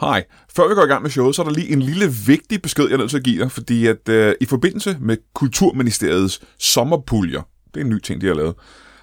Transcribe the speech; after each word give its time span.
Hej. 0.00 0.24
Før 0.56 0.68
vi 0.68 0.74
går 0.74 0.84
i 0.84 0.86
gang 0.86 1.02
med 1.02 1.10
showet, 1.10 1.34
så 1.34 1.42
er 1.42 1.46
der 1.46 1.54
lige 1.54 1.72
en 1.72 1.82
lille 1.82 2.12
vigtig 2.26 2.62
besked, 2.62 2.84
jeg 2.84 2.92
er 2.92 2.98
nødt 2.98 3.10
til 3.10 3.16
at 3.16 3.24
give 3.24 3.42
dig, 3.42 3.52
fordi 3.52 3.86
at 3.86 4.08
øh, 4.08 4.34
i 4.40 4.44
forbindelse 4.44 4.96
med 5.00 5.16
Kulturministeriets 5.34 6.40
sommerpuljer, 6.58 7.42
det 7.74 7.80
er 7.80 7.84
en 7.84 7.90
ny 7.90 8.00
ting, 8.00 8.20
de 8.20 8.26
har 8.26 8.34
lavet, 8.34 8.54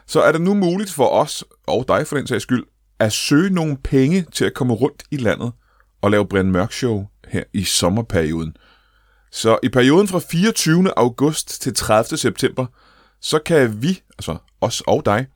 så 0.08 0.22
er 0.22 0.32
det 0.32 0.42
nu 0.42 0.54
muligt 0.54 0.92
for 0.92 1.08
os, 1.08 1.44
og 1.68 1.86
dig 1.88 2.08
for 2.08 2.18
den 2.18 2.28
sags 2.28 2.44
skyld, 2.44 2.64
at 3.00 3.14
søge 3.14 3.50
nogle 3.50 3.78
penge 3.84 4.26
til 4.34 4.46
at 4.46 4.54
komme 4.54 4.74
rundt 4.74 5.04
i 5.12 5.18
landet 5.18 5.52
og 6.02 6.12
lave 6.12 6.28
Brian 6.28 6.52
Mørk 6.52 6.72
Show 6.72 7.06
her 7.28 7.44
i 7.54 7.64
sommerperioden. 7.64 8.58
Så 9.32 9.58
i 9.64 9.70
perioden 9.70 10.08
fra 10.08 10.20
24. 10.20 10.98
august 10.98 11.62
til 11.62 11.74
30. 11.74 12.18
september, 12.18 12.66
så 13.22 13.40
kan 13.40 13.82
vi, 13.82 14.02
altså 14.18 14.38
os 14.62 14.82
og 14.88 15.06
dig, 15.06 15.28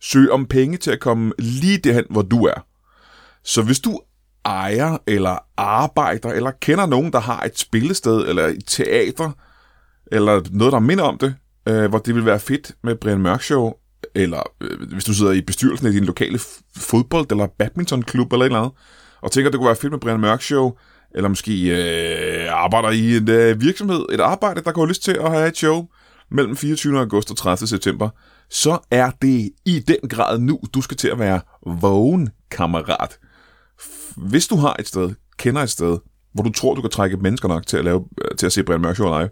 søge 0.00 0.32
om 0.32 0.46
penge 0.46 0.76
til 0.76 0.90
at 0.90 1.00
komme 1.00 1.32
lige 1.38 1.78
derhen, 1.78 2.04
hvor 2.10 2.22
du 2.22 2.44
er. 2.44 2.66
Så 3.44 3.62
hvis 3.62 3.80
du 3.80 4.00
ejer 4.44 4.98
eller 5.06 5.38
arbejder, 5.56 6.28
eller 6.28 6.50
kender 6.50 6.86
nogen, 6.86 7.12
der 7.12 7.20
har 7.20 7.42
et 7.42 7.58
spillested, 7.58 8.28
eller 8.28 8.46
et 8.46 8.64
teater, 8.66 9.30
eller 10.12 10.42
noget, 10.50 10.72
der 10.72 10.78
minder 10.78 11.04
om 11.04 11.18
det, 11.18 11.34
øh, 11.68 11.88
hvor 11.88 11.98
det 11.98 12.14
vil 12.14 12.26
være 12.26 12.40
fedt 12.40 12.72
med 12.82 12.94
Brian 12.96 13.20
Mørk 13.20 13.42
Show, 13.42 13.72
eller 14.14 14.42
øh, 14.60 14.92
hvis 14.92 15.04
du 15.04 15.14
sidder 15.14 15.32
i 15.32 15.40
bestyrelsen 15.40 15.86
i 15.86 15.92
din 15.92 16.04
lokale 16.04 16.38
fodbold- 16.76 17.30
eller 17.30 17.46
badmintonklub 17.58 18.32
eller 18.32 18.44
et 18.44 18.48
eller 18.48 18.60
andet, 18.60 18.72
og 19.22 19.32
tænker, 19.32 19.50
det 19.50 19.58
kunne 19.58 19.66
være 19.66 19.76
fedt 19.76 19.92
med 19.92 20.00
Brian 20.00 20.20
Mørk 20.20 20.42
Show, 20.42 20.72
eller 21.14 21.28
måske 21.28 21.52
øh, 21.68 22.52
arbejder 22.52 22.90
i 22.90 23.16
en 23.16 23.30
øh, 23.30 23.60
virksomhed, 23.60 24.04
et 24.12 24.20
arbejde, 24.20 24.62
der 24.64 24.72
kunne 24.72 24.88
lyst 24.88 25.02
til 25.02 25.18
at 25.20 25.30
have 25.30 25.48
et 25.48 25.56
show 25.56 25.86
mellem 26.30 26.56
24. 26.56 26.98
august 26.98 27.30
og 27.30 27.36
30. 27.36 27.66
september, 27.66 28.08
så 28.50 28.78
er 28.90 29.10
det 29.22 29.50
i 29.64 29.84
den 29.88 30.08
grad 30.08 30.38
nu, 30.38 30.60
du 30.74 30.80
skal 30.80 30.96
til 30.96 31.08
at 31.08 31.18
være 31.18 31.40
vågen, 31.66 32.28
kammerat. 32.50 33.18
Hvis 34.18 34.46
du 34.46 34.56
har 34.56 34.76
et 34.78 34.88
sted, 34.88 35.14
kender 35.36 35.62
et 35.62 35.70
sted, 35.70 35.98
hvor 36.32 36.42
du 36.42 36.52
tror, 36.52 36.74
du 36.74 36.80
kan 36.80 36.90
trække 36.90 37.16
mennesker 37.16 37.48
nok 37.48 37.66
til 37.66 37.76
at, 37.76 37.84
lave, 37.84 38.08
øh, 38.24 38.36
til 38.36 38.46
at 38.46 38.52
se 38.52 38.62
Brian 38.62 38.80
Mørk 38.80 38.96
Show 38.96 39.18
live, 39.18 39.30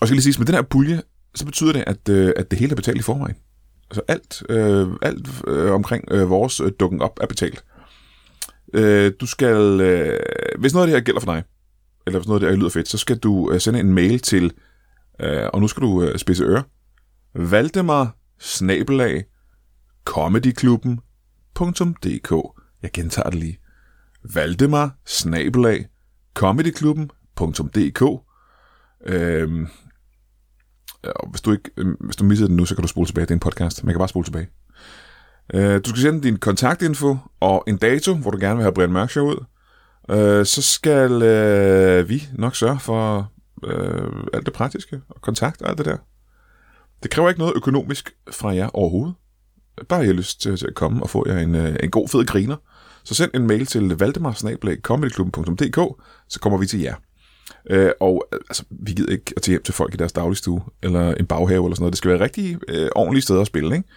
og 0.00 0.06
skal 0.06 0.14
lige 0.14 0.22
sige, 0.22 0.38
med 0.38 0.46
den 0.46 0.54
her 0.54 0.62
pulje, 0.62 1.02
så 1.34 1.44
betyder 1.44 1.72
det, 1.72 1.84
at, 1.86 2.08
øh, 2.08 2.32
at 2.36 2.50
det 2.50 2.58
hele 2.58 2.72
er 2.72 2.76
betalt 2.76 2.98
i 2.98 3.02
forvejen. 3.02 3.36
Altså 3.90 4.02
alt, 4.08 4.42
øh, 4.48 4.88
alt 5.02 5.28
øh, 5.46 5.72
omkring 5.72 6.04
øh, 6.10 6.30
vores 6.30 6.60
øh, 6.60 6.72
dukken 6.80 7.00
op 7.00 7.18
er 7.20 7.26
betalt. 7.26 7.64
Øh, 8.74 9.12
du 9.20 9.26
skal, 9.26 9.80
øh, 9.80 10.20
hvis 10.58 10.72
noget 10.72 10.86
af 10.86 10.90
det 10.90 10.96
her 10.96 11.04
gælder 11.04 11.20
for 11.20 11.32
dig, 11.32 11.42
eller 12.06 12.18
hvis 12.18 12.28
noget 12.28 12.40
af 12.40 12.42
det 12.46 12.50
her 12.50 12.56
lyder 12.56 12.70
fedt, 12.70 12.88
så 12.88 12.98
skal 12.98 13.18
du 13.18 13.52
øh, 13.52 13.60
sende 13.60 13.80
en 13.80 13.92
mail 13.92 14.20
til, 14.20 14.52
øh, 15.20 15.46
og 15.52 15.60
nu 15.60 15.68
skal 15.68 15.82
du 15.82 16.02
øh, 16.02 16.18
spidse 16.18 16.44
ører, 16.44 16.62
Valdemar 17.34 18.16
snabelag 18.38 19.24
comedyklubben.dk 20.04 22.32
Jeg 22.82 22.90
gentager 22.92 23.30
det 23.30 23.38
lige. 23.38 23.58
Valdemar 24.34 24.96
snabelag 25.06 25.86
comedyklubben.dk 26.34 28.02
øhm, 29.06 29.68
og 31.02 31.30
hvis 31.30 31.40
du 31.40 31.52
ikke 31.52 31.70
øhm, 31.76 31.96
hvis 32.00 32.16
du 32.16 32.24
misser 32.24 32.46
den 32.46 32.56
nu, 32.56 32.64
så 32.64 32.74
kan 32.74 32.82
du 32.82 32.88
spole 32.88 33.06
tilbage. 33.06 33.22
Det 33.26 33.30
er 33.30 33.34
en 33.34 33.40
podcast. 33.40 33.84
Man 33.84 33.92
kan 33.92 33.98
bare 33.98 34.08
spole 34.08 34.24
tilbage. 34.24 34.48
Øh, 35.54 35.80
du 35.84 35.90
skal 35.90 36.02
sende 36.02 36.22
din 36.22 36.36
kontaktinfo 36.36 37.16
og 37.40 37.64
en 37.66 37.76
dato, 37.76 38.14
hvor 38.14 38.30
du 38.30 38.38
gerne 38.40 38.56
vil 38.56 38.62
have 38.62 38.74
Brian 38.74 38.92
Mørk 38.92 39.10
Show 39.10 39.26
ud. 39.26 39.44
Øh, 40.10 40.46
så 40.46 40.62
skal 40.62 41.22
øh, 41.22 42.08
vi 42.08 42.28
nok 42.32 42.56
sørge 42.56 42.80
for 42.80 43.32
øh, 43.64 44.10
alt 44.34 44.46
det 44.46 44.54
praktiske 44.54 45.00
og 45.08 45.20
kontakt 45.20 45.62
og 45.62 45.68
alt 45.68 45.78
det 45.78 45.86
der. 45.86 45.96
Det 47.02 47.10
kræver 47.10 47.28
ikke 47.28 47.40
noget 47.40 47.56
økonomisk 47.56 48.12
fra 48.30 48.54
jer 48.54 48.68
overhovedet. 48.68 49.14
Bare 49.88 50.00
jeg 50.00 50.08
har 50.08 50.12
lyst 50.12 50.40
til, 50.40 50.56
til 50.56 50.66
at 50.66 50.74
komme 50.74 51.02
og 51.02 51.10
få 51.10 51.24
jer 51.28 51.38
en, 51.38 51.54
øh, 51.54 51.76
en 51.82 51.90
god 51.90 52.08
fed 52.08 52.26
griner. 52.26 52.56
Så 53.06 53.14
send 53.14 53.30
en 53.34 53.46
mail 53.46 53.66
til 53.66 53.98
valdemarsnablag.comedyklubben.dk, 53.98 56.02
så 56.28 56.40
kommer 56.40 56.58
vi 56.58 56.66
til 56.66 56.80
jer. 56.80 56.94
Øh, 57.70 57.90
og 58.00 58.28
altså, 58.32 58.64
vi 58.70 58.92
gider 58.92 59.12
ikke 59.12 59.32
at 59.36 59.42
tage 59.42 59.52
hjem 59.52 59.62
til 59.62 59.74
folk 59.74 59.94
i 59.94 59.96
deres 59.96 60.12
dagligstue, 60.12 60.62
eller 60.82 61.14
en 61.14 61.26
baghave 61.26 61.66
eller 61.66 61.74
sådan 61.74 61.82
noget. 61.82 61.92
Det 61.92 61.98
skal 61.98 62.10
være 62.10 62.20
rigtig 62.20 62.58
øh, 62.68 62.88
ordentlige 62.94 63.22
steder 63.22 63.40
at 63.40 63.46
spille, 63.46 63.76
ikke? 63.76 63.88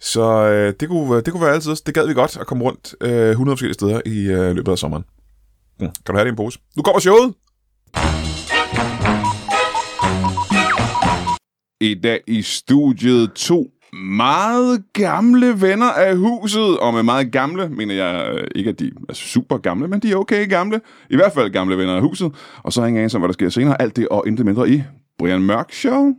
Så 0.00 0.22
øh, 0.22 0.74
det, 0.80 0.88
kunne, 0.88 1.20
det 1.20 1.32
kunne 1.32 1.42
være 1.42 1.54
altid. 1.54 1.76
Det 1.86 1.94
gad 1.94 2.06
vi 2.06 2.14
godt 2.14 2.36
at 2.36 2.46
komme 2.46 2.64
rundt 2.64 2.94
øh, 3.00 3.30
100 3.30 3.54
forskellige 3.54 3.74
steder 3.74 4.00
i 4.06 4.26
øh, 4.26 4.54
løbet 4.54 4.72
af 4.72 4.78
sommeren. 4.78 5.04
Mm. 5.80 5.86
Kan 5.86 5.94
du 6.06 6.12
have 6.12 6.24
det 6.24 6.26
i 6.26 6.30
en 6.30 6.36
pose? 6.36 6.58
Nu 6.76 6.82
kommer 6.82 7.00
showet! 7.00 7.34
I 11.80 11.94
dag 11.94 12.20
i 12.26 12.42
studiet 12.42 13.32
to 13.32 13.66
meget 13.94 14.84
gamle 14.92 15.60
venner 15.60 15.92
af 15.92 16.16
huset, 16.16 16.78
og 16.78 16.94
med 16.94 17.02
meget 17.02 17.32
gamle 17.32 17.68
mener 17.68 17.94
jeg 17.94 18.34
øh, 18.34 18.46
ikke, 18.54 18.70
at 18.70 18.78
de 18.80 18.92
er 19.08 19.12
super 19.12 19.58
gamle, 19.58 19.88
men 19.88 20.00
de 20.00 20.12
er 20.12 20.16
okay 20.16 20.48
gamle. 20.48 20.80
I 21.10 21.16
hvert 21.16 21.32
fald 21.32 21.50
gamle 21.50 21.78
venner 21.78 21.94
af 21.94 22.00
huset. 22.00 22.32
Og 22.62 22.72
så 22.72 22.84
hænger 22.84 23.00
jeg 23.00 23.10
som, 23.10 23.20
hvad 23.20 23.28
der 23.28 23.32
sker 23.32 23.48
senere. 23.48 23.82
Alt 23.82 23.96
det 23.96 24.08
og 24.08 24.24
intet 24.26 24.46
mindre 24.46 24.70
i 24.70 24.82
Brian 25.18 25.42
Mørk 25.42 25.72
Show. 25.72 26.12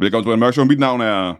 Velkommen 0.00 0.24
til 0.24 0.28
Brian 0.28 0.38
Mørk 0.38 0.52
Show. 0.52 0.64
Mit 0.64 0.78
navn 0.78 1.00
er 1.00 1.34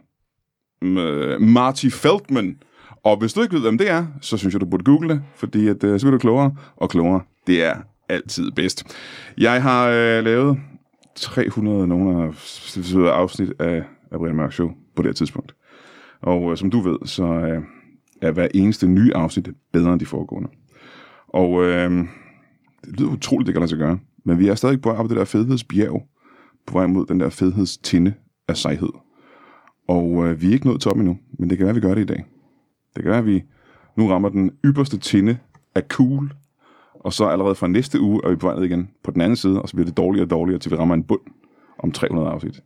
mm, 0.81 0.97
øh, 0.97 1.41
Marty 1.41 1.89
Feldman. 1.89 2.55
Og 3.05 3.17
hvis 3.17 3.33
du 3.33 3.41
ikke 3.41 3.53
ved, 3.55 3.61
hvem 3.61 3.77
det 3.77 3.89
er, 3.89 4.05
så 4.21 4.37
synes 4.37 4.53
jeg, 4.53 4.61
du 4.61 4.65
burde 4.65 4.83
google 4.83 5.09
det, 5.09 5.21
fordi 5.35 5.67
at, 5.67 5.83
øh, 5.83 5.99
så 5.99 6.05
bliver 6.05 6.17
du 6.17 6.21
klogere, 6.21 6.55
og 6.75 6.89
klogere, 6.89 7.21
det 7.47 7.63
er 7.63 7.75
altid 8.09 8.51
bedst. 8.51 8.95
Jeg 9.37 9.63
har 9.63 9.87
øh, 9.87 10.23
lavet 10.23 10.59
300 11.15 11.87
nogle 11.87 12.23
af 12.23 12.31
afsnit 12.95 13.53
af, 13.59 13.83
af 14.11 14.19
Brian 14.19 14.35
Mørk 14.35 14.53
Show 14.53 14.71
på 14.95 15.01
det 15.01 15.09
her 15.09 15.13
tidspunkt. 15.13 15.55
Og 16.21 16.51
øh, 16.51 16.57
som 16.57 16.71
du 16.71 16.79
ved, 16.79 16.97
så 17.05 17.23
øh, 17.23 17.61
er 18.21 18.31
hver 18.31 18.47
eneste 18.53 18.87
nye 18.87 19.11
afsnit 19.15 19.49
bedre 19.73 19.91
end 19.91 19.99
de 19.99 20.05
foregående. 20.05 20.49
Og 21.27 21.63
øh, 21.63 21.91
det 22.85 22.99
lyder 22.99 23.11
utroligt, 23.11 23.47
det 23.47 23.53
kan 23.53 23.61
lade 23.61 23.69
sig 23.69 23.77
gøre. 23.77 23.99
Men 24.23 24.39
vi 24.39 24.47
er 24.47 24.55
stadig 24.55 24.81
på 24.81 24.89
vej 24.89 24.97
op 24.97 25.09
det 25.09 25.17
der 25.17 25.25
fedhedsbjerg, 25.25 26.07
på 26.67 26.73
vej 26.73 26.87
mod 26.87 27.05
den 27.05 27.19
der 27.19 27.29
fedhedstinde 27.29 28.13
af 28.47 28.57
sejhed. 28.57 28.89
Og 29.87 30.27
øh, 30.27 30.41
vi 30.41 30.47
er 30.47 30.53
ikke 30.53 30.67
nået 30.67 30.81
top 30.81 30.97
endnu, 30.97 31.17
men 31.39 31.49
det 31.49 31.57
kan 31.57 31.65
være, 31.65 31.75
at 31.75 31.75
vi 31.75 31.87
gør 31.87 31.95
det 31.95 32.01
i 32.01 32.05
dag. 32.05 32.25
Det 32.95 33.03
kan 33.03 33.09
være, 33.09 33.19
at 33.19 33.25
vi 33.25 33.43
nu 33.95 34.07
rammer 34.07 34.29
den 34.29 34.51
ypperste 34.65 34.97
tinde 34.97 35.37
af 35.75 35.83
cool, 35.89 36.33
og 36.93 37.13
så 37.13 37.25
allerede 37.25 37.55
fra 37.55 37.67
næste 37.67 38.01
uge 38.01 38.21
er 38.23 38.29
vi 38.29 38.35
på 38.35 38.47
vej 38.47 38.55
ned 38.55 38.63
igen 38.63 38.89
på 39.03 39.11
den 39.11 39.21
anden 39.21 39.35
side, 39.35 39.61
og 39.61 39.69
så 39.69 39.75
bliver 39.75 39.85
det 39.85 39.97
dårligere 39.97 40.25
og 40.25 40.29
dårligere, 40.29 40.59
til 40.59 40.71
vi 40.71 40.75
rammer 40.75 40.95
en 40.95 41.03
bund 41.03 41.21
om 41.79 41.91
300 41.91 42.29
afsnit. 42.29 42.63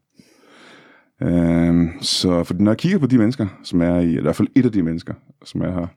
Øhm, 1.21 1.89
så 2.01 2.43
for 2.43 2.53
når 2.53 2.71
jeg 2.71 2.77
kigger 2.77 2.99
på 2.99 3.07
de 3.07 3.17
mennesker, 3.17 3.47
som 3.63 3.81
er 3.81 3.99
i, 3.99 4.17
i 4.17 4.21
hvert 4.21 4.35
fald 4.35 4.47
et 4.55 4.65
af 4.65 4.71
de 4.71 4.83
mennesker, 4.83 5.13
som 5.45 5.61
er 5.61 5.71
her 5.71 5.87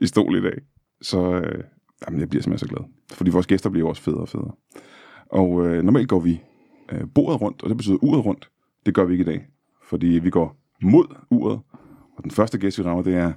i 0.00 0.06
stol 0.06 0.36
i 0.36 0.40
dag, 0.40 0.60
så 1.02 1.34
øh, 1.34 1.64
jamen, 2.06 2.20
jeg 2.20 2.28
bliver 2.28 2.42
simpelthen 2.42 2.68
så 2.68 2.74
glad. 2.74 2.84
Fordi 3.12 3.30
vores 3.30 3.46
gæster 3.46 3.70
bliver 3.70 3.88
også 3.88 4.02
federe 4.02 4.20
og 4.20 4.28
federe. 4.28 4.52
Og 5.30 5.66
øh, 5.66 5.82
normalt 5.82 6.08
går 6.08 6.20
vi 6.20 6.42
øh, 6.92 7.00
bordet 7.14 7.40
rundt, 7.40 7.62
og 7.62 7.68
det 7.68 7.76
betyder 7.76 8.04
uret 8.04 8.24
rundt. 8.24 8.50
Det 8.86 8.94
gør 8.94 9.04
vi 9.04 9.12
ikke 9.12 9.22
i 9.22 9.26
dag, 9.26 9.46
fordi 9.84 10.06
vi 10.06 10.30
går 10.30 10.56
mod 10.82 11.06
uret. 11.30 11.60
Og 12.16 12.22
den 12.22 12.30
første 12.30 12.58
gæst, 12.58 12.78
vi 12.78 12.82
rammer, 12.82 13.02
det 13.02 13.14
er 13.14 13.32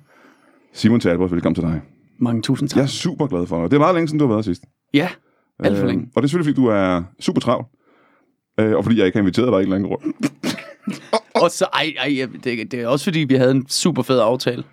Simon 0.74 1.00
Talbot. 1.00 1.32
Velkommen 1.32 1.56
til 1.56 1.64
dig. 1.64 1.82
Mange 2.20 2.42
tusind 2.42 2.70
tak. 2.70 2.78
Jeg 2.78 2.84
er 2.84 2.88
super 2.88 3.28
glad 3.28 3.48
for 3.48 3.62
dig. 3.62 3.72
Det 3.72 3.76
er 3.76 3.80
meget 3.80 3.96
længe 3.96 4.08
siden, 4.08 4.20
du 4.20 4.26
har 4.26 4.34
været 4.34 4.46
sidst. 4.46 4.64
Ja, 4.94 5.08
alt 5.64 5.76
for 5.78 5.84
Øh, 5.84 5.88
længe. 5.90 6.06
Og 6.16 6.22
det 6.22 6.28
er 6.28 6.30
selvfølgelig, 6.30 6.56
fordi 6.56 6.66
du 6.66 6.70
er 6.72 7.04
super 7.20 7.42
travl. 7.42 7.66
Øh, 8.60 8.76
og 8.76 8.84
fordi 8.84 8.98
jeg 8.98 9.06
ikke 9.06 9.18
har 9.18 9.22
inviteret 9.22 9.48
dig 9.48 9.54
i 9.54 9.58
en 9.58 9.62
eller 9.64 9.76
anden 9.76 9.90
grund. 9.90 10.14
Og 11.44 11.52
så, 11.52 11.66
ej, 11.74 11.94
ej, 11.98 12.28
det, 12.44 12.72
det 12.72 12.74
er 12.82 12.88
også 12.88 13.04
fordi, 13.06 13.20
vi 13.20 13.36
havde 13.36 13.52
en 13.52 13.66
super 13.70 14.02
fed 14.04 14.20
aftale. 14.20 14.64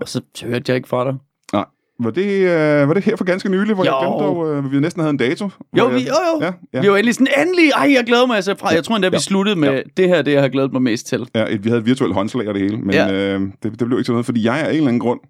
Og 0.00 0.08
så 0.08 0.20
hørte 0.44 0.64
jeg 0.68 0.76
ikke 0.76 0.88
fra 0.88 1.04
dig. 1.04 1.14
Nej. 1.52 1.64
Var 2.00 2.10
det, 2.10 2.26
øh, 2.40 2.88
var 2.88 2.94
det 2.94 3.04
her 3.04 3.16
for 3.16 3.24
ganske 3.24 3.48
nylig, 3.48 3.74
hvor 3.74 3.84
Jo. 3.84 3.90
jeg 3.90 3.98
glemte, 4.02 4.24
dog, 4.24 4.54
øh, 4.64 4.72
vi 4.72 4.80
næsten 4.80 5.00
havde 5.00 5.10
en 5.10 5.16
dato? 5.16 5.48
Jo, 5.78 5.86
vi, 5.86 5.92
jo, 5.94 5.98
jo. 6.34 6.40
Ja, 6.40 6.52
ja. 6.72 6.80
Vi 6.80 6.88
var 6.90 6.96
endelig 6.96 7.14
sådan, 7.14 7.26
endelig, 7.46 7.70
ej, 7.70 7.92
jeg 7.92 8.04
glæder 8.06 8.26
mig. 8.26 8.36
Altså, 8.36 8.54
fra, 8.58 8.68
jeg 8.74 8.84
tror 8.84 8.94
endda, 8.96 9.08
vi 9.08 9.14
Ja. 9.14 9.18
sluttede 9.20 9.56
med, 9.58 9.68
Ja. 9.72 9.82
det 9.96 10.08
her, 10.08 10.22
det 10.22 10.32
jeg 10.32 10.40
har 10.42 10.48
glædet 10.48 10.72
mig 10.72 10.82
mest 10.82 11.06
til. 11.06 11.28
Ja, 11.34 11.44
et, 11.48 11.64
vi 11.64 11.68
havde 11.68 11.80
et 11.80 11.86
virtuelt 11.86 12.14
håndslag 12.14 12.48
og 12.48 12.54
det 12.54 12.62
hele, 12.62 12.76
men 12.78 12.94
ja. 12.94 13.06
Ja. 13.06 13.34
øh, 13.34 13.40
det, 13.40 13.80
det 13.80 13.86
blev 13.86 13.98
ikke 13.98 14.02
til 14.06 14.12
noget, 14.12 14.26
fordi 14.26 14.44
jeg 14.44 14.60
er 14.60 14.64
af 14.64 14.70
en 14.70 14.76
eller 14.76 14.88
anden 14.88 15.00
grund 15.00 15.20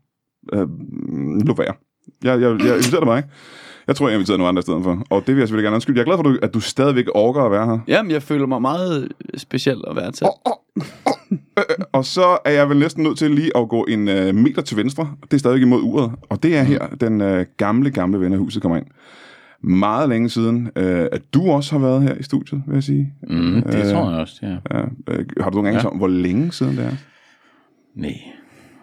øh, 0.53 0.67
lå 1.47 1.55
værd. 1.55 1.77
Jeg, 2.25 2.41
jeg, 2.41 2.51
jeg 2.61 2.77
inviterede 2.77 3.07
dig. 3.07 3.23
Jeg 3.87 3.97
tror, 3.97 4.09
jeg 4.09 4.15
inviterede 4.15 4.39
nogle 4.39 4.49
andre 4.49 4.61
i 4.61 4.63
stedet 4.63 4.83
for. 4.83 5.03
Og 5.11 5.21
det 5.27 5.35
vil 5.35 5.41
jeg 5.41 5.49
selvfølgelig 5.49 5.65
gerne 5.67 5.75
undskylde. 5.75 5.99
Jeg 5.99 6.03
er 6.03 6.07
glad 6.07 6.17
for, 6.17 6.23
at 6.23 6.35
du, 6.35 6.39
at 6.47 6.55
du 6.55 6.61
stadigvæk 6.61 7.05
orker 7.15 7.43
at 7.43 7.51
være 7.51 7.67
her. 7.67 7.79
Jamen, 7.89 8.11
jeg 8.13 8.23
føler 8.23 8.47
mig 8.47 8.63
meget 8.63 9.09
speciel 9.37 9.77
at 9.91 9.97
være 9.97 10.13
til. 10.13 10.27
Og 11.93 12.05
så 12.05 12.39
er 12.45 12.51
jeg 12.51 12.69
vel 12.69 12.79
næsten 12.79 13.03
nødt 13.03 13.19
til 13.19 13.31
lige 13.31 13.57
at 13.57 13.69
gå 13.69 13.85
en 13.85 14.09
øh, 14.09 14.35
meter 14.35 14.63
til 14.63 14.77
venstre. 14.77 15.11
Det 15.23 15.33
er 15.35 15.39
stadig 15.39 15.63
imod 15.63 15.81
uret. 15.83 16.13
Og 16.29 16.43
det 16.43 16.57
er 16.57 16.63
her, 16.63 16.87
den 17.01 17.21
øh, 17.21 17.47
gamle, 17.57 17.91
gamle 17.91 18.21
ven 18.21 18.33
af 18.33 18.39
huset 18.39 18.63
kommer 18.63 18.79
ind. 18.79 18.87
Meget 19.63 20.09
længe 20.09 20.29
siden, 20.31 20.71
øh, 20.77 21.07
at 21.13 21.23
du 21.35 21.51
også 21.51 21.73
har 21.79 21.87
været 21.87 22.03
her 22.03 22.15
i 22.15 22.23
studiet, 22.23 22.63
vil 22.67 22.75
jeg 22.75 22.83
sige. 22.83 23.13
Mm, 23.29 23.63
det 23.67 23.75
Øh, 23.75 23.93
tror 23.93 24.11
jeg 24.11 24.21
også, 24.21 24.35
ja. 24.43 24.57
Ja, 24.79 24.85
øh, 25.09 25.25
har 25.41 25.51
du 25.51 25.63
nogen 25.63 25.75
Ja. 25.81 25.87
om, 25.87 25.97
hvor 25.97 26.09
længe 26.09 26.53
siden 26.53 26.77
det 26.77 26.85
er? 26.85 26.93
Nej, 27.95 28.15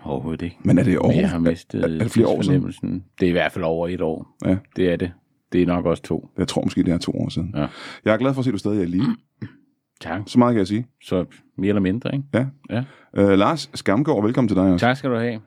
overhovedet 0.04 0.42
ikke. 0.42 0.58
Men 0.64 0.78
er 0.78 0.84
det? 0.84 0.98
Men 1.02 1.16
jeg 1.20 1.30
har 1.30 1.40
mistet 1.40 1.84
er, 1.84 1.88
er 1.88 2.04
det 2.04 2.12
flere 2.12 2.28
år 2.28 2.42
siden? 2.42 3.04
Det 3.20 3.26
er 3.26 3.30
i 3.30 3.32
hvert 3.32 3.52
fald 3.52 3.66
over 3.66 3.88
et 3.88 4.02
år. 4.02 4.28
Ja. 4.46 4.58
Det 4.76 4.92
er 4.92 4.96
det. 4.96 5.12
Det 5.52 5.62
er 5.62 5.66
nok 5.66 5.86
også 5.86 6.04
to. 6.04 6.30
Jeg 6.38 6.48
tror 6.48 6.64
måske, 6.64 6.84
det 6.84 6.94
er 6.94 6.98
to 6.98 7.12
år 7.12 7.30
siden. 7.30 7.54
Ja. 7.58 7.66
Jeg 8.06 8.14
er 8.14 8.18
glad 8.18 8.34
for 8.34 8.40
at 8.40 8.46
se, 8.46 8.50
at 8.50 8.54
du 8.54 8.58
stadig 8.58 8.78
er 8.80 8.84
i 8.84 8.86
live. 8.86 9.16
Tak. 10.02 10.22
Så 10.28 10.40
meget 10.40 10.54
kan 10.54 10.60
jeg 10.60 10.68
sige. 10.68 10.86
Så 11.04 11.26
mere 11.58 11.70
eller 11.70 11.82
mindre, 11.82 12.10
ikke? 12.14 12.26
Ja. 12.34 12.46
Ja. 12.70 12.84
Øh, 13.18 13.38
Lars 13.38 13.70
Skamgaard, 13.74 14.24
velkommen 14.24 14.48
til 14.48 14.58
dig 14.58 14.64
også. 14.74 14.86
Tak 14.86 14.98
skal 14.98 15.10
du 15.10 15.16
have. 15.16 15.40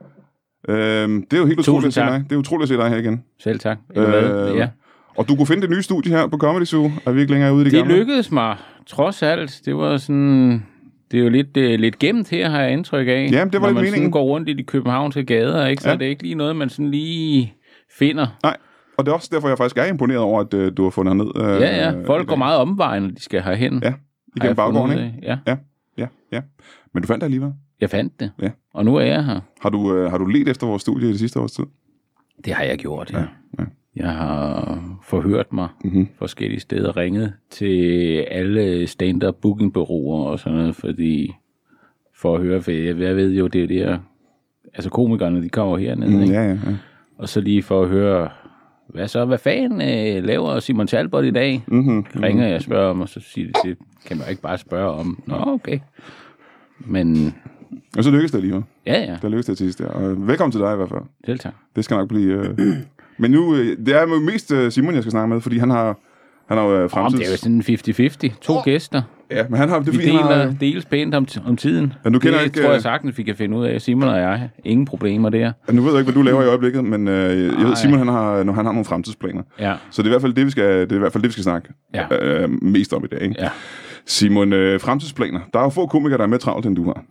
Øhm, 0.69 1.27
det 1.31 1.37
er 1.37 1.41
jo 1.41 1.47
helt 1.47 1.57
Tusind 1.59 1.73
utroligt 1.75 1.87
at 1.87 1.95
se 1.95 2.01
tak. 2.01 2.13
dig. 2.21 2.25
Det 2.31 2.35
er 2.35 2.39
utroligt 2.39 2.63
at 2.63 2.69
se 2.69 2.77
dig 2.83 2.89
her 2.91 2.97
igen. 2.97 3.25
Selv 3.41 3.59
tak. 3.59 3.79
Øh, 3.97 4.57
ja. 4.57 4.69
Og 5.17 5.29
du 5.29 5.37
kunne 5.37 5.47
finde 5.47 5.63
det 5.63 5.71
nye 5.71 5.83
studie 5.83 6.13
her 6.13 6.27
på 6.27 6.39
Comedy 6.39 6.65
Zoo. 6.65 6.91
Er 7.07 7.13
vi 7.13 7.21
ikke 7.21 7.33
længere 7.33 7.55
ude 7.55 7.61
i 7.63 7.65
det, 7.65 7.73
Det 7.73 7.81
gamle? 7.81 7.97
lykkedes 7.97 8.31
mig, 8.33 8.57
trods 8.87 9.23
alt. 9.23 9.61
Det 9.65 9.77
var 9.77 9.97
sådan... 9.97 10.67
Det 11.11 11.19
er 11.21 11.25
jo 11.25 11.29
lidt, 11.31 11.57
øh, 11.57 11.79
lidt 11.81 11.99
gemt 11.99 12.31
her, 12.31 12.49
har 12.49 12.61
jeg 12.61 12.73
indtryk 12.73 13.09
af. 13.09 13.29
Jamen, 13.33 13.53
det 13.53 13.61
var 13.61 13.67
Når 13.67 13.67
lidt 13.69 13.75
man 13.75 13.75
meningen. 13.75 13.95
sådan 13.97 14.11
går 14.11 14.23
rundt 14.25 14.49
i 14.49 14.53
de 14.53 14.63
københavnske 14.63 15.25
gader, 15.25 15.67
ikke? 15.67 15.83
så 15.83 15.89
Ja. 15.89 15.93
ja. 15.93 15.95
er 15.95 15.99
det 15.99 16.07
ikke 16.07 16.23
lige 16.23 16.35
noget, 16.35 16.57
man 16.57 16.69
sådan 16.69 16.91
lige 16.91 17.55
finder. 17.99 18.27
Nej. 18.43 18.57
Og 18.99 19.05
det 19.07 19.11
er 19.11 19.15
også 19.15 19.29
derfor, 19.33 19.49
jeg 19.49 19.59
faktisk 19.59 19.77
er 19.79 19.85
imponeret 19.85 20.21
over, 20.21 20.41
at 20.41 20.55
øh, 20.55 20.73
du 20.77 20.83
har 20.83 20.91
fundet 20.91 21.17
ned. 21.17 21.27
Øh, 21.37 21.61
Ja, 21.61 21.91
ja. 21.91 22.03
Folk 22.07 22.29
går 22.29 22.37
meget 22.37 22.59
omvejen, 22.59 23.03
når 23.03 23.11
de 23.11 23.23
skal 23.23 23.43
herhen. 23.43 23.81
Ja, 23.83 23.93
igennem 24.37 24.57
baggården, 24.57 24.91
ikke? 24.93 25.03
af. 25.29 25.39
Ja, 25.47 25.57
Ja, 25.99 26.07
ja. 26.33 26.41
Men 26.95 27.03
du 27.03 27.07
fandt 27.07 27.21
det 27.21 27.25
alligevel. 27.27 27.53
jeg 27.81 27.91
fandt 27.91 28.21
det. 28.21 28.31
Ja. 28.43 28.51
Og 28.75 28.85
nu 28.85 28.97
er 28.97 29.01
jeg 29.05 29.25
her. 29.25 29.41
Har 29.61 29.69
du, 29.69 29.95
øh, 29.97 30.11
har 30.11 30.19
du 30.19 30.27
let 30.27 30.49
efter 30.49 30.67
vores 30.67 30.83
studie 30.83 31.09
i 31.09 31.11
det 31.11 31.19
sidste 31.19 31.41
års 31.41 31.53
tid? 31.53 31.65
Det 32.45 32.53
har 32.53 32.65
jeg 32.65 32.79
gjort, 32.79 33.11
ja. 33.13 33.19
Ja, 33.19 33.25
ja. 33.59 33.65
Jeg 33.97 34.11
har 34.11 34.83
forhørt 35.03 35.53
mig 35.53 35.69
Mhm. 35.85 36.09
forskellige 36.19 36.61
steder, 36.61 36.97
ringet 36.97 37.33
til 37.51 38.17
alle 38.31 38.87
stand-up 38.87 39.35
bookingbureauer 39.43 40.25
og 40.31 40.39
sådan 40.39 40.59
noget, 40.59 40.77
fordi 40.77 41.33
for 42.17 42.37
at 42.37 42.43
høre, 42.43 42.63
for 42.63 42.71
jeg, 42.71 43.01
jeg 43.01 43.17
ved 43.17 43.33
jo, 43.35 43.47
det 43.47 43.63
er 43.63 43.67
det 43.67 43.77
her, 43.77 43.99
altså 44.75 44.91
komikerne, 44.91 45.43
de 45.43 45.49
kommer 45.49 45.79
hernede, 45.79 46.11
Mm, 46.17 46.23
ikke? 46.23 46.35
ja, 46.35 46.43
ja, 46.43 46.51
ja. 46.51 46.59
og 47.19 47.29
så 47.29 47.41
lige 47.41 47.63
for 47.63 47.83
at 47.83 47.89
høre, 47.89 48.29
hvad 48.89 49.09
så, 49.09 49.25
hvad 49.25 49.39
fanden 49.39 49.81
øh, 49.81 50.25
laver 50.25 50.61
Simon 50.61 50.87
Talbot 50.87 51.25
i 51.25 51.31
dag? 51.31 51.65
Mm-hmm. 51.67 52.05
Ringer 52.23 52.47
jeg 52.47 52.55
og 52.55 52.63
spørger 52.63 52.91
om, 52.91 53.01
og 53.01 53.09
så 53.09 53.21
siger 53.21 53.47
det, 53.47 53.57
det 53.65 53.79
kan 54.07 54.17
man 54.17 54.27
jo 54.27 54.31
ikke 54.31 54.43
bare 54.43 54.59
spørge 54.59 54.91
om. 54.91 55.23
Nå, 55.27 55.35
okay. 55.47 55.79
Men 56.79 57.35
Og 57.99 58.05
så 58.05 58.11
lykkedes 58.11 58.31
det 58.31 58.39
alligevel. 58.39 58.63
ja, 58.87 59.01
ja, 59.01 59.17
Der 59.23 59.29
lykkedes 59.29 59.47
det 59.47 59.57
til 59.59 59.67
sidst. 59.67 59.81
Ja. 59.81 59.87
Og 59.87 60.27
velkommen 60.29 60.53
til 60.53 60.61
dig 60.61 60.73
i 60.73 60.77
hvert 60.77 60.89
fald. 60.89 61.01
selv 61.27 61.39
tak. 61.39 61.55
Det 61.77 61.85
skal 61.85 61.97
nok 61.97 62.09
blive... 62.09 62.33
Øh... 62.49 62.59
Men 63.19 63.31
nu, 63.31 63.55
øh, 63.55 63.77
det 63.87 63.97
er 63.97 64.01
jo 64.01 64.21
mest 64.21 64.53
øh, 64.53 64.73
Simon, 64.73 64.95
jeg 64.95 65.03
skal 65.03 65.11
snakke 65.11 65.29
med, 65.35 65.41
fordi 65.41 65.59
han 65.59 65.71
har, 65.71 65.99
han 66.49 66.59
har 66.59 66.65
jo 66.65 66.77
øh, 66.77 66.83
Om, 66.83 66.91
fremtids... 66.91 67.21
det 67.21 67.27
er 67.27 67.31
jo 67.33 67.37
sådan 67.37 68.31
50-50. 68.33 68.39
To 68.41 68.61
gæster. 68.65 69.03
Ja, 69.31 69.45
men 69.51 69.59
han 69.59 69.69
har... 69.69 69.79
Det 69.79 69.89
er, 69.89 69.93
Vi 69.93 69.97
fordi, 69.99 70.09
han 70.09 70.17
deler, 70.25 70.45
har, 70.45 70.53
deles 70.61 70.85
pænt 70.85 71.15
om, 71.15 71.27
om 71.47 71.57
tiden. 71.57 71.93
Ja, 72.05 72.11
nu 72.11 72.19
kender 72.19 72.33
det 72.33 72.39
jeg 72.39 72.45
ikke, 72.47 72.61
tror 72.61 72.69
øh, 72.69 72.75
jeg 72.75 72.83
sagtens, 72.83 73.19
vi 73.19 73.23
kan 73.23 73.37
finde 73.37 73.57
ud 73.57 73.65
af. 73.65 73.81
Simon 73.81 74.09
og 74.09 74.19
jeg, 74.21 74.49
ingen 74.65 74.87
problemer 74.87 75.29
der. 75.31 75.53
nu 75.73 75.83
ved 75.83 75.91
jeg 75.91 76.01
ikke, 76.01 76.13
hvad 76.13 76.23
du 76.23 76.27
laver 76.27 76.43
i 76.43 76.47
øjeblikket, 76.47 76.85
men 76.85 77.09
øh, 77.09 77.59
jeg 77.59 77.67
ved. 77.69 77.77
Simon 77.77 77.99
han 77.99 78.09
har, 78.09 78.43
når 78.43 78.53
han 78.53 78.65
har 78.65 78.73
nogle 78.73 78.85
fremtidsplaner. 78.85 79.43
Ja, 79.61 79.75
Så 79.91 80.03
det 80.03 80.07
er 80.07 80.11
i 80.11 80.13
hvert 80.13 80.23
fald 80.23 80.33
det, 80.35 80.47
vi 80.47 80.51
skal, 80.51 80.81
det 80.81 80.93
er 80.93 80.97
i 80.97 80.99
hvert 80.99 81.13
fald 81.13 81.23
det, 81.23 81.29
vi 81.29 81.33
skal 81.33 81.45
snakke 81.45 81.69
Ja. 81.95 82.07
øh, 82.43 82.63
mest 82.63 82.93
om 82.93 83.05
i 83.05 83.07
dag. 83.07 83.23
Ikke? 83.23 83.35
ja. 83.39 83.49
Simon, 84.07 84.53
øh, 84.53 84.81
fremtidsplaner. 84.81 85.41
Der 85.53 85.59
er 85.59 85.63
jo 85.63 85.69
få 85.69 85.87
komikere, 85.87 86.19
der 86.19 86.25
er 86.25 86.29
mere 86.29 86.39
travlt, 86.39 86.67
end 86.67 86.77
du 86.77 86.85
har. 86.85 87.05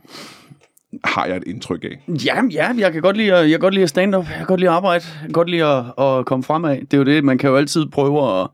Har 1.04 1.26
jeg 1.26 1.38
et 1.38 1.44
indtryk 1.48 1.84
af. 1.84 2.04
Ja, 2.26 2.36
ja, 2.52 2.70
jeg 2.78 2.94
kan 2.94 3.02
godt 3.02 3.18
lide 3.18 3.34
at, 3.34 3.42
jeg 3.42 3.50
kan 3.50 3.60
godt 3.60 3.74
lide 3.74 3.84
at 3.84 3.90
stand 3.90 4.16
up. 4.16 4.26
Jeg 4.30 4.38
kan 4.38 4.46
godt 4.46 4.60
lide 4.60 4.70
at 4.70 4.76
arbejde. 4.76 5.06
Jeg 5.14 5.22
kan 5.22 5.32
godt 5.32 5.50
lide 5.50 5.66
at, 5.66 5.84
at 6.04 6.26
komme 6.26 6.44
fremad. 6.44 6.78
Det 6.78 6.94
er 6.94 6.98
jo 6.98 7.04
det, 7.04 7.24
man 7.24 7.38
kan 7.38 7.50
jo 7.50 7.56
altid 7.56 7.86
prøve 7.86 8.40
at, 8.42 8.48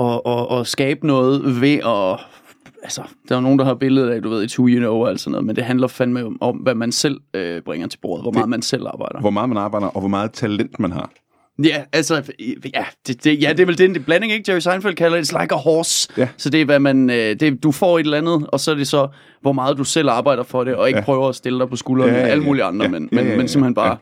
at, 0.00 0.20
at, 0.26 0.58
at 0.58 0.66
skabe 0.66 1.06
noget 1.06 1.60
ved 1.60 1.74
at... 1.74 2.20
Altså, 2.82 3.02
der 3.28 3.36
er 3.36 3.40
nogen, 3.40 3.58
der 3.58 3.64
har 3.64 3.74
billedet 3.74 4.10
af, 4.10 4.22
du 4.22 4.28
ved, 4.28 4.44
et 4.44 4.58
who 4.58 4.68
you 4.68 4.78
know 4.78 4.94
og 4.94 5.08
alt 5.08 5.20
sådan 5.20 5.30
noget, 5.32 5.46
men 5.46 5.56
det 5.56 5.64
handler 5.64 5.86
fandme 5.86 6.24
om, 6.24 6.38
om 6.40 6.56
hvad 6.56 6.74
man 6.74 6.92
selv 6.92 7.20
øh, 7.34 7.62
bringer 7.62 7.86
til 7.86 7.98
bordet, 7.98 8.24
hvor 8.24 8.32
meget 8.32 8.48
man 8.48 8.62
selv 8.62 8.86
arbejder. 8.86 9.20
Hvor 9.20 9.30
meget 9.30 9.48
man 9.48 9.58
arbejder, 9.58 9.86
og 9.86 10.00
hvor 10.00 10.08
meget 10.08 10.32
talent 10.32 10.80
man 10.80 10.92
har. 10.92 11.10
Ja, 11.64 11.82
altså, 11.92 12.22
ja, 12.74 12.84
det, 13.06 13.24
det, 13.24 13.42
ja, 13.42 13.48
det 13.52 13.60
er 13.60 13.66
vel 13.66 13.78
den 13.78 14.02
blanding, 14.02 14.32
ikke? 14.32 14.52
Jerry 14.52 14.60
Seinfeld 14.60 14.94
kalder 14.94 15.16
det, 15.16 15.32
it's 15.32 15.40
like 15.42 15.54
a 15.54 15.58
horse. 15.58 16.08
Ja. 16.18 16.28
Så 16.36 16.50
det 16.50 16.60
er, 16.60 16.64
hvad 16.64 16.78
man, 16.78 17.10
øh, 17.10 17.16
det, 17.40 17.62
du 17.62 17.72
får 17.72 17.98
et 17.98 18.04
eller 18.04 18.18
andet, 18.18 18.46
og 18.48 18.60
så 18.60 18.70
er 18.70 18.74
det 18.74 18.88
så, 18.88 19.08
hvor 19.42 19.52
meget 19.52 19.78
du 19.78 19.84
selv 19.84 20.10
arbejder 20.10 20.42
for 20.42 20.64
det, 20.64 20.74
og 20.74 20.88
ikke 20.88 20.98
Ja. 20.98 21.04
prøver 21.04 21.28
at 21.28 21.34
stille 21.34 21.58
dig 21.58 21.68
på 21.68 21.76
skuldrene 21.76 22.12
Ja, 22.12 22.18
ja, 22.18 22.24
ja, 22.26 22.30
alle 22.32 22.44
mulige 22.44 22.64
andre, 22.64 22.84
Ja, 22.84 22.90
men, 22.90 23.08
ja, 23.12 23.16
men, 23.16 23.24
ja, 23.24 23.30
ja, 23.30 23.36
men 23.36 23.48
simpelthen 23.48 23.74
bare. 23.74 23.96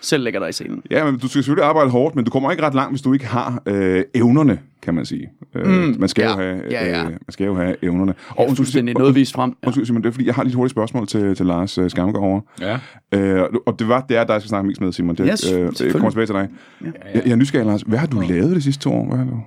Selv 0.00 0.24
lægger 0.24 0.40
dig 0.40 0.48
i 0.48 0.52
scenen. 0.52 0.82
Ja, 0.90 1.04
men 1.04 1.18
du 1.18 1.28
skal 1.28 1.42
selvfølgelig 1.42 1.64
arbejde 1.64 1.90
hårdt, 1.90 2.16
men 2.16 2.24
du 2.24 2.30
kommer 2.30 2.50
ikke 2.50 2.62
ret 2.62 2.74
langt, 2.74 2.92
hvis 2.92 3.02
du 3.02 3.12
ikke 3.12 3.26
har 3.26 3.62
øh, 3.66 4.04
evnerne, 4.14 4.58
kan 4.82 4.94
man 4.94 5.04
sige. 5.06 5.28
Øh, 5.54 5.66
mm, 5.66 5.96
man, 5.98 6.08
skal 6.08 6.22
ja, 6.22 6.30
jo 6.30 6.36
have, 6.36 6.62
ja, 6.70 6.86
ja. 6.86 6.98
Øh, 7.04 7.04
man 7.10 7.20
skal 7.28 7.46
jo 7.46 7.54
have 7.54 7.76
evnerne. 7.82 8.14
Og 8.28 8.34
Ja, 8.38 8.42
undskyld, 8.42 8.56
fuldstændig 8.56 8.92
Simon- 8.96 8.98
noget 8.98 9.14
vist 9.14 9.32
frem. 9.34 9.56
Ja. 9.62 9.66
Undskyld, 9.66 9.86
Simon, 9.86 10.02
det 10.02 10.08
er 10.08 10.12
fordi, 10.12 10.26
jeg 10.26 10.34
har 10.34 10.42
lige 10.42 10.50
et 10.50 10.56
hurtigt 10.56 10.70
spørgsmål 10.70 11.06
til, 11.06 11.34
til 11.34 11.46
Lars 11.46 11.78
øh, 11.78 11.90
Skamgaard 11.90 12.24
over. 12.24 12.40
Ja. 12.60 12.78
Øh, 13.14 13.44
og 13.66 13.78
det 13.78 13.88
var 13.88 14.00
det 14.08 14.16
er 14.16 14.24
dig, 14.24 14.32
jeg 14.32 14.40
skal 14.42 14.48
snakke 14.48 14.66
mest 14.68 14.80
med, 14.80 14.92
Simon. 14.92 15.14
Det, 15.16 15.26
Ja, 15.52 15.58
øh, 15.58 15.72
jeg 15.80 15.92
kommer 15.92 16.10
tilbage 16.10 16.26
til 16.26 16.34
dig. 16.34 16.48
Ja. 16.84 16.86
Jeg, 17.14 17.22
jeg 17.24 17.32
er 17.32 17.36
nysgerrig, 17.36 17.66
Lars. 17.66 17.82
Hvad 17.82 17.98
har 17.98 18.06
du 18.06 18.20
lavet 18.20 18.56
de 18.56 18.62
sidste 18.62 18.82
to 18.82 18.92
år? 18.92 19.06
Hvad 19.08 19.18
har 19.18 19.24
du? 19.24 19.40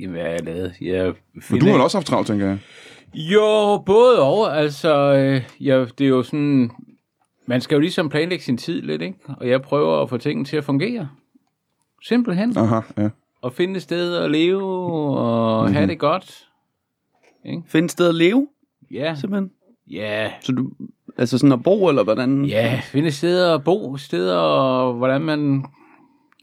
Jamen, 0.00 0.10
Hvad 0.12 0.22
har 0.22 0.30
jeg 0.30 0.44
lavet? 0.44 0.72
Jeg 0.80 1.12
For 1.42 1.56
du 1.56 1.66
har 1.66 1.78
også 1.78 1.96
haft 1.96 2.06
travlt, 2.06 2.26
tænker 2.26 2.46
jeg. 2.46 2.58
Jo, 3.14 3.78
både 3.86 4.22
og. 4.22 4.58
Altså, 4.60 5.14
øh, 5.14 5.42
ja, 5.60 5.84
det 5.98 6.04
er 6.04 6.08
jo 6.08 6.22
sådan... 6.22 6.70
Man 7.48 7.60
skal 7.60 7.74
jo 7.74 7.80
ligesom 7.80 8.08
planlægge 8.08 8.44
sin 8.44 8.56
tid 8.56 8.82
lidt, 8.82 9.02
ikke? 9.02 9.18
Og 9.28 9.48
jeg 9.48 9.62
prøver 9.62 10.02
at 10.02 10.08
få 10.08 10.16
tingene 10.18 10.44
til 10.44 10.56
at 10.56 10.64
fungere. 10.64 11.08
Simpelthen. 12.04 12.58
Aha, 12.58 12.80
ja. 12.96 13.08
Og 13.42 13.52
finde 13.52 13.76
et 13.76 13.82
sted 13.82 14.16
at 14.16 14.30
leve 14.30 14.62
og 15.18 15.62
mm-hmm. 15.62 15.74
have 15.74 15.86
det 15.86 15.98
godt. 15.98 16.48
Finde 17.66 17.84
et 17.84 17.90
sted 17.90 18.08
at 18.08 18.14
leve, 18.14 18.48
Ja, 18.90 19.14
simpelthen. 19.14 19.50
ja, 19.90 20.32
Så 20.40 20.52
du, 20.52 20.70
altså 21.18 21.38
sådan 21.38 21.52
at 21.52 21.62
bo, 21.62 21.88
eller 21.88 22.04
hvordan? 22.04 22.44
ja. 22.44 22.80
Finde 22.84 23.08
et 23.08 23.14
sted 23.14 23.42
at 23.52 23.64
bo, 23.64 23.96
steder, 23.96 24.36
og 24.36 24.94
hvordan 24.94 25.20
man 25.20 25.64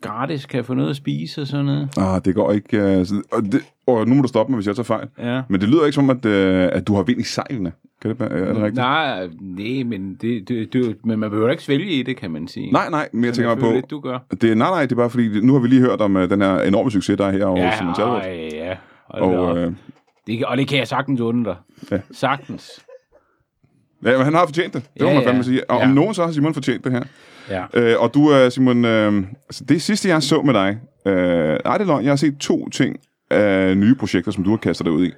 gratis 0.06 0.46
kan 0.46 0.64
få 0.66 0.74
noget 0.74 0.90
at 0.90 0.96
spise 0.96 1.42
og 1.42 1.48
sådan 1.48 1.66
noget. 1.66 1.90
Ah, 1.98 2.22
det 2.26 2.36
går 2.36 2.52
ikke... 2.52 3.00
Uh, 3.00 3.06
så, 3.06 3.22
og, 3.32 3.44
det, 3.44 3.62
og 3.88 4.08
nu 4.08 4.16
må 4.16 4.22
du 4.22 4.28
stoppe 4.28 4.52
mig, 4.52 4.58
hvis 4.58 4.68
jeg 4.68 4.76
tager 4.76 4.84
fejl. 4.84 5.08
Ja. 5.20 5.42
Men 5.50 5.62
det 5.62 5.70
lyder 5.70 5.86
ikke 5.86 5.96
som, 5.96 6.10
at, 6.10 6.26
uh, 6.26 6.32
at 6.78 6.88
du 6.88 6.96
har 6.96 7.04
vind 7.04 7.20
i 7.20 7.24
sejlene. 7.24 7.72
Kan 8.02 8.12
det, 8.12 8.22
er 8.22 8.30
det 8.30 8.56
rigtigt? 8.58 8.76
Nej, 8.76 9.28
nej, 9.42 9.84
men, 9.86 10.18
det, 10.22 10.48
det, 10.48 10.74
det, 10.74 10.96
men 11.06 11.20
man 11.20 11.30
behøver 11.30 11.50
ikke 11.52 11.64
svælge 11.64 11.92
i 11.92 12.04
det, 12.04 12.18
kan 12.18 12.32
man 12.32 12.48
sige. 12.48 12.72
Nej, 12.72 12.90
nej, 12.90 13.10
men 13.14 13.24
jeg 13.24 13.34
tænker 13.34 13.50
mig 13.56 13.60
på... 13.64 13.72
Lidt, 13.72 13.90
du 13.92 14.00
gør. 14.00 14.20
Det, 14.42 14.58
nej, 14.58 14.70
nej, 14.70 14.82
det 14.82 14.92
er 14.92 14.96
bare 14.96 15.10
fordi, 15.10 15.42
nu 15.42 15.54
har 15.54 15.60
vi 15.60 15.68
lige 15.68 15.82
hørt 15.82 16.02
om 16.02 16.16
uh, 16.16 16.22
den 16.22 16.42
her 16.42 16.60
enorme 16.62 16.92
succes, 16.92 17.18
der 17.18 17.26
er 17.26 17.32
her 17.32 17.46
over 17.46 17.60
Ja, 17.60 17.78
Simon 17.78 17.96
Talbot. 17.96 18.24
ja. 18.54 18.76
Da 19.14 19.20
op. 19.20 19.32
Og, 19.34 19.58
øh, 19.58 19.74
Det, 20.28 20.38
kan- 20.38 20.48
og 20.48 20.58
det 20.58 20.68
kan 20.68 20.78
jeg 20.80 20.88
sagtens 20.88 21.22
undre 21.22 21.52
dig. 21.52 21.92
Ja. 21.92 22.00
Sagtens. 22.12 22.85
Ja, 24.06 24.18
men 24.18 24.26
han 24.26 24.34
har 24.34 24.46
fortjent 24.46 24.74
det. 24.74 24.84
Det 24.94 25.02
må 25.02 25.08
Ja, 25.08 25.14
man 25.14 25.24
ja. 25.24 25.30
fandme 25.30 25.44
sige. 25.44 25.70
Og 25.70 25.78
om 25.78 25.88
Ja. 25.90 25.94
nogen, 25.94 26.14
så 26.14 26.26
har 26.26 26.32
Simon 26.32 26.54
fortjent 26.54 26.84
det 26.84 26.92
her. 26.92 27.04
Ja. 27.50 27.64
Øh, 27.74 27.96
og 28.02 28.14
du, 28.14 28.34
øh, 28.34 28.52
Simon, 28.52 28.86
øh, 28.86 29.24
altså 29.50 29.64
det 29.70 29.82
sidste, 29.82 30.10
jeg 30.10 30.24
så 30.24 30.42
med 30.42 30.54
dig, 30.54 30.78
øh, 31.06 31.14
nej, 31.66 31.78
det 31.78 31.82
er 31.82 31.86
løgn, 31.86 32.04
jeg 32.04 32.12
har 32.12 32.16
set 32.16 32.38
to 32.38 32.70
ting 32.70 32.96
af 33.32 33.78
nye 33.78 33.96
projekter, 33.96 34.32
som 34.32 34.44
du 34.44 34.50
har 34.50 34.58
kastet 34.58 34.86
dig 34.86 34.94
ud 34.94 35.06
i. 35.06 35.12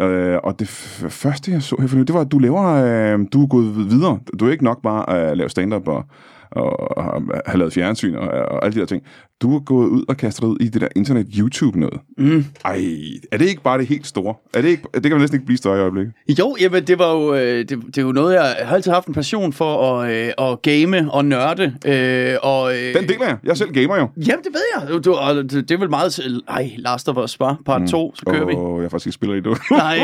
Øh, 0.00 0.38
og 0.42 0.58
det 0.58 0.68
første, 1.08 1.52
jeg 1.52 1.62
så 1.62 1.76
her 1.80 1.86
for 1.88 1.96
det 1.96 2.14
var, 2.14 2.20
at 2.20 2.32
du 2.32 2.38
laver, 2.38 2.62
øh, 2.64 3.18
du 3.32 3.42
er 3.42 3.46
gået 3.46 3.76
videre. 3.90 4.18
Du 4.40 4.46
er 4.46 4.52
ikke 4.52 4.64
nok 4.64 4.82
bare 4.82 5.10
at 5.30 5.36
lave 5.36 5.48
stand-up 5.48 5.88
og, 5.88 6.04
og, 6.50 6.98
og 6.98 7.22
have 7.46 7.58
lavet 7.58 7.72
fjernsyn 7.72 8.14
og, 8.14 8.28
og 8.28 8.64
alle 8.64 8.74
de 8.74 8.80
der 8.80 8.86
ting. 8.86 9.02
Du 9.42 9.56
er 9.56 9.60
gået 9.60 9.88
ud 9.88 10.04
og 10.08 10.16
kastet 10.16 10.44
ud 10.44 10.56
i 10.60 10.68
det 10.68 10.80
der 10.80 10.88
internet-YouTube 10.96 11.78
noget. 11.80 12.00
Mm. 12.18 12.44
Ej, 12.64 12.84
er 13.32 13.36
det 13.38 13.48
ikke 13.48 13.62
bare 13.62 13.78
det 13.78 13.86
helt 13.86 14.06
store? 14.06 14.34
Er 14.54 14.62
det, 14.62 14.68
ikke, 14.68 14.82
det 14.94 15.02
kan 15.02 15.10
man 15.12 15.20
næsten 15.20 15.36
ikke 15.36 15.46
blive 15.46 15.58
større 15.58 15.76
i 15.78 15.80
øjeblikket. 15.80 16.12
Jo, 16.38 16.56
jamen, 16.60 16.84
det 16.86 16.98
var 16.98 17.12
jo, 17.12 17.34
øh, 17.34 17.58
det, 17.58 17.68
det 17.68 17.98
er 17.98 18.02
jo 18.02 18.12
noget, 18.12 18.34
jeg 18.34 18.56
har 18.62 18.74
altid 18.74 18.92
haft 18.92 19.06
en 19.06 19.14
passion 19.14 19.52
for 19.52 20.00
at, 20.00 20.12
øh, 20.12 20.32
at 20.50 20.62
game 20.62 21.12
og 21.12 21.24
nørde. 21.24 21.74
Øh, 21.86 22.34
og, 22.42 22.72
øh, 22.74 22.94
Den 22.94 23.08
deler 23.08 23.26
jeg. 23.26 23.36
Jeg 23.44 23.50
er 23.50 23.54
selv 23.54 23.72
gamer 23.72 23.96
jo. 23.96 24.08
Jamen, 24.16 24.44
det 24.44 24.52
ved 24.52 24.90
jeg. 24.94 25.04
Du, 25.04 25.12
og 25.12 25.34
det, 25.34 25.70
er 25.70 25.78
vel 25.78 25.90
meget. 25.90 26.20
Ej, 26.48 26.70
Last 26.78 27.08
of 27.08 27.16
Us, 27.16 27.38
bare 27.38 27.56
part 27.66 27.82
2, 27.90 28.14
så 28.14 28.22
kører 28.26 28.44
vi. 28.46 28.54
Og 28.54 28.82
jeg 28.82 28.90
faktisk 28.90 29.06
ikke 29.06 29.14
spiller 29.14 29.36
i 29.36 29.40
det. 29.40 29.58
Nej, 29.70 29.96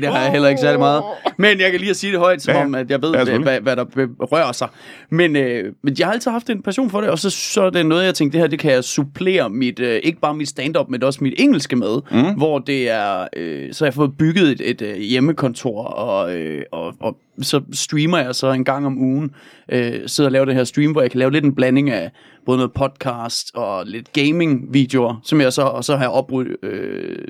det 0.00 0.08
har 0.08 0.20
jeg 0.22 0.32
heller 0.32 0.48
ikke 0.48 0.60
særlig 0.60 0.78
meget. 0.80 1.02
Men 1.38 1.60
jeg 1.60 1.70
kan 1.70 1.80
lige 1.80 1.90
at 1.90 1.96
sige 1.96 2.12
det 2.12 2.20
højt, 2.20 2.42
som 2.42 2.54
Ja, 2.54 2.64
om, 2.64 2.74
at 2.74 2.90
jeg 2.90 3.02
ved, 3.02 3.12
Ja, 3.14 3.38
hvad, 3.38 3.60
hvad 3.60 3.76
der 3.76 3.84
rører 4.20 4.52
sig. 4.52 4.68
Men, 5.10 5.36
øh, 5.36 5.72
men 5.82 5.96
jeg 5.98 6.06
har 6.06 6.12
altid 6.12 6.30
haft 6.30 6.50
en 6.50 6.62
passion 6.62 6.90
for 6.90 7.00
det, 7.00 7.10
og 7.10 7.18
så, 7.18 7.30
så 7.30 7.62
er 7.62 7.70
det 7.70 7.86
noget, 7.86 8.04
jeg 8.04 8.14
tænkte, 8.14 8.38
det 8.38 8.42
her, 8.42 8.48
det 8.48 8.58
kan 8.58 8.75
jeg 8.76 8.84
supplere 8.84 9.50
mit, 9.50 9.80
øh, 9.80 10.00
ikke 10.02 10.20
bare 10.20 10.34
mit 10.34 10.48
stand-up, 10.48 10.88
men 10.88 11.02
også 11.02 11.18
mit 11.24 11.34
engelske 11.38 11.76
med, 11.76 11.98
mm. 12.10 12.36
hvor 12.36 12.58
det 12.58 12.88
er, 12.88 13.28
øh, 13.36 13.72
så 13.72 13.84
har 13.84 13.86
jeg 13.86 13.94
fået 13.94 14.18
bygget 14.18 14.48
et, 14.48 14.70
et 14.70 14.82
øh, 14.82 14.96
hjemmekontor, 14.96 15.84
og, 15.84 16.36
øh, 16.36 16.62
og, 16.72 16.94
og 17.00 17.16
så 17.40 17.60
streamer 17.72 18.18
jeg 18.18 18.34
så 18.34 18.52
en 18.52 18.64
gang 18.64 18.86
om 18.86 18.98
ugen, 18.98 19.34
øh, 19.68 20.00
sidder 20.06 20.28
og 20.28 20.32
laver 20.32 20.44
det 20.44 20.54
her 20.54 20.64
stream, 20.64 20.92
hvor 20.92 21.00
jeg 21.00 21.10
kan 21.10 21.18
lave 21.18 21.32
lidt 21.32 21.44
en 21.44 21.54
blanding 21.54 21.90
af 21.90 22.10
både 22.46 22.58
noget 22.58 22.72
podcast 22.72 23.50
og 23.54 23.86
lidt 23.86 24.12
gaming-videoer, 24.12 25.20
som 25.24 25.40
jeg 25.40 25.52
så, 25.52 25.62
og 25.62 25.84
så 25.84 25.96
har 25.96 26.04
jeg 26.04 26.10
opbrudt, 26.10 26.48
øh, 26.64 27.28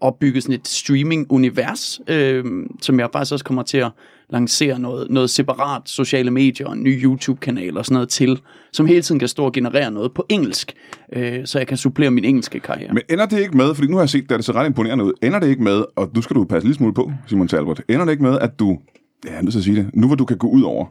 opbygget 0.00 0.42
sådan 0.42 0.54
et 0.54 0.68
streaming-univers, 0.68 2.00
øh, 2.08 2.44
som 2.80 3.00
jeg 3.00 3.08
faktisk 3.12 3.32
også 3.32 3.44
kommer 3.44 3.62
til 3.62 3.78
at 3.78 3.90
lancere 4.32 4.78
noget, 4.78 5.10
noget 5.10 5.30
separat 5.30 5.82
sociale 5.84 6.30
medier 6.30 6.66
og 6.66 6.72
en 6.72 6.82
ny 6.82 7.04
YouTube-kanal 7.04 7.78
og 7.78 7.84
sådan 7.84 7.94
noget 7.94 8.08
til, 8.08 8.40
som 8.72 8.86
hele 8.86 9.02
tiden 9.02 9.18
kan 9.18 9.28
stå 9.28 9.44
og 9.44 9.52
generere 9.52 9.90
noget 9.90 10.14
på 10.14 10.26
engelsk, 10.28 10.72
øh, 11.12 11.46
så 11.46 11.58
jeg 11.58 11.66
kan 11.66 11.76
supplere 11.76 12.10
min 12.10 12.24
engelske 12.24 12.60
karriere. 12.60 12.94
Men 12.94 13.02
ender 13.10 13.26
det 13.26 13.40
ikke 13.40 13.56
med, 13.56 13.74
fordi 13.74 13.88
nu 13.88 13.96
har 13.96 14.02
jeg 14.02 14.10
set 14.10 14.22
at 14.22 14.28
det 14.30 14.44
ser 14.44 14.52
ret 14.52 14.66
imponerende 14.66 15.04
ud, 15.04 15.12
ender 15.22 15.38
det 15.38 15.48
ikke 15.48 15.62
med, 15.62 15.84
og 15.96 16.10
nu 16.14 16.22
skal 16.22 16.36
du 16.36 16.44
passe 16.44 16.68
lidt 16.68 16.76
smule 16.76 16.94
på, 16.94 17.12
Simon 17.26 17.48
Talbot, 17.48 17.80
ender 17.88 18.04
det 18.04 18.12
ikke 18.12 18.22
med, 18.22 18.38
at 18.38 18.58
du, 18.58 18.78
ja, 19.24 19.30
jeg 19.30 19.38
er 19.38 19.42
nødt 19.42 19.52
til 19.52 19.58
at 19.58 19.64
sige 19.64 19.76
det, 19.76 19.90
nu 19.94 20.06
hvor 20.06 20.16
du 20.16 20.24
kan 20.24 20.38
gå 20.38 20.48
ud 20.48 20.62
over 20.62 20.86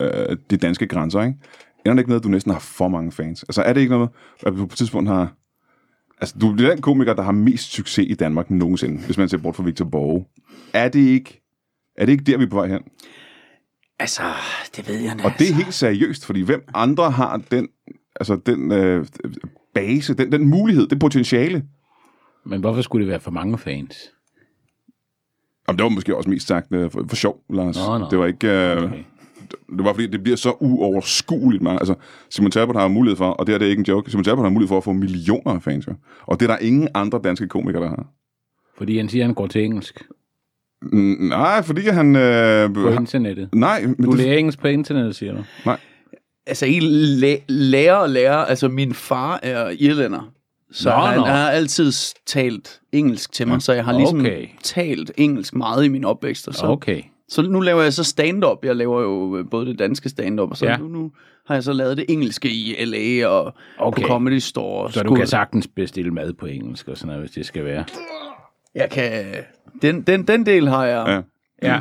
øh, 0.00 0.36
de 0.50 0.56
danske 0.56 0.86
grænser, 0.86 1.22
ikke? 1.22 1.38
ender 1.84 1.94
det 1.94 2.00
ikke 2.00 2.08
med, 2.08 2.16
at 2.16 2.24
du 2.24 2.28
næsten 2.28 2.52
har 2.52 2.60
for 2.60 2.88
mange 2.88 3.12
fans? 3.12 3.42
Altså 3.42 3.62
er 3.62 3.72
det 3.72 3.80
ikke 3.80 3.92
noget, 3.92 4.08
at 4.46 4.52
du 4.52 4.56
på 4.56 4.64
et 4.64 4.70
tidspunkt 4.70 5.08
har 5.08 5.32
Altså, 6.20 6.34
du 6.40 6.52
er 6.52 6.70
den 6.70 6.80
komiker, 6.80 7.14
der 7.14 7.22
har 7.22 7.32
mest 7.32 7.72
succes 7.72 8.06
i 8.08 8.14
Danmark 8.14 8.50
nogensinde, 8.50 9.02
hvis 9.06 9.18
man 9.18 9.28
ser 9.28 9.38
bort 9.38 9.56
fra 9.56 9.62
Victor 9.62 9.84
Borge. 9.84 10.24
Er 10.72 10.88
det 10.88 11.00
ikke, 11.00 11.45
er 11.98 12.06
det 12.06 12.12
ikke 12.12 12.24
der, 12.24 12.38
vi 12.38 12.44
er 12.44 12.48
på 12.48 12.56
vej 12.56 12.66
hen? 12.66 12.82
Altså, 13.98 14.22
det 14.76 14.88
ved 14.88 15.00
jeg 15.00 15.16
Og 15.24 15.30
det 15.38 15.50
er 15.50 15.54
helt 15.54 15.74
seriøst, 15.74 16.26
fordi 16.26 16.40
hvem 16.40 16.62
andre 16.74 17.10
har 17.10 17.42
den, 17.50 17.68
altså 18.16 18.36
den 18.46 18.72
øh, 18.72 19.06
base, 19.74 20.14
den, 20.14 20.32
den 20.32 20.48
mulighed, 20.48 20.86
det 20.86 20.98
potentiale? 20.98 21.64
Men 22.44 22.60
hvorfor 22.60 22.82
skulle 22.82 23.06
det 23.06 23.10
være 23.10 23.20
for 23.20 23.30
mange 23.30 23.58
fans? 23.58 23.96
Jamen, 25.68 25.78
det 25.78 25.82
var 25.82 25.88
måske 25.88 26.16
også 26.16 26.30
mest 26.30 26.46
sagt 26.46 26.72
øh, 26.72 26.90
for, 26.90 27.04
for 27.08 27.16
sjov, 27.16 27.40
Lars. 27.50 27.76
Nå, 27.76 27.98
nå. 27.98 28.06
Det 28.10 28.18
var 28.18 28.26
ikke... 28.26 28.48
Øh, 28.48 28.82
Okay. 28.82 29.04
Det 29.76 29.84
var 29.84 29.92
fordi, 29.92 30.06
det 30.06 30.22
bliver 30.22 30.36
så 30.36 30.50
uoverskueligt 30.60 31.62
mange. 31.62 31.78
Altså, 31.78 31.94
Simon 32.30 32.50
Talbot 32.50 32.76
har 32.76 32.88
mulighed 32.88 33.16
for, 33.16 33.30
og 33.30 33.46
det 33.46 33.52
her 33.52 33.58
det 33.58 33.66
er 33.66 33.70
ikke 33.70 33.80
en 33.80 33.86
joke, 33.86 34.10
Simon 34.10 34.24
Talbot 34.24 34.44
har 34.44 34.50
mulighed 34.50 34.68
for 34.68 34.76
at 34.76 34.84
få 34.84 34.92
millioner 34.92 35.52
af 35.54 35.62
fans. 35.62 35.86
Jo. 35.86 35.94
Og 36.26 36.40
det 36.40 36.50
er 36.50 36.56
der 36.56 36.58
ingen 36.58 36.88
andre 36.94 37.20
danske 37.24 37.48
komikere, 37.48 37.82
der 37.82 37.88
har. 37.88 38.06
Fordi 38.78 38.96
han 38.96 39.08
siger, 39.08 39.24
at 39.24 39.26
han 39.26 39.34
går 39.34 39.46
til 39.46 39.64
engelsk 39.64 40.02
nej, 41.28 41.62
fordi 41.62 41.88
han... 41.88 42.16
Øh, 42.16 42.74
på 42.74 42.88
internettet. 42.90 43.48
nej, 43.54 43.82
men 43.82 43.94
Du 44.04 44.10
det, 44.10 44.18
lærer 44.20 44.38
engelsk 44.38 44.58
på 44.60 44.68
internettet, 44.68 45.16
siger 45.16 45.32
du? 45.34 45.38
nej. 45.64 45.78
Altså, 46.46 46.66
ikke 46.66 46.80
læ- 46.86 47.36
lærer 47.48 47.94
og 47.94 48.10
lærer. 48.10 48.36
Altså, 48.36 48.68
min 48.68 48.94
far 48.94 49.40
er 49.42 49.72
irlænder. 49.78 50.32
Så 50.72 50.88
Nå, 50.90 50.96
han 50.96 51.18
nå. 51.18 51.24
har 51.24 51.50
altid 51.50 51.92
talt 52.26 52.80
engelsk 52.92 53.32
til 53.32 53.46
mig, 53.48 53.54
ja. 53.54 53.60
så 53.60 53.72
jeg 53.72 53.84
har 53.84 53.92
ligesom 53.92 54.20
Okay. 54.20 54.46
talt 54.62 55.12
engelsk 55.16 55.54
meget 55.54 55.84
i 55.84 55.88
min 55.88 56.04
opvækst. 56.04 56.48
Og 56.48 56.54
så, 56.54 56.66
Okay. 56.66 57.02
så 57.28 57.42
nu 57.42 57.60
laver 57.60 57.82
jeg 57.82 57.92
så 57.92 58.04
stand-up. 58.04 58.64
Jeg 58.64 58.76
laver 58.76 59.00
jo 59.02 59.36
øh, 59.36 59.44
både 59.50 59.66
det 59.66 59.78
danske 59.78 60.08
stand-up, 60.08 60.50
og 60.50 60.56
så 60.56 60.66
Ja. 60.66 60.76
nu, 60.76 60.88
nu 60.88 61.10
har 61.46 61.54
jeg 61.54 61.62
så 61.64 61.72
lavet 61.72 61.96
det 61.96 62.04
engelske 62.08 62.48
i 62.50 62.74
LA 62.84 63.26
og 63.28 63.54
Okay. 63.78 64.02
på 64.02 64.08
Comedy 64.08 64.38
Store. 64.38 64.92
Så 64.92 65.02
du 65.02 65.14
kan 65.14 65.26
sagtens 65.26 65.68
bestille 65.76 66.10
mad 66.10 66.32
på 66.32 66.46
engelsk 66.46 66.88
og 66.88 66.96
sådan 66.96 67.06
noget, 67.06 67.22
hvis 67.22 67.30
det 67.30 67.46
skal 67.46 67.64
være. 67.64 67.84
Jeg 68.76 68.90
kan... 68.90 69.24
Den, 69.82 70.00
den, 70.02 70.22
den 70.22 70.46
del 70.46 70.68
har 70.68 70.84
jeg... 70.84 71.22
Ja. 71.62 71.68
Ja. 71.72 71.80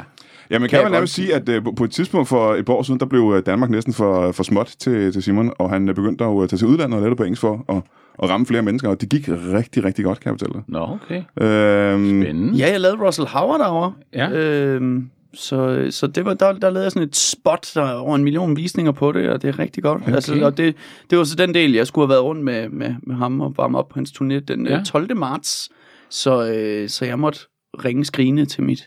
Ja, 0.49 0.59
man 0.59 0.69
kan, 0.69 0.77
Kan 0.77 0.85
vel 0.85 0.91
nærmest 0.91 1.13
sige, 1.13 1.35
at 1.35 1.49
øh, 1.49 1.61
på- 1.77 1.83
et 1.83 1.91
tidspunkt 1.91 2.27
for 2.27 2.53
et 2.53 2.65
par 2.65 2.73
år 2.73 2.83
siden, 2.83 2.99
der 2.99 3.05
blev 3.05 3.33
øh, 3.37 3.43
Danmark 3.45 3.69
næsten 3.69 3.93
for, 3.93 4.31
for 4.31 4.43
småt 4.43 4.75
til, 4.79 5.13
til 5.13 5.23
Simon, 5.23 5.53
og 5.59 5.69
han 5.69 5.89
øh, 5.89 5.95
begyndte 5.95 6.23
at 6.23 6.49
tage 6.49 6.57
til 6.57 6.67
udlandet 6.67 6.95
og 6.95 7.01
lave 7.01 7.09
det 7.09 7.17
på 7.17 7.23
engelsk 7.23 7.41
for 7.41 7.65
at, 7.69 7.75
at 8.23 8.29
ramme 8.29 8.45
flere 8.45 8.61
mennesker, 8.61 8.89
og 8.89 9.01
det 9.01 9.09
gik 9.09 9.29
rigtig, 9.29 9.83
rigtig 9.83 10.05
godt, 10.05 10.19
kan 10.19 10.31
jeg 10.31 10.39
fortælle 10.39 10.53
dig. 10.53 10.63
Nå, 10.67 10.79
okay. 10.79 11.21
Øhm, 11.47 12.21
Spændende. 12.23 12.53
Ja, 12.57 12.71
jeg 12.71 12.81
lavede 12.81 13.05
Russell 13.07 13.27
Howard 13.27 13.59
derovre. 13.59 13.93
Ja. 14.13 14.29
Øhm, 14.31 15.09
så, 15.33 15.87
så 15.89 16.07
det 16.07 16.25
var, 16.25 16.33
der, 16.33 16.53
der 16.53 16.69
lavede 16.69 16.83
jeg 16.83 16.91
sådan 16.91 17.07
et 17.07 17.15
spot, 17.15 17.71
der 17.75 17.81
er 17.83 17.93
over 17.95 18.15
en 18.15 18.23
million 18.23 18.55
visninger 18.57 18.91
på 18.91 19.11
det, 19.11 19.29
og 19.29 19.41
det 19.41 19.47
er 19.47 19.59
rigtig 19.59 19.83
godt. 19.83 20.01
Okay. 20.01 20.13
Altså, 20.13 20.39
og 20.45 20.57
det, 20.57 20.75
det 21.09 21.17
var 21.17 21.23
så 21.23 21.35
den 21.35 21.53
del, 21.53 21.73
jeg 21.73 21.87
skulle 21.87 22.05
have 22.05 22.09
været 22.09 22.23
rundt 22.23 22.43
med, 22.43 22.69
med, 22.69 22.95
med 23.03 23.15
ham 23.15 23.41
og 23.41 23.53
varme 23.57 23.77
op 23.77 23.89
på 23.89 23.93
hans 23.99 24.11
turné 24.21 24.39
den 24.39 24.67
ja. 24.67 24.81
12. 24.85 25.17
marts. 25.17 25.69
Så, 26.09 26.47
øh, 26.49 26.89
så 26.89 27.05
jeg 27.05 27.19
måtte 27.19 27.39
ringe 27.85 28.05
skrigende 28.05 28.45
til 28.45 28.63
mit 28.63 28.83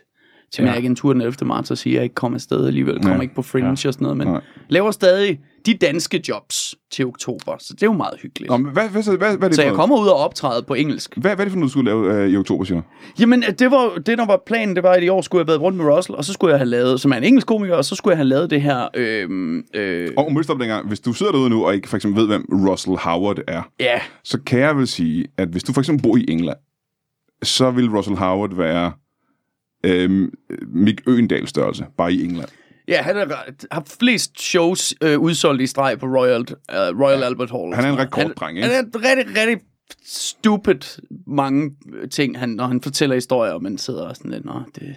til 0.52 0.64
Ja. 0.64 0.70
min 0.70 0.78
agentur 0.78 1.12
den 1.12 1.22
11. 1.22 1.46
marts 1.46 1.70
og 1.70 1.78
sige, 1.78 1.92
at 1.92 1.96
jeg 1.96 2.02
ikke 2.02 2.14
kom 2.14 2.34
afsted 2.34 2.66
alligevel. 2.66 2.94
Kommer 2.94 3.14
Ja. 3.16 3.20
ikke 3.20 3.34
på 3.34 3.42
Fringe 3.42 3.66
ja. 3.68 3.72
og 3.72 3.78
sådan 3.78 4.02
noget, 4.02 4.16
men 4.16 4.26
Nej. 4.28 4.40
laver 4.68 4.90
stadig 4.90 5.40
de 5.66 5.74
danske 5.74 6.22
jobs 6.28 6.74
til 6.92 7.06
oktober. 7.06 7.56
Så 7.58 7.72
det 7.74 7.82
er 7.82 7.86
jo 7.86 7.92
meget 7.92 8.20
hyggeligt. 8.22 8.50
Nå, 8.50 8.56
men 8.56 8.72
hvad, 8.72 8.88
hvad, 8.88 9.02
hvad, 9.04 9.16
hvad, 9.16 9.36
hvad, 9.36 9.44
er 9.44 9.48
det 9.48 9.54
så 9.56 9.62
jeg 9.62 9.72
kommer 9.74 10.00
ud 10.00 10.06
og 10.08 10.16
optræde 10.16 10.62
på 10.62 10.74
engelsk. 10.74 11.16
Hvad, 11.16 11.30
hvad 11.30 11.38
er 11.38 11.44
det 11.44 11.52
for 11.52 11.58
noget, 11.58 11.68
du 11.68 11.70
skulle 11.70 11.90
lave 11.90 12.22
øh, 12.24 12.30
i 12.30 12.36
oktober, 12.36 12.64
siger? 12.64 12.82
Jamen, 13.20 13.42
det 13.42 13.70
var 13.70 13.94
det, 14.06 14.18
der 14.18 14.26
var 14.26 14.42
planen, 14.46 14.74
det 14.76 14.82
var, 14.82 14.90
at 14.92 15.02
i 15.02 15.08
år 15.08 15.22
skulle 15.22 15.40
jeg 15.40 15.44
have 15.44 15.48
været 15.48 15.60
rundt 15.60 15.78
med 15.78 15.84
Russell, 15.86 16.16
og 16.16 16.24
så 16.24 16.32
skulle 16.32 16.50
jeg 16.50 16.58
have 16.58 16.68
lavet, 16.68 17.00
som 17.00 17.12
er 17.12 17.16
en 17.16 17.24
engelsk 17.24 17.46
komiker, 17.46 17.74
og 17.74 17.84
så 17.84 17.94
skulle 17.94 18.12
jeg 18.12 18.18
have 18.18 18.28
lavet 18.28 18.50
det 18.50 18.62
her, 18.62 18.88
øh, 18.94 19.62
øh, 19.74 20.10
Og 20.16 20.32
må 20.32 20.42
stoppe 20.42 20.62
dengang. 20.64 20.88
Hvis 20.88 21.00
du 21.00 21.12
sidder 21.12 21.32
derude 21.32 21.50
nu, 21.50 21.64
og 21.66 21.74
ikke 21.74 21.88
for 21.88 21.96
eksempel 21.96 22.20
ved, 22.20 22.26
hvem 22.28 22.44
Russell 22.68 22.96
Howard 22.96 23.38
er, 23.48 23.62
ja, 23.80 24.00
så 24.24 24.38
kan 24.46 24.58
jeg 24.60 24.76
vel 24.76 24.86
sige, 24.86 25.26
at 25.38 25.48
hvis 25.48 25.62
du 25.64 25.72
for 25.72 25.80
eksempel 25.80 26.02
bor 26.02 26.16
i 26.16 26.24
England, 26.28 26.56
så 27.42 27.70
vil 27.70 27.88
Russell 27.90 28.16
Howard 28.16 28.54
være 28.56 28.92
øhm, 29.84 30.30
Mick 30.68 31.02
Øgendal 31.06 31.48
størrelse, 31.48 31.84
bare 31.98 32.12
i 32.12 32.24
England. 32.24 32.48
ja, 32.88 33.02
han 33.02 33.16
er, 33.16 33.26
har 33.72 33.82
flest 34.00 34.40
shows 34.42 34.94
øh, 35.02 35.18
udsolgt 35.18 35.62
i 35.62 35.66
streg 35.66 35.98
på 35.98 36.06
Royal, 36.06 36.40
uh, 36.40 37.00
Royal 37.00 37.22
Albert 37.22 37.50
Hall. 37.50 37.74
Han 37.74 37.84
er 37.84 37.88
en 37.92 37.98
rekorddreng, 37.98 38.58
ikke? 38.58 38.68
Han, 38.68 38.90
er 38.94 39.18
rigtig, 39.18 39.36
rigtig 39.36 39.58
stupid 40.06 41.00
mange 41.26 41.70
ting, 42.10 42.38
han, 42.38 42.48
når 42.48 42.66
han 42.66 42.80
fortæller 42.80 43.14
historier, 43.16 43.52
og 43.52 43.62
man 43.62 43.78
sidder 43.78 44.02
og 44.08 44.16
sådan 44.16 44.30
lidt, 44.30 44.44
nå, 44.44 44.62
det, 44.74 44.94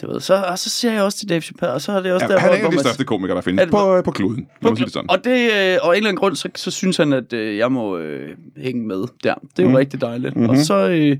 det 0.00 0.08
ved. 0.08 0.20
Så, 0.20 0.34
og 0.50 0.58
så 0.58 0.70
siger 0.70 0.92
jeg 0.92 1.02
også 1.02 1.18
til 1.18 1.28
Dave 1.28 1.40
Chappelle, 1.40 1.72
og 1.72 1.80
så 1.80 1.92
er 1.92 2.02
det 2.02 2.12
også 2.12 2.26
Ja, 2.26 2.32
der, 2.32 2.38
han 2.38 2.50
er 2.50 2.54
en 2.56 2.64
af 2.64 2.70
de 2.72 2.78
største 2.80 3.04
komikere, 3.04 3.36
der 3.36 3.42
findes 3.42 3.62
det- 3.62 3.70
på, 3.70 3.96
øh, 3.96 4.04
på 4.04 4.10
kloden. 4.10 4.48
Sige 4.62 4.74
det 4.76 4.92
sådan. 4.92 5.10
Og, 5.10 5.24
det, 5.24 5.30
øh, 5.52 5.78
og 5.82 5.88
af 5.88 5.90
en 5.90 5.96
eller 5.96 6.08
anden 6.08 6.16
grund, 6.16 6.36
så, 6.36 6.48
så 6.54 6.70
synes 6.70 6.96
han, 6.96 7.12
at 7.12 7.32
øh, 7.32 7.56
jeg 7.56 7.72
må 7.72 7.98
øh, 7.98 8.36
hænge 8.56 8.86
med 8.86 9.04
der. 9.24 9.34
Det 9.34 9.58
er 9.58 9.62
jo 9.62 9.68
mm. 9.68 9.74
rigtig 9.74 10.00
dejligt. 10.00 10.36
Mhm. 10.36 10.42
Mm-hmm. 10.44 10.58
Og 10.58 10.64
så, 10.64 10.88
øh, 10.88 11.16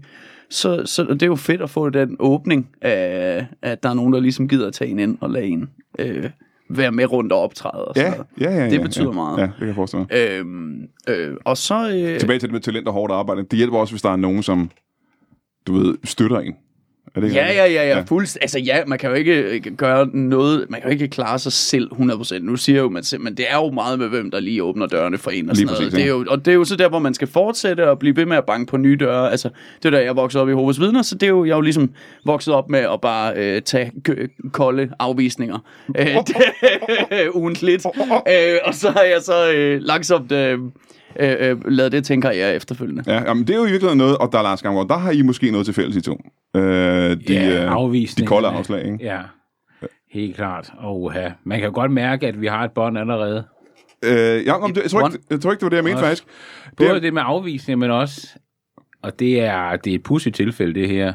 så, 0.51 0.83
så 0.85 1.05
det 1.05 1.23
er 1.23 1.27
jo 1.27 1.37
fedt 1.37 1.63
at 1.63 1.71
få 1.71 1.91
den 1.91 2.17
åbning 2.19 2.69
af, 2.83 3.47
at 3.63 3.83
der 3.83 3.89
er 3.89 3.95
nogen, 3.95 4.13
der 4.13 4.21
ligesom 4.21 4.49
gider 4.49 4.67
at 4.67 4.73
tage 4.73 4.91
en 4.91 4.99
ind 4.99 5.19
og 5.21 5.31
lade 5.31 5.45
en 5.45 5.71
øh, 5.99 6.31
være 6.71 6.93
med 6.93 7.13
rundt 7.13 7.33
og 7.33 7.41
optræde. 7.41 7.85
Og 7.85 7.97
Ja, 7.97 8.15
ja, 8.41 8.51
ja, 8.51 8.65
ja. 8.65 8.71
Det 8.71 8.81
betyder 8.81 9.07
ja, 9.07 9.13
meget. 9.13 9.39
Ja, 9.39 9.43
det 9.43 9.55
kan 9.59 9.67
jeg 9.67 9.75
forestille 9.75 10.07
mig. 10.11 10.19
Øhm, 10.19 10.83
øh, 11.09 11.37
og 11.45 11.57
så... 11.57 11.89
Øh, 11.89 12.21
Tilbage 12.21 12.39
til 12.39 12.49
det 12.49 12.53
med 12.53 12.61
talent 12.61 12.89
og 12.89 12.95
hårdt 12.95 13.13
arbejde. 13.13 13.43
Det 13.43 13.57
hjælper 13.57 13.79
også, 13.79 13.93
hvis 13.93 14.03
der 14.03 14.11
er 14.11 14.17
nogen, 14.17 14.43
som, 14.43 14.71
du 15.67 15.75
ved, 15.75 15.99
støtter 16.05 16.41
en. 16.41 16.55
Er 17.17 17.21
det 17.21 17.35
Ja, 17.35 17.53
ja, 17.53 17.67
ja, 17.67 17.89
ja. 17.89 18.01
Fuldst, 18.09 18.39
altså 18.41 18.59
ja, 18.59 18.85
man 18.87 18.99
kan 18.99 19.11
jo 19.11 19.17
ikke 19.17 19.35
øh, 19.35 19.61
gøre 19.77 20.07
noget, 20.13 20.67
man 20.69 20.81
kan 20.81 20.91
jo 20.91 20.93
ikke 20.93 21.09
klare 21.09 21.39
sig 21.39 21.53
selv 21.53 21.91
100%. 21.93 22.39
Nu 22.39 22.57
siger 22.57 22.77
jeg 22.77 22.83
jo 22.83 22.89
man 22.89 23.05
selv, 23.05 23.21
men 23.23 23.37
det 23.37 23.47
er 23.51 23.57
jo 23.57 23.71
meget 23.71 23.99
med, 23.99 24.09
hvem 24.09 24.31
der 24.31 24.41
lige 24.41 24.63
åbner 24.63 24.87
dørene 24.87 25.19
for 25.19 25.31
en 25.31 25.51
og 25.51 25.57
Lige 25.57 25.69
sådan 25.69 25.75
noget. 25.75 25.79
præcis, 25.79 25.95
Det 25.95 26.03
er 26.03 26.09
jo, 26.09 26.25
og 26.29 26.45
det 26.45 26.51
er 26.51 26.55
jo 26.55 26.65
så 26.65 26.77
der, 26.77 26.89
hvor 26.89 26.99
man 26.99 27.15
skal 27.15 27.29
fortsætte 27.29 27.91
og 27.91 27.99
blive 27.99 28.17
ved 28.17 28.27
med 28.27 28.37
at 28.37 28.45
banke 28.45 28.71
på 28.71 28.77
nye 28.77 28.97
døre. 29.01 29.31
Altså, 29.31 29.49
det 29.83 29.85
er 29.85 29.91
der, 29.91 30.01
jeg 30.01 30.17
voksede 30.17 30.43
op 30.43 30.49
i 30.49 30.53
Hoveds 30.53 30.81
Vidner, 30.81 31.03
så 31.03 31.15
det 31.15 31.23
er 31.23 31.31
jo, 31.31 31.45
jeg 31.45 31.53
er 31.53 31.57
jo 31.57 31.61
ligesom 31.61 31.91
vokset 32.25 32.55
op 32.55 32.69
med 32.69 32.79
at 32.81 33.01
bare 33.03 33.33
øh, 33.37 33.63
tage 33.63 33.93
kolde 34.53 34.91
afvisninger. 34.99 35.59
Øh, 35.99 36.17
ugentligt. 37.43 37.87
Øh, 38.29 38.59
og 38.65 38.75
så 38.75 38.91
har 38.91 39.03
jeg 39.03 39.21
så 39.23 39.53
øh, 39.53 39.81
langsomt 39.83 40.33
øh, 40.33 40.59
øh, 41.21 41.51
øh, 41.51 41.57
lavet 41.69 41.93
det 41.93 42.05
til 42.05 42.15
en 42.15 42.21
karriere 42.21 42.55
efterfølgende. 42.55 43.03
Ja, 43.07 43.23
jamen, 43.23 43.47
det 43.47 43.55
er 43.55 43.59
jo 43.59 43.65
i 43.65 43.71
virkeligheden 43.71 43.99
noget, 43.99 44.19
og 44.19 44.33
der 44.33 44.39
er 44.39 44.43
Lars 44.43 44.63
Gamgaard, 44.63 44.89
der 44.89 44.97
har 44.97 45.11
I 45.11 45.23
måske 45.23 45.51
noget 45.51 45.65
til 45.67 45.75
fælles 45.75 45.97
i 45.97 46.01
to. 46.01 46.21
Øh, 46.57 46.63
de, 46.63 47.19
Ja, 47.29 47.77
øh, 47.87 47.93
de 48.19 48.27
kolde 48.27 48.49
afslag, 48.49 48.85
ikke? 48.85 48.99
Ja, 49.01 49.21
helt 50.11 50.37
klart. 50.37 50.73
Og 50.79 51.13
ja, 51.15 51.33
man 51.45 51.61
kan 51.61 51.73
godt 51.73 51.93
mærke, 51.93 52.27
at 52.27 52.41
vi 52.41 52.47
har 52.47 52.65
et 52.65 52.71
bånd 52.73 52.99
allerede. 52.99 53.45
Øh, 54.05 54.47
ja, 54.47 54.53
om 54.65 54.75
det, 54.75 54.83
jeg, 54.83 54.91
tror 54.91 55.09
ikke, 55.09 55.19
jeg 55.31 55.41
tror 55.41 55.51
ikke, 55.51 55.61
det 55.61 55.65
var 55.65 55.71
det, 55.71 55.77
jeg 55.77 55.85
mente 55.85 55.95
Også. 55.97 56.05
faktisk. 56.07 56.25
Både 56.77 56.89
er- 56.89 56.95
det, 56.95 57.03
det 57.03 57.15
med 57.15 57.23
afvisning, 57.25 57.79
men 57.79 57.91
også, 57.91 58.29
og 59.03 59.19
det 59.19 59.41
er, 59.41 59.77
det 59.77 59.91
er 59.91 59.95
et 59.95 60.03
pudsigt 60.03 60.37
tilfælde, 60.37 60.81
det 60.81 60.89
her, 60.89 61.13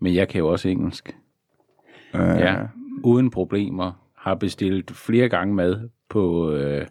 men 0.00 0.14
jeg 0.14 0.28
kan 0.28 0.38
jo 0.38 0.48
også 0.48 0.68
engelsk. 0.68 1.14
Øh, 2.14 2.20
Ja, 2.20 2.54
uden 3.02 3.30
problemer. 3.30 3.92
Har 4.18 4.34
bestilt 4.34 4.90
flere 4.96 5.28
gange 5.28 5.54
mad 5.54 5.88
på... 6.10 6.52
Øh, 6.52 6.86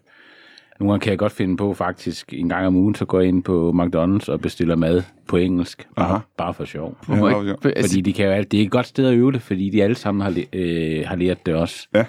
nogle 0.80 0.92
gange 0.92 1.02
kan 1.02 1.10
jeg 1.10 1.18
godt 1.18 1.32
finde 1.32 1.56
på 1.56 1.74
faktisk 1.74 2.34
en 2.36 2.48
gang 2.48 2.66
om 2.66 2.76
ugen, 2.76 2.94
så 2.94 3.04
går 3.04 3.20
jeg 3.20 3.28
ind 3.28 3.42
på 3.42 3.74
McDonald's 3.76 4.32
og 4.32 4.40
bestiller 4.40 4.76
mad 4.76 5.02
på 5.28 5.36
engelsk. 5.36 5.88
Aha. 5.96 6.18
Bare, 6.38 6.54
for 6.54 6.64
sjov. 6.64 6.96
Ja, 7.08 7.14
Fordi 7.62 8.00
de 8.00 8.12
kan 8.12 8.24
jo, 8.26 8.30
alt- 8.32 8.52
det 8.52 8.60
er 8.60 8.64
et 8.64 8.70
godt 8.70 8.86
sted 8.86 9.06
at 9.06 9.14
øve 9.14 9.32
det, 9.32 9.42
fordi 9.42 9.70
de 9.70 9.82
alle 9.82 9.96
sammen 9.96 10.22
har, 10.22 10.34
øh, 10.52 11.02
har 11.06 11.16
lært 11.16 11.46
det 11.46 11.54
også. 11.54 11.88
Ja. 11.94 12.04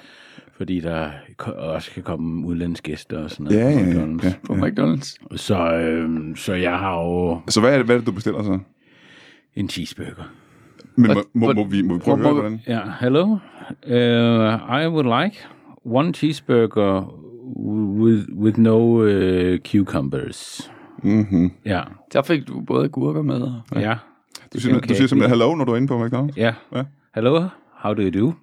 Fordi 0.57 0.79
der 0.79 1.09
også 1.57 1.91
kan 1.91 2.03
komme 2.03 2.47
udlandsgæster 2.47 3.23
og 3.23 3.29
sådan 3.31 3.43
noget. 3.43 3.59
Ja, 3.59 3.63
på 3.63 3.79
ja, 3.79 3.85
ja, 3.99 4.05
McDonald's. 4.05 4.25
ja. 4.25 4.33
på 4.47 4.53
McDonald's. 4.53 5.37
Så, 5.37 5.73
øh, 5.73 6.35
så 6.35 6.53
jeg 6.53 6.77
har 6.77 7.01
jo 7.01 7.41
Så 7.47 7.59
hvad 7.59 7.73
er, 7.73 7.77
det, 7.77 7.85
hvad 7.85 7.95
er 7.95 7.99
det, 7.99 8.07
du 8.07 8.11
bestiller 8.11 8.43
så? 8.43 8.59
en 9.55 9.69
cheeseburger. 9.69 10.31
Men 10.95 11.11
må, 11.13 11.23
må, 11.33 11.53
må, 11.53 11.63
vi, 11.63 11.81
må 11.81 11.93
vi 11.93 11.99
prøve 11.99 12.13
at 12.13 12.19
Må- 12.19 12.23
høre, 12.23 12.33
må- 12.33 12.39
hvordan? 12.41 12.61
Ja, 12.67 12.79
hello. 12.99 13.23
Uh, 13.87 14.81
I 14.83 14.87
would 14.87 15.23
like 15.23 15.37
one 15.85 16.13
cheeseburger 16.13 17.13
with 17.99 18.23
with 18.37 18.59
no 18.59 18.77
uh, 19.03 19.57
cucumbers. 19.71 20.71
Mm-hmm. 21.03 21.51
Ja, 21.65 21.81
Der 22.13 22.21
fik 22.21 22.47
du 22.47 22.61
både 22.61 22.89
gurker 22.89 23.21
med. 23.21 23.41
og- 23.41 23.61
ja, 23.81 23.95
Du 24.53 24.59
siger, 24.59 24.75
Okay. 24.77 24.89
du 24.89 24.93
siger 24.95 25.07
simpelthen 25.07 25.39
hello, 25.39 25.55
når 25.55 25.65
du 25.65 25.71
er 25.71 25.75
inde 25.77 25.87
på 25.87 26.05
McDonald's? 26.05 26.33
ja. 26.37 26.53
Ja. 26.75 26.83
Hello, 27.15 27.43
how 27.73 27.93
do 27.93 28.01
you 28.01 28.25
do? 28.25 28.33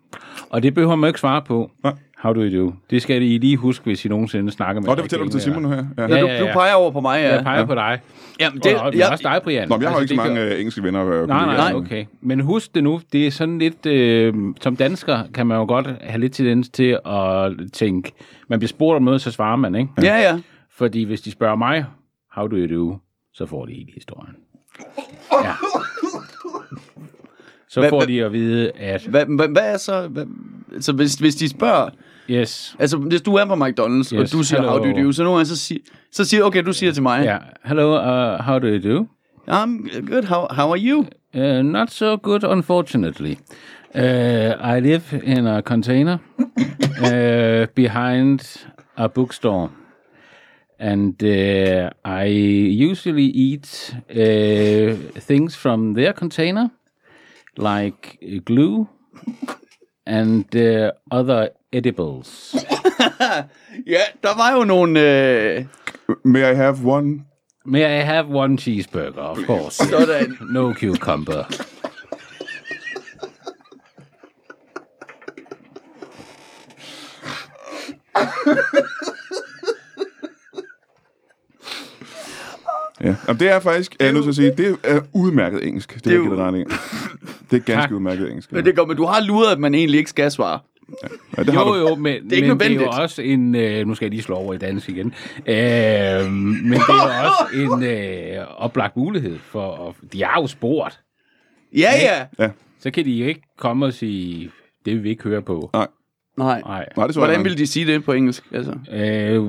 Og 0.51 0.63
det 0.63 0.75
behøver 0.75 0.97
man 0.97 1.09
ikke 1.09 1.21
svare 1.21 1.43
på. 1.43 1.71
Nej. 1.85 1.93
How 2.19 2.33
do 2.33 2.41
you 2.41 2.65
do? 2.67 2.73
Det 2.91 3.03
skal 3.03 3.23
I 3.23 3.39
lige 3.39 3.57
huske, 3.57 3.85
hvis 3.85 4.05
I 4.05 4.09
nogensinde 4.09 4.53
snakker 4.53 4.83
med 4.83 4.89
Nå, 4.89 4.95
det 4.95 5.01
fortæller 5.03 5.25
du 5.27 5.31
til 5.31 5.41
Simon 5.41 5.63
nu 5.63 5.69
her. 5.69 5.85
Ja. 5.99 6.03
Ja, 6.03 6.09
Du, 6.21 6.27
ja, 6.27 6.41
du 6.41 6.45
ja. 6.47 6.53
peger 6.53 6.75
over 6.75 6.91
på 6.91 7.01
mig, 7.01 7.21
ja. 7.23 7.35
Jeg 7.35 7.45
peger 7.45 7.67
på 7.67 7.75
dig. 7.75 8.01
Jamen, 8.41 8.57
Det, 8.57 8.65
det, 8.65 8.75
og, 8.77 8.83
og 8.83 8.97
jeg, 8.99 9.09
også 9.11 9.23
dig, 9.33 9.41
Brian. 9.45 9.69
Nå, 9.69 9.79
jeg 9.81 9.89
har 9.89 9.95
jo 9.97 10.01
Altså, 10.01 10.15
ikke 10.15 10.23
så 10.23 10.29
mange 10.29 10.41
gør- 10.41 10.53
øh, 10.53 10.59
engelske 10.59 10.83
venner. 10.83 11.07
Øh, 11.23 11.29
Nej, 11.29 11.45
nej, 11.47 11.57
nej, 11.57 11.73
okay. 11.75 12.05
Men 12.21 12.41
husk 12.41 12.75
det 12.75 12.85
nu, 12.85 13.01
det 13.13 13.27
er 13.27 13.31
sådan 13.31 13.59
lidt, 13.59 13.87
øh, 13.87 14.35
som 14.61 14.77
dansker 14.77 15.19
kan 15.35 15.47
man 15.47 15.59
jo 15.59 15.65
godt 15.65 15.89
have 16.01 16.21
lidt 16.21 16.33
tendens 16.33 16.69
til 16.69 16.99
at 17.07 17.53
tænke, 17.73 18.13
man 18.53 18.59
bliver 18.59 18.69
spurgt 18.69 18.97
om 18.97 19.03
noget, 19.03 19.21
så 19.21 19.31
svarer 19.31 19.57
man, 19.57 19.75
ikke? 19.75 19.91
ja, 20.03 20.17
ja. 20.17 20.41
Fordi 20.71 21.03
hvis 21.05 21.21
de 21.21 21.31
spørger 21.31 21.57
mig, 21.57 21.85
how 22.33 22.47
do 22.47 22.57
you 22.57 22.77
do, 22.91 22.99
så 23.33 23.47
får 23.47 23.67
de 23.67 23.73
hele 23.73 23.93
historien. 23.95 24.35
Ja. 25.33 25.53
Så 27.69 27.81
Hvad- 27.81 27.91
får 27.91 28.01
de 28.01 28.25
at 28.25 28.33
vide, 28.33 28.71
at 28.71 29.03
Hvad, 29.03 29.27
hvad, 29.27 29.49
hvad 29.49 29.73
er 29.73 29.77
så... 29.77 30.09
Hvad, 30.09 30.27
så 30.81 30.93
hvis, 30.93 31.15
hvis 31.15 31.35
de 31.35 31.49
spørger... 31.49 31.89
yes, 32.31 32.77
Altså, 32.79 32.97
hvis 32.97 33.23
du 33.23 33.35
er 33.35 33.45
på 33.45 33.55
McDonald's, 33.55 33.99
yes, 33.99 34.13
og 34.13 34.33
du 34.33 34.43
siger, 34.43 34.61
hello. 34.61 34.71
how 34.73 34.79
do 34.79 34.85
you 34.99 35.07
do, 35.07 35.13
så 35.13 35.23
nogle 35.23 35.37
gange 35.37 35.47
så 35.47 35.57
siger, 35.57 35.81
så 36.13 36.25
siger 36.25 36.45
okay, 36.45 36.65
du 36.65 36.73
siger 36.73 36.93
til 36.93 37.03
mig, 37.03 37.25
ja, 37.25 37.39
hello, 37.65 37.93
uh, 37.97 38.39
how 38.45 38.59
do 38.59 38.67
you 38.67 38.95
do? 38.95 39.07
I'm 39.49 40.01
good. 40.11 40.23
How, 40.25 40.47
how 40.51 40.71
are 40.71 40.81
you? 40.81 41.07
Uh, 41.35 41.63
not 41.63 41.91
so 41.91 42.17
good, 42.17 42.45
unfortunately. 42.45 43.35
Uh, 43.95 44.57
I 44.61 44.81
live 44.81 45.13
in 45.25 45.47
a 45.47 45.63
container 45.63 46.19
uh, 47.03 47.67
behind 47.75 48.41
a 48.97 49.09
bookstore. 49.09 49.71
And 50.79 51.23
uh, 51.23 51.91
I 52.05 52.25
usually 52.25 53.25
eat 53.27 53.95
uh, 54.11 54.95
things 55.21 55.55
from 55.55 55.95
their 55.95 56.13
container, 56.13 56.71
like 57.57 58.19
glue 58.45 58.89
and 60.07 60.57
uh, 60.57 60.93
other 61.11 61.51
edibles. 61.73 62.55
Ja, 63.87 64.01
der 64.23 64.37
var 64.37 64.53
jo 64.59 64.65
nogle... 64.65 65.01
Øh, 65.01 65.65
May 66.25 66.51
I 66.51 66.55
have 66.55 66.85
one? 66.85 67.25
May 67.65 67.85
I 67.85 68.05
have 68.05 68.27
one 68.29 68.59
cheeseburger, 68.59 69.19
of 69.21 69.39
course. 69.47 69.77
sådan. 69.77 70.37
No 70.51 70.75
cucumber. 70.75 71.45
Ja. 83.01 83.17
Jamen, 83.29 83.41
det 83.41 83.51
er 83.51 83.61
faktisk, 83.61 83.97
er 84.01 84.05
jeg 84.05 84.13
nødt 84.13 84.25
til 84.25 84.31
at 84.31 84.37
sige, 84.37 84.51
det 84.57 84.79
er 84.85 85.01
udmærket 85.13 85.67
engelsk. 85.67 85.95
Det, 85.95 86.05
det 86.05 86.13
er 86.13 86.17
jo- 86.17 86.37
ret 86.37 86.55
Det 87.51 87.57
er 87.57 87.61
ganske 87.61 87.73
Tak. 87.73 87.91
udmærket 87.93 88.29
engelsk. 88.29 88.53
Men 88.53 88.65
det 88.65 88.77
går, 88.77 88.87
men 88.87 88.97
du 88.97 89.05
har 89.05 89.21
luret, 89.21 89.53
at 89.53 89.59
man 89.59 89.75
egentlig 89.75 89.99
ikke 89.99 90.11
skal 90.11 90.31
svare. 90.31 90.59
Ja, 91.39 91.43
det 91.43 91.55
har 91.55 91.61
Jo, 91.67 91.73
du. 91.75 91.89
jo, 91.89 91.95
men 91.95 92.25
Det 92.25 92.33
er 92.33 92.37
ikke 92.37 92.49
men 92.49 92.61
det 92.61 92.77
er 92.77 92.81
jo 92.81 92.89
også 92.91 93.23
en... 93.23 93.55
Øh, 93.55 93.87
nu 93.87 93.95
skal 93.95 94.07
jeg 94.07 94.11
lige 94.11 94.23
slå 94.23 94.35
over 94.35 94.55
i 94.55 94.59
dans 94.59 94.89
igen. 94.89 95.07
Øh, 95.07 96.31
men 96.33 96.73
det 96.73 96.81
er 96.89 97.05
jo 97.05 97.29
også 97.29 97.47
en 97.55 97.83
øh, 97.83 98.47
oplagt 98.57 98.97
mulighed 98.97 99.39
for... 99.39 99.89
At, 99.89 100.13
de 100.13 100.25
har 100.25 100.41
jo 100.41 100.47
spurgt. 100.47 101.01
Ja, 101.77 101.91
ja. 102.03 102.27
Ja. 102.45 102.51
Så 102.81 102.91
kan 102.91 103.05
de 103.05 103.11
jo 103.11 103.27
ikke 103.27 103.43
komme 103.59 103.87
og 103.87 103.93
sige, 103.93 104.51
det 104.85 104.95
vil 104.95 105.03
vi 105.03 105.11
ikke 105.11 105.23
høre 105.23 105.43
på. 105.43 105.71
Nej, 105.73 105.87
Nej. 106.37 106.61
Nej. 106.67 106.87
nej, 106.97 107.07
det 107.07 107.15
så 107.15 107.21
Hvordan 107.21 107.37
jeg 107.37 107.45
vil 107.45 107.59
de 107.59 107.67
sige 107.67 107.87
det 107.87 108.05
på 108.05 108.13
engelsk? 108.13 108.45
Altså? 108.53 108.71
Uh, 108.73 109.45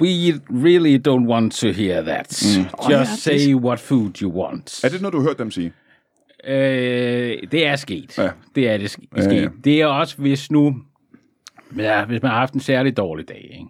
we 0.00 0.40
really 0.64 0.98
don't 1.08 1.26
want 1.28 1.52
to 1.52 1.68
hear 1.68 2.02
that. 2.02 2.42
Mm. 2.56 2.62
Just 2.62 2.90
ja, 2.90 2.98
det- 2.98 3.08
say 3.08 3.54
what 3.54 3.80
food 3.80 4.10
you 4.22 4.42
want. 4.42 4.84
Er 4.84 4.88
det 4.88 5.00
noget, 5.02 5.12
du 5.12 5.18
har 5.20 5.26
hørt 5.28 5.38
dem 5.38 5.50
sige? 5.50 5.72
Øh, 6.46 7.36
det 7.52 7.66
er 7.66 7.76
sket. 7.76 8.18
Ja. 8.18 8.28
Det 8.54 8.70
er 8.70 8.76
det 8.76 8.96
sk- 8.98 9.06
Ja, 9.16 9.22
sket. 9.22 9.42
ja. 9.42 9.48
Det 9.64 9.80
er 9.80 9.86
også, 9.86 10.16
hvis 10.18 10.50
nu... 10.50 10.76
Ja, 11.78 12.04
hvis 12.04 12.22
man 12.22 12.30
har 12.30 12.38
haft 12.38 12.54
en 12.54 12.60
særlig 12.60 12.96
dårlig 12.96 13.28
dag, 13.28 13.48
ikke? 13.52 13.66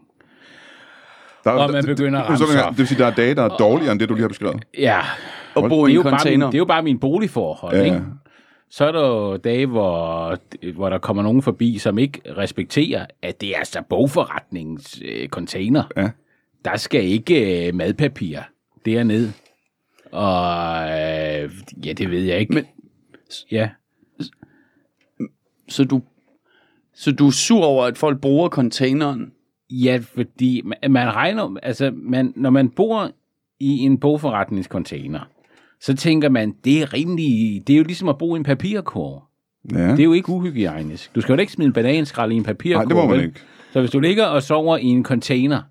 Der, 1.44 1.50
Og 1.50 1.72
man 1.72 1.84
det- 1.86 1.96
begynder 1.96 2.20
at 2.20 2.24
det, 2.30 2.40
ramse 2.40 2.56
det, 2.56 2.62
op. 2.64 2.70
det 2.70 2.78
vil 2.78 2.86
sige, 2.86 2.98
der 2.98 3.06
er 3.06 3.14
dage, 3.14 3.34
der 3.34 3.42
er 3.42 3.48
dårligere 3.48 3.92
end 3.92 4.00
det, 4.00 4.08
du 4.08 4.14
lige 4.14 4.22
har 4.22 4.28
beskrevet. 4.28 4.64
Ja, 4.78 5.00
Og 5.54 5.68
bo 5.68 5.86
det 5.86 5.92
i 5.92 5.94
er, 5.94 5.98
en 5.98 6.04
jo 6.04 6.10
bare 6.10 6.18
container. 6.18 6.46
min, 6.46 6.52
det 6.52 6.54
er 6.54 6.58
jo 6.58 6.64
bare 6.64 6.82
min 6.82 6.98
boligforhold, 6.98 7.74
Ja, 7.76 7.80
ja, 7.80 7.86
ja. 7.88 7.94
ikke? 7.94 8.06
Så 8.76 8.84
er 8.84 8.92
der 8.92 9.06
jo 9.08 9.36
dage, 9.36 9.66
hvor, 9.66 10.38
hvor 10.72 10.90
der 10.90 10.98
kommer 10.98 11.22
nogen 11.22 11.42
forbi, 11.42 11.78
som 11.78 11.98
ikke 11.98 12.20
respekterer, 12.36 13.06
at 13.22 13.40
det 13.40 13.54
er 13.54 13.58
altså 13.58 13.82
bogforretningens 13.88 15.02
øh, 15.04 15.28
container. 15.28 15.84
Ja. 15.96 16.10
Der 16.64 16.76
skal 16.76 17.04
ikke 17.04 17.66
øh, 17.68 17.74
madpapir 17.74 18.38
derned. 18.84 19.32
Og 20.12 20.82
øh, 20.82 21.50
ja, 21.86 21.92
det 21.92 22.10
ved 22.10 22.22
jeg 22.22 22.38
ikke. 22.38 22.54
Men- 22.54 22.66
ja. 23.50 23.70
Så 25.68 25.84
du, 25.84 26.02
så 26.94 27.12
du 27.12 27.26
er 27.26 27.30
sur 27.30 27.64
over, 27.64 27.84
at 27.84 27.98
folk 27.98 28.20
bruger 28.20 28.48
containeren? 28.48 29.32
ja, 29.70 30.00
fordi 30.02 30.62
man, 30.64 30.92
man 30.92 31.14
regner, 31.14 31.56
altså 31.62 31.90
man, 31.94 32.32
når 32.36 32.50
man 32.50 32.70
bor 32.70 33.10
i 33.60 33.78
en 33.78 34.00
bogforretningscontainer, 34.00 35.20
så 35.84 35.94
tænker 35.96 36.28
man, 36.28 36.54
det 36.64 36.82
er 36.82 36.92
rimelig, 36.94 37.62
det 37.66 37.72
er 37.72 37.76
jo 37.78 37.84
ligesom 37.84 38.08
at 38.08 38.18
bo 38.18 38.34
i 38.34 38.38
en 38.38 38.44
papirkurv. 38.44 39.22
Ja. 39.72 39.90
Det 39.90 40.00
er 40.00 40.04
jo 40.04 40.12
ikke 40.12 40.30
uhygiejnisk. 40.30 41.14
Du 41.14 41.20
skal 41.20 41.32
jo 41.34 41.40
ikke 41.40 41.52
smide 41.52 41.66
en 41.66 41.72
bananskrald 41.72 42.32
i 42.32 42.34
en 42.36 42.44
papirkurv. 42.44 42.88
Nej, 42.88 42.88
det 42.88 42.96
må 43.10 43.14
man 43.16 43.24
ikke. 43.24 43.40
Så 43.72 43.80
hvis 43.80 43.90
du 43.90 44.00
ligger 44.00 44.24
og 44.24 44.42
sover 44.42 44.76
i 44.76 44.84
en 44.84 45.04
container, 45.04 45.62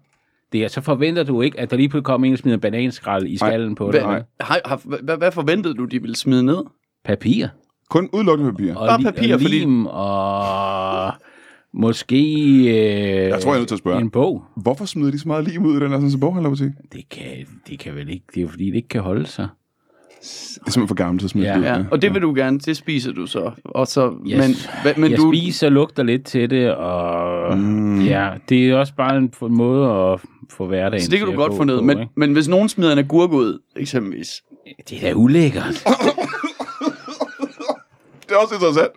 det 0.52 0.64
er, 0.64 0.68
så 0.68 0.82
forventer 0.82 1.24
du 1.24 1.42
ikke, 1.42 1.60
at 1.60 1.72
der 1.72 1.78
lige 1.78 1.90
pludselig 1.90 2.06
kommer 2.06 2.28
en 2.28 2.34
og 2.34 2.40
smider 2.40 2.58
en 2.58 2.62
bananskrald 2.62 3.28
i 3.28 3.38
skallen 3.38 3.76
på 3.76 3.92
dig. 3.92 4.06
Hvad, 4.06 4.22
har, 4.42 4.60
har, 4.66 4.82
hvad, 5.04 5.18
hvad 5.18 5.32
forventede 5.32 5.74
du, 5.74 5.86
de 5.86 6.02
ville 6.02 6.16
smide 6.16 6.44
ned? 6.44 6.58
Papir. 7.06 7.48
Kun 7.90 8.10
udelukkende 8.14 8.52
papir. 8.52 8.76
Og 8.76 8.88
Bare 8.88 9.00
li- 9.00 9.04
papir, 9.04 9.34
og 9.34 9.42
fordi- 9.42 9.60
lim, 9.60 9.86
og 9.86 11.12
måske 11.74 12.24
øh, 12.60 13.30
Jeg 13.30 13.42
tror, 13.42 13.52
jeg 13.52 13.56
er 13.56 13.60
nødt 13.60 13.68
til 13.68 13.76
at 13.76 13.80
spørge. 13.80 14.02
en 14.02 14.10
bog. 14.10 14.44
Hvorfor 14.58 14.86
smider 14.86 15.12
de 15.12 15.20
så 15.20 15.28
meget 15.28 15.48
lim 15.48 15.66
ud 15.66 15.78
i 15.78 15.80
den 15.80 15.92
her 15.92 16.00
sådan, 16.00 16.20
boghandlerbutik? 16.20 16.72
Det 16.94 17.10
kan, 17.10 17.26
det 17.70 17.80
kan 17.80 17.96
vel 17.96 18.10
ikke, 18.10 18.26
det 18.30 18.38
er 18.38 18.42
jo 18.42 18.48
fordi, 18.48 18.66
det 18.66 18.76
ikke 18.76 18.88
kan 18.88 19.02
holde 19.02 19.26
sig. 19.28 19.48
Det 20.24 20.68
er 20.68 20.72
simpelthen 20.72 20.88
for 20.88 20.96
gammelt 20.96 21.20
til 21.22 21.28
at 21.28 21.30
smide 21.32 21.48
Ja. 21.48 21.58
ud. 21.60 21.64
Ja, 21.64 21.78
og 21.92 22.02
det 22.02 22.14
vil 22.14 22.22
du 22.22 22.34
gerne, 22.36 22.60
det 22.60 22.78
spiser 22.78 23.12
du 23.12 23.26
så. 23.26 23.52
Og 23.66 23.88
så 23.88 24.14
Yes. 24.28 24.38
men, 24.38 24.56
hva, 24.84 24.94
men 24.98 25.12
jeg 25.12 25.18
du, 25.20 25.32
spiser 25.34 25.68
og 25.68 25.74
lugter 25.74 26.04
lidt 26.04 26.26
til 26.26 26.50
det, 26.50 26.72
og 26.74 27.58
mm. 27.58 28.02
ja, 28.06 28.30
det 28.50 28.70
er 28.70 28.76
også 28.76 28.94
bare 28.98 29.18
en, 29.18 29.34
måde 29.50 29.90
at 30.14 30.20
få 30.50 30.68
hverdagen 30.68 31.04
så 31.04 31.12
det 31.12 31.20
kan 31.20 31.28
du 31.28 31.34
godt 31.36 31.56
få 31.58 31.64
ned. 31.64 31.78
på, 31.78 31.84
Men, 31.84 32.00
ikke? 32.00 32.12
men 32.16 32.34
hvis 32.34 32.48
nogen 32.48 32.70
smider 32.70 32.92
en 32.94 33.00
agurk 33.00 33.32
ud, 33.32 33.60
eksempelvis. 33.76 34.44
Det 34.90 34.98
er 34.98 35.02
da 35.08 35.14
ulækkert. 35.14 35.84
Det 38.30 38.32
er 38.32 38.36
også 38.44 38.56
interessant, 38.56 38.92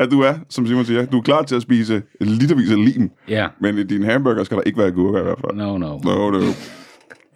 at 0.00 0.10
du 0.10 0.20
er, 0.20 0.34
som 0.48 0.66
Simon 0.66 0.84
siger, 0.84 1.06
du 1.06 1.18
er 1.18 1.22
klar 1.22 1.42
til 1.42 1.54
at 1.56 1.62
spise 1.62 2.02
litervis 2.20 2.70
af 2.70 2.84
lim, 2.84 3.10
ja, 3.28 3.46
men 3.60 3.78
i 3.78 3.82
din 3.82 4.02
hamburger 4.04 4.44
skal 4.44 4.56
der 4.56 4.62
ikke 4.62 4.78
være 4.78 4.86
agurker 4.88 5.20
i 5.20 5.22
hvert 5.22 5.38
fald. 5.40 5.56
no, 5.56 5.78
no. 5.78 5.98
No, 6.04 6.30
no. 6.30 6.40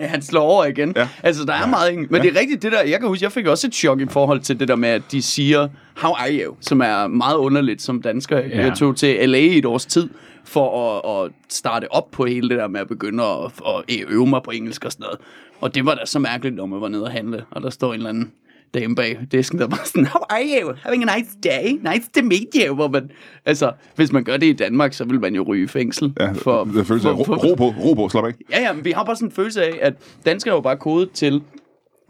Ja, 0.01 0.07
han 0.07 0.23
slår 0.23 0.41
over 0.43 0.65
igen. 0.65 0.93
Ja. 0.97 1.09
Altså, 1.23 1.45
der 1.45 1.53
er 1.53 1.67
meget... 1.67 1.91
ingen- 1.93 2.07
Men 2.11 2.23
det 2.23 2.37
er 2.37 2.41
rigtigt, 2.41 2.63
det 2.63 2.73
der... 2.73 2.83
Jeg 2.83 2.99
kan 3.01 3.09
huske, 3.09 3.25
jeg 3.25 3.33
fik 3.33 3.47
også 3.47 3.67
et 3.67 3.75
chok 3.75 4.01
i 4.01 4.07
forhold 4.11 4.41
til 4.41 4.61
det 4.61 4.69
der 4.69 4.77
med, 4.77 4.89
at 4.89 5.03
de 5.11 5.23
siger, 5.23 5.69
how 5.97 6.13
are 6.13 6.33
you? 6.33 6.55
Som 6.61 6.81
er 6.81 7.07
meget 7.07 7.37
underligt 7.37 7.83
som 7.83 8.03
dansker. 8.03 8.39
Ja. 8.39 8.65
Jeg 8.65 8.75
tog 8.77 8.97
til 8.97 9.29
LA 9.29 9.39
i 9.39 9.59
et 9.59 9.65
års 9.65 9.87
tid 9.87 10.09
for 10.45 11.01
at, 11.01 11.25
at 11.27 11.33
starte 11.49 11.93
op 11.93 12.11
på 12.11 12.25
hele 12.25 12.49
det 12.49 12.59
der 12.59 12.69
med 12.69 12.81
at 12.81 12.89
begynde 12.89 13.23
at, 13.25 13.51
at 13.89 13.97
øve 14.09 14.27
mig 14.27 14.43
på 14.43 14.51
engelsk 14.51 14.85
og 14.85 14.93
sådan 14.93 15.05
noget. 15.05 15.19
Og 15.61 15.75
det 15.75 15.87
var 15.87 15.95
da 15.95 16.01
så 16.07 16.19
mærkeligt, 16.19 16.57
når 16.57 16.67
man 16.67 16.81
var 16.81 16.89
nede 16.89 17.03
og 17.05 17.11
handle, 17.11 17.45
og 17.51 17.63
der 17.63 17.71
står 17.71 17.89
en 17.89 17.95
eller 17.97 18.09
anden 18.11 18.33
dame 18.75 18.95
bag 18.95 19.19
disken, 19.33 19.59
der 19.59 19.67
var 19.67 19.83
sådan, 19.85 20.07
how 20.07 20.21
are 20.31 20.43
you? 20.61 20.73
Having 20.83 21.11
a 21.11 21.17
nice 21.17 21.31
day? 21.45 21.93
Nice 21.93 22.11
to 22.17 22.23
meet 22.23 22.67
you. 22.67 22.75
Hvor 22.75 22.89
man, 22.89 23.11
altså, 23.45 23.73
hvis 23.97 24.13
man 24.13 24.25
gør 24.25 24.37
det 24.37 24.47
i 24.47 24.53
Danmark, 24.53 24.93
så 24.93 25.05
vil 25.05 25.21
man 25.21 25.35
jo 25.35 25.43
ryge 25.43 25.65
i 25.65 25.67
fængsel. 25.67 26.13
Ja, 26.21 26.33
for, 26.33 26.65
det 26.65 26.87
føles 26.87 27.05
af, 27.05 27.13
ro, 27.13 27.23
ro 27.23 27.55
på, 27.55 27.65
ro 27.65 27.95
på, 27.95 28.09
slap 28.09 28.25
af. 28.25 28.33
Ja, 28.51 28.61
ja, 28.61 28.73
men 28.73 28.85
vi 28.85 28.91
har 28.91 29.05
bare 29.05 29.17
sådan 29.17 29.29
en 29.29 29.33
følelse 29.33 29.65
af, 29.65 29.79
at 29.81 29.95
danskere 30.27 30.53
er 30.53 30.57
jo 30.57 30.61
bare 30.61 30.77
kodet 30.77 31.11
til, 31.11 31.43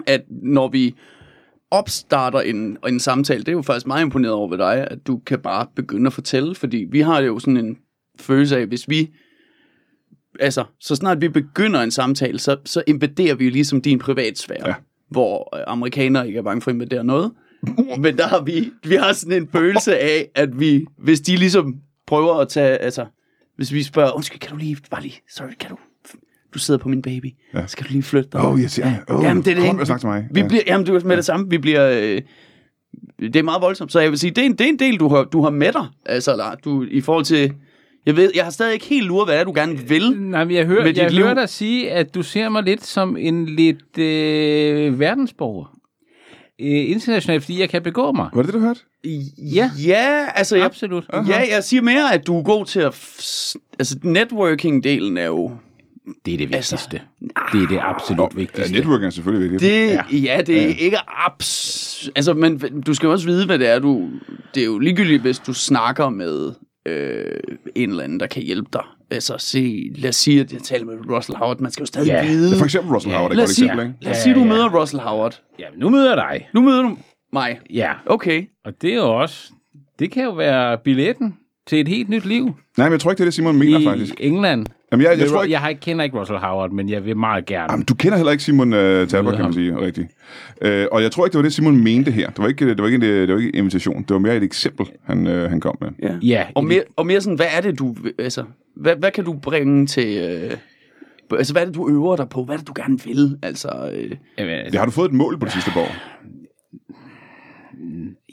at 0.07 0.23
når 0.29 0.69
vi 0.69 0.95
opstarter 1.71 2.41
en, 2.41 2.79
en 2.89 3.01
samtale, 3.01 3.41
det 3.41 3.49
er 3.49 3.53
jo 3.53 3.63
faktisk 3.63 3.87
meget 3.87 4.03
imponeret 4.05 4.35
over 4.35 4.49
ved 4.49 4.59
dig, 4.59 4.89
at 4.91 4.99
du 5.07 5.21
kan 5.27 5.39
bare 5.39 5.67
begynde 5.77 6.07
at 6.07 6.13
fortælle, 6.13 6.55
fordi 6.55 6.87
vi 6.91 7.01
har 7.01 7.21
jo 7.21 7.39
sådan 7.39 7.57
en 7.57 7.79
følelse 8.21 8.59
af, 8.59 8.67
hvis 8.67 8.89
vi, 8.89 9.11
altså, 10.41 10.65
så 10.81 10.97
snart 10.97 11.21
vi 11.21 11.29
begynder 11.29 11.81
en 11.81 11.91
samtale, 11.91 12.39
så, 12.39 12.57
så 12.65 12.83
invaderer 12.87 13.35
vi 13.35 13.45
jo 13.45 13.51
ligesom 13.51 13.83
din 13.83 13.99
privatsfære, 13.99 14.69
Ja. 14.69 14.75
Hvor 15.15 15.57
øh, 15.57 15.65
amerikanere 15.67 16.27
ikke 16.27 16.39
er 16.39 16.43
bange 16.43 16.61
for 16.63 16.71
at 16.71 16.75
invadere 16.75 17.05
noget. 17.05 17.33
Men 17.99 18.17
der 18.19 18.27
har 18.27 18.43
vi, 18.43 18.71
vi 18.87 18.95
har 18.95 19.13
sådan 19.13 19.43
en 19.43 19.49
følelse 19.53 19.99
af, 19.99 20.29
at 20.35 20.61
vi, 20.61 20.87
hvis 20.99 21.21
de 21.21 21.37
ligesom 21.37 21.75
prøver 22.07 22.35
at 22.35 22.49
tage, 22.49 22.77
altså, 22.79 23.07
hvis 23.57 23.73
vi 23.73 23.83
spørger, 23.83 24.13
undskyld, 24.13 24.39
kan 24.41 24.51
du 24.51 24.57
lige, 24.57 24.77
bare 24.91 25.03
lige, 25.03 25.21
sorry, 25.31 25.49
kan 25.61 25.71
du, 25.71 25.77
du 26.55 26.59
sidder 26.59 26.79
på 26.79 26.89
min 26.89 27.03
baby, 27.03 27.27
Ja. 27.55 27.61
ja. 27.61 27.67
skal 27.67 27.87
du 27.87 27.93
lige 27.93 28.03
flytte 28.03 28.29
dig? 28.33 28.41
Oh, 28.41 28.61
yes, 28.61 28.79
ja. 28.79 28.97
Oh, 29.09 29.25
Jamen, 29.25 29.43
det 29.45 29.51
er 29.51 29.55
det, 29.61 29.65
kom 29.71 29.79
og 29.79 29.87
snak 29.87 30.01
til 30.01 30.07
mig. 30.09 30.29
Vi 30.31 30.41
Ja. 30.41 30.49
bliver, 30.49 30.63
jamen, 30.67 30.87
det 30.87 30.95
er 31.03 31.07
med 31.07 31.17
det 31.17 31.25
samme. 31.25 31.51
Vi 31.51 31.59
bliver... 31.59 31.91
Øh, 32.03 32.23
det 33.21 33.37
er 33.37 33.43
meget 33.43 33.63
voldsomt. 33.63 33.93
Så 33.93 34.01
jeg 34.01 34.11
vil 34.11 34.19
sige, 34.19 34.31
det 34.31 34.39
er 34.39 34.47
en, 34.47 34.53
det 34.53 34.61
er 34.61 34.69
en 34.69 34.79
del, 34.79 34.97
du 35.01 35.09
har, 35.09 35.25
du 35.25 35.43
har 35.43 35.51
med 35.51 35.73
dig. 35.73 35.87
Altså, 36.07 36.37
der, 36.37 36.55
du, 36.65 36.87
i 36.91 37.01
forhold 37.01 37.25
til... 37.25 37.53
Jeg 38.07 38.17
ved, 38.17 38.31
jeg 38.35 38.45
har 38.45 38.51
stadig 38.51 38.73
ikke 38.75 38.87
helt 38.87 39.07
luret, 39.07 39.27
hvad 39.27 39.35
det 39.35 39.41
er, 39.41 39.45
du 39.45 39.53
gerne 39.55 39.79
vil. 39.89 40.11
Nej, 40.21 40.45
men 40.45 40.57
jeg 40.57 40.67
hører, 40.67 40.83
Med 40.85 40.93
dit 40.95 41.03
jeg 41.03 41.11
liv. 41.11 41.23
hører 41.25 41.35
dig 41.35 41.49
sige, 41.49 41.91
at 41.91 42.15
du 42.15 42.23
ser 42.23 42.49
mig 42.49 42.63
lidt 42.63 42.87
som 42.87 43.17
en 43.17 43.47
lidt 43.47 43.99
øh, 43.99 45.01
verdensborger. 45.01 45.65
Øh, 46.61 46.91
internationalt, 46.91 47.43
fordi 47.45 47.61
jeg 47.61 47.69
kan 47.71 47.83
begå 47.83 48.13
mig. 48.13 48.29
Var 48.35 48.43
det 48.43 48.47
det, 48.47 48.61
du 48.61 48.67
hørte? 48.67 48.81
Ja, 49.55 49.71
Ja, 49.87 50.27
altså... 50.35 50.57
Jeg, 50.57 50.65
absolut. 50.65 51.05
ja, 51.13 51.43
jeg 51.55 51.65
siger 51.65 51.83
mere, 51.83 52.15
at 52.15 52.27
du 52.27 52.39
er 52.39 52.43
god 52.43 52.67
til 52.67 52.81
at... 52.81 52.93
F- 52.93 53.55
altså, 53.79 53.97
networking-delen 54.05 55.19
er 55.19 55.27
jo... 55.27 55.51
Det 56.25 56.35
er 56.35 56.39
det 56.39 56.55
Altså, 56.55 56.77
vigtigste. 56.77 57.01
Det 57.53 57.63
er 57.63 57.67
det 57.69 57.79
absolut 57.83 58.33
Ja, 58.35 58.39
vigtigste. 58.41 58.73
networking 58.73 59.07
er 59.07 59.11
selvfølgelig 59.11 59.51
vigtigt. 59.53 59.73
Det, 59.73 59.87
Ja. 59.89 60.03
ja. 60.13 60.37
ja, 60.37 60.43
det 60.43 60.63
er 60.63 60.67
ja. 60.69 60.75
ikke 60.79 60.99
abs... 61.09 62.11
Altså, 62.17 62.35
men 62.35 62.81
du 62.87 62.95
skal 62.95 63.07
jo 63.07 63.13
også 63.13 63.27
vide, 63.27 63.47
hvad 63.47 63.59
det 63.59 63.69
er, 63.69 63.79
du... 63.79 64.09
Det 64.55 64.61
er 64.61 64.65
jo 64.65 64.79
ligegyldigt, 64.79 65.23
hvis 65.23 65.39
du 65.39 65.53
snakker 65.55 66.09
med 66.09 66.53
øh, 66.87 67.39
en 67.75 67.91
eller 67.91 68.05
anden, 68.05 68.21
der 68.21 68.27
kan 68.27 68.43
hjælpe 68.43 68.69
dig. 68.73 68.83
Altså, 69.11 69.35
se, 69.39 69.91
lad 69.97 70.09
os 70.09 70.17
sige, 70.17 70.41
at 70.41 70.53
jeg 70.53 70.63
taler 70.63 70.85
med 70.87 70.95
Russell 71.11 71.39
Howard. 71.39 71.61
Man 71.61 71.71
skal 71.71 71.83
jo 71.83 71.87
stadig 71.87 72.07
Ja. 72.07 72.27
vide... 72.27 72.57
For 72.57 72.65
eksempel 72.65 72.93
Russell 72.95 73.15
Howard 73.15 73.31
er 73.31 73.33
et 73.33 73.37
lad 73.37 73.43
godt 73.45 73.51
os 73.51 73.57
sige, 73.57 73.67
eksempel, 73.67 73.87
ikke? 73.87 73.99
lad 74.05 74.11
os 74.13 74.17
Ja, 74.19 74.23
sige, 74.23 74.35
du 74.35 74.41
ja. 74.41 74.47
møder 74.47 74.81
Russell 74.81 75.01
Howard. 75.03 75.41
Ja, 75.59 75.65
men 75.71 75.81
nu 75.81 75.89
møder 75.89 76.09
jeg 76.09 76.17
dig. 76.17 76.49
Nu 76.55 76.61
møder 76.61 76.83
du 76.83 76.97
mig. 77.33 77.59
Ja, 77.71 77.93
Okay. 78.07 78.45
og 78.65 78.73
det 78.83 78.91
er 78.91 78.97
jo 78.97 79.21
også... 79.21 79.53
Det 79.99 80.11
kan 80.11 80.25
jo 80.25 80.31
være 80.31 80.79
billetten 80.79 81.37
til 81.67 81.81
et 81.81 81.89
helt 81.89 82.09
nyt 82.09 82.25
liv 82.27 82.55
Nej, 82.79 82.87
men 82.89 82.93
jeg 82.93 83.01
tror 83.01 83.11
ikke, 83.11 83.19
det 83.19 83.25
er 83.25 83.27
det, 83.27 83.35
Simon 83.35 83.57
mener, 83.59 83.79
i 83.81 83.85
faktisk. 83.85 84.15
England. 84.21 84.67
Jamen, 84.95 85.05
jeg, 85.05 85.11
jeg 85.13 85.19
Jeg, 85.21 85.29
tror 85.29 85.37
jeg, 85.37 85.45
ikke... 85.45 85.53
jeg 85.53 85.61
har 85.61 85.69
ikke, 85.69 85.81
kender 85.81 86.05
ikke 86.05 86.19
Russell 86.21 86.39
Howard, 86.39 86.71
men 86.71 86.89
jeg 86.89 87.05
vil 87.05 87.17
meget 87.17 87.47
gerne. 87.47 87.73
Jamen, 87.73 87.85
du 87.85 87.95
kender 87.95 88.17
heller 88.17 88.33
ikke 88.33 88.45
Simon 88.45 88.73
uh, 88.73 88.79
Talbot, 88.79 89.25
Møde 89.25 89.37
kan 89.37 89.45
man 89.45 89.53
sige, 89.53 89.79
rigtigt. 89.81 90.07
Uh, 90.65 90.69
og 90.93 91.03
jeg 91.03 91.11
tror 91.13 91.27
ikke, 91.27 91.33
det 91.33 91.39
var 91.39 91.43
det, 91.43 91.53
Simon 91.53 91.85
mente 91.85 92.11
her. 92.11 92.31
Det 92.31 92.39
var 92.39 92.49
ikke, 92.49 92.69
det 92.69 92.79
var 92.79 92.87
ikke, 92.87 92.97
en, 92.97 93.03
det 93.03 93.29
var 93.33 93.39
ikke 93.39 93.49
en 93.49 93.55
invitation. 93.59 94.03
Det 94.03 94.11
var 94.11 94.19
mere 94.19 94.37
et 94.37 94.43
eksempel, 94.43 94.87
han, 95.05 95.27
uh, 95.27 95.33
han 95.33 95.61
kom 95.61 95.77
med. 95.81 95.89
Ja. 96.03 96.15
Ja, 96.23 96.47
Og 96.55 96.65
mere, 96.65 96.83
og 96.97 97.07
mere 97.07 97.21
sådan, 97.21 97.37
hvad 97.37 97.47
er 97.57 97.61
det, 97.61 97.79
du... 97.79 97.97
Altså, 98.19 98.45
hvad, 98.77 98.97
hvad 98.97 99.11
kan 99.11 99.25
du 99.25 99.33
bringe 99.33 99.87
til... 99.87 100.19
Øh, 100.19 100.57
altså, 101.39 101.53
hvad 101.55 101.63
er 101.63 101.67
det, 101.67 101.75
du 101.75 101.89
øver 101.89 102.17
dig 102.17 102.29
på? 102.29 102.45
Hvad 102.45 102.55
er 102.55 102.59
det, 102.59 102.69
du 102.69 102.73
gerne 102.77 102.99
vil? 103.05 103.39
Altså, 103.43 103.69
øh, 103.95 104.11
Jamen, 104.39 104.53
altså, 104.55 104.71
Det 104.71 104.79
har 104.79 104.85
du 104.87 104.91
fået 104.93 105.09
et 105.09 105.15
mål 105.15 105.39
på 105.39 105.45
det 105.45 105.53
sidste 105.53 105.71
år. 105.77 105.89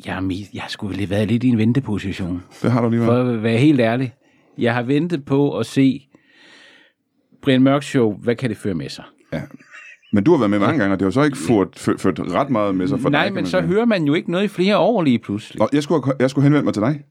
jeg, 0.05 0.15
er 0.17 0.21
mis- 0.21 0.49
jeg 0.53 0.63
skulle 0.67 0.97
vel 0.97 1.09
været 1.09 1.27
lidt 1.27 1.43
i 1.43 1.47
en 1.47 1.57
venteposition. 1.57 2.43
Det 2.63 2.71
har 2.71 2.81
du 2.81 2.89
lige 2.89 3.05
For 3.05 3.13
været. 3.13 3.35
at 3.37 3.43
være 3.43 3.57
helt 3.57 3.79
ærlig. 3.79 4.13
Jeg 4.57 4.73
har 4.73 4.81
ventet 4.83 5.25
på 5.25 5.57
at 5.57 5.65
se 5.65 6.07
Brian 7.41 7.63
Mørk 7.63 7.83
Show. 7.83 8.17
Hvad 8.17 8.35
kan 8.35 8.49
det 8.49 8.57
føre 8.57 8.73
med 8.73 8.89
sig? 8.89 9.03
Ja. 9.33 9.41
Men 10.13 10.23
du 10.23 10.31
har 10.31 10.37
været 10.37 10.49
med 10.49 10.59
mange 10.59 10.79
gange, 10.79 10.93
og 10.93 10.99
det 10.99 11.05
har 11.05 11.11
så 11.11 11.23
ikke 11.23 11.37
ført, 11.37 11.67
ført, 11.77 11.99
ført 12.01 12.19
ret 12.19 12.49
meget 12.49 12.75
med 12.75 12.87
sig 12.87 12.99
for 12.99 13.09
Nej, 13.09 13.19
dig, 13.21 13.27
kan 13.27 13.35
men 13.35 13.45
så 13.45 13.59
sige. 13.59 13.67
hører 13.67 13.85
man 13.85 14.03
jo 14.03 14.13
ikke 14.13 14.31
noget 14.31 14.45
i 14.45 14.47
flere 14.47 14.77
år 14.77 15.03
lige 15.03 15.19
pludselig. 15.19 15.59
Nå, 15.59 15.67
jeg 15.73 15.83
skulle, 15.83 16.03
jeg 16.19 16.29
skulle 16.29 16.43
henvende 16.43 16.65
mig 16.65 16.73
til 16.73 16.81
dig. 16.83 17.01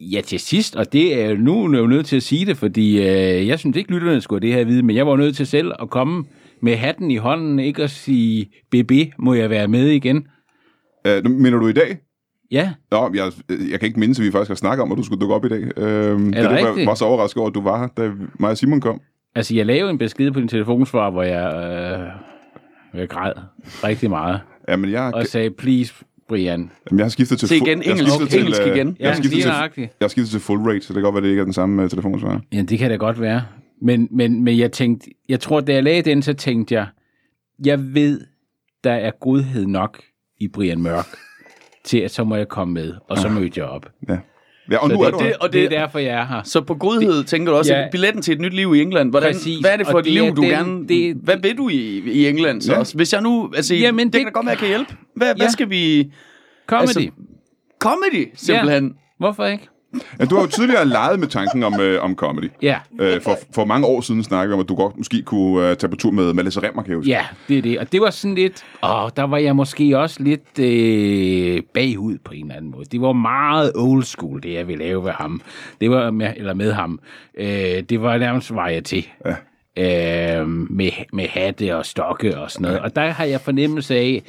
Ja, 0.00 0.20
til 0.20 0.40
sidst, 0.40 0.76
og 0.76 0.92
det 0.92 1.22
er 1.22 1.36
nu 1.36 1.64
er 1.64 1.70
jeg 1.72 1.78
jo 1.78 1.86
nødt 1.86 2.06
til 2.06 2.16
at 2.16 2.22
sige 2.22 2.46
det, 2.46 2.56
fordi 2.56 2.98
øh, 2.98 3.46
jeg 3.46 3.58
synes 3.58 3.76
ikke, 3.76 3.92
lytterne 3.92 4.20
skulle 4.20 4.46
det 4.46 4.54
her 4.54 4.64
vide, 4.64 4.82
men 4.82 4.96
jeg 4.96 5.06
var 5.06 5.16
nødt 5.16 5.36
til 5.36 5.46
selv 5.46 5.72
at 5.82 5.90
komme 5.90 6.24
med 6.60 6.76
hatten 6.76 7.10
i 7.10 7.16
hånden, 7.16 7.58
ikke 7.58 7.82
at 7.82 7.90
sige, 7.90 8.50
BB, 8.70 8.92
må 9.18 9.34
jeg 9.34 9.50
være 9.50 9.68
med 9.68 9.88
igen? 9.88 10.26
Uh, 11.24 11.30
mener 11.30 11.58
du 11.58 11.66
i 11.68 11.72
dag? 11.72 11.98
Ja, 12.50 12.72
Nå, 12.90 13.10
jeg, 13.14 13.32
jeg 13.70 13.80
kan 13.80 13.86
ikke 13.86 14.00
mindes, 14.00 14.18
at 14.18 14.24
vi 14.26 14.30
faktisk 14.30 14.48
har 14.48 14.54
snakket 14.54 14.82
om, 14.82 14.92
at 14.92 14.98
du 14.98 15.02
skulle 15.02 15.20
dukke 15.20 15.34
op 15.34 15.44
i 15.44 15.48
dag. 15.48 15.62
Uh, 15.62 15.82
det 15.84 16.34
det 16.34 16.44
var, 16.44 16.66
rigtigt? 16.68 16.86
var 16.86 16.94
så 16.94 17.04
overrasket 17.04 17.40
over, 17.40 17.48
at 17.48 17.54
du 17.54 17.60
var 17.62 17.80
her, 17.80 17.88
da 17.96 18.10
mig 18.38 18.50
og 18.50 18.58
Simon 18.58 18.80
kom. 18.80 19.00
Altså 19.36 19.54
jeg 19.54 19.66
lavede 19.66 19.90
en 19.90 19.98
besked 19.98 20.30
på 20.30 20.40
din 20.40 20.48
telefonsvar, 20.48 21.10
hvor 21.10 21.22
jeg, 21.22 21.52
øh, 22.94 23.00
jeg 23.00 23.08
græd 23.08 23.32
rigtig 23.84 24.10
meget, 24.10 24.40
Ja, 24.68 24.76
men 24.76 24.90
jeg, 24.90 25.14
og 25.14 25.26
sagde, 25.26 25.50
please, 25.50 25.94
Brian. 26.28 26.70
jamen, 26.90 26.98
jeg 26.98 27.04
har 27.04 27.08
skiftet 27.10 27.38
til... 27.38 27.48
Se 27.48 27.56
igen, 27.56 27.82
jeg 27.82 27.94
har 27.94 28.00
engelsk- 28.02 28.14
skiftet 28.16 28.40
engelsk 28.40 28.60
øh, 28.62 28.76
igen. 28.76 28.96
Jeg 29.00 29.08
har 29.10 29.14
skiftet 29.16 29.42
til, 29.42 29.50
jeg 29.80 29.88
har 30.02 30.08
skiftet 30.08 30.30
til 30.30 30.40
full 30.40 30.60
rate, 30.60 30.80
så 30.80 30.88
det 30.92 30.94
kan 30.94 31.02
godt 31.02 31.14
være, 31.14 31.22
det 31.22 31.28
ikke 31.30 31.40
er 31.40 31.44
den 31.44 31.52
samme 31.52 31.82
uh, 31.84 31.88
telefonsvar. 31.90 32.40
Ja, 32.52 32.62
det 32.62 32.78
kan 32.78 32.90
da 32.90 32.96
godt 32.96 33.20
være. 33.20 33.42
Men, 33.82 34.08
men, 34.10 34.44
men 34.44 34.58
jeg 34.58 34.72
tænkte, 34.72 35.10
jeg 35.28 35.40
tror, 35.40 35.60
da 35.60 35.72
jeg 35.72 35.82
lagde 35.84 36.02
den, 36.02 36.22
så 36.22 36.34
tænkte 36.34 36.74
jeg, 36.74 36.86
jeg 37.64 37.94
ved, 37.94 38.20
der 38.84 38.92
er 38.92 39.10
godhed 39.20 39.66
nok 39.66 40.00
i 40.40 40.48
Brian 40.48 40.80
Mørk, 40.82 41.06
til 41.84 41.98
at 41.98 42.10
så 42.10 42.24
må 42.24 42.36
jeg 42.36 42.48
komme 42.48 42.74
med, 42.74 42.94
og 43.08 43.18
så 43.18 43.28
mødte 43.28 43.60
jeg 43.60 43.66
op. 43.68 43.86
Ja. 44.08 44.18
Ja, 44.70 44.78
og 44.78 44.88
nu 44.88 44.94
Så 44.94 45.00
er 45.02 45.10
det, 45.10 45.20
du 45.20 45.24
det, 45.24 45.32
og 45.40 45.52
det 45.52 45.64
er 45.64 45.68
derfor, 45.68 45.98
jeg 45.98 46.10
er 46.20 46.26
her. 46.26 46.40
så 46.44 46.60
på 46.60 46.74
godhed 46.74 47.24
tænker 47.24 47.52
du 47.52 47.58
også, 47.58 47.74
Ja. 47.74 47.88
billetten 47.92 48.22
til 48.22 48.34
et 48.34 48.40
nyt 48.40 48.52
liv 48.54 48.74
i 48.74 48.82
England. 48.82 49.10
Hvordan, 49.10 49.32
Præcis, 49.34 49.58
hvad 49.60 49.70
er 49.72 49.76
det 49.76 49.86
for 49.86 49.92
og 49.92 49.98
et 49.98 50.04
det 50.04 50.12
liv, 50.12 50.36
du 50.36 50.42
den- 50.42 50.50
gerne... 50.50 50.88
det- 50.88 51.16
hvad 51.22 51.36
vil 51.42 51.56
du 51.56 51.68
i, 51.68 52.02
i 52.12 52.26
England 52.28 52.60
så 52.62 52.72
Ja. 52.72 52.78
også? 52.78 52.96
Hvis 52.96 53.12
jeg 53.12 53.22
nu... 53.22 53.50
Altså, 53.56 53.74
Jamen, 53.74 53.98
det, 54.06 54.12
det 54.12 54.12
det- 54.12 54.20
kan 54.20 54.26
da 54.26 54.30
godt 54.32 54.46
være, 54.46 54.50
jeg 54.50 54.58
kan 54.58 54.68
hjælpe. 54.68 54.94
Hvad, 55.16 55.26
ja. 55.28 55.34
hvad 55.34 55.48
skal 55.50 55.70
vi... 55.70 56.12
Comedy. 56.66 56.82
Altså, 56.82 57.08
Comedy, 57.80 58.28
simpelthen. 58.34 58.84
Ja. 58.84 58.92
Hvorfor 59.18 59.44
ikke? 59.46 59.68
Ja, 60.20 60.24
du 60.24 60.34
har 60.34 60.42
jo 60.42 60.48
tidligere 60.48 60.84
leget 60.84 61.20
med 61.20 61.28
tanken 61.28 61.62
om, 61.62 61.80
øh, 61.80 62.04
om 62.04 62.14
comedy. 62.14 62.50
Ja. 62.62 62.78
Øh, 63.00 63.20
for, 63.20 63.38
for 63.54 63.64
mange 63.64 63.86
år 63.86 64.00
siden 64.00 64.24
snakkede 64.24 64.48
vi 64.48 64.54
om, 64.54 64.60
at 64.60 64.68
du 64.68 64.74
godt 64.74 64.96
måske 64.96 65.22
kunne 65.22 65.70
øh, 65.70 65.76
tage 65.76 65.90
på 65.90 65.96
tur 65.96 66.10
med 66.10 66.32
Melissa 66.32 66.60
Remmer, 66.60 66.82
kan 66.82 66.90
jeg 66.90 66.96
huske. 66.96 67.10
Ja, 67.10 67.26
det 67.48 67.58
er 67.58 67.62
det. 67.62 67.78
Og 67.78 67.92
det 67.92 68.00
var 68.00 68.10
sådan 68.10 68.34
lidt... 68.34 68.64
Åh, 68.84 69.10
der 69.16 69.22
var 69.22 69.38
jeg 69.38 69.56
måske 69.56 69.98
også 69.98 70.22
lidt 70.22 70.58
øh, 70.58 71.62
bagud 71.74 72.18
på 72.24 72.32
en 72.32 72.42
eller 72.42 72.54
anden 72.54 72.70
måde. 72.70 72.84
Det 72.84 73.00
var 73.00 73.12
meget 73.12 73.72
old 73.74 74.02
school, 74.02 74.42
det 74.42 74.52
jeg 74.52 74.68
ville 74.68 74.84
lave 74.84 75.04
ved 75.04 75.12
ham. 75.12 75.40
Det 75.80 75.90
var 75.90 76.10
med, 76.10 76.32
eller 76.36 76.54
med 76.54 76.72
ham. 76.72 77.00
Øh, 77.38 77.46
det 77.88 78.02
var 78.02 78.18
nærmest 78.18 78.54
var 78.54 78.68
jeg 78.68 78.84
til. 78.84 79.06
Ja. 79.26 80.40
Øh, 80.40 80.48
med, 80.48 80.90
med 81.12 81.28
hatte 81.28 81.76
og 81.76 81.86
stokke 81.86 82.38
og 82.38 82.50
sådan 82.50 82.62
noget. 82.62 82.80
Og 82.80 82.96
der 82.96 83.10
har 83.10 83.24
jeg 83.24 83.40
fornemmelse 83.40 83.94
af, 83.94 84.22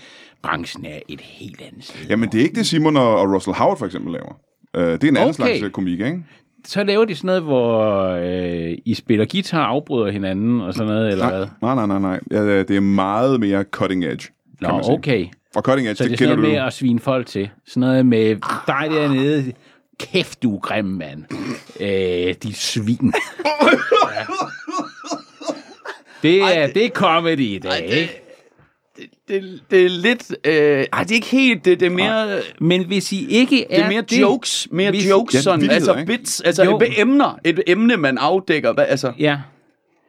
branchen 0.44 0.86
er 0.86 1.00
et 1.08 1.22
helt 1.22 1.62
andet 1.62 1.84
sted. 1.84 2.06
Jamen, 2.10 2.30
det 2.30 2.40
er 2.40 2.44
ikke 2.44 2.56
det, 2.56 2.68
Simon 2.68 2.98
og, 2.98 3.20
og 3.20 3.34
Russell 3.34 3.56
Howard 3.56 3.78
for 3.78 3.86
eksempel 3.86 4.14
laver. 4.14 4.34
Øh, 4.78 4.92
det 4.94 5.04
er 5.04 5.08
en 5.08 5.18
anden 5.18 5.22
Okay. 5.22 5.34
slags 5.34 5.62
øh, 5.64 5.72
komik, 5.72 6.00
ikke? 6.00 6.24
Så 6.66 6.84
laver 6.84 7.06
de 7.06 7.16
sådan 7.16 7.26
noget, 7.28 7.44
hvor 7.44 8.02
øh, 8.10 8.78
I 8.86 8.94
spiller 8.94 9.26
guitar, 9.32 9.66
afbryder 9.66 10.12
hinanden 10.12 10.62
og 10.62 10.74
sådan 10.74 10.88
noget, 10.94 11.12
eller 11.12 11.30
hvad? 11.30 11.48
Nej, 11.62 11.76
nej, 11.76 11.86
nej, 11.86 12.00
nej. 12.00 12.20
Ja, 12.32 12.60
det 12.64 12.72
er 12.76 12.80
meget 12.80 13.40
mere 13.40 13.64
cutting 13.72 14.04
edge, 14.06 14.28
kan 14.60 14.70
Nå, 14.70 14.82
okay. 14.90 15.26
Og 15.56 15.62
cutting 15.62 15.88
edge, 15.88 15.96
Så 15.96 16.04
det 16.04 16.10
det, 16.10 16.16
er 16.16 16.18
sådan 16.18 16.36
kender 16.36 16.36
noget 16.36 16.56
du 16.58 16.60
med 16.62 16.68
at 16.68 16.74
svine 16.74 17.00
folk 17.00 17.28
til. 17.28 17.50
Sådan 17.68 17.82
noget 17.82 18.06
med 18.06 18.36
dig 18.68 18.88
dernede. 18.92 19.54
Kæft, 20.00 20.44
du 20.44 20.56
er 20.56 20.60
grim, 20.60 20.86
mand. 20.86 21.24
Øh, 21.80 22.36
de 22.44 22.54
svin. 22.54 22.98
ja. 24.16 24.26
Det 26.24 26.42
er, 26.42 26.68
det 26.68 26.86
er 26.86 26.90
comedy 26.90 27.40
i 27.40 27.60
dag, 27.60 27.86
ikke? 27.86 28.22
Det, 29.28 29.62
det 29.72 29.86
er 29.86 29.90
lidt... 29.90 30.32
Øh, 30.44 30.86
ej, 30.94 31.04
det 31.04 31.12
er 31.12 31.16
ikke 31.16 31.28
helt... 31.28 31.66
Det, 31.66 31.80
det 31.80 31.86
er 31.86 31.90
mere... 31.90 32.42
Men 32.60 32.86
hvis 32.86 33.12
I 33.12 33.28
ikke 33.30 33.64
er 33.72 33.76
Det 33.76 33.86
er 33.86 33.90
mere 33.90 34.04
jokes, 34.22 34.68
mere 34.72 34.90
hvis- 34.90 35.10
jokes, 35.10 35.36
Ja, 35.36 35.42
sådan, 35.42 35.70
altså 35.70 35.94
ikke? 35.96 36.18
bits, 36.18 36.42
altså 36.42 36.64
Jo. 36.64 36.78
et 36.78 37.00
emner, 37.02 37.40
et 37.44 37.60
emne, 37.68 37.98
man 37.98 38.18
afdækker, 38.18 38.74
hvad, 38.74 38.86
altså 38.88 39.14
Ja, 39.20 39.38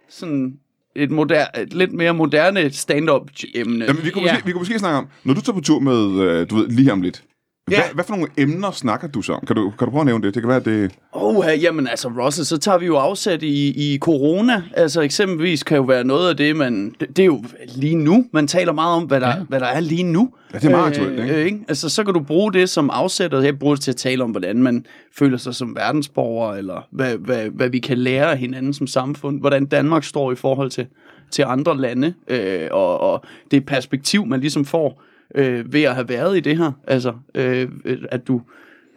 sådan 0.08 0.52
et, 0.96 1.10
moder, 1.10 1.46
et 1.62 1.74
lidt 1.74 1.92
mere 1.92 2.14
moderne 2.14 2.70
stand-up 2.72 3.30
emne. 3.54 3.84
Jamen, 3.84 4.04
vi 4.04 4.10
kunne, 4.10 4.24
Ja. 4.24 4.32
måske, 4.32 4.46
vi 4.46 4.52
kunne 4.52 4.60
måske 4.60 4.78
snakke 4.78 4.98
om, 4.98 5.06
når 5.24 5.34
du 5.34 5.40
tager 5.40 5.54
på 5.54 5.60
tur 5.60 5.78
med, 5.80 6.20
øh, 6.30 6.50
du 6.50 6.56
ved, 6.56 6.68
lige 6.68 6.92
om 6.92 7.02
lidt, 7.02 7.22
Ja. 7.70 7.76
hvad, 7.76 7.94
hvad 7.94 8.04
for 8.04 8.14
nogle 8.14 8.28
emner 8.36 8.70
snakker 8.70 9.08
du 9.08 9.22
så 9.22 9.32
om? 9.32 9.46
Kan 9.46 9.56
du, 9.56 9.70
kan 9.78 9.86
du 9.86 9.90
prøve 9.90 10.00
at 10.00 10.06
nævne 10.06 10.26
det? 10.26 10.34
Det 10.34 10.42
kan 10.42 10.48
være, 10.48 10.60
det... 10.60 10.90
Oh, 11.12 11.44
jamen 11.62 11.88
altså, 11.88 12.08
Russell, 12.08 12.46
så 12.46 12.58
tager 12.58 12.78
vi 12.78 12.86
jo 12.86 12.96
afsæt 12.96 13.42
i, 13.42 13.94
i 13.94 13.98
corona. 13.98 14.62
Altså 14.74 15.00
eksempelvis 15.00 15.62
kan 15.62 15.76
jo 15.76 15.82
være 15.82 16.04
noget 16.04 16.30
af 16.30 16.36
det, 16.36 16.56
man... 16.56 16.94
Det, 17.00 17.08
det 17.08 17.22
er 17.22 17.26
jo 17.26 17.44
lige 17.74 17.96
nu. 17.96 18.24
Man 18.32 18.46
taler 18.46 18.72
meget 18.72 18.96
om, 18.96 19.04
hvad 19.04 19.20
der, 19.20 19.28
ja. 19.28 19.34
hvad 19.48 19.60
der 19.60 19.66
er 19.66 19.80
lige 19.80 20.02
nu. 20.02 20.30
Ja, 20.52 20.58
det 20.58 20.64
er 20.64 20.70
meget 20.70 20.86
aktuelt, 20.86 21.20
ikke? 21.20 21.34
Øh, 21.34 21.46
ikke? 21.46 21.64
Altså, 21.68 21.88
så 21.88 22.04
kan 22.04 22.14
du 22.14 22.20
bruge 22.20 22.52
det 22.52 22.68
som 22.68 22.90
afsæt, 22.90 23.34
og 23.34 23.44
jeg 23.44 23.58
bruger 23.58 23.74
det 23.74 23.84
til 23.84 23.90
at 23.90 23.96
tale 23.96 24.24
om, 24.24 24.30
hvordan 24.30 24.62
man 24.62 24.86
føler 25.18 25.36
sig 25.36 25.54
som 25.54 25.76
verdensborger, 25.76 26.54
eller 26.54 26.86
hvad, 26.90 27.16
hvad, 27.16 27.48
hvad 27.50 27.68
vi 27.68 27.78
kan 27.78 27.98
lære 27.98 28.30
af 28.30 28.38
hinanden 28.38 28.74
som 28.74 28.86
samfund. 28.86 29.40
Hvordan 29.40 29.66
Danmark 29.66 30.04
står 30.04 30.32
i 30.32 30.34
forhold 30.34 30.70
til, 30.70 30.86
til 31.30 31.44
andre 31.48 31.76
lande, 31.76 32.14
øh, 32.28 32.68
og, 32.70 33.00
og 33.00 33.24
det 33.50 33.66
perspektiv, 33.66 34.26
man 34.26 34.40
ligesom 34.40 34.64
får 34.64 35.02
øh, 35.34 35.72
ved 35.72 35.82
at 35.82 35.94
have 35.94 36.08
været 36.08 36.36
i 36.36 36.40
det 36.40 36.56
her. 36.58 36.72
Altså, 36.86 37.14
øh, 37.34 37.68
at 38.10 38.28
du 38.28 38.42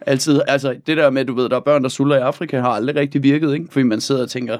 altid, 0.06 0.40
altså 0.48 0.76
det 0.86 0.96
der 0.96 1.10
med, 1.10 1.24
du 1.24 1.34
ved, 1.34 1.48
der 1.48 1.56
er 1.56 1.60
børn, 1.60 1.82
der 1.82 1.88
sulter 1.88 2.16
i 2.16 2.20
Afrika, 2.20 2.60
har 2.60 2.68
aldrig 2.68 2.96
rigtig 2.96 3.22
virket, 3.22 3.54
ikke? 3.54 3.66
Fordi 3.70 3.82
man 3.82 4.00
sidder 4.00 4.22
og 4.22 4.30
tænker, 4.30 4.58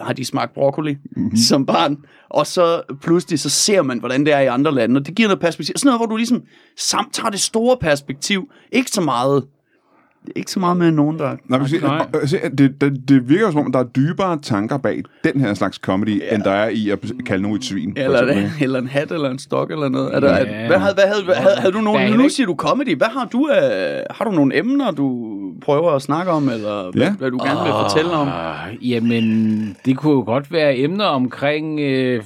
har 0.00 0.12
de 0.12 0.24
smagt 0.24 0.54
broccoli 0.54 0.96
mm-hmm. 1.16 1.36
som 1.36 1.66
barn? 1.66 1.96
Og 2.28 2.46
så 2.46 2.82
pludselig, 3.02 3.40
så 3.40 3.50
ser 3.50 3.82
man, 3.82 3.98
hvordan 3.98 4.26
det 4.26 4.32
er 4.32 4.40
i 4.40 4.46
andre 4.46 4.74
lande, 4.74 4.98
og 4.98 5.06
det 5.06 5.14
giver 5.14 5.28
noget 5.28 5.40
perspektiv. 5.40 5.74
Sådan 5.76 5.88
noget, 5.88 5.98
hvor 5.98 6.06
du 6.06 6.16
ligesom 6.16 6.42
samt 6.76 7.14
tager 7.14 7.30
det 7.30 7.40
store 7.40 7.76
perspektiv. 7.76 8.50
Ikke 8.72 8.90
så 8.90 9.00
meget, 9.00 9.44
ikke 10.36 10.50
så 10.50 10.60
meget 10.60 10.76
med 10.76 10.90
nogen, 10.90 11.18
der... 11.18 11.36
Nej, 11.48 11.58
men, 11.58 11.68
se, 11.68 11.78
Nej. 11.78 12.06
og 12.22 12.28
se, 12.28 12.38
det, 12.58 12.80
det, 12.80 13.08
det 13.08 13.28
virker 13.28 13.50
som 13.50 13.60
om, 13.60 13.72
der 13.72 13.78
er 13.78 13.84
dybere 13.84 14.38
tanker 14.42 14.76
bag 14.78 15.02
den 15.24 15.40
her 15.40 15.54
slags 15.54 15.76
comedy, 15.76 16.20
ja. 16.22 16.34
end 16.34 16.42
der 16.42 16.50
er 16.50 16.68
i 16.68 16.88
at 16.90 16.98
kalde 17.26 17.42
nogen 17.42 17.58
et 17.58 17.64
svin. 17.64 17.92
Eller, 17.96 18.22
eksempel. 18.22 18.52
eller 18.64 18.78
en 18.78 18.86
hat, 18.88 19.12
eller 19.12 19.30
en 19.30 19.38
stok, 19.38 19.70
eller 19.70 19.88
noget. 19.88 20.14
Er 20.16 20.20
der, 20.20 20.38
Ja. 20.38 20.66
hvad, 20.66 20.78
havde, 20.78 20.94
hvad, 20.94 21.04
havde, 21.04 21.24
hvad, 21.24 21.34
havde, 21.34 21.54
havde 21.58 21.72
du 21.72 21.78
heller 21.96 22.16
nu 22.16 22.22
ikke- 22.22 22.34
siger 22.34 22.46
du 22.46 22.54
comedy, 22.58 22.96
hvad 22.96 23.06
har 23.06 23.28
du 23.32 23.48
af, 23.52 24.02
har 24.10 24.24
du 24.24 24.30
nogle 24.30 24.58
emner, 24.58 24.90
du 24.90 25.30
prøver 25.62 25.90
at 25.92 26.02
snakke 26.02 26.32
om, 26.32 26.48
eller 26.48 26.90
hvad, 26.92 27.02
Ja. 27.02 27.12
hvad 27.12 27.30
du 27.30 27.38
gerne 27.44 27.60
vil 27.64 27.72
fortælle 27.88 28.10
om? 28.12 28.28
Uh, 28.28 28.90
jamen, 28.90 29.76
det 29.84 29.96
kunne 29.96 30.12
jo 30.12 30.22
godt 30.26 30.52
være 30.52 30.78
emner 30.78 31.04
omkring 31.04 31.80
øh, 31.80 32.22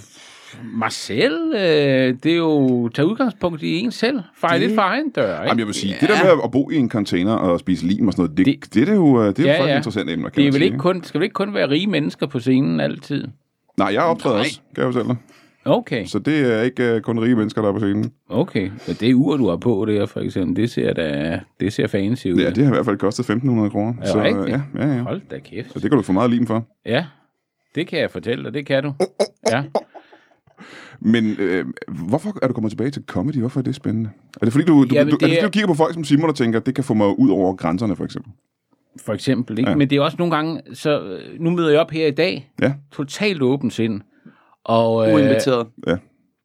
mig 0.74 0.92
selv. 0.92 1.52
Øh, 1.54 1.61
det 2.22 2.26
er 2.26 2.37
jo 2.37 2.88
tage 2.88 3.06
udgangspunkt 3.08 3.62
i 3.62 3.78
en 3.78 3.90
selv. 3.90 4.20
Fejl 4.37 4.61
lidt 4.61 4.74
for 4.74 4.82
egen 4.82 5.11
dør, 5.11 5.22
ikke? 5.34 5.42
Jamen, 5.48 5.58
jeg 5.58 5.66
vil 5.66 5.74
sige, 5.74 5.96
det 6.00 6.08
der 6.08 6.24
med 6.34 6.42
at 6.44 6.50
bo 6.50 6.70
i 6.70 6.76
en 6.76 6.90
container 6.90 7.32
og 7.32 7.61
spise 7.61 7.87
lim 7.87 8.06
og 8.06 8.12
sådan 8.12 8.22
noget, 8.22 8.38
det, 8.38 8.46
det, 8.46 8.64
Det- 8.64 8.74
det 8.74 8.88
er 8.88 8.94
jo, 8.94 9.22
øh, 9.22 9.26
det 9.28 9.38
er 9.38 9.42
jo 9.42 9.48
Ja, 9.48 9.52
faktisk 9.54 9.70
ja. 9.70 9.76
interessante 9.76 10.12
emner, 10.12 10.28
kan 10.28 10.37
det 10.37 10.42
er 10.48 10.52
vel 10.52 10.54
sige. 10.54 10.64
ikke 10.64 10.78
kun, 10.78 11.02
skal 11.04 11.18
vel 11.18 11.24
ikke 11.24 11.34
kun 11.34 11.54
være 11.54 11.70
rige 11.70 11.87
mennesker 11.87 12.26
på 12.26 12.38
scenen 12.40 12.80
altid? 12.80 13.24
Nej, 13.76 13.88
jeg 13.92 14.02
optræder 14.02 14.37
Nej. 14.37 14.40
også, 14.40 14.61
kan 14.74 14.84
jeg 14.84 14.92
fortælle 14.92 15.08
dig. 15.08 15.16
Okay, 15.64 16.04
Så 16.06 16.18
det 16.18 16.52
er 16.54 16.62
ikke 16.62 16.94
uh, 16.94 17.00
kun 17.00 17.20
rige 17.20 17.37
mennesker, 17.37 17.62
der 17.62 17.68
er 17.68 17.72
på 17.72 17.78
scenen. 17.78 18.12
okay. 18.28 18.70
Men 18.87 18.96
det 19.00 19.14
ur, 19.14 19.37
du 19.37 19.48
har 19.48 19.56
på 19.56 19.84
der, 19.88 20.06
for 20.06 20.20
eksempel, 20.20 20.56
det 20.62 20.70
ser 20.70 20.92
da, 20.92 21.40
det 21.61 21.72
ser 21.72 21.87
fancy 21.87 22.26
ud. 22.26 22.38
Ja, 22.40 22.50
det 22.50 22.64
har 22.64 22.72
i 22.72 22.74
hvert 22.74 22.84
fald 22.84 22.96
kostet 22.98 23.30
1.500 23.30 23.68
kroner. 23.70 23.94
Er 24.02 24.06
Så, 24.06 24.22
rigtigt? 24.22 24.48
ja, 24.48 24.61
ja, 24.87 24.94
ja. 24.94 25.02
Hold 25.02 25.20
da 25.30 25.38
kæft. 25.38 25.72
Så 25.72 25.78
det 25.78 25.90
kan 25.90 25.96
du 25.96 26.02
få 26.02 26.12
meget 26.12 26.30
lim 26.30 26.46
for. 26.46 26.64
Ja, 26.87 27.04
det 27.74 27.87
kan 27.87 27.98
jeg 27.98 28.11
fortælle 28.11 28.44
dig, 28.44 28.54
det 28.54 28.66
kan 28.66 28.82
du. 28.82 28.92
Ja. 29.50 29.62
Men 31.00 31.37
øh, 31.38 31.64
hvorfor 31.88 32.38
er 32.42 32.46
du 32.48 32.52
kommet 32.54 32.70
tilbage 32.72 32.90
til 32.90 33.02
comedy? 33.06 33.34
Hvorfor 33.37 33.61
er 33.61 33.64
det 33.64 33.74
spændende? 33.74 34.11
Er 34.40 34.44
det 34.44 34.52
fordi, 34.52 34.64
du, 34.64 34.84
du, 34.84 34.94
Jamen, 34.94 34.94
du, 34.94 34.98
er 34.98 35.04
det 35.04 35.11
det, 35.20 35.20
fordi, 35.28 35.37
er- 35.37 35.42
du 35.42 35.50
kigger 35.50 35.66
på 35.66 35.74
folk 35.74 35.94
som 35.94 36.04
Simon 36.04 36.28
og 36.30 36.37
tænker, 36.37 36.61
det 36.61 36.74
kan 36.74 36.84
få 36.84 36.94
mig 36.94 37.18
ud 37.18 37.30
over 37.30 37.54
grænserne, 37.56 37.96
for 37.96 38.04
eksempel? 38.04 38.32
for 39.04 39.12
eksempel. 39.14 39.58
Ikke? 39.58 39.70
Ja. 39.70 39.76
Men 39.76 39.90
det 39.90 39.96
er 39.96 40.02
også 40.02 40.16
nogle 40.18 40.34
gange, 40.37 40.61
så 40.74 41.00
øh, 41.02 41.40
nu 41.40 41.50
møder 41.50 41.70
jeg 41.70 41.80
op 41.80 41.90
her 41.90 42.06
i 42.06 42.11
dag, 42.11 42.50
Ja, 42.62 42.72
totalt 42.92 43.42
åbent 43.42 43.72
sind. 43.72 44.00
Og, 44.64 45.08
øh, 45.08 45.14
Uinviteret. 45.14 45.66
ja. 45.87 45.96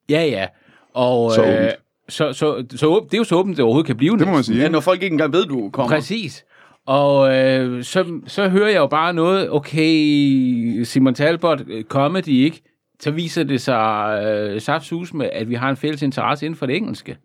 Ja, 0.09 0.25
ja. 0.25 0.45
Og, 0.93 1.31
Så 1.31 1.43
øh, 1.43 1.49
åbent. 1.49 1.71
så, 2.09 2.33
så, 2.33 2.63
så, 2.75 2.87
åbent- 2.87 3.05
det 3.11 3.13
er 3.13 3.17
jo 3.17 3.23
så 3.23 3.35
åbent, 3.35 3.57
det 3.57 3.63
overhovedet 3.63 3.87
kan 3.87 3.97
blive 3.97 4.17
Det 4.17 4.27
må 4.27 4.33
man 4.33 4.43
sige. 4.43 4.57
Ja, 4.57 4.63
Ja, 4.63 4.69
når 4.69 4.79
folk 4.79 5.03
ikke 5.03 5.13
engang 5.13 5.33
ved, 5.33 5.45
du 5.45 5.69
kommer. 5.69 5.89
Præcis. 5.95 6.45
Og 6.85 7.35
øh, 7.35 7.83
så, 7.83 8.21
så 8.27 8.49
hører 8.49 8.69
jeg 8.69 8.77
jo 8.77 8.87
bare 8.87 9.13
noget, 9.13 9.51
okay, 9.51 10.83
Simon 10.83 11.13
Talbot, 11.15 11.63
øh, 11.67 11.83
comedy, 11.83 12.27
ikke? 12.27 12.61
Så 13.03 13.11
viser 13.11 13.43
det 13.43 13.61
sig 13.61 14.21
øh, 14.25 14.61
saftsus 14.61 15.13
med, 15.13 15.29
at 15.33 15.49
vi 15.49 15.55
har 15.55 15.69
en 15.69 15.75
fælles 15.77 16.01
interesse 16.01 16.45
inden 16.45 16.57
for 16.57 16.65
det 16.65 16.75
engelske. 16.75 17.17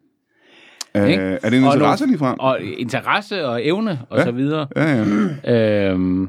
Øh, 0.97 1.09
Ikke? 1.09 1.23
er 1.23 1.51
det 1.51 1.59
en 1.59 1.65
Og 1.65 1.75
interesse 1.75 2.05
nogle- 2.05 2.13
lige 2.13 2.19
frem? 2.19 2.37
Og 2.41 2.59
interesse 2.79 3.47
og 3.47 3.67
evne 3.67 4.01
og 4.11 4.19
Ja. 4.19 4.25
så 4.25 4.31
videre. 4.31 4.67
Ja, 4.77 5.05
ja. 5.45 5.91
Øhm, 5.93 6.29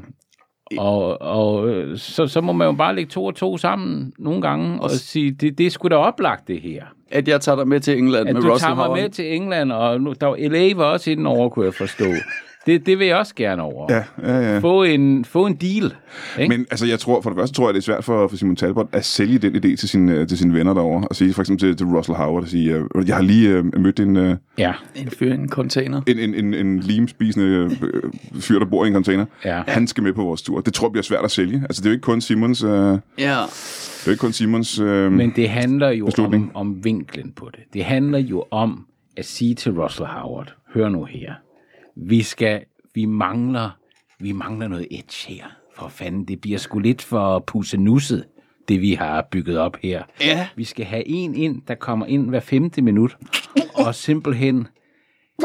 og 0.77 1.21
og 1.21 1.69
øh, 1.69 1.97
så, 1.97 2.27
så 2.27 2.41
må 2.41 2.51
man 2.53 2.65
jo 2.67 2.71
bare 2.73 2.95
lægge 2.95 3.09
to 3.09 3.25
og 3.25 3.35
to 3.35 3.57
sammen 3.57 4.13
nogle 4.19 4.41
gange 4.41 4.81
og 4.81 4.91
sige, 4.91 5.31
det, 5.31 5.57
det 5.57 5.65
er 5.65 5.69
sgu 5.69 5.87
da 5.87 5.95
oplagt 5.95 6.47
det 6.47 6.61
her. 6.61 6.83
At 7.11 7.27
jeg 7.27 7.41
tager 7.41 7.55
dig 7.55 7.67
med 7.67 7.79
til 7.79 7.97
England 7.97 8.29
At 8.29 8.35
med 8.35 8.41
du 8.41 8.49
Russell 8.51 8.67
tager 8.67 8.75
mig 8.75 8.85
Howard. 8.85 9.01
med 9.01 9.09
til 9.09 9.35
England, 9.35 9.71
og 9.71 10.01
nu, 10.01 10.13
der 10.21 10.27
var 10.27 10.35
LA 10.49 10.73
var 10.75 10.83
også 10.85 11.11
inden 11.11 11.25
over, 11.25 11.49
kunne 11.49 11.65
jeg 11.65 11.73
forstå. 11.73 12.05
Det, 12.69 12.85
det 12.85 12.99
vil 12.99 13.07
jeg 13.07 13.17
også 13.17 13.35
gerne 13.35 13.61
over. 13.61 13.87
Ja, 13.93 14.03
ja, 14.23 14.53
ja. 14.53 14.59
Få, 14.59 14.83
en, 14.83 15.25
få 15.25 15.45
en 15.45 15.55
deal. 15.55 15.93
Ikke? 16.39 16.57
Men 16.57 16.65
altså, 16.71 16.85
jeg 16.85 16.99
tror, 16.99 17.21
for 17.21 17.29
det 17.29 17.37
første 17.39 17.55
tror 17.55 17.67
jeg, 17.67 17.73
det 17.73 17.79
er 17.79 17.83
svært 17.83 18.03
for, 18.03 18.27
for 18.27 18.37
Simon 18.37 18.55
Talbot 18.55 18.87
at 18.91 19.05
sælge 19.05 19.37
den 19.39 19.55
idé 19.55 19.75
til, 19.75 19.89
sin, 19.89 20.09
øh, 20.09 20.27
til 20.27 20.37
sine 20.37 20.53
venner 20.53 20.73
derovre. 20.73 21.07
Og 21.07 21.15
sige 21.15 21.33
for 21.33 21.41
eksempel 21.41 21.67
til, 21.67 21.77
til 21.77 21.87
Russell 21.87 22.15
Howard, 22.17 22.43
at 22.43 22.49
sige, 22.49 22.73
øh, 22.95 23.07
jeg 23.07 23.15
har 23.15 23.23
lige 23.23 23.49
øh, 23.49 23.79
mødt 23.79 23.99
en, 23.99 24.17
øh, 24.17 24.35
ja, 24.57 24.73
En 24.95 25.09
fyr 25.09 25.31
i 25.31 25.35
en 25.35 25.49
container. 25.49 26.01
en, 26.07 26.19
en, 26.19 26.33
en, 26.33 26.53
en 26.53 26.79
limspisende 26.79 27.47
øh, 27.47 27.71
fyr, 28.41 28.59
der 28.59 28.65
bor 28.65 28.85
i 28.85 28.87
en 28.87 28.93
container. 28.93 29.25
Ja. 29.45 29.61
Han 29.67 29.87
skal 29.87 30.03
med 30.03 30.13
på 30.13 30.23
vores 30.23 30.41
tur. 30.41 30.61
Det 30.61 30.73
tror 30.73 30.87
jeg 30.87 30.91
bliver 30.91 31.03
svært 31.03 31.23
at 31.23 31.31
sælge. 31.31 31.61
Altså, 31.63 31.81
det 31.81 31.85
er 31.85 31.89
jo 31.91 31.93
ikke 31.93 32.03
kun 32.03 32.21
Simons... 32.21 32.63
Øh, 32.63 32.69
det 32.71 33.01
Ja. 33.17 33.31
er 33.31 34.03
jo 34.05 34.11
ikke 34.11 34.21
kun 34.21 34.31
Simons... 34.31 34.79
Øh, 34.79 35.11
men 35.11 35.33
det 35.35 35.49
handler 35.49 35.89
jo 35.89 36.05
Beslutning. 36.05 36.51
om, 36.55 36.67
om 36.69 36.83
vinklen 36.85 37.31
på 37.35 37.49
det. 37.51 37.59
Det 37.73 37.83
handler 37.83 38.19
jo 38.19 38.43
om 38.51 38.85
at 39.17 39.25
sige 39.25 39.55
til 39.55 39.71
Russell 39.71 40.07
Howard, 40.07 40.53
hør 40.73 40.89
nu 40.89 41.03
her, 41.03 41.33
vi 42.01 42.23
skal, 42.23 42.65
vi 42.93 43.05
mangler, 43.05 43.69
vi 44.19 44.31
mangler 44.31 44.67
noget 44.67 44.87
edge 44.91 45.27
her. 45.27 45.45
For 45.75 45.87
fanden, 45.87 46.25
det 46.25 46.41
bliver 46.41 46.57
sgu 46.57 46.79
lidt 46.79 47.01
for 47.01 47.39
pussenusset, 47.39 48.25
det 48.67 48.81
vi 48.81 48.93
har 48.93 49.27
bygget 49.31 49.57
op 49.57 49.77
her. 49.83 50.03
Ja. 50.21 50.47
Vi 50.55 50.63
skal 50.63 50.85
have 50.85 51.07
en 51.07 51.35
ind, 51.35 51.61
der 51.67 51.75
kommer 51.75 52.05
ind 52.05 52.29
hver 52.29 52.39
femte 52.39 52.81
minut, 52.81 53.17
og 53.73 53.95
simpelthen 53.95 54.67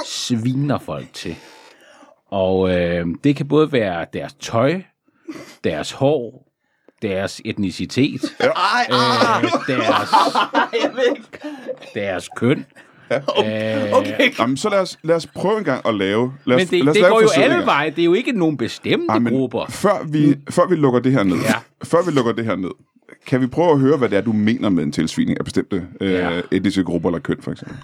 sviner 0.05 0.79
folk 0.79 1.13
til. 1.13 1.37
Og 2.27 2.71
øh, 2.75 3.07
det 3.25 3.37
kan 3.37 3.49
både 3.49 3.73
være 3.73 4.07
deres 4.13 4.35
tøj, 4.35 4.83
deres 5.65 5.93
hår, 5.93 6.49
deres 7.03 7.41
etnicitet, 7.45 8.21
Ej, 8.41 8.87
øh, 8.91 9.51
deres, 9.67 10.11
deres 11.95 12.29
køn. 12.37 12.67
okay. 13.99 14.39
Jamen, 14.39 14.57
så 14.57 14.69
lad 14.71 14.79
os, 14.81 14.99
lad 15.03 15.17
os 15.17 15.27
prøve 15.27 15.59
en 15.59 15.65
gang 15.65 15.87
at 15.89 15.95
lave... 15.95 16.33
Lad 16.45 16.57
os, 16.57 16.61
Men 16.61 16.79
det, 16.79 16.85
lad 16.85 16.91
os 16.91 16.95
det 16.95 17.03
lave 17.03 17.13
går 17.15 17.21
jo 17.23 17.29
alle 17.43 17.67
veje. 17.67 17.91
Det 17.91 17.99
er 17.99 18.05
jo 18.05 18.15
ikke 18.15 18.33
nogen 18.33 18.57
bestemte 18.57 19.07
Ej, 19.09 19.19
grupper. 19.19 19.67
Før 19.71 20.05
vi, 20.09 20.35
før 20.51 20.69
vi 20.69 20.75
lukker 20.75 21.01
det 21.01 21.13
her 21.13 21.23
ned, 21.23 21.37
Ja. 21.37 21.55
før 21.85 21.99
vi 22.07 22.11
lukker 22.11 22.33
det 22.33 22.45
her 22.45 22.57
ned, 22.57 22.71
kan 23.27 23.41
vi 23.41 23.47
prøve 23.47 23.71
at 23.73 23.79
høre, 23.79 23.97
hvad 23.97 24.09
det 24.09 24.19
er, 24.19 24.23
du 24.23 24.33
mener 24.33 24.69
med 24.69 24.83
en 24.83 24.93
tilsvining 24.93 25.39
af 25.39 25.45
bestemte 25.45 25.87
øh, 26.01 26.13
Ja. 26.13 26.41
etniske 26.53 26.85
grupper 26.85 27.09
eller 27.09 27.19
køn, 27.19 27.37
for 27.41 27.51
eksempel? 27.53 27.77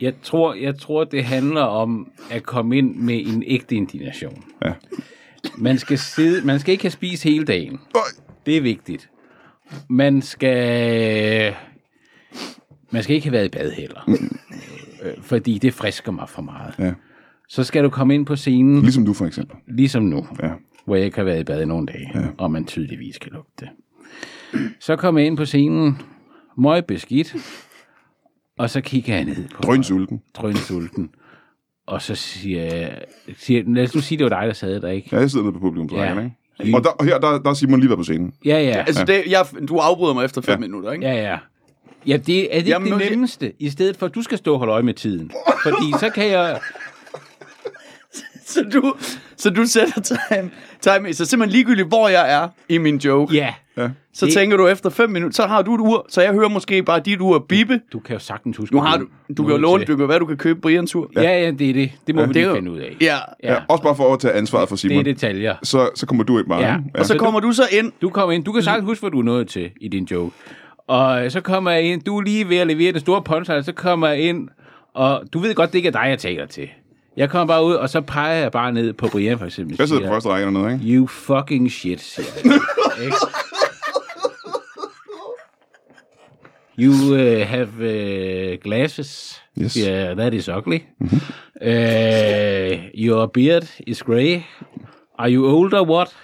Jeg 0.00 0.12
tror, 0.22 0.54
jeg 0.54 0.78
tror, 0.78 1.04
det 1.04 1.24
handler 1.24 1.62
om 1.62 2.08
at 2.30 2.42
komme 2.42 2.78
ind 2.78 2.96
med 2.96 3.26
en 3.26 3.42
ægte 3.46 3.74
indignation. 3.74 4.44
Ja. 4.64 4.72
Man 5.58 5.78
skal, 5.78 5.98
sidde, 5.98 6.46
man 6.46 6.60
skal 6.60 6.72
ikke 6.72 6.84
have 6.84 6.90
spist 6.90 7.22
hele 7.24 7.44
dagen. 7.44 7.80
Øj. 7.94 8.00
Det 8.46 8.56
er 8.56 8.60
vigtigt. 8.60 9.08
Man 9.88 10.22
skal... 10.22 11.54
Man 12.92 13.02
skal 13.02 13.16
ikke 13.16 13.26
have 13.26 13.32
været 13.32 13.44
i 13.44 13.48
bad 13.48 13.70
heller. 13.72 14.00
Øh, 15.02 15.12
fordi 15.22 15.58
det 15.58 15.74
frisker 15.74 16.12
mig 16.12 16.28
for 16.28 16.42
meget. 16.42 16.74
Ja. 16.78 16.92
Så 17.48 17.64
skal 17.64 17.84
du 17.84 17.90
komme 17.90 18.14
ind 18.14 18.26
på 18.26 18.36
scenen, 18.36 18.80
Ligesom 18.82 19.06
du, 19.06 19.12
for 19.12 19.26
eksempel. 19.26 19.56
ligesom 19.68 20.02
nu. 20.02 20.26
Ja. 20.42 20.50
hvor 20.84 20.96
jeg 20.96 21.04
ikke 21.04 21.16
har 21.16 21.24
været 21.24 21.40
i 21.40 21.44
bad 21.44 21.62
i 21.62 21.64
nogle 21.64 21.86
dage, 21.86 22.10
ja. 22.14 22.26
og 22.38 22.50
man 22.50 22.64
tydeligvis 22.64 23.18
kan 23.18 23.32
lugte 23.32 23.52
det. 23.60 23.68
Så 24.80 24.96
kommer 24.96 25.20
jeg 25.20 25.26
ind 25.26 25.36
på 25.36 25.44
scenen, 25.44 25.98
møg 26.58 26.84
beskidt, 26.84 27.36
og 28.58 28.70
så 28.70 28.80
kigger 28.80 29.14
jeg 29.14 29.24
ned 29.24 29.48
på 29.54 29.62
Drønsulten. 29.62 30.22
drønsulten, 30.34 31.10
og 31.86 32.02
så 32.02 32.14
siger 32.14 32.62
jeg, 32.62 32.98
siger, 33.36 33.62
lad 33.66 33.82
os 33.84 33.94
nu 33.94 34.00
sige, 34.00 34.18
det 34.18 34.24
var 34.30 34.40
dig, 34.40 34.46
der 34.48 34.52
sad 34.54 34.80
der, 34.80 34.88
ikke? 34.88 35.08
Ja, 35.12 35.20
jeg 35.20 35.30
sidder 35.30 35.44
nede 35.44 35.52
på 35.52 35.58
publikumsrækken, 35.60 36.32
Ja. 36.58 36.64
ikke? 36.64 36.76
Og, 36.78 36.84
der, 36.84 36.90
og 36.90 37.04
her, 37.04 37.18
der, 37.18 37.38
der 37.38 37.50
er 37.50 37.54
Simon 37.54 37.80
lige 37.80 37.88
været 37.88 37.98
på 37.98 38.02
scenen. 38.04 38.32
Ja, 38.44 38.60
ja, 38.60 38.84
Altså, 38.86 39.04
det, 39.04 39.22
jeg, 39.30 39.68
du 39.68 39.76
afbryder 39.76 40.14
mig 40.14 40.24
efter 40.24 40.40
fem 40.40 40.52
Ja. 40.52 40.56
ja. 40.56 40.60
minutter, 40.60 40.92
ikke? 40.92 41.06
ja, 41.06 41.14
ja. 41.30 41.38
Ja, 42.06 42.16
det 42.16 42.56
er 42.56 42.60
det 42.60 42.68
Jamen, 42.68 42.86
ikke 42.92 42.98
det 42.98 43.10
nemmeste, 43.10 43.52
i 43.58 43.70
stedet 43.70 43.96
for, 43.96 44.06
at 44.06 44.14
du 44.14 44.22
skal 44.22 44.38
stå 44.38 44.52
og 44.52 44.58
holde 44.58 44.72
øje 44.72 44.82
med 44.82 44.94
tiden. 44.94 45.30
Fordi 45.62 45.92
så 46.00 46.10
kan 46.14 46.28
jeg... 46.30 46.58
Så 48.46 48.62
du, 48.72 48.94
så 49.36 49.50
du 49.50 49.64
sætter 49.66 50.00
time, 50.00 50.50
time 50.80 51.14
så 51.14 51.24
simpelthen 51.24 51.52
ligegyldigt, 51.52 51.88
hvor 51.88 52.08
jeg 52.08 52.32
er 52.34 52.48
i 52.68 52.78
min 52.78 52.96
joke, 52.96 53.34
Ja, 53.34 53.54
så 54.14 54.26
det- 54.26 54.34
tænker 54.34 54.56
du 54.56 54.66
efter 54.66 54.90
fem 54.90 55.10
minutter, 55.10 55.34
så 55.36 55.46
har 55.46 55.62
du 55.62 55.74
et 55.74 55.80
ur, 55.80 56.06
så 56.08 56.22
jeg 56.22 56.32
hører 56.32 56.48
måske 56.48 56.82
bare 56.82 57.00
dit 57.00 57.20
ur 57.20 57.38
bippe. 57.48 57.80
du 57.92 57.98
kan 57.98 58.12
jo 58.12 58.18
sagtens 58.18 58.56
huske... 58.56 58.74
Nu 58.74 58.80
har 58.82 58.96
du, 58.98 59.06
du 59.36 59.42
kan 59.42 59.52
jo 59.52 59.56
låne, 59.58 59.84
du 59.84 59.96
kan 59.96 60.08
være, 60.08 60.18
du 60.18 60.26
kan 60.26 60.36
købe 60.36 60.60
Brians 60.60 60.94
ur. 60.96 61.10
Ja, 61.16 61.22
ja, 61.22 61.50
det 61.50 61.70
er 61.70 61.74
det. 61.74 61.90
Det 62.06 62.14
må 62.14 62.20
ja, 62.20 62.26
vi 62.26 62.32
lige 62.32 62.54
finde 62.54 62.70
ud 62.70 62.78
af. 62.78 62.96
Ja. 63.00 63.16
Ja, 63.42 63.56
Også 63.68 63.82
bare 63.82 63.96
for 63.96 64.14
at 64.14 64.20
tage 64.20 64.34
ansvaret 64.34 64.68
for 64.68 64.76
det 64.76 64.84
er 64.84 64.88
Simon. 64.88 65.04
detaljer. 65.04 65.56
Så, 65.62 65.90
så 65.94 66.06
kommer 66.06 66.24
du 66.24 66.38
ind 66.38 66.48
bare. 66.48 66.60
Ja. 66.62 66.76
ikke? 66.76 66.98
Og 66.98 67.06
så 67.06 67.18
kommer 67.18 67.40
du 67.40 67.52
så 67.52 67.62
ind, 67.72 67.92
Du 68.02 68.08
kommer 68.10 68.32
ind. 68.32 68.44
Du 68.44 68.52
kan 68.52 68.62
sagtens 68.62 68.86
huske, 68.88 69.02
hvad 69.02 69.10
du 69.10 69.18
er 69.18 69.24
nået 69.24 69.48
til 69.48 69.70
i 69.80 69.88
din 69.88 70.04
joke. 70.04 70.34
Og 70.88 71.32
så 71.32 71.40
kommer 71.40 71.70
jeg 71.70 71.82
ind. 71.82 72.02
Du 72.02 72.18
er 72.18 72.22
lige 72.22 72.48
ved 72.48 72.56
at 72.56 72.66
levere 72.66 72.92
det 72.92 73.00
store 73.00 73.22
punchline. 73.22 73.62
Så 73.62 73.72
kommer 73.72 74.08
jeg 74.08 74.18
ind. 74.20 74.48
Og 74.94 75.22
du 75.32 75.38
ved 75.38 75.54
godt, 75.54 75.72
det 75.72 75.78
ikke 75.78 75.86
er 75.86 75.92
dig, 75.92 76.06
jeg 76.08 76.18
taler 76.18 76.46
til. 76.46 76.68
Jeg 77.16 77.30
kommer 77.30 77.54
bare 77.54 77.64
ud, 77.64 77.74
og 77.74 77.88
så 77.88 78.00
peger 78.00 78.34
jeg 78.34 78.52
bare 78.52 78.72
ned 78.72 78.92
på 78.92 79.08
Brian, 79.12 79.38
for 79.38 79.46
eksempel. 79.46 79.76
Jeg 79.78 79.88
sidder 79.88 80.02
på 80.02 80.08
første 80.08 80.28
række 80.28 80.44
dernede, 80.44 80.72
ikke? 80.72 80.84
You 80.84 81.06
fucking 81.06 81.70
shit, 81.70 82.00
siger 82.00 82.28
jeg. 82.44 82.52
Ikke? 83.04 83.16
You 86.78 86.92
uh, 87.14 87.46
have 87.46 87.68
uh, 87.68 88.58
glasses. 88.62 89.42
Yes. 89.58 89.74
Yeah, 89.74 90.16
that 90.16 90.34
is 90.34 90.48
ugly. 90.48 90.78
uh, 91.60 92.90
your 92.94 93.26
beard 93.26 93.64
is 93.86 94.02
grey. 94.02 94.42
Are 95.18 95.28
you 95.30 95.46
old 95.46 95.74
or 95.74 95.84
what? 95.84 96.16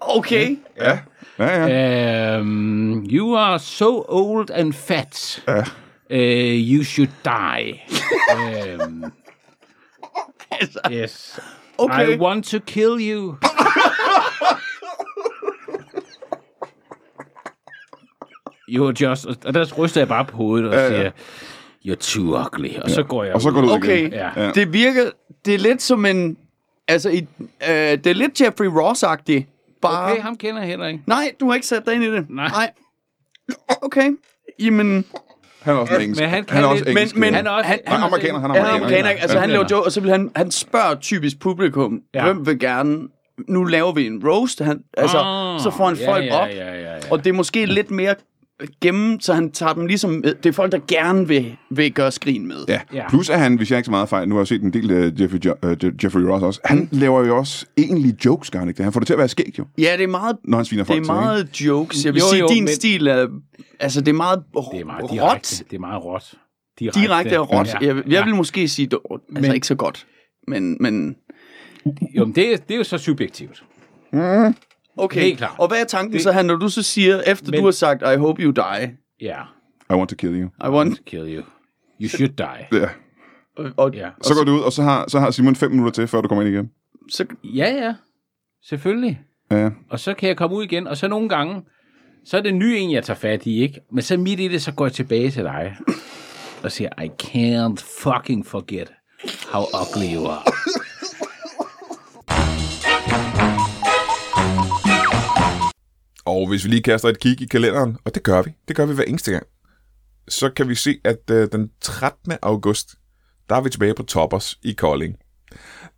okay. 0.00 0.58
Ja. 0.80 0.98
Ja, 1.38 1.66
ja. 1.66 2.38
Um, 2.40 3.06
you 3.10 3.36
are 3.36 3.58
so 3.58 4.04
old 4.08 4.50
and 4.50 4.72
fat. 4.72 5.42
Ja. 5.48 5.62
Uh, 6.10 6.70
you 6.72 6.84
should 6.84 7.10
die. 7.24 7.80
um, 8.82 9.12
yes. 10.90 11.40
Okay. 11.78 12.14
I 12.14 12.18
want 12.18 12.44
to 12.50 12.58
kill 12.60 12.98
you. 13.00 13.36
You're 18.68 18.92
just... 19.00 19.26
Og 19.26 19.54
der 19.54 19.72
ryster 19.78 20.00
jeg 20.00 20.08
bare 20.08 20.24
på 20.24 20.36
hovedet 20.36 20.68
og 20.68 20.74
Ja, 20.74 20.82
ja. 20.82 20.88
siger, 20.88 21.10
you're 21.86 22.14
too 22.14 22.46
ugly. 22.46 22.78
Og 22.82 22.90
så 22.90 23.02
går 23.02 23.24
jeg 23.24 23.34
Og 23.34 23.40
så 23.40 23.50
går 23.50 23.60
du 23.60 23.66
ud 23.66 23.72
Okay, 23.72 23.98
igen. 23.98 24.12
Ja. 24.12 24.30
ja. 24.36 24.50
det 24.50 24.72
virker, 24.72 25.10
det 25.44 25.54
er 25.54 25.58
lidt 25.58 25.82
som 25.82 26.06
en, 26.06 26.36
altså, 26.88 27.08
i, 27.10 27.26
øh, 27.40 27.68
det 27.70 28.06
er 28.06 28.14
lidt 28.14 28.40
Jeffrey 28.40 28.66
Ross-agtigt. 28.66 29.53
Bare, 29.84 30.12
Okay, 30.12 30.22
ham 30.22 30.36
kender 30.36 30.60
jeg 30.60 30.68
heller 30.68 30.86
ikke. 30.86 31.00
nej, 31.06 31.32
du 31.40 31.46
har 31.48 31.54
ikke 31.54 31.66
sat 31.66 31.82
dig 31.86 31.94
ind 31.94 32.04
i 32.04 32.10
det. 32.12 32.26
Nej. 32.30 32.48
nej. 32.48 32.70
Okay, 33.82 34.10
jamen, 34.60 35.04
Han 35.62 35.74
er 35.74 35.78
også 35.78 35.94
en 35.94 36.00
engelsk. 36.00 36.20
Men 36.22 36.30
han 36.30 36.44
kan 36.44 36.54
han 36.56 36.64
er 36.64 36.68
også 36.68 36.84
engelsk. 36.84 37.14
men, 37.16 37.20
men 37.20 37.34
Han 37.34 37.46
er 37.46 37.50
også- 37.50 37.68
han, 37.68 37.78
Han 37.86 38.00
er 38.00 38.04
amerikaner, 38.04 38.38
han 38.38 38.50
er 38.50 38.54
han 38.54 38.64
er 38.64 38.68
amerikaner. 38.68 38.86
amerikaner? 38.86 39.20
Altså, 39.22 39.36
Ja. 39.36 39.40
han 39.40 39.50
laver 39.50 39.64
joke, 39.70 39.84
og 39.86 39.92
så 39.92 40.00
vil 40.00 40.10
han, 40.10 40.30
han 40.36 40.50
spørger 40.50 40.94
typisk 40.94 41.38
publikum, 41.40 42.00
Ja. 42.14 42.26
ja. 42.26 42.32
hvem 42.32 42.46
vil 42.46 42.58
gerne, 42.58 42.98
nu 43.48 43.64
laver 43.64 43.92
vi 43.92 44.06
en 44.06 44.28
roast, 44.28 44.60
han, 44.62 44.80
altså, 44.96 45.18
Ah, 45.18 45.60
så 45.60 45.70
får 45.70 45.86
han 45.88 45.96
ja, 45.96 46.10
folk 46.12 46.24
ja, 46.24 46.36
op, 46.42 46.48
Ja, 46.48 46.54
ja, 46.74 46.80
ja. 46.94 46.98
og 47.10 47.24
det 47.24 47.30
er 47.30 47.34
måske 47.34 47.66
lidt 47.66 47.90
mere 47.90 48.14
gemme, 48.80 49.20
så 49.20 49.34
han 49.34 49.50
tager 49.52 49.72
dem 49.72 49.86
ligesom, 49.86 50.10
med. 50.10 50.34
det 50.34 50.46
er 50.46 50.52
folk, 50.52 50.72
der 50.72 50.78
gerne 50.88 51.28
vil, 51.28 51.56
vil 51.70 51.92
gøre 51.92 52.12
skrin 52.12 52.46
med. 52.48 52.56
Ja. 52.68 52.80
Ja. 52.92 53.08
Plus 53.08 53.30
at 53.30 53.40
han, 53.40 53.56
hvis 53.56 53.70
jeg 53.70 53.78
ikke 53.78 53.84
så 53.84 53.90
meget 53.90 54.08
fejl, 54.08 54.28
nu 54.28 54.34
har 54.34 54.40
jeg 54.40 54.46
set 54.46 54.62
en 54.62 54.72
del 54.72 54.90
af 54.90 55.12
Jeffrey, 55.20 55.38
jo- 55.44 55.56
uh, 55.62 56.04
Jeffrey 56.04 56.22
Ross 56.22 56.42
også, 56.44 56.60
han 56.64 56.88
laver 56.92 57.26
jo 57.26 57.36
også 57.36 57.66
egentlige 57.76 58.16
jokes, 58.24 58.50
gør 58.50 58.58
han 58.58 58.68
ikke 58.68 58.78
det? 58.78 58.84
Han 58.84 58.92
får 58.92 59.00
det 59.00 59.06
til 59.06 59.14
at 59.14 59.18
være 59.18 59.28
skægt 59.28 59.58
jo, 59.58 59.64
Ja, 59.78 59.92
det 59.96 60.02
er 60.04 60.08
meget, 60.08 60.36
når 60.44 60.58
han 60.58 60.64
sviner 60.64 60.82
det 60.84 60.86
folk 60.86 60.98
er 61.00 61.04
til, 61.04 61.10
ikke? 61.12 61.24
meget 61.24 61.60
jokes. 61.60 62.04
Jeg 62.04 62.14
vil 62.14 62.20
Jo, 62.20 62.26
sige, 62.30 62.40
jo, 62.40 62.48
din 62.48 62.64
men- 62.64 62.68
stil 62.74 63.06
er, 63.06 63.26
altså 63.80 64.00
det 64.00 64.08
er 64.08 64.12
meget, 64.12 64.42
Det 64.72 64.80
er 64.80 64.84
meget 64.84 65.02
råt. 65.02 65.10
direkte. 65.10 65.64
Det 65.70 65.76
er 65.76 65.80
meget 65.80 66.04
råt. 66.04 66.34
Direkte, 66.78 67.00
Direkte 67.00 67.40
og 67.40 67.52
råt. 67.52 67.66
Ja. 67.66 67.78
Jeg, 67.80 67.96
jeg 67.96 68.04
Ja. 68.06 68.24
vil 68.24 68.34
måske 68.34 68.68
sige, 68.68 68.86
det, 68.86 68.98
altså 69.10 69.24
Men- 69.48 69.54
ikke 69.54 69.66
så 69.66 69.74
godt. 69.74 70.06
Men, 70.48 70.76
men 70.80 71.16
Jo, 72.16 72.24
men 72.24 72.34
det, 72.34 72.52
er- 72.52 72.56
det 72.56 72.74
er 72.74 72.78
jo 72.78 72.84
så 72.84 72.98
subjektivt. 72.98 73.64
Okay. 74.96 75.20
Helt 75.20 75.38
klart. 75.38 75.54
Og 75.58 75.68
hvad 75.68 75.80
er 75.80 75.84
tanken 75.84 76.12
Det- 76.12 76.22
så 76.22 76.32
her, 76.32 76.42
når 76.42 76.56
du 76.56 76.68
så 76.68 76.82
siger, 76.82 77.20
efter 77.26 77.50
Men- 77.50 77.60
du 77.60 77.64
har 77.64 77.72
sagt, 77.72 78.02
I 78.02 78.16
hope 78.16 78.42
you 78.42 78.50
die, 78.50 78.96
Ja. 79.20 79.40
I 79.90 79.94
want 79.94 80.10
to 80.10 80.16
kill 80.16 80.40
you. 80.42 80.48
I 80.66 80.68
want, 80.70 81.04
Kill 81.06 81.34
you. 81.36 81.42
You 82.00 82.08
should 82.08 82.32
die. 82.36 82.78
Ja. 82.80 82.88
og, 83.56 83.70
og 83.76 83.94
Ja. 83.94 84.08
Så 84.22 84.34
går 84.34 84.44
du 84.44 84.52
ud, 84.52 84.60
og 84.60 84.72
så 84.72 84.82
har, 84.82 85.04
så 85.08 85.20
har 85.20 85.30
Simon 85.30 85.56
fem 85.56 85.70
minutter 85.70 85.92
til, 85.92 86.08
før 86.08 86.20
du 86.20 86.28
kommer 86.28 86.42
ind 86.44 86.54
igen. 86.54 86.70
så, 87.10 87.26
Ja, 87.44 87.72
ja. 87.84 87.94
Selvfølgelig. 88.68 89.20
Ja. 89.50 89.70
Og 89.90 90.00
så 90.00 90.14
kan 90.14 90.28
jeg 90.28 90.36
komme 90.36 90.56
ud 90.56 90.64
igen, 90.64 90.86
og 90.86 90.96
så 90.96 91.08
nogle 91.08 91.28
gange, 91.28 91.62
så 92.26 92.36
er 92.36 92.40
det 92.40 92.54
ny 92.54 92.62
en, 92.64 92.92
jeg 92.92 93.04
tager 93.04 93.18
fat 93.18 93.46
i, 93.46 93.62
ikke? 93.62 93.80
Men 93.92 94.02
så 94.02 94.16
midt 94.16 94.40
i 94.40 94.48
det, 94.48 94.62
så 94.62 94.72
går 94.72 94.86
jeg 94.86 94.92
tilbage 94.92 95.30
til 95.30 95.42
dig 95.42 95.76
og 96.62 96.72
siger, 96.72 96.88
I 97.02 97.10
can't 97.22 97.84
fucking 98.02 98.46
forget 98.46 98.92
how 99.52 99.62
ugly 99.62 100.14
you 100.16 100.26
are. 100.26 100.42
Og 106.24 106.48
hvis 106.48 106.64
vi 106.64 106.70
lige 106.70 106.82
kaster 106.82 107.08
et 107.08 107.20
kig 107.20 107.42
i 107.42 107.46
kalenderen, 107.46 107.96
og 108.04 108.14
det 108.14 108.22
gør 108.22 108.42
vi, 108.42 108.50
det 108.68 108.76
gør 108.76 108.86
vi 108.86 108.94
hver 108.94 109.04
eneste 109.04 109.32
gang, 109.32 109.46
så 110.28 110.50
kan 110.50 110.68
vi 110.68 110.74
se, 110.74 110.98
at 111.04 111.30
øh, 111.30 111.48
den 111.52 111.70
13. 111.80 112.32
august, 112.42 112.94
der 113.48 113.56
er 113.56 113.60
vi 113.60 113.70
tilbage 113.70 113.94
på 113.94 114.02
Toppers 114.02 114.58
i 114.62 114.72
Kolding. 114.72 115.16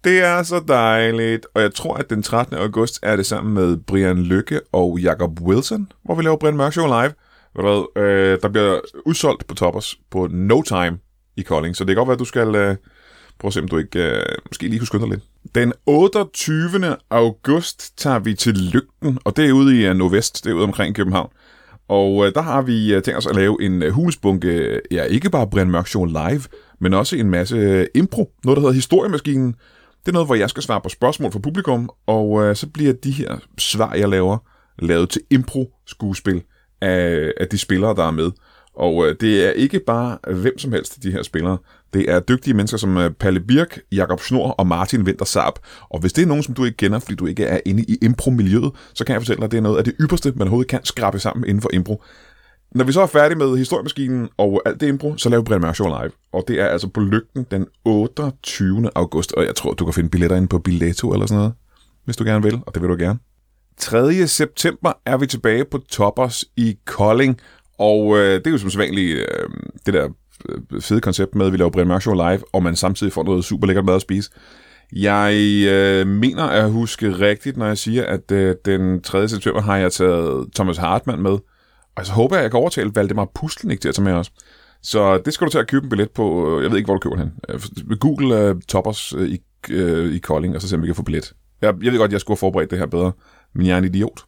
Det 0.04 0.20
er 0.20 0.42
så 0.42 0.64
dejligt, 0.68 1.46
og 1.54 1.62
jeg 1.62 1.74
tror, 1.74 1.94
at 1.94 2.10
den 2.10 2.22
13. 2.22 2.56
august 2.56 2.98
er 3.02 3.16
det 3.16 3.26
sammen 3.26 3.54
med 3.54 3.76
Brian 3.76 4.22
Lykke 4.22 4.60
og 4.72 4.98
Jacob 5.00 5.40
Wilson, 5.40 5.92
hvor 6.04 6.14
vi 6.14 6.22
laver 6.22 6.36
Brian 6.36 6.56
Mørk 6.56 6.72
Show 6.72 6.86
live. 6.86 7.12
Ved 7.56 7.64
der, 7.64 7.86
øh, 7.96 8.38
der 8.42 8.48
bliver 8.48 8.80
udsolgt 9.04 9.46
på 9.46 9.54
Toppers 9.54 9.98
på 10.10 10.28
no 10.30 10.62
time 10.62 10.98
i 11.36 11.42
Kolding, 11.42 11.76
så 11.76 11.84
det 11.84 11.88
kan 11.88 11.96
godt 11.96 12.08
være, 12.08 12.14
at 12.14 12.18
du 12.18 12.24
skal 12.24 12.54
øh, 12.54 12.76
Prøv 13.38 13.48
at 13.48 13.52
se, 13.52 13.60
om 13.60 13.68
du 13.68 13.78
ikke 13.78 14.16
øh, 14.16 14.22
måske 14.48 14.68
lige 14.68 14.78
kunne 14.78 14.86
skynde 14.86 15.04
dig 15.04 15.10
lidt. 15.10 15.24
Den 15.54 15.72
28. 15.86 16.96
august 17.10 17.98
tager 17.98 18.18
vi 18.18 18.34
til 18.34 18.54
Lygten, 18.54 19.18
og 19.24 19.36
det 19.36 19.48
er 19.48 19.52
ude 19.52 19.80
i 19.80 19.90
uh, 19.90 19.96
Nordvest, 19.96 20.44
det 20.44 20.50
er 20.50 20.54
ude 20.54 20.64
omkring 20.64 20.94
København. 20.94 21.30
Og 21.88 22.26
øh, 22.26 22.34
der 22.34 22.42
har 22.42 22.62
vi 22.62 22.94
øh, 22.94 23.02
tænkt 23.02 23.18
os 23.18 23.26
at 23.26 23.36
lave 23.36 23.62
en 23.62 23.82
øh, 23.82 24.78
ja 24.90 25.04
ikke 25.04 25.30
bare 25.30 25.46
Brian 25.46 25.70
Mørk 25.70 25.86
Show 25.86 26.04
live, 26.04 26.42
men 26.80 26.94
også 26.94 27.16
en 27.16 27.30
masse 27.30 27.56
øh, 27.56 27.86
impro, 27.94 28.32
noget 28.44 28.56
der 28.56 28.60
hedder 28.60 28.74
Historiemaskinen. 28.74 29.54
Det 30.00 30.08
er 30.08 30.12
noget, 30.12 30.28
hvor 30.28 30.34
jeg 30.34 30.50
skal 30.50 30.62
svare 30.62 30.80
på 30.80 30.88
spørgsmål 30.88 31.32
fra 31.32 31.38
publikum, 31.38 31.90
og 32.06 32.42
øh, 32.42 32.56
så 32.56 32.66
bliver 32.66 32.92
de 32.92 33.10
her 33.10 33.38
svar, 33.58 33.94
jeg 33.94 34.08
laver, 34.08 34.38
lavet 34.78 35.10
til 35.10 35.22
impro-skuespil 35.30 36.42
af, 36.80 37.32
af 37.40 37.48
de 37.48 37.58
spillere, 37.58 37.94
der 37.94 38.06
er 38.06 38.10
med. 38.10 38.30
Og 38.76 39.06
øh, 39.06 39.16
det 39.20 39.46
er 39.46 39.50
ikke 39.50 39.80
bare 39.80 40.18
øh, 40.26 40.38
hvem 40.38 40.58
som 40.58 40.72
helst, 40.72 41.02
de 41.02 41.10
her 41.10 41.22
spillere. 41.22 41.58
Det 41.94 42.10
er 42.10 42.20
dygtige 42.20 42.54
mennesker 42.54 42.78
som 42.78 42.96
øh, 42.96 43.10
Palle 43.10 43.40
Birk, 43.40 43.80
Jakob 43.92 44.20
Snor 44.20 44.50
og 44.50 44.66
Martin 44.66 45.02
Winter 45.02 45.24
Saab. 45.24 45.52
Og 45.88 46.00
hvis 46.00 46.12
det 46.12 46.22
er 46.22 46.26
nogen, 46.26 46.42
som 46.42 46.54
du 46.54 46.64
ikke 46.64 46.76
kender, 46.76 46.98
fordi 46.98 47.14
du 47.14 47.26
ikke 47.26 47.44
er 47.44 47.60
inde 47.66 47.82
i 47.82 47.98
impro-miljøet, 48.02 48.72
så 48.94 49.04
kan 49.04 49.12
jeg 49.12 49.22
fortælle 49.22 49.38
dig, 49.38 49.44
at 49.44 49.50
det 49.50 49.58
er 49.58 49.62
noget 49.62 49.78
af 49.78 49.84
det 49.84 49.94
ypperste, 50.00 50.32
man 50.32 50.42
overhovedet 50.42 50.70
kan 50.70 50.84
skrabe 50.84 51.18
sammen 51.18 51.48
inden 51.48 51.62
for 51.62 51.70
impro. 51.72 52.02
Når 52.74 52.84
vi 52.84 52.92
så 52.92 53.00
er 53.00 53.06
færdige 53.06 53.38
med 53.38 53.56
historiemaskinen 53.56 54.28
og 54.36 54.62
alt 54.66 54.80
det 54.80 54.88
impro, 54.88 55.16
så 55.16 55.28
laver 55.28 55.42
vi 55.42 55.44
Brian 55.44 55.60
Mørk 55.60 55.74
Show 55.74 55.86
live. 55.86 56.10
Og 56.32 56.44
det 56.48 56.60
er 56.60 56.66
altså 56.66 56.88
på 56.88 57.00
lygten 57.00 57.46
den 57.50 57.66
28. 57.84 58.90
august. 58.94 59.32
Og 59.32 59.44
jeg 59.44 59.54
tror, 59.54 59.72
du 59.72 59.84
kan 59.84 59.94
finde 59.94 60.10
billetter 60.10 60.36
inde 60.36 60.48
på 60.48 60.58
Billetto 60.58 61.12
eller 61.12 61.26
sådan 61.26 61.38
noget, 61.38 61.52
hvis 62.04 62.16
du 62.16 62.24
gerne 62.24 62.42
vil, 62.42 62.60
og 62.66 62.74
det 62.74 62.82
vil 62.82 62.90
du 62.90 62.96
gerne. 62.98 63.18
3. 63.78 64.26
september 64.26 64.92
er 65.06 65.16
vi 65.16 65.26
tilbage 65.26 65.64
på 65.64 65.78
Toppers 65.78 66.44
i 66.56 66.78
Kolding. 66.84 67.40
Og 67.78 68.18
øh, 68.18 68.34
det 68.34 68.46
er 68.46 68.50
jo 68.50 68.58
som 68.58 68.70
sædvanligt 68.70 69.18
øh, 69.18 69.48
det 69.86 69.94
der 69.94 70.08
øh, 70.48 70.80
fede 70.80 71.00
koncept 71.00 71.34
med, 71.34 71.46
at 71.46 71.52
vi 71.52 71.56
laver 71.56 71.70
Brian 71.70 71.88
Mørk 71.88 72.02
Show 72.02 72.14
live, 72.14 72.40
og 72.52 72.62
man 72.62 72.76
samtidig 72.76 73.12
får 73.12 73.24
noget 73.24 73.44
super 73.44 73.66
lækkert 73.66 73.84
mad 73.84 73.94
at 73.94 74.00
spise. 74.00 74.30
Jeg 74.92 75.34
øh, 75.68 76.06
mener 76.06 76.42
at 76.44 76.70
huske 76.70 77.12
rigtigt, 77.12 77.56
når 77.56 77.66
jeg 77.66 77.78
siger, 77.78 78.06
at 78.06 78.32
øh, 78.32 78.54
den 78.64 79.02
3. 79.02 79.28
september 79.28 79.60
har 79.60 79.76
jeg 79.76 79.92
taget 79.92 80.46
Thomas 80.54 80.76
Hartmann 80.76 81.22
med. 81.22 81.38
Og 81.96 82.06
så 82.06 82.12
håber 82.12 82.36
jeg, 82.36 82.40
at 82.40 82.42
jeg 82.44 82.50
kan 82.50 82.60
overtale 82.60 82.90
Valdemar 82.94 83.28
Pustelnik 83.34 83.80
til 83.80 83.88
at 83.88 83.94
tage 83.94 84.04
med 84.04 84.12
os. 84.12 84.32
Så 84.82 85.18
det 85.18 85.34
skal 85.34 85.44
du 85.44 85.50
til 85.50 85.58
at 85.58 85.68
købe 85.68 85.84
en 85.84 85.90
billet 85.90 86.10
på. 86.10 86.56
Øh, 86.56 86.62
jeg 86.62 86.70
ved 86.70 86.78
ikke, 86.78 86.86
hvor 86.86 86.94
du 86.94 87.10
køber 87.10 87.16
den. 87.16 87.32
Øh, 87.48 87.98
Google 87.98 88.50
uh, 88.50 88.60
Toppers 88.68 89.14
uh, 89.14 89.28
i, 89.28 89.38
uh, 89.70 90.12
i 90.14 90.18
Kolding, 90.18 90.54
og 90.54 90.62
så 90.62 90.68
se, 90.68 90.76
om 90.76 90.82
vi 90.82 90.86
kan 90.86 90.94
få 90.94 91.02
billet. 91.02 91.32
Jeg, 91.62 91.74
jeg 91.82 91.92
ved 91.92 91.98
godt, 91.98 92.08
at 92.08 92.12
jeg 92.12 92.20
skulle 92.20 92.34
have 92.34 92.40
forberedt 92.40 92.70
det 92.70 92.78
her 92.78 92.86
bedre, 92.86 93.12
men 93.54 93.66
jeg 93.66 93.74
er 93.74 93.78
en 93.78 93.84
idiot. 93.84 94.24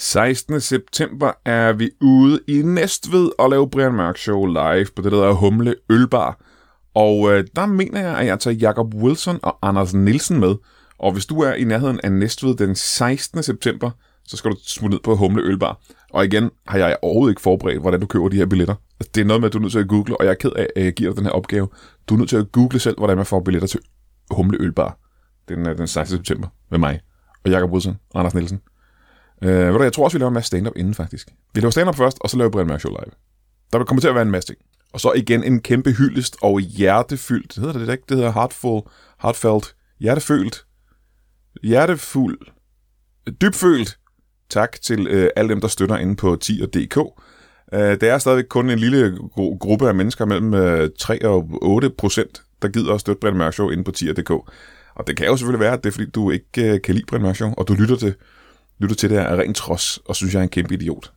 16. 0.00 0.60
september 0.60 1.32
er 1.44 1.72
vi 1.72 1.90
ude 2.00 2.40
i 2.48 2.62
Næstved 2.62 3.30
og 3.38 3.50
lave 3.50 3.70
Brian 3.70 3.94
Mørk 3.94 4.18
Show 4.18 4.46
live 4.46 4.86
på 4.96 5.02
det, 5.02 5.12
der 5.12 5.18
hedder 5.18 5.32
Humle 5.32 5.74
Ølbar. 5.90 6.40
Og 6.94 7.32
øh, 7.32 7.44
der 7.56 7.66
mener 7.66 8.00
jeg, 8.00 8.18
at 8.18 8.26
jeg 8.26 8.40
tager 8.40 8.56
Jacob 8.56 8.94
Wilson 8.94 9.38
og 9.42 9.58
Anders 9.62 9.94
Nielsen 9.94 10.40
med. 10.40 10.54
Og 10.98 11.12
hvis 11.12 11.26
du 11.26 11.40
er 11.40 11.52
i 11.52 11.64
nærheden 11.64 12.00
af 12.04 12.12
Næstved 12.12 12.56
den 12.56 12.74
16. 12.74 13.42
september, 13.42 13.90
så 14.24 14.36
skal 14.36 14.50
du 14.50 14.56
smutte 14.66 14.94
ned 14.94 15.00
på 15.04 15.16
Humle 15.16 15.42
Ølbar. 15.42 15.80
Og 16.10 16.24
igen 16.24 16.50
har 16.68 16.78
jeg 16.78 16.96
overhovedet 17.02 17.32
ikke 17.32 17.42
forberedt, 17.42 17.80
hvordan 17.80 18.00
du 18.00 18.06
køber 18.06 18.28
de 18.28 18.36
her 18.36 18.46
billetter. 18.46 18.74
Altså, 19.00 19.10
det 19.14 19.20
er 19.20 19.24
noget 19.24 19.40
med, 19.40 19.48
at 19.48 19.52
du 19.52 19.58
er 19.58 19.62
nødt 19.62 19.72
til 19.72 19.78
at 19.78 19.88
google, 19.88 20.20
og 20.20 20.24
jeg 20.24 20.30
er 20.30 20.34
ked 20.34 20.52
af, 20.56 20.68
at 20.76 20.84
jeg 20.84 20.92
giver 20.92 21.10
dig 21.10 21.16
den 21.16 21.26
her 21.26 21.32
opgave. 21.32 21.68
Du 22.08 22.14
er 22.14 22.18
nødt 22.18 22.28
til 22.28 22.36
at 22.36 22.52
google 22.52 22.78
selv, 22.78 22.98
hvordan 22.98 23.16
man 23.16 23.26
får 23.26 23.40
billetter 23.40 23.68
til 23.68 23.80
Humle 24.30 24.58
Ølbar 24.60 24.98
den, 25.48 25.68
øh, 25.68 25.78
den 25.78 25.86
16. 25.86 26.16
september 26.16 26.48
med 26.70 26.78
mig 26.78 27.00
og 27.44 27.50
Jacob 27.50 27.72
Wilson 27.72 27.96
og 28.14 28.20
Anders 28.20 28.34
Nielsen. 28.34 28.60
Øh, 29.42 29.50
ved 29.50 29.72
du, 29.72 29.82
jeg 29.82 29.92
tror 29.92 30.04
også, 30.04 30.18
vi 30.18 30.20
laver 30.20 30.30
en 30.30 30.34
masse 30.34 30.46
stand-up 30.46 30.76
inden, 30.76 30.94
faktisk. 30.94 31.28
Vi 31.54 31.60
laver 31.60 31.70
stand-up 31.70 31.96
først, 31.96 32.18
og 32.20 32.30
så 32.30 32.36
laver 32.36 32.48
vi 32.48 32.52
Brian 32.52 32.66
Mørk 32.66 32.80
Show 32.80 32.90
live. 32.90 33.12
Der 33.72 33.84
kommer 33.84 34.00
til 34.00 34.08
at 34.08 34.14
være 34.14 34.22
en 34.22 34.30
masse 34.30 34.48
ting. 34.52 34.58
Og 34.92 35.00
så 35.00 35.12
igen 35.12 35.44
en 35.44 35.60
kæmpe 35.60 35.92
hyldest 35.92 36.36
og 36.42 36.60
hjertefyldt, 36.60 37.54
hedder 37.56 37.72
det 37.72 37.86
det 37.86 37.92
ikke? 37.92 38.04
Det 38.08 38.16
hedder 38.16 38.32
heartful, 38.32 38.82
heartfelt, 39.22 39.74
hjertefølt, 40.00 40.64
hjertefuld, 41.62 42.38
dybfølt. 43.40 43.98
Tak 44.50 44.80
til 44.82 45.06
øh, 45.06 45.30
alle 45.36 45.48
dem, 45.48 45.60
der 45.60 45.68
støtter 45.68 45.96
inde 45.96 46.16
på 46.16 46.38
10.dk. 46.44 46.96
Øh, 47.72 47.80
det 47.80 48.02
er 48.02 48.18
stadigvæk 48.18 48.44
kun 48.48 48.70
en 48.70 48.78
lille 48.78 49.18
gru- 49.22 49.58
gruppe 49.58 49.88
af 49.88 49.94
mennesker 49.94 50.24
mellem 50.24 50.54
øh, 50.54 50.90
3 50.98 51.26
og 51.28 51.48
8 51.62 51.90
procent, 51.90 52.42
der 52.62 52.68
gider 52.68 52.94
at 52.94 53.00
støtte 53.00 53.20
Brian 53.20 53.36
Mørk 53.36 53.52
Show 53.52 53.70
inde 53.70 53.84
på 53.84 53.92
10.dk. 53.96 54.30
Og 54.94 55.06
det 55.06 55.16
kan 55.16 55.26
jo 55.26 55.36
selvfølgelig 55.36 55.60
være, 55.60 55.72
at 55.72 55.84
det 55.84 55.90
er 55.90 55.92
fordi, 55.92 56.10
du 56.10 56.30
ikke 56.30 56.74
øh, 56.74 56.80
kan 56.82 56.94
lide 56.94 57.06
Brian 57.08 57.22
Mørk 57.22 57.36
Show, 57.36 57.54
og 57.56 57.68
du 57.68 57.74
lytter 57.74 57.96
til 57.96 58.14
lytter 58.78 58.96
til 58.96 59.10
det 59.10 59.18
her 59.18 59.24
er 59.24 59.36
ren 59.36 59.54
trods, 59.54 59.98
og 60.04 60.16
synes, 60.16 60.34
jeg 60.34 60.40
er 60.40 60.42
en 60.42 60.48
kæmpe 60.48 60.74
idiot. 60.74 61.12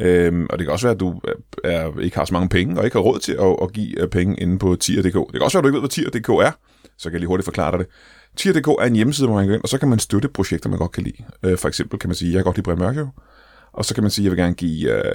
Øhm, 0.00 0.46
og 0.50 0.58
det 0.58 0.66
kan 0.66 0.72
også 0.72 0.86
være, 0.86 0.94
at 0.94 1.00
du 1.00 1.20
er, 1.64 2.00
ikke 2.00 2.16
har 2.16 2.24
så 2.24 2.32
mange 2.32 2.48
penge, 2.48 2.78
og 2.78 2.84
ikke 2.84 2.96
har 2.96 3.02
råd 3.02 3.18
til 3.18 3.32
at, 3.32 3.56
at 3.62 3.72
give 3.72 4.00
øh, 4.00 4.08
penge 4.08 4.40
inde 4.40 4.58
på 4.58 4.76
tier.dk. 4.80 5.14
Det 5.14 5.32
kan 5.32 5.42
også 5.42 5.58
være, 5.58 5.60
at 5.60 5.62
du 5.62 5.68
ikke 5.68 5.74
ved, 5.74 5.80
hvad 5.80 5.88
tier.dk 5.88 6.28
er, 6.28 6.50
så 6.98 7.08
kan 7.08 7.12
jeg 7.12 7.20
lige 7.20 7.28
hurtigt 7.28 7.44
forklare 7.44 7.70
dig 7.70 7.78
det. 7.78 7.86
Tier.dk 8.36 8.68
er 8.68 8.84
en 8.84 8.96
hjemmeside, 8.96 9.26
hvor 9.26 9.36
man 9.36 9.44
kan 9.44 9.50
gå 9.50 9.54
ind, 9.54 9.62
og 9.62 9.68
så 9.68 9.78
kan 9.78 9.88
man 9.88 9.98
støtte 9.98 10.28
projekter, 10.28 10.68
man 10.70 10.78
godt 10.78 10.92
kan 10.92 11.02
lide. 11.02 11.24
Øh, 11.42 11.58
for 11.58 11.68
eksempel 11.68 11.98
kan 11.98 12.08
man 12.08 12.14
sige, 12.14 12.32
jeg 12.32 12.38
kan 12.38 12.44
godt 12.44 12.56
lide 12.56 12.64
Brian 12.64 12.78
Mørk 12.78 12.96
og 13.76 13.84
så 13.84 13.94
kan 13.94 14.04
man 14.04 14.10
sige, 14.10 14.22
at 14.22 14.24
jeg 14.24 14.30
vil 14.30 14.44
gerne 14.44 14.54
give 14.54 15.06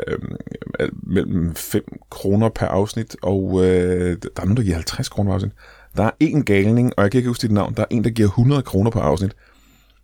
øh, 0.79 0.89
mellem 1.03 1.55
5 1.55 1.83
kroner 2.09 2.49
per 2.49 2.65
afsnit, 2.65 3.15
og 3.23 3.65
øh, 3.65 4.17
der 4.21 4.29
er 4.37 4.41
nogen, 4.41 4.57
der 4.57 4.63
giver 4.63 4.75
50 4.75 5.09
kroner 5.09 5.29
per 5.29 5.35
afsnit. 5.35 5.51
Der 5.97 6.03
er 6.03 6.11
en 6.19 6.45
galning, 6.45 6.93
og 6.97 7.03
jeg 7.03 7.11
kan 7.11 7.17
ikke 7.17 7.27
huske 7.27 7.41
dit 7.41 7.51
navn, 7.51 7.73
der 7.73 7.81
er 7.81 7.87
en, 7.89 8.03
der 8.03 8.09
giver 8.09 8.27
100 8.27 8.61
kroner 8.61 8.91
per 8.91 8.99
afsnit. 8.99 9.31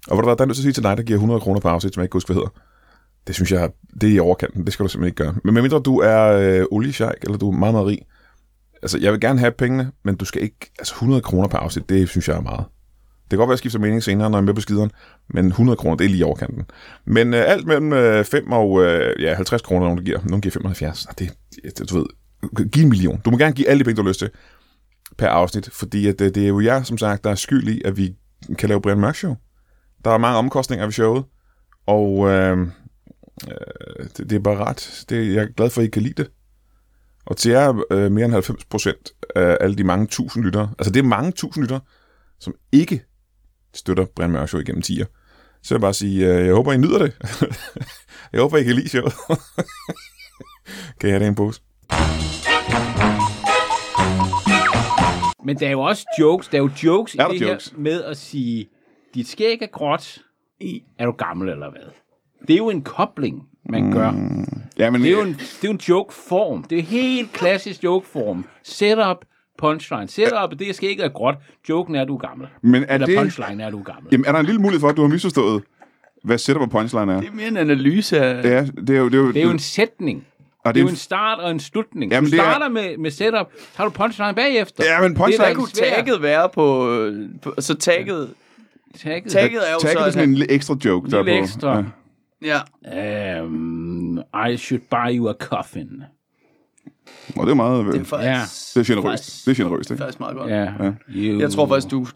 Og 0.07 0.15
hvor 0.15 0.21
der, 0.21 0.35
der 0.35 0.43
er 0.43 0.45
nødt 0.45 0.55
til 0.55 0.61
at 0.61 0.63
sige 0.63 0.73
til 0.73 0.83
dig, 0.83 0.97
der 0.97 1.03
giver 1.03 1.17
100 1.17 1.39
kroner 1.39 1.59
på 1.59 1.67
afsnit, 1.67 1.93
som 1.93 2.01
jeg 2.01 2.05
ikke 2.05 2.11
kan 2.11 2.17
huske, 2.17 2.27
hvad 2.27 2.35
hedder. 2.35 2.49
Det 3.27 3.35
synes 3.35 3.51
jeg, 3.51 3.69
det 4.01 4.09
er 4.09 4.13
i 4.13 4.19
overkanten. 4.19 4.65
Det 4.65 4.73
skal 4.73 4.83
du 4.83 4.89
simpelthen 4.89 5.07
ikke 5.07 5.23
gøre. 5.23 5.35
Men 5.43 5.53
medmindre 5.53 5.79
du 5.79 5.99
er 5.99 6.23
øh, 6.23 6.65
oliesjejk, 6.71 7.23
eller 7.23 7.37
du 7.37 7.51
er 7.51 7.57
meget, 7.57 7.73
meget 7.73 7.87
rig. 7.87 7.99
Altså, 8.81 8.97
jeg 8.97 9.11
vil 9.11 9.21
gerne 9.21 9.39
have 9.39 9.51
pengene, 9.51 9.91
men 10.03 10.15
du 10.15 10.25
skal 10.25 10.41
ikke... 10.43 10.71
Altså, 10.79 10.93
100 10.93 11.21
kroner 11.21 11.47
per 11.47 11.57
afsnit, 11.57 11.89
det 11.89 12.09
synes 12.09 12.27
jeg 12.27 12.37
er 12.37 12.41
meget. 12.41 12.65
Det 13.23 13.29
kan 13.29 13.37
godt 13.37 13.47
være, 13.47 13.53
at 13.53 13.55
jeg 13.55 13.59
skifter 13.59 13.79
mening 13.79 14.03
senere, 14.03 14.29
når 14.29 14.37
jeg 14.37 14.41
er 14.41 14.45
med 14.45 14.53
på 14.53 14.61
skideren, 14.61 14.91
men 15.29 15.45
100 15.45 15.77
kroner, 15.77 15.97
det 15.97 16.05
er 16.05 16.09
lige 16.09 16.19
i 16.19 16.23
overkanten. 16.23 16.65
Men 17.05 17.33
øh, 17.33 17.43
alt 17.47 17.67
mellem 17.67 17.93
øh, 17.93 18.25
5 18.25 18.51
og 18.51 18.83
øh, 18.83 19.23
ja, 19.23 19.33
50 19.33 19.61
kroner, 19.61 19.85
nogen 19.85 19.97
der 19.97 20.03
giver. 20.03 20.19
Nogen 20.23 20.41
giver 20.41 20.51
75. 20.51 21.05
Ah, 21.05 21.13
det, 21.19 21.33
det, 21.77 21.89
du 21.89 21.97
ved, 21.97 22.05
giv 22.71 22.83
en 22.83 22.89
million. 22.89 23.21
Du 23.25 23.31
må 23.31 23.37
gerne 23.37 23.53
give 23.53 23.67
alle 23.67 23.79
de 23.79 23.83
penge, 23.83 23.97
du 23.97 24.01
har 24.01 24.09
lyst 24.09 24.19
til 24.19 24.29
per 25.17 25.27
afsnit, 25.27 25.69
fordi 25.73 26.07
at, 26.07 26.19
det, 26.19 26.35
det 26.35 26.43
er 26.43 26.47
jo 26.47 26.59
jer, 26.59 26.83
som 26.83 26.97
sagt, 26.97 27.23
der 27.23 27.29
er 27.29 27.35
skyld 27.35 27.67
i, 27.67 27.81
at 27.85 27.97
vi 27.97 28.15
kan 28.59 28.69
lave 28.69 28.81
Brian 28.81 28.99
Mørk 28.99 29.15
Show. 29.15 29.35
Der 30.07 30.13
er 30.13 30.17
mange 30.17 30.37
omkostninger 30.37 30.85
ved 30.85 30.93
showet, 30.93 31.23
og 31.87 32.29
øh, 32.29 32.59
øh, 32.59 34.07
det, 34.17 34.29
det 34.29 34.33
er 34.33 34.39
bare 34.39 34.55
ret. 34.57 35.05
Det, 35.09 35.35
jeg 35.35 35.43
er 35.43 35.47
glad 35.47 35.69
for, 35.69 35.81
at 35.81 35.87
I 35.87 35.89
kan 35.89 36.01
lide 36.01 36.23
det. 36.23 36.31
Og 37.25 37.37
til 37.37 37.51
jer 37.51 37.81
øh, 37.91 38.11
mere 38.11 38.25
end 38.25 38.33
90 38.33 38.65
procent 38.65 39.11
af 39.35 39.57
alle 39.61 39.75
de 39.75 39.83
mange 39.83 40.07
tusind 40.07 40.43
lyttere, 40.43 40.73
altså 40.79 40.91
det 40.91 40.99
er 40.99 41.03
mange 41.03 41.31
tusind 41.31 41.63
lyttere, 41.63 41.79
som 42.39 42.53
ikke 42.71 43.03
støtter 43.73 44.05
Brian 44.15 44.31
Mørk 44.31 44.47
Show 44.47 44.61
igennem 44.61 44.83
10'er. 44.85 45.05
Så 45.63 45.75
jeg 45.75 45.79
vil 45.79 45.81
bare 45.81 45.93
sige, 45.93 46.33
øh, 46.33 46.45
jeg 46.45 46.53
håber, 46.53 46.73
I 46.73 46.77
nyder 46.77 46.97
det. 46.97 47.13
jeg 48.33 48.41
håber, 48.41 48.57
I 48.57 48.63
kan 48.63 48.75
lide 48.75 48.89
showet. 48.89 49.13
kan 50.99 51.09
jeg 51.09 51.11
have 51.11 51.19
det 51.19 51.27
en 51.27 51.35
pose? 51.35 51.61
Men 55.45 55.59
der 55.59 55.67
er 55.67 55.71
jo 55.71 55.81
også 55.81 56.05
jokes. 56.19 56.47
Der 56.47 56.57
er 56.57 56.61
jo 56.61 56.69
jokes 56.83 57.15
Er 57.15 57.29
i 57.29 57.33
det 57.33 57.41
jokes? 57.41 57.69
her 57.69 57.77
med 57.77 58.03
at 58.03 58.17
sige, 58.17 58.69
dit 59.13 59.27
skæg 59.27 59.57
er 59.61 59.67
gråt, 59.67 60.17
er 60.99 61.05
du 61.05 61.11
gammel 61.11 61.49
eller 61.49 61.69
hvad? 61.71 61.81
Det 62.47 62.53
er 62.53 62.57
jo 62.57 62.69
en 62.69 62.81
kobling, 62.81 63.43
man 63.69 63.83
Mm. 63.83 63.91
gør. 63.93 64.11
Ja, 64.77 64.89
men 64.89 65.01
Det 65.01 65.07
er 65.07 65.11
jo 65.11 65.21
en, 65.21 65.33
det 65.33 65.63
er 65.63 65.67
jo 65.67 65.71
en 65.71 65.77
joke-form. 65.89 66.63
Det 66.63 66.77
er 66.79 66.83
helt 66.83 67.33
klassisk 67.33 67.83
joke-form. 67.83 68.45
Setup, 68.63 69.25
punchline. 69.57 70.07
Setup, 70.07 70.59
det 70.59 70.69
er 70.69 70.73
skægget 70.73 71.05
er 71.05 71.09
gråt. 71.09 71.35
Joken 71.69 71.95
er, 71.95 72.01
at 72.01 72.07
du 72.07 72.15
er 72.15 72.27
gammel. 72.27 72.47
Men 72.61 72.83
er 72.83 72.93
Eller 72.93 73.05
det- 73.07 73.17
punchline 73.17 73.63
er, 73.63 73.67
at 73.67 73.73
du 73.73 73.79
er 73.79 73.83
gammel. 73.83 74.07
Jamen, 74.11 74.25
er 74.25 74.31
der 74.31 74.39
en 74.39 74.45
lille 74.45 74.61
mulighed 74.61 74.79
for, 74.79 74.87
at 74.89 74.97
du 74.97 75.01
har 75.01 75.09
misforstået, 75.09 75.63
hvad 76.23 76.37
setup 76.37 76.61
og 76.61 76.69
punchline 76.69 77.13
er? 77.13 77.19
Det 77.19 77.29
er 77.29 77.33
mere 77.33 77.47
en 77.47 77.57
analyse 77.57 78.19
af... 78.19 78.43
Ja, 78.43 78.65
det 78.87 78.89
er 78.95 78.99
jo... 78.99 79.05
Det 79.09 79.13
er 79.15 79.17
jo, 79.21 79.27
Det 79.27 79.37
er 79.37 79.43
jo 79.45 79.49
en 79.51 79.59
sætning. 79.59 80.25
og 80.63 80.73
Det 80.73 80.79
er 80.79 80.83
jo 80.83 80.89
en- 80.89 80.95
start 80.95 81.39
og 81.39 81.51
en 81.51 81.59
slutning. 81.59 82.11
Jamen, 82.11 82.29
du 82.29 82.35
det 82.35 82.39
er- 82.39 82.43
starter 82.43 82.69
med, 82.69 82.97
med 82.97 83.11
setup, 83.11 83.51
så 83.57 83.67
har 83.75 83.83
du 83.85 83.89
punchline 83.91 84.33
bagefter. 84.33 84.83
Ja, 84.85 85.01
men 85.01 85.09
Det 85.11 85.17
er 85.19 85.23
punchline- 85.25 85.31
da 85.37 85.37
Hvad 85.37 85.49
ikke 85.49 85.59
kunne 85.59 85.69
svært. 85.69 85.93
tagget 85.93 86.21
være 86.21 86.49
på... 86.49 86.93
på 87.41 87.53
så 87.61 87.75
tagget... 87.75 88.29
Tagget. 88.97 89.31
Tagget 89.31 89.69
er 89.69 89.73
jo 89.73 89.79
Tagget 89.81 89.99
så... 89.99 90.05
er 90.05 90.11
sådan 90.11 90.35
en 90.35 90.43
ekstra 90.49 90.75
joke, 90.85 91.11
der 91.11 91.19
er 91.19 91.23
Lille 91.23 91.39
på. 91.39 91.43
ekstra. 91.43 91.83
Ja. 92.45 92.59
Ja, 92.91 93.43
Um, 93.43 94.19
I 94.51 94.57
should 94.57 94.81
buy 94.89 95.17
you 95.17 95.29
a 95.29 95.33
coffin. 95.39 96.03
Og 97.35 97.45
det 97.45 97.51
er 97.51 97.55
meget... 97.55 97.85
det 97.93 98.01
er 98.01 98.03
faktisk... 98.03 98.27
Ja. 98.75 98.79
Det 98.81 98.89
er 98.89 98.93
generøst. 98.95 99.45
Det 99.45 99.51
er 99.51 99.55
generøst, 99.63 99.89
Det 99.89 99.91
er 99.91 99.95
ikke? 99.95 100.03
faktisk 100.03 100.19
meget 100.19 100.37
godt. 100.37 100.51
Ja. 100.51 100.67
You... 101.09 101.39
Jeg 101.39 101.51
tror 101.51 101.67
faktisk, 101.67 101.91
du... 101.91 102.07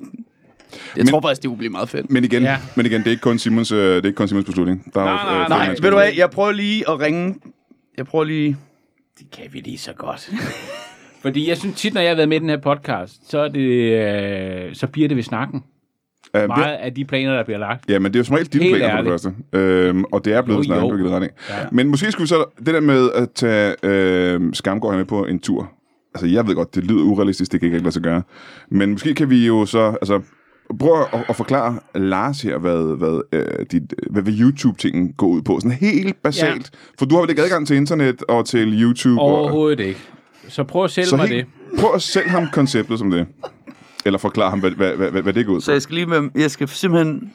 Jeg 0.98 1.08
tror 1.08 1.22
faktisk, 1.22 1.42
det 1.42 1.48
kunne 1.48 1.58
blive 1.58 1.70
meget 1.70 1.90
fedt. 1.90 2.10
Men 2.12 2.24
igen, 2.24 2.44
Ja. 2.44 2.52
ja. 2.52 2.58
men 2.76 2.86
igen, 2.86 3.00
det 3.00 3.08
er 3.08 3.12
ikke 3.12 3.22
kun 3.22 3.40
Simons, 3.40 3.72
øh, 3.72 3.78
det 3.80 4.04
er 4.04 4.06
ikke 4.06 4.18
kun 4.18 4.28
Simons 4.28 4.46
beslutning. 4.46 4.92
Der 4.94 5.02
er 5.02 5.06
Nej, 5.06 5.14
jo, 5.14 5.28
nej, 5.38 5.44
øh, 5.44 5.50
Nej, 5.50 5.70
ved 5.70 5.90
du 5.92 5.96
hvad, 5.98 6.10
jeg 6.18 6.30
prøver 6.30 6.52
lige 6.52 6.90
at 6.90 7.00
ringe. 7.00 7.36
Jeg 7.98 8.06
prøver 8.06 8.26
lige... 8.26 8.58
Det 9.20 9.32
kan 9.32 9.44
vi 9.52 9.60
lige 9.60 9.78
så 9.78 9.94
godt. 9.94 10.32
Fordi 11.22 11.50
jeg 11.50 11.58
synes 11.58 11.76
tit, 11.82 11.94
når 11.94 12.02
jeg 12.02 12.10
har 12.10 12.16
været 12.16 12.30
med 12.30 12.38
i 12.38 12.40
den 12.40 12.50
her 12.50 12.58
podcast, 12.58 13.30
så, 13.32 13.40
er 13.40 13.48
det, 13.48 13.60
øh, 14.70 14.76
så 14.76 14.88
bliver 14.88 15.08
det 15.08 15.18
ved 15.18 15.24
snakken. 15.24 15.64
Det, 16.36 16.48
Meget 16.48 16.76
af 16.76 16.94
de 16.94 17.06
planer, 17.06 17.36
der 17.36 17.44
bliver 17.44 17.58
lagt. 17.60 17.90
ja, 17.90 18.00
men 18.00 18.12
det 18.14 18.16
er 18.16 18.20
jo 18.20 18.24
som 18.24 18.36
regel 18.36 18.48
dine 18.48 18.64
Helt 18.64 18.76
planer 18.76 18.96
for 18.98 19.02
det 19.04 19.08
ærligt. 19.10 19.24
første. 19.24 19.88
Øhm, 19.90 20.04
og 20.12 20.26
det 20.26 20.34
er 20.34 20.42
blevet 20.42 20.60
Jo, 20.60 20.64
snakket, 20.64 20.84
jo. 20.84 20.92
du 20.92 20.98
kan 20.98 21.10
ret 21.12 21.24
af. 21.24 21.30
Ja. 21.50 21.56
Men 21.72 21.88
måske 21.88 22.12
skulle 22.12 22.24
vi 22.24 22.28
så, 22.28 22.46
det 22.66 22.74
der 22.74 22.80
med 22.82 23.10
at 23.16 23.32
tage 23.36 23.76
øh, 23.84 24.42
Skamgård 24.54 24.96
med 24.96 25.06
på 25.06 25.26
en 25.26 25.40
tur. 25.40 25.72
Altså, 26.16 26.28
jeg 26.28 26.48
ved 26.48 26.56
godt, 26.56 26.76
det 26.76 26.84
lyder 26.84 27.04
urealistisk, 27.04 27.52
det 27.52 27.60
kan 27.60 27.68
ikke 27.68 27.80
lade 27.80 27.92
sig 27.92 28.02
gøre. 28.02 28.22
Men 28.70 28.92
måske 28.92 29.14
kan 29.14 29.30
vi 29.30 29.48
jo 29.48 29.66
så, 29.66 29.88
altså, 30.02 30.22
prøv 30.80 31.02
at, 31.14 31.20
at 31.30 31.36
forklare 31.36 31.80
Lars 31.96 32.42
her, 32.42 32.58
hvad, 32.58 32.98
hvad, 32.98 33.22
øh, 33.32 33.66
dit, 33.72 33.94
hvad, 34.10 34.24
hvad 34.24 34.34
YouTube-tingen 34.40 35.14
går 35.18 35.28
ud 35.28 35.42
på. 35.42 35.60
Sådan 35.60 35.78
helt 35.78 36.22
basalt. 36.24 36.70
Ja. 36.74 36.78
For 37.00 37.06
du 37.06 37.16
har 37.16 37.22
vel 37.22 37.30
ikke 37.30 37.42
adgang 37.42 37.68
til 37.68 37.76
internet 37.78 38.24
og 38.28 38.46
til 38.46 38.82
YouTube? 38.84 39.22
Og, 39.22 39.28
Overhovedet 39.28 39.80
ikke. 39.80 40.00
Så 40.48 40.64
prøv 40.64 40.84
at 40.84 40.92
sælge 40.92 41.08
så 41.08 41.16
mig 41.18 41.28
helt, 41.28 41.46
det. 41.72 41.80
prøv 41.80 41.90
at 41.96 42.02
sælge 42.02 42.30
ham 42.30 42.48
konceptet 42.54 43.00
som 43.00 43.12
det. 43.12 43.26
Eller 44.06 44.18
forklare 44.20 44.50
ham, 44.50 44.60
hvad, 44.60 44.72
hvad, 44.72 44.96
hvad, 44.96 45.22
hvad 45.22 45.34
det 45.34 45.46
går 45.46 45.54
ud 45.54 45.58
på. 45.58 45.62
Så 45.62 45.72
jeg 45.72 45.82
skal 45.82 45.96
lige 45.96 46.06
med... 46.06 46.30
Jeg 46.36 46.52
skal 46.52 46.68
simpelthen... 46.68 47.34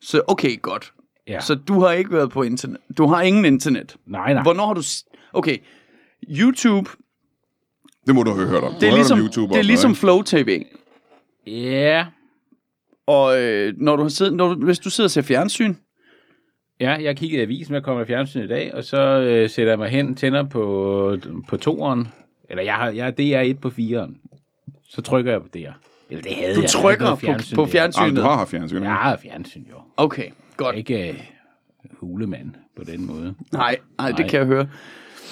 Så 0.00 0.22
okay, 0.28 0.62
godt. 0.62 0.92
Ja. 1.28 1.40
Så 1.40 1.54
du 1.54 1.80
har 1.80 1.92
ikke 1.92 2.12
været 2.12 2.30
på 2.30 2.42
internet. 2.42 2.76
Du 2.98 3.06
har 3.06 3.22
ingen 3.22 3.44
internet. 3.44 3.96
Nej, 4.06 4.32
nej. 4.32 4.42
Hvornår 4.42 4.66
har 4.66 4.74
du... 4.74 4.82
s- 4.82 5.04
Okay, 5.32 5.56
YouTube, 6.30 6.90
Det 8.06 8.14
må 8.14 8.22
du 8.22 8.30
have 8.34 8.48
hørt 8.48 8.62
om. 8.64 8.72
det 8.80 8.88
er 8.88 8.94
ligesom, 8.94 9.18
om 9.18 9.24
YouTube 9.24 9.52
det 9.52 9.58
er 9.58 9.62
ligesom 9.62 9.88
noget, 9.88 9.98
Flow 9.98 10.22
TV. 10.22 10.62
Ja. 11.46 12.06
Og 13.06 13.42
øh, 13.42 13.74
når 13.76 13.96
du 13.96 14.02
har 14.02 14.08
siddet, 14.08 14.34
når 14.34 14.54
du, 14.54 14.64
hvis 14.64 14.78
du 14.78 14.90
sidder 14.90 15.06
og 15.06 15.10
ser 15.10 15.22
fjernsyn, 15.22 15.74
Ja, 16.80 16.90
jeg 17.02 17.16
kiggede 17.16 17.40
i 17.40 17.44
avisen, 17.44 17.74
jeg 17.74 17.82
kommer 17.82 18.02
i 18.02 18.06
fjernsyn 18.06 18.44
i 18.44 18.46
dag, 18.46 18.74
og 18.74 18.84
så 18.84 18.96
øh, 19.20 19.50
sætter 19.50 19.72
jeg 19.72 19.78
mig 19.78 19.88
hen, 19.88 20.16
tænder 20.16 20.42
på, 20.48 21.16
på 21.48 21.56
toeren. 21.56 22.08
Eller 22.50 22.62
jeg 22.62 22.74
har, 22.74 22.90
jeg, 22.90 23.16
det 23.18 23.34
er 23.34 23.40
et 23.40 23.60
på 23.60 23.70
firen. 23.70 24.16
Så 24.94 25.02
trykker 25.02 25.32
jeg 25.32 25.40
på 25.42 25.48
det 25.52 25.60
her. 25.60 25.72
Eller 26.10 26.22
det 26.22 26.32
havde 26.34 26.54
du 26.54 26.60
jeg. 26.60 26.70
trykker 26.70 27.06
Jeg 27.06 27.12
på, 27.14 27.20
fjernsyn 27.20 27.54
på 27.54 27.60
der. 27.60 27.66
Ah, 27.66 27.72
fjernsynet. 27.72 28.16
du 28.16 28.20
har 28.22 28.36
haft 28.36 28.50
fjernsyn. 28.50 28.82
Jeg 28.82 28.92
har 28.92 29.16
fjernsyn, 29.22 29.62
jo. 29.70 29.76
Okay, 29.96 30.22
Jeg 30.24 30.32
godt. 30.56 30.74
er 30.74 30.78
ikke 30.78 31.08
øh, 31.08 31.14
hulemand 32.00 32.50
på 32.76 32.84
den 32.84 33.06
måde. 33.06 33.34
Nej, 33.52 33.76
nej, 33.98 34.08
det 34.08 34.18
Nej. 34.18 34.28
kan 34.28 34.38
jeg 34.38 34.46
høre. 34.46 34.68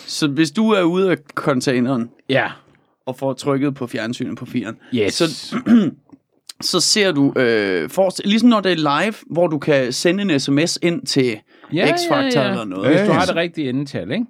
Så 0.07 0.29
hvis 0.29 0.51
du 0.51 0.71
er 0.71 0.83
ude 0.83 1.11
af 1.11 1.17
containeren 1.35 2.11
Ja. 2.29 2.47
og 3.07 3.17
får 3.17 3.33
trykket 3.33 3.75
på 3.75 3.87
fjernsynet 3.87 4.39
på 4.39 4.47
firen, 4.47 4.77
Yes. 4.95 5.15
så, 5.15 5.57
så 6.71 6.81
ser 6.81 7.13
du, 7.13 7.33
øh, 7.37 7.91
for, 7.91 8.11
ligesom 8.25 8.49
når 8.49 8.61
det 8.61 8.73
er 8.73 9.03
live, 9.05 9.15
hvor 9.31 9.47
du 9.47 9.59
kan 9.59 9.93
sende 9.93 10.23
en 10.35 10.41
sms 10.41 10.79
ind 10.83 11.07
til 11.07 11.39
Ja, 11.73 11.87
X-Factor 11.95 12.15
ja, 12.15 12.43
ja. 12.43 12.51
eller 12.51 12.65
noget. 12.65 12.89
Hvis 12.99 13.07
du 13.09 13.13
har 13.13 13.25
det 13.27 13.37
rigtige 13.37 13.69
endetal, 13.69 14.11
ikke? 14.11 14.25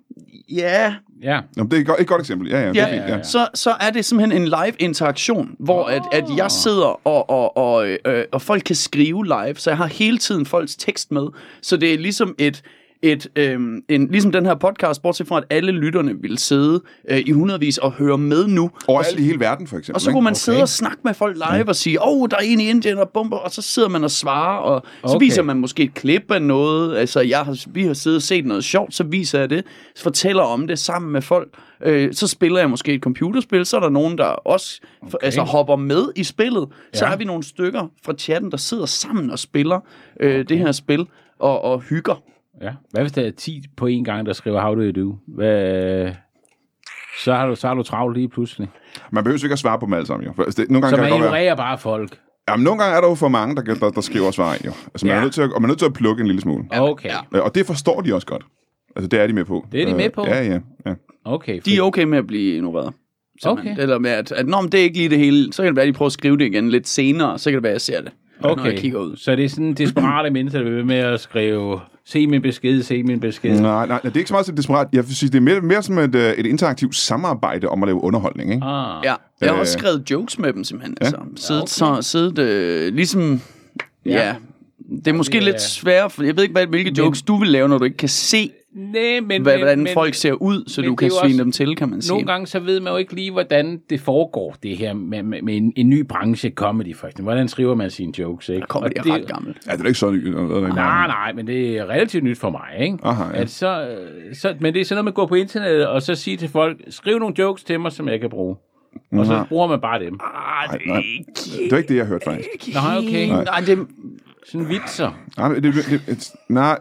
Ja, 0.49 0.95
Ja. 1.23 1.41
Jamen, 1.57 1.71
det 1.71 1.77
er 1.77 1.81
et 1.81 1.87
godt, 1.87 2.01
et 2.01 2.07
godt 2.07 2.21
eksempel. 2.21 2.49
Ja, 2.49 2.61
ja, 2.61 2.69
det 2.69 2.77
er 2.81 2.89
Ja, 2.89 2.95
fint. 2.95 3.09
Ja. 3.09 3.23
så, 3.23 3.49
så 3.55 3.75
er 3.81 3.91
det 3.91 4.05
simpelthen 4.05 4.43
en 4.43 4.49
live 4.49 4.73
interaktion, 4.79 5.51
hvor 5.59 5.85
at, 5.85 6.03
at 6.13 6.25
jeg 6.37 6.51
sidder 6.51 7.07
og, 7.07 7.31
og, 7.31 7.57
og, 7.57 7.89
øh, 7.89 8.25
og 8.33 8.43
folk 8.43 8.63
kan 8.67 8.77
skrive 8.77 9.25
live, 9.25 9.55
så 9.57 9.71
jeg 9.71 9.77
har 9.77 9.87
hele 9.87 10.19
tiden 10.19 10.47
folks 10.47 10.77
tekst 10.77 11.13
med. 11.13 11.27
Så 11.63 11.77
det 11.77 11.95
er 11.95 11.99
ligesom 11.99 12.35
et, 12.39 12.63
et 13.03 13.27
øhm, 13.37 13.83
en, 13.89 14.09
ligesom 14.11 14.33
den 14.33 14.47
her 14.47 14.55
podcast, 14.55 15.03
bortset 15.03 15.27
fra 15.29 15.37
at 15.39 15.45
alle 15.51 15.73
lytterne 15.73 16.21
vil 16.23 16.39
sidde 16.39 16.83
øh, 17.11 17.19
i 17.27 17.31
hundredvis 17.31 17.79
og 17.79 17.93
høre 17.93 18.19
med 18.19 18.47
nu. 18.47 18.71
Overalt 18.89 19.19
i 19.21 19.23
hele 19.23 19.41
verden, 19.41 19.67
for 19.67 19.77
eksempel. 19.77 19.95
Og 19.97 20.01
så 20.01 20.11
kunne 20.13 20.25
man 20.25 20.31
okay. 20.31 20.39
sidde 20.39 20.63
og 20.63 20.69
snakke 20.69 20.99
med 21.05 21.15
folk 21.15 21.37
live 21.53 21.69
og 21.69 21.77
sige, 21.77 22.03
åh, 22.03 22.23
oh, 22.23 22.29
der 22.31 22.37
er 22.37 22.41
en 22.41 22.61
i 22.61 22.69
Indien, 22.71 22.97
der 22.97 23.05
bomber, 23.05 23.37
og 23.37 23.51
så 23.51 23.63
sidder 23.63 23.89
man 23.89 24.05
og 24.05 24.11
svarer, 24.11 24.59
og 24.59 24.83
så 25.07 25.15
Okay. 25.15 25.25
viser 25.25 25.43
man 25.43 25.57
måske 25.57 25.83
et 25.83 25.95
klip 25.95 26.31
af 26.31 26.43
noget, 26.43 26.97
altså 26.97 27.21
jeg 27.21 27.39
har, 27.39 27.65
vi 27.73 27.85
har 27.85 27.95
siddet 27.95 28.17
og 28.17 28.23
set 28.23 28.47
noget 28.47 28.65
sjovt, 28.65 28.95
så 28.95 29.05
viser 29.05 29.39
jeg 29.39 29.51
det, 29.51 29.65
så 29.95 30.03
fortæller 30.03 30.43
om 30.43 30.67
det 30.67 30.79
sammen 30.79 31.13
med 31.13 31.23
folk, 31.23 31.49
øh, 31.85 32.15
så 32.15 32.27
spiller 32.27 32.59
jeg 32.59 32.71
måske 32.71 32.93
et 32.95 33.01
computerspil, 33.03 33.67
så 33.67 33.77
er 33.77 33.81
der 33.81 33.89
nogen, 33.91 34.19
der 34.19 34.25
også 34.25 34.81
okay. 35.03 35.17
altså, 35.23 35.43
hopper 35.43 35.77
med 35.77 36.05
i 36.17 36.25
spillet, 36.25 36.69
så 36.93 37.07
Ja. 37.07 37.13
er 37.13 37.17
vi 37.17 37.25
nogle 37.25 37.43
stykker 37.43 37.91
fra 38.05 38.13
chatten, 38.19 38.51
der 38.51 38.57
sidder 38.57 38.87
sammen 38.87 39.31
og 39.31 39.39
spiller 39.39 39.81
øh, 40.21 40.31
okay. 40.31 40.45
det 40.49 40.59
her 40.59 40.73
spil, 40.73 41.07
og, 41.39 41.65
og 41.65 41.81
hygger. 41.81 42.23
Ja. 42.63 42.71
Hvad 42.91 43.03
hvis 43.03 43.13
der 43.13 43.23
er 43.27 43.31
10 43.31 43.63
på 43.77 43.87
en 43.87 44.05
gang, 44.05 44.27
der 44.27 44.33
skriver, 44.33 44.61
how 44.61 44.75
do 44.75 44.81
you 44.81 45.05
do? 45.07 45.17
Hvad, 45.29 46.11
så, 47.25 47.35
har 47.35 47.47
du, 47.47 47.55
så 47.55 47.67
har 47.67 47.75
du 47.75 47.83
travlt 47.83 48.17
lige 48.17 48.29
pludselig. 48.29 48.69
Man 49.13 49.25
behøver 49.25 49.39
jo 49.43 49.47
ikke 49.47 49.53
at 49.53 49.59
svare 49.59 49.79
på 49.79 49.87
dem 49.87 49.95
alle 49.95 50.07
sammen, 50.07 50.27
jo. 50.27 50.33
For, 50.37 50.43
altså, 50.43 50.63
det, 50.63 50.71
nogle 50.71 50.83
gange 50.83 50.91
Så 50.91 50.97
kan 50.97 51.03
man 51.03 51.11
godt 51.11 51.33
være... 51.33 51.41
ignorerer 51.43 51.55
bare 51.57 51.79
folk. 51.79 52.19
Jamen, 52.49 52.65
nogle 52.65 52.83
gange 52.83 52.97
er 52.97 53.01
der 53.01 53.09
jo 53.09 53.15
for 53.15 53.29
mange, 53.29 53.57
der, 53.57 53.75
der, 53.75 53.91
der 53.91 54.01
skriver 54.01 54.55
ind, 54.55 54.65
jo. 54.65 54.73
Altså, 54.95 55.07
man 55.07 55.15
Ja. 55.15 55.19
er 55.19 55.23
nødt 55.23 55.35
til 55.35 55.43
at, 55.43 55.53
og 55.53 55.63
man 55.63 55.69
er 55.69 55.73
nødt 55.73 55.79
til 55.79 55.87
at 55.87 55.93
plukke 55.93 56.21
en 56.21 56.27
lille 56.27 56.41
smule. 56.43 56.65
Okay. 56.73 57.09
Ja. 57.09 57.39
Øh, 57.39 57.45
Og 57.45 57.55
det 57.55 57.67
forstår 57.67 58.01
de 58.01 58.15
også 58.15 58.27
godt. 58.27 58.45
Altså, 58.97 59.09
det 59.09 59.21
er 59.21 59.27
de 59.27 59.33
med 59.33 59.45
på. 59.45 59.67
Det 59.73 59.83
er 59.83 59.87
de 59.87 59.95
med 59.95 60.05
Øh, 60.05 60.13
på? 60.13 60.25
Ja, 60.27 60.43
ja, 60.45 60.59
ja. 60.87 60.95
Okay. 61.25 61.61
De 61.65 61.77
er 61.77 61.83
okay 61.83 62.05
med 62.05 62.19
at 62.19 62.27
blive 62.27 62.55
ignoreret. 62.57 62.93
Okay. 63.45 63.77
Eller 63.79 63.99
med, 63.99 64.11
at, 64.11 64.33
at 64.33 64.47
Nå, 64.47 64.61
men 64.61 64.73
det 64.73 64.81
er 64.81 64.85
ikke 64.85 64.97
lige 64.97 65.09
det 65.09 65.19
hele. 65.19 65.53
Så 65.53 65.63
kan 65.63 65.69
det 65.69 65.77
være, 65.77 65.83
at 65.87 65.89
de 65.89 65.93
prøver 65.93 66.07
at 66.07 66.13
skrive 66.13 66.37
det 66.37 66.45
igen 66.45 66.71
lidt 66.71 66.89
senere. 66.89 67.39
Så 67.39 67.51
kan 67.51 67.55
det 67.57 67.63
være, 67.63 67.71
at 67.71 67.75
jeg 67.75 67.81
ser 67.81 68.01
det, 68.03 68.13
når 68.43 68.67
jeg 68.67 68.79
kigger 68.79 68.99
ud. 68.99 69.17
Så 69.17 69.37
det 69.37 69.45
er 69.45 69.49
sådan 69.49 69.75
desperate 69.75 70.31
mennesker, 70.31 70.63
der 70.63 70.71
vil 70.71 70.87
med 70.87 70.97
at 70.97 71.21
skrive, 71.21 71.81
se 72.07 72.27
min 72.27 72.43
besked, 72.43 72.83
se 72.83 73.03
min 73.03 73.21
besked. 73.21 73.61
Nej, 73.61 73.87
nej, 73.87 73.99
det 74.01 74.13
er 74.13 74.17
ikke 74.17 74.29
så 74.29 74.35
meget 74.35 74.47
som 74.47 74.57
desperat. 74.57 74.89
Jeg 74.93 75.07
vil 75.09 75.17
sige, 75.17 75.31
det 75.31 75.37
er 75.37 75.41
mere, 75.41 75.61
mere 75.61 75.83
som 75.83 75.99
et, 75.99 76.15
øh, 76.15 76.33
et 76.33 76.47
interaktivt 76.47 76.97
samarbejde 76.97 77.69
om 77.69 77.83
at 77.83 77.87
lave 77.87 78.05
underholdning, 78.05 78.53
ikke? 78.55 78.65
Ah. 78.67 79.05
Ja, 79.05 79.15
jeg 79.41 79.49
har 79.49 79.55
Øh. 79.55 79.61
også 79.61 79.73
skrevet 79.73 80.11
jokes 80.11 80.39
med 80.39 80.53
dem 80.53 80.65
simpelthen. 80.65 80.97
Ja. 81.01 81.07
Altså, 81.07 81.21
siddet, 81.37 81.81
Ja, 81.81 81.87
ja, 81.87 81.93
okay. 81.93 82.03
så, 82.03 82.09
siddet 82.11 82.39
øh, 82.39 82.95
ligesom... 82.95 83.41
Ja. 84.07 84.11
Ja. 84.11 84.27
ja. 84.27 84.35
Det 84.99 85.09
er 85.09 85.13
måske 85.13 85.33
det 85.33 85.39
er- 85.41 85.45
lidt 85.45 85.61
svært, 85.63 86.13
for 86.13 86.23
jeg 86.23 86.37
ved 86.37 86.43
ikke, 86.43 86.53
hvad, 86.53 86.67
hvilke 86.67 86.93
jokes 86.99 87.23
du 87.23 87.37
vil 87.37 87.49
lave, 87.49 87.69
når 87.69 87.79
du 87.79 87.85
ikke 87.85 87.97
kan 87.97 88.09
se, 88.09 88.51
Nej, 88.75 89.21
men, 89.21 89.43
hvad, 89.43 89.53
men, 89.55 89.61
hvordan 89.61 89.79
men, 89.79 89.89
folk 89.95 90.15
ser 90.15 90.33
ud, 90.33 90.65
så 90.67 90.83
du 90.83 90.91
det 90.91 90.99
kan 90.99 91.07
er 91.09 91.11
svine 91.23 91.35
også- 91.35 91.43
dem 91.45 91.53
til, 91.53 91.77
kan 91.77 91.89
man 91.89 92.03
sige. 92.03 92.13
Nogle 92.13 92.27
gange 92.27 92.47
så 92.47 92.61
ved 92.61 92.81
man 92.81 92.93
jo 92.93 92.97
ikke 92.97 93.15
lige, 93.15 93.31
hvordan 93.31 93.81
det 93.91 94.01
foregår, 94.01 94.57
det 94.63 94.77
her 94.77 94.93
med, 94.95 95.23
med, 95.23 95.43
med 95.43 95.57
en, 95.57 95.73
en 95.77 95.89
ny 95.89 96.01
branche, 96.07 96.51
comedy 96.51 96.97
for 96.97 97.07
eksempel. 97.07 97.23
Hvordan 97.23 97.49
skriver 97.49 97.75
man 97.75 97.91
sine 97.91 98.13
jokes, 98.19 98.49
ikke? 98.49 98.67
kommer 98.67 98.89
Og 98.89 98.95
det 98.95 99.05
det- 99.05 99.13
ret 99.13 99.27
gammelt. 99.29 99.57
Ja, 99.67 99.73
det 99.73 99.81
er 99.81 99.87
ikke 99.87 99.99
så 99.99 100.11
nyt. 100.11 100.25
Nej, 100.75 101.07
nej, 101.07 101.33
men 101.33 101.47
det 101.47 101.79
er 101.79 101.87
relativt 101.87 102.25
nyt 102.25 102.39
for 102.39 102.51
mig, 102.51 102.69
ikke? 102.81 102.99
Aha, 103.03 103.25
ja. 103.25 103.41
at 103.41 103.51
så, 103.51 103.89
øh, 103.89 104.35
så, 104.35 104.55
men 104.61 104.75
det 104.75 104.81
er 104.81 104.85
sådan 104.85 104.97
noget 104.97 105.05
med 105.05 105.11
at 105.13 105.15
gå 105.17 105.27
på 105.27 105.35
internettet 105.35 105.87
og 105.89 106.03
så 106.03 106.15
sige 106.15 106.37
til 106.37 106.49
folk, 106.49 106.77
skriv 106.89 107.19
nogle 107.19 107.35
jokes 107.39 107.65
til 107.65 107.81
mig, 107.81 107.93
som 107.93 108.09
jeg 108.09 108.21
kan 108.21 108.31
bruge. 108.31 108.57
Og 109.13 109.27
så 109.27 109.45
bruger 109.49 109.67
man 109.69 109.81
bare 109.81 110.01
dem. 110.05 110.19
Ah, 110.21 110.69
Nej, 110.69 110.79
nej. 110.87 111.03
Det 111.63 111.71
var 111.71 111.77
ikke 111.79 111.89
det, 111.89 111.97
jeg 111.97 112.07
hørte, 112.07 112.25
faktisk. 112.25 112.75
Nej, 112.75 112.99
okay. 112.99 113.29
Nej, 113.29 113.45
nej 113.45 113.61
det, 113.67 113.87
Sådan 114.47 114.69
vitser. 114.69 115.11
Nej, 115.39 115.55
det, 115.55 115.63
det, 115.63 115.75
det, 116.07 116.31
nej, 116.49 116.79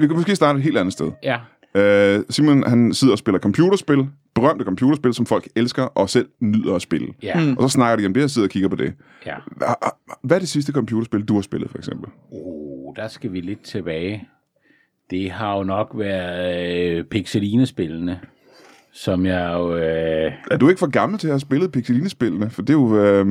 vi 0.00 0.06
kan 0.06 0.16
måske 0.16 0.36
starte 0.36 0.56
et 0.56 0.62
helt 0.62 0.78
andet 0.78 0.92
sted. 0.92 1.10
Ja. 1.22 1.36
Uh, 1.74 2.24
Simon, 2.30 2.62
han 2.66 2.94
sidder 2.94 3.12
og 3.14 3.18
spiller 3.18 3.38
computerspil, 3.38 4.08
berømte 4.34 4.64
computerspil, 4.64 5.14
som 5.14 5.26
folk 5.26 5.48
elsker 5.56 5.82
og 5.82 6.10
selv 6.10 6.28
nyder 6.40 6.74
at 6.74 6.82
spille. 6.82 7.08
Ja. 7.22 7.40
Hmm. 7.44 7.56
Og 7.58 7.62
så 7.70 7.74
snakker 7.74 7.96
de 7.96 8.06
om 8.06 8.14
det, 8.14 8.24
og 8.24 8.30
sidder 8.30 8.46
og 8.48 8.50
kigger 8.52 8.68
på 8.68 8.76
det. 8.76 8.92
ja. 9.26 9.34
Hva- 9.36 10.18
Hvad 10.22 10.36
er 10.36 10.40
det 10.40 10.48
sidste 10.48 10.72
computerspil, 10.72 11.24
du 11.24 11.34
har 11.34 11.42
spillet, 11.42 11.70
for 11.70 11.78
eksempel? 11.78 12.08
Oh, 12.32 12.94
der 12.96 13.08
skal 13.08 13.32
vi 13.32 13.40
lidt 13.40 13.62
tilbage. 13.62 14.28
Det 15.10 15.30
har 15.30 15.56
jo 15.56 15.62
nok 15.62 15.90
været 15.94 16.98
øh, 16.98 17.04
Pixeline-spillene, 17.04 18.20
som 18.92 19.26
jeg 19.26 19.52
jo... 19.58 19.76
Øh, 19.76 20.32
Er 20.50 20.56
du 20.56 20.68
ikke 20.68 20.78
for 20.78 20.90
gammel 20.90 21.18
til 21.18 21.26
at 21.28 21.32
have 21.32 21.40
spillet 21.40 21.72
Pixeline-spillene? 21.72 22.50
For 22.50 22.62
det 22.62 22.70
er 22.70 22.78
jo 22.78 22.96
øh, 22.98 23.26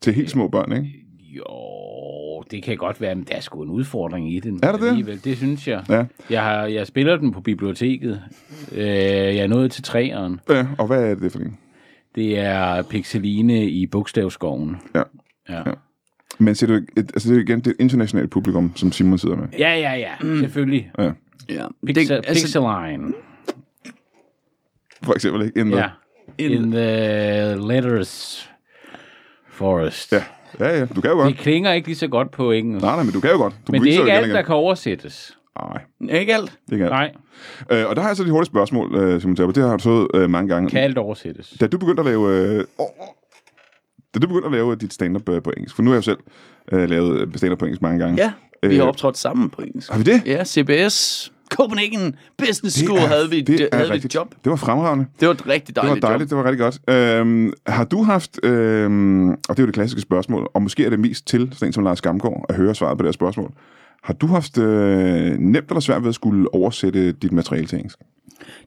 til 0.00 0.12
helt 0.14 0.30
små 0.30 0.48
børn, 0.48 0.72
ikke? 0.72 1.03
Det 2.54 2.62
kan 2.62 2.76
godt 2.76 3.00
være, 3.00 3.14
men 3.14 3.24
der 3.24 3.34
er 3.36 3.40
sgu 3.40 3.62
en 3.62 3.70
udfordring 3.70 4.34
i 4.34 4.40
den. 4.40 4.60
Er 4.62 4.72
det? 4.76 4.88
Alligevel. 4.88 5.24
Det 5.24 5.36
synes 5.36 5.68
jeg. 5.68 5.84
Ja. 5.88 6.04
Jeg, 6.30 6.42
har, 6.42 6.64
jeg 6.66 6.86
spiller 6.86 7.16
den 7.16 7.32
på 7.32 7.40
biblioteket. 7.40 8.22
Øh, 8.72 8.86
jeg 8.86 9.36
er 9.36 9.46
nået 9.46 9.72
til 9.72 9.82
træeren. 9.82 10.40
ja. 10.50 10.66
Og 10.78 10.86
hvad 10.86 11.10
er 11.10 11.14
det 11.14 11.32
for 11.32 11.38
en? 11.38 11.58
Det 12.14 12.38
er 12.38 12.82
Pixeline 12.82 13.66
i 13.70 13.86
Bogstavskoven. 13.86 14.76
Ja. 14.94 15.02
Ja. 15.48 15.62
Men 16.38 16.54
ser 16.54 16.66
du, 16.66 16.80
altså 16.96 17.28
det 17.28 17.36
er 17.36 17.40
igen 17.42 17.58
det 17.58 17.66
er 17.66 17.70
et 17.70 17.76
internationalt 17.80 18.30
publikum, 18.30 18.72
som 18.76 18.92
Simon 18.92 19.18
sidder 19.18 19.36
med. 19.36 19.48
Ja, 19.58 19.74
ja, 19.74 19.92
ja. 19.94 20.10
Mm. 20.20 20.38
Selvfølgelig. 20.38 20.90
Ja. 20.98 21.10
ja. 21.48 21.66
Pixel, 21.86 22.08
det, 22.08 22.24
altså, 22.28 22.32
Pixeline. 22.46 23.12
For 25.02 25.14
eksempel, 25.14 25.42
ikke? 25.46 25.60
In 25.60 25.66
the, 25.66 25.76
Ja. 25.76 25.88
In 26.38 26.70
the 26.70 27.54
letters 27.72 28.50
forest. 29.48 30.12
ja. 30.12 30.22
Ja, 30.60 30.78
ja, 30.78 30.84
du 30.84 31.00
kan 31.00 31.10
jo 31.10 31.16
godt. 31.16 31.28
Det 31.28 31.38
klinger 31.38 31.72
ikke 31.72 31.88
lige 31.88 31.96
så 31.98 32.08
godt 32.08 32.30
på 32.30 32.50
engelsk. 32.50 32.84
Nej, 32.84 32.94
nej, 32.94 33.04
men 33.04 33.12
du 33.12 33.20
kan 33.20 33.30
jo 33.30 33.36
godt. 33.36 33.54
Du 33.66 33.72
Men 33.72 33.82
det 33.82 33.94
er 33.94 33.98
ikke 34.00 34.12
alt, 34.12 34.26
igen. 34.26 34.36
der 34.36 34.42
kan 34.42 34.54
oversættes. 34.54 35.36
Nej, 35.60 35.82
ikke 36.20 36.34
alt. 36.34 36.50
det 36.50 36.68
er 36.68 36.72
ikke 36.72 36.84
alt. 36.84 36.92
Nej, 36.92 37.12
Øh, 37.70 37.86
og 37.88 37.96
der 37.96 38.02
har 38.02 38.08
jeg 38.08 38.16
så 38.16 38.24
de 38.24 38.30
hurtige 38.30 38.46
spørgsmål, 38.46 38.94
øh, 38.94 39.20
Simon 39.20 39.36
Tapper. 39.36 39.52
Det 39.52 39.62
har 39.62 39.76
du 39.76 39.82
så 39.82 40.06
øh, 40.14 40.30
mange 40.30 40.48
gange. 40.54 40.70
kan 40.70 40.80
alt 40.80 40.98
oversættes. 40.98 41.54
Da 41.60 41.66
du 41.66 41.78
begyndte 41.78 42.00
at 42.00 42.06
lave... 42.06 42.28
Øh, 42.36 42.64
da 44.14 44.18
du 44.20 44.26
begyndte 44.26 44.46
at 44.46 44.52
lave 44.52 44.76
dit 44.76 44.92
stand-up 44.92 45.28
øh, 45.28 45.42
på 45.42 45.50
engelsk, 45.56 45.76
for 45.76 45.82
nu 45.82 45.90
har 45.90 45.94
jeg 45.94 45.98
jo 45.98 46.02
selv 46.02 46.18
øh, 46.72 46.90
lavet 46.90 47.32
stand-up 47.36 47.58
på 47.58 47.64
engelsk 47.64 47.82
mange 47.82 47.98
gange. 47.98 48.22
Ja, 48.22 48.32
vi 48.68 48.74
Øh, 48.74 48.80
har 48.80 48.88
optrådt 48.88 49.18
sammen 49.18 49.50
på 49.50 49.62
engelsk. 49.62 49.90
Har 49.90 49.98
vi 49.98 50.04
det? 50.04 50.22
Ja, 50.26 50.44
CBS, 50.44 51.32
Copenhagen 51.54 52.14
Business 52.38 52.84
School 52.84 52.98
havde 52.98 53.30
vi, 53.30 53.40
det 53.40 53.58
det 53.58 53.68
er 53.72 53.76
havde 53.76 53.90
vi 53.90 53.96
et 53.96 54.14
job. 54.14 54.34
Det 54.44 54.50
var 54.50 54.56
fremragende. 54.56 55.06
Det 55.20 55.28
var 55.28 55.34
et 55.34 55.48
rigtig 55.48 55.76
Det 55.76 55.82
var 55.82 55.82
dejligt, 55.82 56.02
dejligt, 56.02 56.30
det 56.30 56.38
var 56.38 56.44
rigtig 56.44 56.58
godt. 56.58 56.78
Øhm, 56.88 57.52
har 57.66 57.84
du 57.84 58.02
haft, 58.02 58.38
øhm, 58.42 59.28
og 59.30 59.36
det 59.48 59.58
er 59.58 59.62
jo 59.62 59.66
det 59.66 59.74
klassiske 59.74 60.00
spørgsmål, 60.00 60.50
og 60.54 60.62
måske 60.62 60.84
er 60.84 60.90
det 60.90 61.00
mest 61.00 61.26
til 61.26 61.48
sådan 61.52 61.68
en 61.68 61.72
som 61.72 61.84
Lars 61.84 62.00
Gamgaard 62.00 62.44
at 62.48 62.54
høre 62.54 62.74
svaret 62.74 62.98
på 62.98 63.02
det 63.02 63.08
her 63.08 63.12
spørgsmål. 63.12 63.52
Har 64.02 64.14
du 64.14 64.26
haft 64.26 64.58
øh, 64.58 65.38
nemt 65.38 65.68
eller 65.68 65.80
svært 65.80 66.02
ved 66.02 66.08
at 66.08 66.14
skulle 66.14 66.54
oversætte 66.54 67.12
dit 67.12 67.32
materiale 67.32 67.66
til 67.66 67.76
engelsk? 67.76 67.98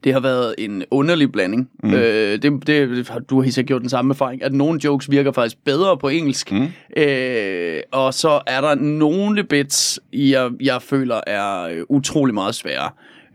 Det 0.04 0.14
har 0.14 0.20
været 0.20 0.56
en 0.58 0.84
underlig 0.92 1.32
blanding. 1.32 1.70
Mm. 1.84 1.94
Øh, 1.94 2.42
det, 2.42 2.68
det, 2.68 3.12
du 3.30 3.42
har 3.42 3.50
sikkert 3.50 3.68
gjort 3.68 3.82
den 3.82 3.90
samme 3.90 4.12
erfaring, 4.12 4.44
at 4.44 4.54
nogle 4.54 4.80
jokes 4.84 5.12
virker 5.12 5.32
faktisk 5.32 5.64
bedre 5.66 5.98
på 5.98 6.08
engelsk, 6.08 6.52
mm. 6.52 6.68
øh, 6.98 7.80
og 7.92 8.14
så 8.14 8.42
er 8.48 8.62
der 8.62 8.76
nogle 8.76 9.44
bits, 9.44 10.00
jeg, 10.14 10.52
jeg 10.62 10.82
føler 10.82 11.22
er 11.28 11.62
øh, 11.62 11.84
utrolig 11.90 12.34
meget 12.34 12.56
svære. 12.56 12.90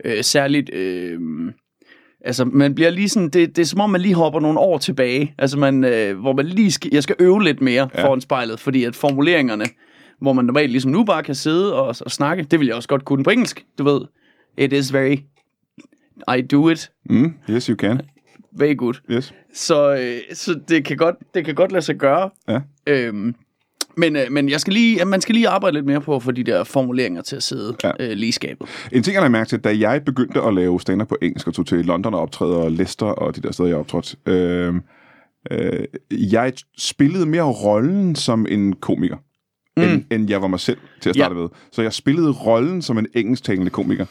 Øh, 0.05 0.23
særligt... 0.23 0.73
Øh, 0.73 1.19
Altså, 2.25 2.45
man 2.45 2.75
bliver 2.75 2.89
lige 2.89 3.09
sådan, 3.09 3.29
det, 3.29 3.55
det 3.55 3.61
er 3.61 3.65
som 3.65 3.79
om, 3.79 3.89
man 3.89 4.01
lige 4.01 4.15
hopper 4.15 4.39
nogle 4.39 4.59
år 4.59 4.77
tilbage, 4.77 5.33
altså 5.37 5.57
man, 5.57 5.83
øh, 5.83 6.19
hvor 6.19 6.33
man 6.33 6.45
lige 6.45 6.71
skal, 6.71 6.89
jeg 6.93 7.03
skal 7.03 7.15
øve 7.19 7.43
lidt 7.43 7.61
mere 7.61 7.89
ja. 7.95 8.05
foran 8.05 8.21
spejlet, 8.21 8.59
fordi 8.59 8.83
at 8.83 8.95
formuleringerne, 8.95 9.65
hvor 10.21 10.33
man 10.33 10.45
normalt 10.45 10.71
ligesom 10.71 10.91
nu 10.91 11.03
bare 11.03 11.23
kan 11.23 11.35
sidde 11.35 11.75
og, 11.75 11.87
og 11.87 12.11
snakke, 12.11 12.43
det 12.43 12.59
vil 12.59 12.65
jeg 12.65 12.75
også 12.75 12.89
godt 12.89 13.05
kunne 13.05 13.23
på 13.23 13.29
engelsk, 13.29 13.65
du 13.79 13.83
ved. 13.83 14.01
It 14.57 14.73
is 14.73 14.93
very, 14.93 15.17
I 16.37 16.41
do 16.41 16.69
it 16.69 16.91
Mm, 17.09 17.33
yes, 17.49 17.65
you 17.65 17.75
can. 17.75 18.01
very 18.57 18.75
good. 18.77 18.93
Yes. 19.11 19.33
Så, 19.53 19.95
øh, 19.95 20.35
så 20.35 20.59
det, 20.67 20.85
kan 20.85 20.97
godt, 20.97 21.15
det 21.33 21.45
kan 21.45 21.55
godt 21.55 21.71
lade 21.71 21.85
sig 21.85 21.95
gøre. 21.95 22.29
Ja. 22.49 22.59
Øhm, 22.87 23.35
men, 23.97 24.15
øh, 24.15 24.31
men 24.31 24.49
jeg 24.49 24.59
skal 24.61 24.73
lige, 24.73 25.05
man 25.05 25.21
skal 25.21 25.35
lige 25.35 25.47
arbejde 25.49 25.73
lidt 25.75 25.85
mere 25.85 26.01
på 26.01 26.15
at 26.15 26.23
få 26.23 26.31
de 26.31 26.43
der 26.43 26.63
formuleringer 26.63 27.21
til 27.21 27.35
at 27.35 27.43
sidde 27.43 27.75
Ja. 27.83 27.91
øh, 27.99 28.11
lige 28.11 28.31
skabet. 28.31 28.67
En 28.91 29.03
ting, 29.03 29.13
jeg 29.13 29.21
lagde 29.21 29.31
mærke 29.31 29.49
til, 29.49 29.59
da 29.59 29.77
jeg 29.79 30.03
begyndte 30.05 30.41
at 30.41 30.53
lave 30.53 30.81
stand 30.81 31.05
på 31.05 31.17
engelsk 31.21 31.47
og 31.47 31.53
tog 31.53 31.65
til 31.67 31.85
London 31.85 32.13
og 32.13 32.19
optræder 32.21 32.55
og 32.55 32.71
Leicester 32.71 33.05
og 33.05 33.35
de 33.35 33.41
der 33.41 33.51
steder, 33.51 33.69
jeg 33.69 33.77
optrådte, 33.77 34.17
øh, 34.25 34.73
øh, 35.51 35.85
jeg 36.31 36.53
spillede 36.77 37.25
mere 37.25 37.43
rollen 37.43 38.15
som 38.15 38.45
en 38.49 38.73
komiker, 38.73 39.17
mm. 39.77 39.83
end, 39.83 40.03
end 40.11 40.29
jeg 40.29 40.41
var 40.41 40.47
mig 40.47 40.59
selv 40.59 40.77
til 41.01 41.09
at 41.09 41.15
starte 41.15 41.35
Ja. 41.35 41.41
med. 41.41 41.49
Så 41.71 41.81
jeg 41.81 41.93
spillede 41.93 42.31
rollen 42.31 42.81
som 42.81 42.97
en 42.97 43.07
engelsktalende 43.15 43.69
komiker, 43.69 44.05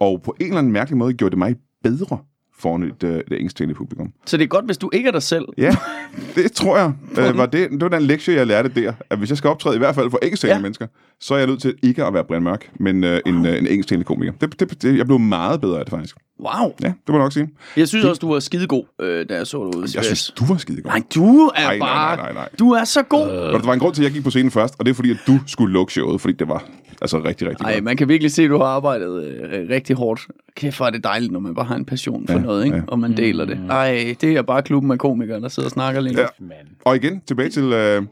og 0.00 0.22
på 0.22 0.36
en 0.40 0.46
eller 0.46 0.58
anden 0.58 0.72
mærkelig 0.72 0.98
måde 0.98 1.14
gjorde 1.14 1.30
det 1.30 1.38
mig 1.38 1.56
bedre 1.82 2.18
foran 2.58 2.82
et, 2.82 3.04
øh, 3.04 3.16
et 3.16 3.32
engelsktalende 3.32 3.74
publikum. 3.74 4.12
Så 4.26 4.36
det 4.36 4.44
er 4.44 4.48
godt, 4.48 4.64
hvis 4.64 4.78
du 4.78 4.90
ikke 4.92 5.08
er 5.08 5.12
dig 5.12 5.22
selv. 5.22 5.44
Ja, 5.58 5.76
det 6.36 6.52
tror 6.52 6.78
jeg. 6.78 6.92
Øh, 7.18 7.38
var 7.38 7.46
det, 7.46 7.70
det 7.70 7.80
var 7.80 7.88
den 7.88 8.02
lektie, 8.02 8.34
jeg 8.34 8.46
lærte 8.46 8.68
der. 8.68 8.92
At 9.10 9.18
hvis 9.18 9.30
jeg 9.30 9.38
skal 9.38 9.50
optræde, 9.50 9.74
i 9.74 9.78
hvert 9.78 9.94
fald 9.94 10.10
for 10.10 10.18
engelsktalende 10.22 10.56
ja. 10.56 10.62
Mennesker, 10.62 10.86
så 11.20 11.34
er 11.34 11.38
jeg 11.38 11.46
nødt 11.46 11.62
til 11.62 11.74
ikke 11.82 12.04
at 12.04 12.14
være 12.14 12.24
Brian 12.24 12.42
Mørk, 12.42 12.70
men 12.80 13.04
øh, 13.04 13.20
en, 13.26 13.46
øh, 13.46 13.58
en 13.58 13.66
engelsktalende 13.66 14.04
komiker. 14.04 14.32
Det, 14.40 14.60
det, 14.60 14.82
det, 14.82 14.98
jeg 14.98 15.06
blev 15.06 15.18
meget 15.18 15.60
bedre 15.60 15.78
af 15.78 15.84
det, 15.84 15.90
faktisk. 15.90 16.16
Wow. 16.40 16.72
Ja, 16.82 16.86
det 16.86 17.08
må 17.08 17.14
jeg 17.14 17.22
nok 17.22 17.32
sige. 17.32 17.48
Jeg 17.76 17.88
synes 17.88 18.04
også, 18.04 18.20
du 18.20 18.32
var 18.32 18.40
skidegod, 18.40 18.84
øh, 19.00 19.28
da 19.28 19.36
jeg 19.36 19.46
så 19.46 19.64
dig 19.64 19.78
ude. 19.78 19.86
i 19.86 19.90
Jeg 19.94 20.04
synes, 20.04 20.30
du 20.38 20.44
var 20.44 20.56
skide 20.56 20.82
god. 20.82 20.90
Nej, 20.90 21.02
du 21.14 21.46
er 21.46 21.60
Nej, 21.60 21.78
nej, 21.78 21.88
bare... 21.88 22.16
nej, 22.16 22.24
nej, 22.24 22.32
nej. 22.32 22.48
Du 22.58 22.70
er 22.70 22.84
så 22.84 23.02
god. 23.02 23.28
Og 23.28 23.60
der 23.60 23.66
var 23.66 23.72
en 23.72 23.78
grund 23.80 23.94
til, 23.94 24.02
at 24.02 24.04
jeg 24.04 24.12
gik 24.12 24.24
på 24.24 24.30
scenen 24.30 24.50
først, 24.50 24.74
og 24.78 24.86
det 24.86 24.90
er 24.90 24.94
fordi, 24.94 25.10
at 25.10 25.18
du 25.26 25.38
skulle 25.46 25.72
lukke 25.72 25.92
showet, 25.92 26.20
fordi 26.20 26.34
det 26.34 26.48
var 26.48 26.64
altså 27.02 27.18
rigtig, 27.24 27.48
rigtig 27.48 27.64
Nej, 27.64 27.72
godt. 27.74 27.84
man 27.84 27.96
kan 27.96 28.08
virkelig 28.08 28.30
se, 28.32 28.42
at 28.42 28.50
du 28.50 28.56
har 28.58 28.64
arbejdet 28.64 29.24
øh, 29.24 29.68
rigtig 29.70 29.96
hårdt. 29.96 30.20
Kæft, 30.56 30.76
hvor 30.76 30.86
er 30.86 30.90
det 30.90 31.04
dejligt, 31.04 31.32
når 31.32 31.40
man 31.40 31.54
bare 31.54 31.64
har 31.66 31.76
en 31.76 31.84
passion 31.84 32.26
for 32.26 32.34
Ja, 32.38 32.40
noget, 32.44 32.64
ikke? 32.64 32.76
ja. 32.76 32.82
og 32.88 32.98
man 32.98 33.16
deler 33.16 33.44
det. 33.44 33.60
Ej, 33.70 34.16
det 34.20 34.36
er 34.36 34.42
bare 34.42 34.62
klubben 34.62 34.90
af 34.90 34.98
komikere, 34.98 35.40
der 35.40 35.48
sidder 35.48 35.66
og 35.66 35.70
snakker 35.70 36.00
længe. 36.00 36.20
Ja. 36.20 36.26
Og 36.84 36.96
igen, 36.96 37.20
tilbage 37.26 37.48
til 37.48 37.64
øh, 37.72 38.02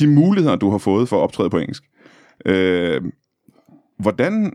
de 0.00 0.06
muligheder, 0.06 0.56
du 0.56 0.70
har 0.70 0.78
fået 0.78 1.08
for 1.08 1.16
at 1.16 1.22
optræde 1.22 1.50
på 1.50 1.58
engelsk. 1.58 1.82
Øh, 2.46 3.00
hvordan, 3.98 4.52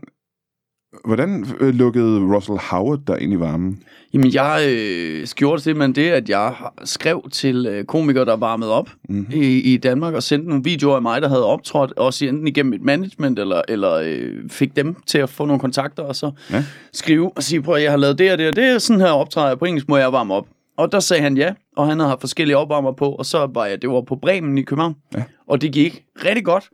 hvordan 1.04 1.46
øh, 1.60 1.74
lukkede 1.74 2.20
Russell 2.20 2.58
Howard 2.70 2.98
der 3.06 3.16
ind 3.16 3.32
i 3.32 3.38
varmen? 3.40 3.82
Jamen, 4.14 4.34
jeg 4.34 4.66
øh, 4.68 5.26
gjorde 5.36 5.62
simpelthen 5.62 5.94
det, 5.94 6.10
at 6.10 6.28
jeg 6.28 6.54
skrev 6.84 7.28
til 7.32 7.66
øh, 7.66 7.84
komikere, 7.84 8.24
der 8.24 8.36
varmede 8.36 8.72
op 8.72 8.88
Mhm. 9.08 9.18
mm-hmm. 9.18 9.32
i, 9.42 9.58
i 9.58 9.76
Danmark, 9.76 10.14
og 10.14 10.22
sendte 10.22 10.48
nogle 10.48 10.64
videoer 10.64 10.96
af 10.96 11.02
mig, 11.02 11.22
der 11.22 11.28
havde 11.28 11.44
optrådt, 11.46 11.92
også 11.96 12.24
enten 12.26 12.46
igennem 12.46 12.72
et 12.72 12.82
management, 12.82 13.38
eller, 13.38 13.62
eller 13.68 13.92
øh, 14.04 14.32
fik 14.50 14.76
dem 14.76 14.96
til 15.06 15.18
at 15.18 15.28
få 15.30 15.44
nogle 15.44 15.60
kontakter, 15.60 16.02
og 16.02 16.16
så 16.16 16.30
Ja. 16.50 16.56
ja. 16.56 16.64
skrive 16.92 17.30
og 17.36 17.42
sige, 17.42 17.62
prøv 17.62 17.74
at 17.74 17.82
jeg 17.82 17.90
har 17.90 17.98
lavet 17.98 18.18
det 18.18 18.32
og 18.32 18.38
det 18.38 18.48
og 18.48 18.56
det, 18.56 18.82
sådan 18.82 19.00
her 19.00 19.10
optræder 19.10 19.48
jeg 19.48 19.58
på 19.58 19.64
engelsk, 19.64 19.88
må 19.88 19.96
jeg 19.96 20.12
varme 20.12 20.34
op. 20.34 20.46
Og 20.76 20.92
der 20.92 21.00
sagde 21.00 21.22
han 21.22 21.36
ja, 21.36 21.52
og 21.76 21.86
han 21.88 21.98
havde 21.98 22.08
haft 22.08 22.20
forskellige 22.20 22.56
opvarmer 22.56 22.92
på, 22.92 23.08
og 23.10 23.26
så 23.26 23.48
var 23.54 23.66
jeg, 23.66 23.82
det 23.82 23.90
var 23.90 24.00
på 24.00 24.16
Bremen 24.16 24.58
i 24.58 24.62
København, 24.62 24.94
Ja. 25.16 25.22
og 25.48 25.60
det 25.62 25.72
gik 25.72 26.02
rigtig 26.24 26.44
godt, 26.44 26.64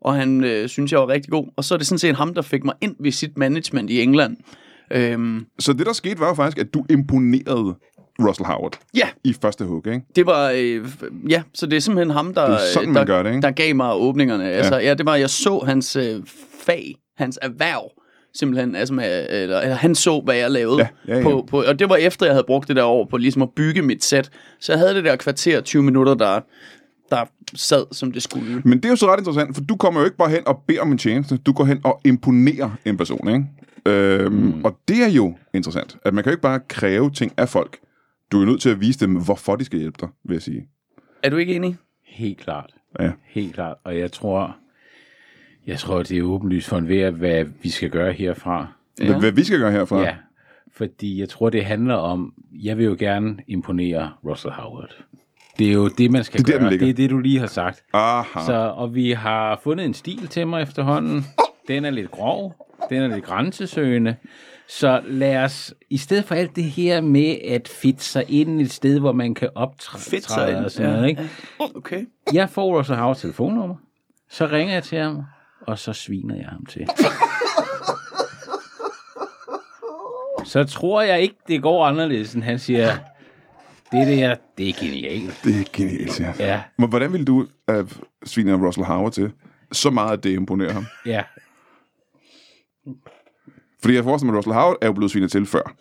og 0.00 0.14
han 0.14 0.44
øh, 0.44 0.68
synes, 0.68 0.92
jeg 0.92 1.00
var 1.00 1.08
rigtig 1.08 1.30
god. 1.30 1.46
Og 1.56 1.64
så 1.64 1.74
er 1.74 1.78
det 1.78 1.86
sådan 1.86 1.98
set 1.98 2.16
ham, 2.16 2.34
der 2.34 2.42
fik 2.42 2.64
mig 2.64 2.74
ind 2.80 2.96
ved 3.00 3.12
sit 3.12 3.38
management 3.38 3.90
i 3.90 4.02
England. 4.02 4.36
Øhm, 4.90 5.46
Så 5.58 5.72
det, 5.72 5.86
der 5.86 5.92
skete, 5.92 6.20
var 6.20 6.28
jo 6.28 6.34
faktisk, 6.34 6.58
at 6.58 6.74
du 6.74 6.84
imponerede 6.90 7.74
Russell 8.22 8.46
Howard 8.46 8.78
ja, 8.96 9.08
i 9.24 9.34
første 9.42 9.64
hug, 9.64 9.86
ikke? 9.86 10.00
Det 10.16 10.26
var, 10.26 10.52
øh, 10.56 10.88
ja, 11.28 11.42
så 11.54 11.66
det 11.66 11.76
er 11.76 11.80
simpelthen 11.80 12.10
ham, 12.10 12.34
der, 12.34 12.44
Det 12.46 12.54
er 12.54 12.58
sådan, 12.74 12.94
der, 12.94 13.04
gør 13.04 13.22
det, 13.22 13.30
ikke? 13.30 13.42
der 13.42 13.50
gav 13.50 13.74
mig 13.76 13.94
åbningerne. 13.94 14.44
Ja. 14.44 14.50
Altså, 14.50 14.78
ja, 14.78 14.94
det 14.94 15.06
var, 15.06 15.16
jeg 15.16 15.30
så 15.30 15.58
hans 15.66 15.96
øh, 15.96 16.22
fag, 16.66 16.94
hans 17.16 17.38
erhverv, 17.42 17.90
simpelthen, 18.34 18.76
altså 18.76 18.94
med, 18.94 19.26
eller, 19.30 19.60
eller 19.60 19.74
han 19.76 19.94
så, 19.94 20.20
hvad 20.24 20.36
jeg 20.36 20.50
lavede. 20.50 20.78
Ja, 20.78 20.88
ja, 21.08 21.16
ja. 21.16 21.22
På, 21.22 21.46
på, 21.50 21.62
og 21.62 21.78
det 21.78 21.88
var 21.88 21.96
efter, 21.96 22.26
jeg 22.26 22.34
havde 22.34 22.44
brugt 22.46 22.68
det 22.68 22.76
der 22.76 22.84
år 22.84 23.06
på 23.10 23.16
ligesom 23.16 23.42
at 23.42 23.48
bygge 23.56 23.82
mit 23.82 24.04
sæt. 24.04 24.30
Så 24.60 24.72
jeg 24.72 24.78
havde 24.78 24.94
det 24.94 25.04
der 25.04 25.16
kvarter, 25.16 25.60
20 25.60 25.82
minutter, 25.82 26.14
der, 26.14 26.40
der 27.10 27.24
sad, 27.54 27.94
som 27.94 28.12
det 28.12 28.22
skulle. 28.22 28.62
Men 28.64 28.78
det 28.78 28.84
er 28.84 28.88
jo 28.88 28.96
så 28.96 29.06
ret 29.06 29.18
interessant, 29.18 29.54
for 29.54 29.62
du 29.62 29.76
kommer 29.76 30.00
jo 30.00 30.04
ikke 30.04 30.16
bare 30.16 30.30
hen 30.30 30.46
og 30.48 30.62
beder 30.66 30.80
om 30.80 30.92
en 30.92 30.98
tjeneste, 30.98 31.36
du 31.36 31.52
går 31.52 31.64
hen 31.64 31.80
og 31.84 32.00
imponerer 32.04 32.70
en 32.84 32.96
person, 32.96 33.28
ikke? 33.28 33.44
Øhm, 33.86 34.32
mm. 34.32 34.64
Og 34.64 34.78
det 34.88 35.02
er 35.02 35.08
jo 35.08 35.34
interessant, 35.54 35.96
at 36.04 36.14
man 36.14 36.24
kan 36.24 36.30
jo 36.30 36.34
ikke 36.34 36.42
bare 36.42 36.60
kræve 36.68 37.10
ting 37.10 37.32
af 37.36 37.48
folk. 37.48 37.78
Du 38.32 38.36
er 38.36 38.40
jo 38.40 38.46
nødt 38.46 38.60
til 38.60 38.70
at 38.70 38.80
vise 38.80 39.00
dem, 39.00 39.24
hvorfor 39.24 39.56
de 39.56 39.64
skal 39.64 39.78
hjælpe 39.78 39.98
dig, 40.00 40.08
vil 40.24 40.34
jeg 40.34 40.42
sige. 40.42 40.68
Er 41.22 41.30
du 41.30 41.36
ikke 41.36 41.54
enig? 41.54 41.76
Helt 42.06 42.38
klart. 42.38 42.74
Ja. 43.00 43.12
Helt 43.26 43.54
klart. 43.54 43.76
Og 43.84 43.98
jeg 43.98 44.12
tror, 44.12 44.56
jeg 45.66 45.78
tror, 45.78 46.02
det 46.02 46.18
er 46.18 46.22
åbenlyst 46.22 46.68
for 46.68 46.78
enhver, 46.78 47.10
hvad 47.10 47.44
vi 47.62 47.70
skal 47.70 47.90
gøre 47.90 48.12
herfra. 48.12 48.66
Ja. 49.00 49.18
Hvad 49.18 49.32
vi 49.32 49.44
skal 49.44 49.58
gøre 49.58 49.72
herfra. 49.72 50.00
Ja. 50.00 50.14
Fordi 50.72 51.20
jeg 51.20 51.28
tror, 51.28 51.50
det 51.50 51.64
handler 51.64 51.94
om, 51.94 52.34
jeg 52.52 52.78
vil 52.78 52.84
jo 52.84 52.96
gerne 52.98 53.36
imponere 53.46 54.12
Russell 54.24 54.54
Howard. 54.54 55.04
Det 55.58 55.68
er 55.68 55.72
jo 55.72 55.88
det, 55.88 56.10
man 56.10 56.24
skal 56.24 56.40
Det 56.40 56.48
er 56.48 56.52
der, 56.52 56.60
gøre. 56.60 56.70
ligger. 56.70 56.86
det 56.86 56.92
er 56.92 56.96
det, 56.96 57.10
du 57.10 57.18
lige 57.18 57.38
har 57.38 57.46
sagt. 57.46 57.82
Aha. 57.92 58.40
Så, 58.46 58.72
og 58.76 58.94
vi 58.94 59.10
har 59.12 59.60
fundet 59.62 59.86
en 59.86 59.94
stil 59.94 60.28
til 60.28 60.46
mig 60.46 60.62
efterhånden. 60.62 61.26
Den 61.68 61.84
er 61.84 61.90
lidt 61.90 62.10
grov. 62.10 62.66
Den 62.90 63.02
er 63.02 63.06
lidt 63.08 63.24
grænsesøgende. 63.24 64.16
Så 64.68 65.00
lad 65.06 65.36
os, 65.36 65.74
i 65.90 65.96
stedet 65.98 66.24
for 66.24 66.34
alt 66.34 66.56
det 66.56 66.64
her 66.64 67.00
med 67.00 67.36
at 67.48 67.68
fitte 67.68 68.04
sig 68.04 68.24
ind 68.28 68.60
et 68.60 68.72
sted, 68.72 68.98
hvor 69.00 69.12
man 69.12 69.34
kan 69.34 69.48
optræde 69.54 70.64
og 70.64 70.70
sådan 70.70 70.90
ja. 70.90 70.96
noget, 70.96 71.08
ikke? 71.08 71.28
Okay. 71.74 72.06
Jeg 72.32 72.50
får 72.50 72.78
Russell 72.78 72.98
Howards 72.98 73.20
telefonnummer, 73.20 73.74
så 74.30 74.46
ringer 74.46 74.74
jeg 74.74 74.82
til 74.82 74.98
ham, 74.98 75.22
og 75.66 75.78
så 75.78 75.92
sviner 75.92 76.34
jeg 76.36 76.46
ham 76.48 76.66
til. 76.66 76.86
Så 80.44 80.64
tror 80.64 81.02
jeg 81.02 81.20
ikke, 81.20 81.34
det 81.48 81.62
går 81.62 81.86
anderledes, 81.86 82.34
end 82.34 82.42
han 82.42 82.58
siger, 82.58 82.96
det 83.92 84.06
der, 84.06 84.34
det 84.58 84.68
er 84.68 84.72
genialt. 84.80 85.40
Det 85.44 85.60
er 85.60 85.64
genialt, 85.72 86.20
ja. 86.20 86.32
Ja, 86.38 86.60
Men 86.78 86.88
hvordan 86.88 87.12
vil 87.12 87.26
du 87.26 87.46
uh, 87.72 87.76
svine 88.26 88.66
Russell 88.66 88.84
Howard 88.86 89.12
til? 89.12 89.32
Så 89.72 89.90
meget, 89.90 90.12
at 90.18 90.24
det 90.24 90.30
imponerer 90.30 90.72
ham. 90.72 90.86
ja, 91.06 91.22
Fordi 93.82 93.94
jeg 93.94 94.04
forestiller 94.04 94.32
mig, 94.32 94.38
at 94.38 94.38
Russell 94.38 94.54
Howard 94.54 94.76
er 94.82 94.86
jo 94.86 94.92
blevet 94.92 95.10
svinet 95.10 95.30
til 95.32 95.46
før. 95.46 95.74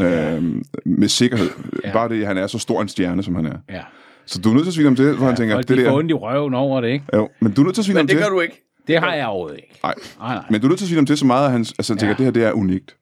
Øhm, 0.00 0.62
med 0.84 1.08
sikkerhed. 1.08 1.50
Ja. 1.84 1.92
Bare 1.92 2.08
det, 2.08 2.20
at 2.20 2.26
han 2.26 2.38
er 2.38 2.46
så 2.46 2.58
stor 2.58 2.82
en 2.82 2.88
stjerne, 2.88 3.22
som 3.22 3.34
han 3.34 3.46
er. 3.46 3.56
ja. 3.70 3.82
Så 4.26 4.40
du 4.40 4.50
er 4.50 4.54
nødt 4.54 4.64
til 4.64 4.70
at 4.70 4.74
svine 4.74 4.88
ham 4.88 4.96
til, 4.96 5.16
hvor 5.16 5.26
han 5.26 5.36
tænker, 5.36 5.54
Folk, 5.56 5.68
det 5.68 5.78
de 5.78 5.84
der... 5.84 5.92
ondt 5.92 6.10
i 6.10 6.14
røven 6.14 6.54
over 6.54 6.80
det, 6.80 6.88
ikke? 6.88 7.04
Jo, 7.14 7.28
men 7.40 7.52
du 7.52 7.60
er 7.60 7.64
nødt 7.64 7.74
til 7.74 7.80
at 7.82 7.86
svine 7.86 7.98
ham 7.98 8.02
Men 8.04 8.08
det 8.08 8.16
til. 8.16 8.24
gør 8.24 8.30
du 8.30 8.40
ikke. 8.40 8.60
Det 8.86 8.98
har 9.00 9.14
jeg 9.14 9.26
overhovedet 9.26 9.56
ikke. 9.56 9.78
Nej. 9.82 9.94
Nej, 10.18 10.34
nej. 10.34 10.44
Men 10.50 10.60
du 10.60 10.66
er 10.66 10.68
nødt 10.68 10.78
til 10.78 10.84
at 10.84 10.88
svine 10.88 10.98
ham 10.98 11.06
til 11.06 11.16
så 11.18 11.26
meget, 11.26 11.44
at 11.46 11.50
han, 11.52 11.60
altså, 11.60 11.92
han 11.92 11.98
tænker, 11.98 12.06
Ja. 12.06 12.12
at 12.12 12.18
det 12.18 12.24
her 12.24 12.30
det 12.30 12.44
er 12.44 12.52
unikt. 12.52 12.96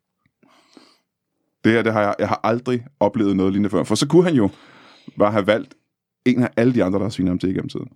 Det 1.65 1.73
her, 1.73 1.83
det 1.83 1.93
har 1.93 2.01
jeg, 2.01 2.15
jeg 2.19 2.29
har 2.29 2.41
aldrig 2.45 2.85
oplevet 3.01 3.37
noget 3.37 3.53
lignende 3.53 3.71
før. 3.71 3.85
For 3.85 3.95
så 3.95 4.09
kunne 4.09 4.25
han 4.25 4.35
jo 4.35 4.51
bare 5.19 5.33
have 5.33 5.47
valgt 5.47 5.75
en 6.25 6.43
af 6.43 6.51
alle 6.57 6.75
de 6.75 6.85
andre, 6.85 6.99
der 6.99 7.05
har 7.05 7.11
svinet 7.11 7.31
ham 7.31 7.39
til 7.39 7.49
igennem 7.51 7.69
tiden. 7.69 7.89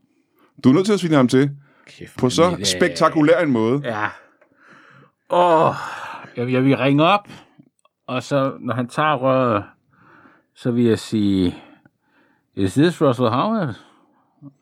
Du 0.65 0.69
er 0.69 0.73
nødt 0.75 0.87
til 0.87 0.93
at 0.93 1.01
svine 1.01 1.17
ham 1.17 1.29
til 1.29 1.51
Kæft, 1.87 2.19
på 2.19 2.31
så 2.31 2.57
det- 2.59 2.67
spektakulær 2.67 3.41
en 3.41 3.51
måde. 3.51 3.81
Ja. 3.85 4.07
Åh, 5.31 5.75
jeg, 6.37 6.53
jeg 6.53 6.65
vil 6.65 6.77
ringe 6.77 7.05
op, 7.05 7.29
og 8.07 8.23
så, 8.23 8.57
når 8.61 8.75
han 8.75 8.89
tager 8.89 9.15
røret, 9.15 9.65
så 10.55 10.71
vil 10.71 10.85
jeg 10.85 10.99
sige, 10.99 11.57
Is 12.55 12.75
this 12.75 13.03
Russell 13.03 13.29
Howard? 13.29 13.75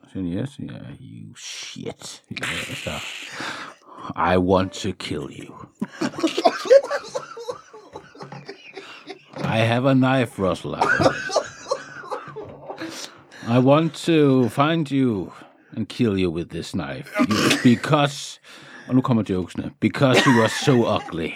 Så 0.04 0.10
siger 0.12 0.34
han, 0.34 0.42
yes. 0.42 0.54
Yeah, 0.60 0.80
you 1.00 1.34
shit. 1.36 2.22
I 4.32 4.36
want 4.36 4.72
to 4.72 4.88
kill 4.98 5.26
you. 5.44 5.54
I 9.54 9.58
have 9.58 9.84
a 9.84 9.94
knife, 9.94 10.36
Russell. 10.36 10.74
I 13.46 13.58
want 13.60 13.94
to 14.06 14.48
find 14.48 14.90
you 14.90 15.32
and 15.76 15.88
kill 15.88 16.18
you 16.18 16.28
with 16.28 16.48
this 16.50 16.74
knife. 16.74 17.08
You, 17.20 17.58
because, 17.62 18.40
og 18.88 18.94
nu 18.94 19.00
kommer 19.00 19.22
now. 19.56 19.70
because 19.80 20.26
you 20.26 20.42
are 20.42 20.48
so 20.48 20.84
ugly. 20.86 21.34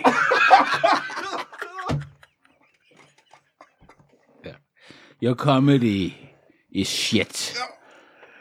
Yeah. 4.45 4.57
Your 5.21 5.35
comedy 5.37 6.17
is 6.73 6.89
shit. 6.89 7.55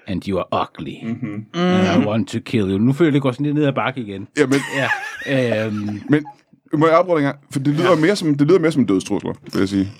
And 0.08 0.28
you 0.28 0.40
are 0.40 0.48
ugly. 0.52 1.04
Mm-hmm. 1.06 1.36
And 1.54 1.88
I 1.88 1.98
mm. 1.98 2.06
want 2.06 2.30
to 2.30 2.42
kill 2.42 2.72
you. 2.72 2.80
Nu 2.80 2.94
føler 2.94 3.12
det 3.12 3.22
går 3.22 3.32
sådan 3.32 3.46
lidt 3.46 3.56
ned 3.56 3.66
ad 3.66 3.74
bakke 3.74 4.02
igen. 4.02 4.28
Ja. 4.38 5.70
Men 6.10 6.26
må 6.74 6.88
jeg 6.88 6.96
afbryde 6.96 7.18
en 7.18 7.24
gang? 7.24 7.38
For 7.52 7.60
det 7.60 7.74
lyder, 7.74 7.90
ja. 7.90 7.96
mere 7.96 8.16
som, 8.16 8.36
det 8.36 8.48
lyder 8.48 8.60
mere 8.60 8.72
som 8.72 8.86
dødstrusler, 8.86 9.34
vil 9.54 9.60
jeg 9.60 9.70
sige. 9.70 9.92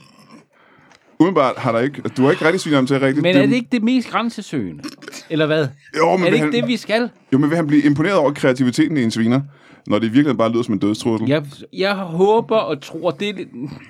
Udenbart 1.20 1.58
har 1.58 1.72
der 1.72 1.80
ikke... 1.80 2.02
Du 2.18 2.24
har 2.24 2.32
ikke 2.32 2.46
rigtig 2.46 2.62
svinet 2.62 2.76
ham 2.76 2.88
til 2.88 3.00
rigtigt. 3.00 3.22
men 3.22 3.36
er 3.36 3.46
det 3.46 3.56
ikke 3.56 3.68
det 3.72 3.84
mest 3.84 4.10
grænsesøgende? 4.10 4.84
Eller 5.30 5.46
hvad? 5.46 5.68
Jo, 5.98 6.18
men 6.18 6.26
er 6.26 6.30
det 6.30 6.34
ikke 6.34 6.46
han, 6.46 6.54
det, 6.54 6.68
vi 6.68 6.78
skal? 6.78 7.10
Jo, 7.34 7.38
men 7.38 7.50
vil 7.50 7.56
han 7.56 7.68
blive 7.68 7.84
imponeret 7.84 8.18
over 8.18 8.32
kreativiteten 8.32 8.98
i 8.98 9.04
en 9.04 9.12
sviner, 9.12 9.42
når 9.88 10.00
det 10.00 10.14
virkelig 10.14 10.38
bare 10.38 10.52
lyder 10.52 10.64
som 10.64 10.74
en 10.74 10.80
dødstrussel? 10.80 11.30
Jeg, 11.30 11.44
jeg 11.74 11.96
håber 11.96 12.56
og 12.58 12.82
tror, 12.82 13.12
det, 13.12 13.48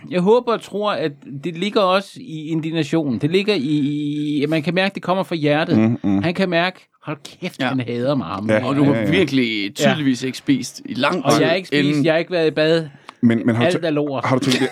jeg 0.09 0.21
håber 0.21 0.53
og 0.53 0.61
tror, 0.61 0.91
at 0.91 1.11
det 1.43 1.57
ligger 1.57 1.81
også 1.81 2.09
i 2.21 2.45
indignationen. 2.47 3.19
Det 3.21 3.31
ligger 3.31 3.55
i, 3.57 4.43
at 4.43 4.49
man 4.49 4.63
kan 4.63 4.73
mærke, 4.73 4.85
at 4.85 4.95
det 4.95 5.03
kommer 5.03 5.23
fra 5.23 5.35
hjertet. 5.35 5.77
Mm, 5.79 5.97
mm. 6.03 6.23
Han 6.23 6.33
kan 6.33 6.49
mærke, 6.49 6.87
hold 7.03 7.17
kæft, 7.39 7.59
ja. 7.59 7.63
Ja. 7.65 7.69
han 7.69 7.79
hader 7.79 8.15
mig. 8.15 8.43
Ja. 8.49 8.65
Og 8.67 8.75
du 8.75 8.83
har 8.83 8.93
Ja, 8.95 9.01
ja. 9.01 9.09
virkelig 9.11 9.75
tydeligvis 9.75 10.23
ikke 10.23 10.37
spist 10.37 10.81
i 10.85 10.93
lang 10.93 11.15
tid. 11.15 11.23
Og 11.23 11.31
jeg 11.41 11.47
har 11.47 11.55
ikke 11.55 11.67
spist, 11.67 11.83
inden- 11.87 12.05
jeg 12.05 12.13
har 12.13 12.17
ikke 12.19 12.31
været 12.31 12.47
i 12.47 12.51
bad. 12.51 12.87
Men, 13.21 13.41
men 13.45 13.55
har, 13.55 13.65
Alt 13.65 13.75
du, 13.81 13.87
er 13.87 13.89
lort. 13.89 14.25
har, 14.25 14.35
du 14.37 14.43
tænkt 14.43 14.59
det, 14.59 14.69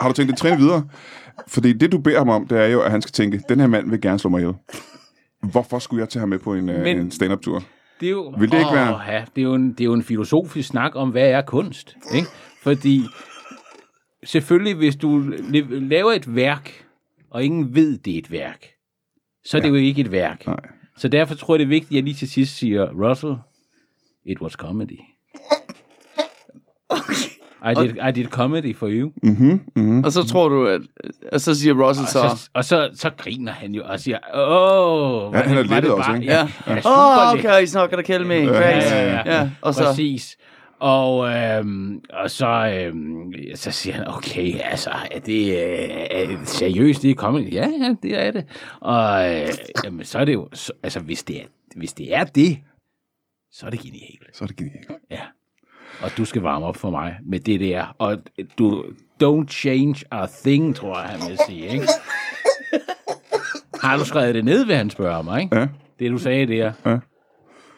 har 0.00 0.08
du 0.08 0.14
tænkt 0.14 0.30
det 0.30 0.38
træne 0.38 0.56
videre? 0.56 0.84
Fordi 1.48 1.72
det, 1.72 1.92
du 1.92 1.98
beder 1.98 2.18
ham 2.18 2.28
om, 2.28 2.46
det 2.46 2.58
er 2.58 2.66
jo, 2.66 2.80
at 2.80 2.90
han 2.90 3.02
skal 3.02 3.12
tænke, 3.12 3.40
den 3.48 3.60
her 3.60 3.66
mand 3.66 3.90
vil 3.90 4.00
gerne 4.00 4.18
slå 4.18 4.30
mig 4.30 4.40
ihjel. 4.40 4.54
Hvorfor 5.42 5.78
skulle 5.78 6.00
jeg 6.00 6.08
tage 6.08 6.20
ham 6.20 6.28
med 6.28 6.38
på 6.38 6.54
en, 6.54 6.66
Men- 6.66 6.80
Men, 6.82 6.98
en 6.98 7.10
stand-up-tur? 7.10 7.62
Det 8.00 8.06
er 8.06 8.10
jo, 8.10 8.34
Vil 8.38 8.50
det 8.50 8.58
ikke 8.58 8.72
være- 8.72 9.02
Ja, 9.12 9.24
det, 9.36 9.40
er 9.42 9.46
jo 9.46 9.54
en, 9.54 9.70
det 9.72 9.80
er 9.80 9.84
jo 9.84 9.92
en 9.92 10.02
filosofisk 10.02 10.68
snak 10.68 10.96
om, 10.96 11.10
hvad 11.10 11.30
er 11.30 11.42
kunst. 11.42 11.96
Ikke? 12.14 12.28
Fordi 12.62 13.00
selvfølgelig, 14.24 14.74
hvis 14.76 14.96
du 14.96 15.22
la- 15.30 15.74
laver 15.74 16.12
et 16.12 16.34
værk, 16.34 16.84
og 17.30 17.44
ingen 17.44 17.74
ved, 17.74 17.98
det 17.98 18.14
er 18.14 18.18
et 18.18 18.30
værk, 18.30 18.66
så 19.44 19.56
er 19.56 19.60
det 19.62 19.68
jo 19.68 19.74
ikke 19.74 20.00
et 20.00 20.12
værk. 20.12 20.46
Nej. 20.46 20.60
Så 20.96 21.08
derfor 21.08 21.34
tror 21.34 21.54
jeg, 21.54 21.58
det 21.58 21.64
er 21.64 21.68
vigtigt, 21.68 21.90
at 21.90 21.94
jeg 21.94 22.02
lige 22.02 22.14
til 22.14 22.28
sidst 22.30 22.56
siger, 22.56 23.08
Russell, 23.08 23.34
it 24.26 24.40
was 24.40 24.52
comedy. 24.52 24.98
I 27.64 27.74
did, 27.74 27.96
I 28.08 28.10
did 28.12 28.26
comedy 28.26 28.76
for 28.76 28.88
you. 28.90 29.10
Og 30.04 30.12
så 30.12 30.24
tror 30.28 30.48
du, 30.48 30.66
at... 30.66 30.80
Og 31.32 31.40
så 31.40 31.54
siger 31.54 31.88
Russell 31.88 32.08
så... 32.08 32.20
Og 32.20 32.38
så, 32.38 32.50
og 32.54 32.64
så, 32.64 32.90
så 32.94 33.10
griner 33.18 33.52
han 33.52 33.74
jo 33.74 33.82
og 33.84 34.00
siger, 34.00 34.18
åh, 34.34 35.34
Ja, 35.34 35.38
han 35.38 35.58
er 35.58 35.62
lettet 35.62 35.92
også, 35.92 36.14
ikke? 36.14 36.26
Ja. 36.26 36.48
ja 36.66 36.80
super 36.80 36.90
oh, 36.90 37.32
okay, 37.32 37.64
he's 37.64 37.78
not 37.78 37.90
gonna 37.90 38.02
kill 38.02 38.26
me. 38.26 38.34
Ja, 38.34 38.60
Thanks. 38.60 38.90
ja, 38.90 39.12
ja. 39.12 39.38
ja. 39.38 39.50
Og 39.60 39.74
så... 39.74 39.84
Præcis. 39.84 40.36
Og, 40.80 41.28
øhm, 41.30 42.00
og 42.10 42.30
så, 42.30 42.46
øhm, 42.46 43.32
så 43.54 43.70
siger 43.70 43.94
han, 43.94 44.08
okay, 44.08 44.60
altså, 44.60 44.90
er 45.10 45.18
det 45.18 45.50
øh, 45.50 45.88
er 46.10 46.26
det 46.26 46.48
seriøst, 46.48 47.02
det 47.02 47.10
er 47.10 47.14
kommet? 47.14 47.52
Ja, 47.52 47.68
ja, 47.80 47.94
det 48.02 48.18
er 48.18 48.30
det. 48.30 48.44
Og 48.80 49.34
øh, 49.34 49.48
jamen, 49.84 50.04
så 50.04 50.18
er 50.18 50.24
det 50.24 50.34
jo, 50.34 50.48
så, 50.52 50.72
altså, 50.82 51.00
hvis 51.00 51.24
det, 51.24 51.40
er, 51.40 51.46
hvis 51.76 51.92
det 51.92 52.14
er 52.14 52.24
det, 52.24 52.58
så 53.52 53.66
er 53.66 53.70
det 53.70 53.80
genialt. 53.80 54.36
Så 54.36 54.44
er 54.44 54.46
det 54.46 54.56
genialt. 54.56 54.90
Ja. 55.10 55.20
Og 56.02 56.10
du 56.16 56.24
skal 56.24 56.42
varme 56.42 56.66
op 56.66 56.76
for 56.76 56.90
mig 56.90 57.16
med 57.26 57.40
det 57.40 57.60
der. 57.60 57.94
Og 57.98 58.18
du, 58.58 58.84
don't 59.24 59.46
change 59.48 60.04
a 60.10 60.26
thing, 60.44 60.76
tror 60.76 61.00
jeg, 61.00 61.08
han 61.08 61.30
vil 61.30 61.38
sige, 61.48 61.66
ikke? 61.66 61.88
Har 63.82 63.96
du 63.96 64.04
skrevet 64.04 64.34
det 64.34 64.44
ned, 64.44 64.64
vil 64.64 64.76
han 64.76 64.90
spørge 64.90 65.24
mig, 65.24 65.42
ikke? 65.42 65.56
Ja. 65.58 65.66
Det, 65.98 66.10
du 66.10 66.18
sagde 66.18 66.46
der. 66.46 66.72
Ja. 66.86 66.96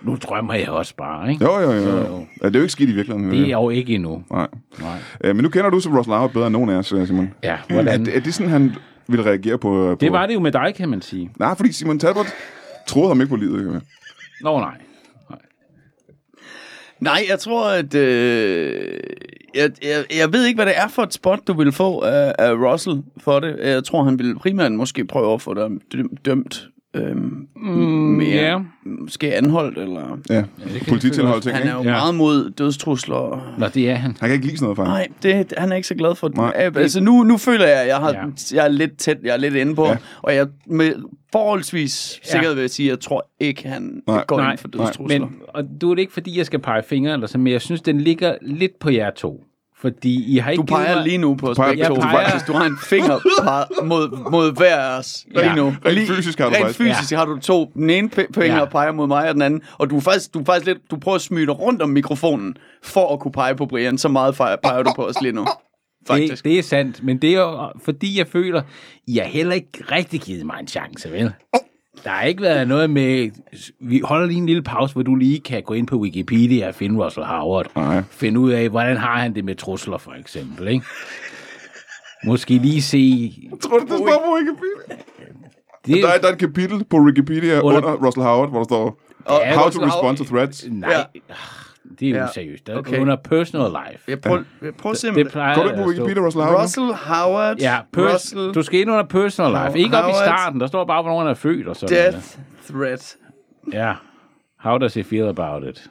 Nu 0.02 0.16
drømmer 0.16 0.54
jeg 0.54 0.68
også 0.68 0.94
bare, 0.96 1.30
ikke? 1.32 1.44
Jo, 1.44 1.58
jo, 1.58 1.72
jo. 1.72 1.82
Jo, 1.88 1.96
jo. 1.96 2.26
Ja, 2.42 2.46
det 2.46 2.54
er 2.54 2.58
jo 2.58 2.62
ikke 2.62 2.72
skidt 2.72 2.90
i 2.90 2.92
virkeligheden. 2.92 3.30
Det 3.30 3.40
er 3.46 3.50
jo 3.50 3.70
ikke 3.70 3.94
endnu. 3.94 4.22
Nej. 4.30 4.46
Nej. 4.80 4.98
Øh, 5.24 5.36
men 5.36 5.42
nu 5.42 5.48
kender 5.48 5.70
du 5.70 5.80
som 5.80 5.96
Russell 5.96 6.14
Howard 6.14 6.32
bedre 6.32 6.46
end 6.46 6.52
nogen 6.52 6.70
af 6.70 6.74
os, 6.74 6.92
øh, 6.92 7.06
Simon. 7.06 7.34
Ja, 7.42 7.52
Er, 7.68 7.72
hvordan? 7.74 8.04
det- 8.04 8.16
er 8.16 8.20
det 8.20 8.34
sådan, 8.34 8.50
han 8.52 8.74
ville 9.08 9.24
reagere 9.24 9.58
på... 9.58 9.68
på... 9.68 9.96
Det 10.00 10.12
var 10.12 10.26
det 10.26 10.34
jo 10.34 10.40
med 10.40 10.52
dig, 10.52 10.74
kan 10.76 10.88
man 10.88 11.02
sige. 11.02 11.30
Nej, 11.38 11.54
fordi 11.56 11.72
Simon 11.72 11.98
Talbot 11.98 12.26
troede 12.86 13.08
ham 13.08 13.20
ikke 13.20 13.30
på 13.30 13.36
livet. 13.36 13.82
Nå, 14.42 14.58
nej. 14.60 14.74
Nej, 17.01 17.24
jeg 17.28 17.38
tror, 17.38 17.64
at... 17.68 17.94
Øh, 17.94 19.01
jeg, 19.55 19.70
jeg, 19.82 20.05
jeg 20.16 20.32
ved 20.32 20.46
ikke, 20.46 20.57
hvad 20.57 20.66
det 20.66 20.78
er 20.78 20.88
for 20.88 21.03
et 21.03 21.14
spot, 21.14 21.46
du 21.46 21.53
vil 21.53 21.72
få 21.72 22.01
af, 22.01 22.34
af 22.38 22.53
Russell 22.53 23.03
for 23.16 23.40
det. 23.40 23.57
Jeg 23.62 23.84
tror, 23.84 24.05
han 24.05 24.18
vil 24.18 24.38
primært 24.38 24.72
måske 24.72 25.05
prøve 25.05 25.34
at 25.34 25.42
få 25.42 25.55
dig 25.55 25.70
dømt. 26.24 26.68
Øhm, 26.95 27.47
mm, 27.57 27.72
mere, 28.16 28.28
ja. 28.28 28.59
Måske 28.84 29.34
anholdt, 29.34 29.78
eller... 29.78 30.18
Ja, 30.30 30.45
polititilhold 30.88 31.43
ting, 31.43 31.57
Han 31.57 31.68
er 31.68 31.72
jo 31.72 31.82
Ja. 31.82 31.88
ja. 31.88 31.97
meget 31.97 32.14
mod 32.14 32.51
dødstrusler. 32.51 33.55
Nå, 33.59 33.66
det 33.74 33.91
er 33.91 33.95
han. 33.95 34.16
Han 34.20 34.28
kan 34.28 34.32
ikke 34.32 34.47
lide 34.47 34.57
sådan 34.59 34.76
noget, 34.76 34.76
faktisk. 34.99 35.22
Nej, 35.24 35.38
det, 35.43 35.53
han 35.59 35.72
er 35.72 35.76
ikke 35.76 35.88
så 35.88 35.95
glad 35.95 36.14
for 36.14 36.28
det. 36.28 36.36
Nej. 36.36 36.53
Altså 36.76 37.01
nu, 37.01 37.22
nu 37.22 37.36
føler 37.36 37.66
jeg, 37.66 37.80
at 37.80 37.88
jeg, 37.88 37.97
har, 37.97 38.12
Ja. 38.12 38.24
jeg 38.57 38.64
er 38.64 38.68
lidt 38.68 38.97
tæt, 38.97 39.16
jeg 39.22 39.32
er 39.32 39.36
lidt 39.36 39.55
inde 39.55 39.74
på, 39.74 39.86
Ja. 39.86 39.97
og 40.22 40.34
jeg 40.34 40.47
med 40.66 40.93
forholdsvis 41.32 42.20
Ja. 42.24 42.30
sikkerhed 42.30 42.55
vil 42.55 42.61
jeg 42.61 42.70
sige, 42.70 42.86
at 42.86 42.91
jeg 42.91 43.01
tror 43.01 43.30
ikke, 43.41 43.68
han 43.68 44.03
Nej. 44.07 44.24
går 44.26 44.36
Nej, 44.36 44.51
ind 44.51 44.59
for 44.59 44.68
nej, 44.74 44.84
dødstrusler. 44.84 45.18
Men, 45.18 45.28
og 45.49 45.64
du 45.80 45.91
er 45.91 45.95
det 45.95 46.01
ikke, 46.03 46.12
fordi 46.12 46.38
jeg 46.38 46.47
skal 46.47 46.59
pege 46.59 46.82
fingre, 46.82 47.12
eller 47.12 47.26
så, 47.26 47.38
men 47.38 47.53
jeg 47.53 47.61
synes, 47.61 47.80
den 47.82 48.01
ligger 48.01 48.34
lidt 48.43 48.78
på 48.80 48.91
jer 48.91 49.11
to. 49.11 49.45
Fordi 49.80 50.34
I 50.34 50.38
har 50.38 50.50
ikke 50.50 50.60
Du 50.60 50.66
peger 50.66 50.94
mig... 50.94 51.04
lige 51.04 51.18
nu 51.18 51.34
på 51.34 51.48
os 51.50 51.56
peger- 51.56 51.70
begge 51.70 51.84
to. 51.86 51.94
peger- 51.94 52.24
Faktisk, 52.24 52.46
du 52.46 52.52
har 52.52 52.64
en 52.64 52.78
finger 52.82 53.18
peget 53.42 53.66
mod, 53.82 54.30
mod 54.30 54.56
hver 54.56 54.76
af 54.76 54.98
os 54.98 55.24
lige 55.30 55.44
Ja. 55.46 55.54
nu. 55.54 55.66
Rent 55.86 55.94
lige, 55.94 56.06
fysisk 56.06 56.38
har 56.38 56.46
du 56.46 56.50
rent 56.54 56.60
faktisk. 56.64 56.78
fysisk 56.78 57.12
har 57.14 57.24
du 57.24 57.38
to. 57.38 57.70
Den 57.74 57.90
ene 57.90 58.10
finger 58.10 58.44
Ja. 58.54 58.58
ja. 58.58 58.64
peger 58.64 58.92
mod 58.92 59.06
mig, 59.06 59.28
og 59.28 59.34
den 59.34 59.42
anden. 59.42 59.60
Og 59.78 59.90
du 59.90 59.96
er 59.96 60.00
faktisk, 60.00 60.34
du 60.34 60.40
er 60.40 60.44
faktisk 60.44 60.66
lidt, 60.66 60.78
du 60.90 60.96
prøver 60.96 61.14
at 61.16 61.22
smyge 61.22 61.46
dig 61.46 61.58
rundt 61.60 61.82
om 61.82 61.88
mikrofonen, 61.90 62.56
for 62.82 63.12
at 63.12 63.20
kunne 63.20 63.32
pege 63.32 63.54
på 63.54 63.66
Brian. 63.66 63.98
Så 63.98 64.08
meget 64.08 64.34
peger, 64.34 64.56
peger 64.62 64.82
du 64.82 64.92
på 64.96 65.06
os 65.06 65.20
lige 65.22 65.32
nu. 65.32 65.46
Faktisk. 66.06 66.44
Det, 66.44 66.44
det 66.44 66.58
er 66.58 66.62
sandt, 66.62 67.04
men 67.04 67.18
det 67.18 67.30
er 67.30 67.40
jo, 67.40 67.68
fordi 67.84 68.18
jeg 68.18 68.26
føler, 68.26 68.62
I 69.06 69.16
har 69.16 69.24
heller 69.24 69.54
ikke 69.54 69.68
rigtig 69.92 70.20
givet 70.20 70.46
mig 70.46 70.56
en 70.60 70.68
chance, 70.68 71.12
vel? 71.12 71.32
Der 72.05 72.11
har 72.11 72.22
ikke 72.22 72.42
været 72.42 72.68
noget 72.68 72.90
med... 72.90 73.30
Vi 73.80 74.01
holder 74.05 74.26
lige 74.26 74.38
en 74.38 74.46
lille 74.46 74.62
pause, 74.62 74.92
hvor 74.94 75.03
du 75.03 75.14
lige 75.14 75.40
kan 75.40 75.62
gå 75.62 75.74
ind 75.74 75.86
på 75.86 75.96
Wikipedia 75.96 76.68
og 76.68 76.74
finde 76.74 77.05
Russell 77.05 77.26
Howard. 77.26 77.66
Nej. 77.76 78.03
Finde 78.11 78.40
ud 78.40 78.51
af, 78.51 78.68
hvordan 78.68 78.96
har 78.96 79.18
han 79.18 79.34
det 79.34 79.44
med 79.44 79.55
trusler, 79.57 79.98
for 79.98 80.12
eksempel, 80.12 80.68
ikke? 80.68 80.84
Måske 82.24 82.55
lige 82.59 82.82
se... 82.82 83.32
Tror 83.62 83.78
du, 83.78 83.84
det 83.86 83.94
står 83.98 84.22
på 84.26 84.34
Wikipedia? 84.38 84.96
Det, 85.86 86.03
Der 86.05 86.09
er, 86.09 86.18
der 86.20 86.28
er 86.28 86.32
et 86.32 86.38
kapitel 86.38 86.84
på 86.84 86.96
Wikipedia 86.96 87.61
Under- 87.61 87.76
under, 87.78 88.07
Russell 88.07 88.24
Howard, 88.26 88.48
hvor 88.51 88.59
der 88.59 88.64
står 88.64 89.01
Ja, 89.30 89.55
How 89.55 89.62
to 89.62 89.66
Russell 89.66 89.84
respond 89.84 90.18
Howard- 90.18 90.28
to 90.28 90.34
threats. 90.36 90.66
nej, 90.70 90.90
Ja. 90.92 91.03
Det 92.01 92.09
er 92.09 92.12
jo 92.12 92.16
Ja. 92.16 92.26
seriøst. 92.34 92.66
Der 92.66 92.72
er 92.74 92.78
Okay. 92.78 92.98
under 93.01 93.16
personal 93.16 93.70
life. 93.70 94.05
Jeg 94.09 94.20
prøver, 94.20 94.42
jeg 94.62 94.74
prøver 94.74 94.92
Det 94.92 95.01
simpelthen. 95.01 95.30
plejer 95.32 95.55
Går 95.55 95.62
du 95.62 95.68
ikke 95.68 95.82
på 95.82 95.88
Wikipedia, 95.88 96.22
Russell 96.26 96.44
Howard? 96.44 96.62
Russell 96.62 96.86
Howard. 96.86 97.57
Ja, 97.61 97.76
pers- 97.96 98.14
Russell 98.14 98.55
du 98.55 98.62
skal 98.62 98.80
ind 98.80 98.90
under 98.90 99.05
personal 99.05 99.51
life. 99.66 99.78
Ikke 99.78 99.96
op 99.96 100.09
i 100.09 100.12
Howard- 100.12 100.24
starten. 100.26 100.61
Der 100.61 100.66
står 100.66 100.84
bare, 100.84 101.03
hvornår 101.03 101.18
han 101.18 101.28
er 101.28 101.34
født 101.34 101.68
og 101.68 101.76
sådan 101.76 101.96
Death 101.96 102.16
noget. 102.72 102.96
Threat. 102.98 103.16
Ja. 103.72 103.92
How 104.61 104.78
does 104.78 104.94
he 104.94 105.05
feel 105.05 105.28
about 105.28 105.64
it? 105.68 105.90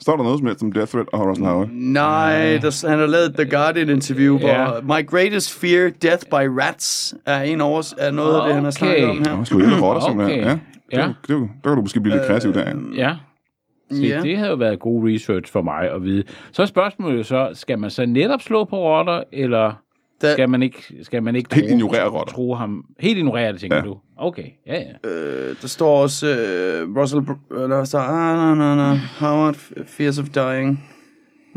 Står 0.00 0.16
der 0.16 0.22
noget 0.24 0.38
som 0.38 0.46
helst 0.46 0.62
om 0.62 0.72
Death 0.72 0.90
Threat 0.90 1.06
og 1.12 1.26
Russell 1.28 1.46
Howard? 1.48 1.68
Nej, 1.72 2.58
der, 2.62 2.88
han 2.88 2.98
har 2.98 3.06
lavet 3.06 3.34
The 3.38 3.50
Guardian 3.50 3.88
interview, 3.88 4.38
hvor 4.38 4.48
Ja. 4.48 4.66
My 4.82 5.06
Greatest 5.10 5.52
Fear, 5.60 5.90
Death 6.02 6.24
by 6.26 6.60
Rats, 6.62 7.14
er, 7.26 7.42
en 7.42 7.60
over, 7.60 7.94
er 7.98 8.10
noget 8.10 8.36
af 8.40 8.44
det, 8.46 8.54
han 8.54 8.64
har 8.64 8.70
Okay. 8.70 8.78
snakket 8.78 9.04
om 9.10 9.16
her. 9.18 9.36
Nå, 9.54 9.58
ihjel 9.60 9.74
af 9.74 9.82
rotter, 9.82 10.02
simpelthen. 10.08 10.40
Okay. 10.40 10.58
Ja. 10.92 11.00
Ja. 11.00 11.06
Det, 11.06 11.16
det, 11.28 11.48
der 11.64 11.68
kan 11.70 11.76
du 11.76 11.80
måske 11.82 12.00
blive 12.00 12.16
lidt 12.16 12.26
kreativ 12.26 12.54
der. 12.54 12.72
ja. 12.94 13.14
Se, 13.90 14.02
Ja. 14.06 14.20
det 14.22 14.36
havde 14.36 14.50
jo 14.50 14.56
været 14.56 14.78
god 14.80 15.08
research 15.08 15.52
for 15.52 15.62
mig 15.62 15.90
at 15.94 16.02
vide. 16.02 16.22
Så 16.52 16.62
er 16.62 16.66
spørgsmålet 16.66 17.18
jo 17.18 17.22
så, 17.22 17.50
skal 17.52 17.78
man 17.78 17.90
så 17.90 18.06
netop 18.06 18.42
slå 18.42 18.64
på 18.64 18.76
rotter, 18.78 19.22
eller 19.32 19.72
Da- 20.22 20.32
skal 20.32 20.48
man 20.50 20.62
ikke, 20.62 20.82
skal 21.02 21.22
man 21.22 21.36
ikke 21.36 21.54
Helt 21.54 21.68
tro- 21.68 21.74
ignorere 21.74 22.08
rotter. 22.10 22.32
Tro 22.34 22.54
ham. 22.54 22.84
Helt 23.00 23.18
ignorere 23.18 23.52
det, 23.52 23.60
tænker 23.60 23.76
Ja. 23.76 23.82
du? 23.82 23.98
Okay, 24.16 24.46
ja, 24.66 24.74
ja. 25.04 25.10
Øh, 25.10 25.56
der 25.62 25.68
står 25.68 26.02
også 26.02 26.26
uh, 26.26 26.96
Russell, 27.02 27.22
Br- 27.22 27.62
eller 27.62 27.84
så, 27.84 27.98
ah, 27.98 28.36
no, 28.36 28.54
no, 28.54 28.74
no, 28.74 28.94
Howard 29.18 29.54
fears 29.86 30.18
of 30.18 30.24
dying. 30.28 30.90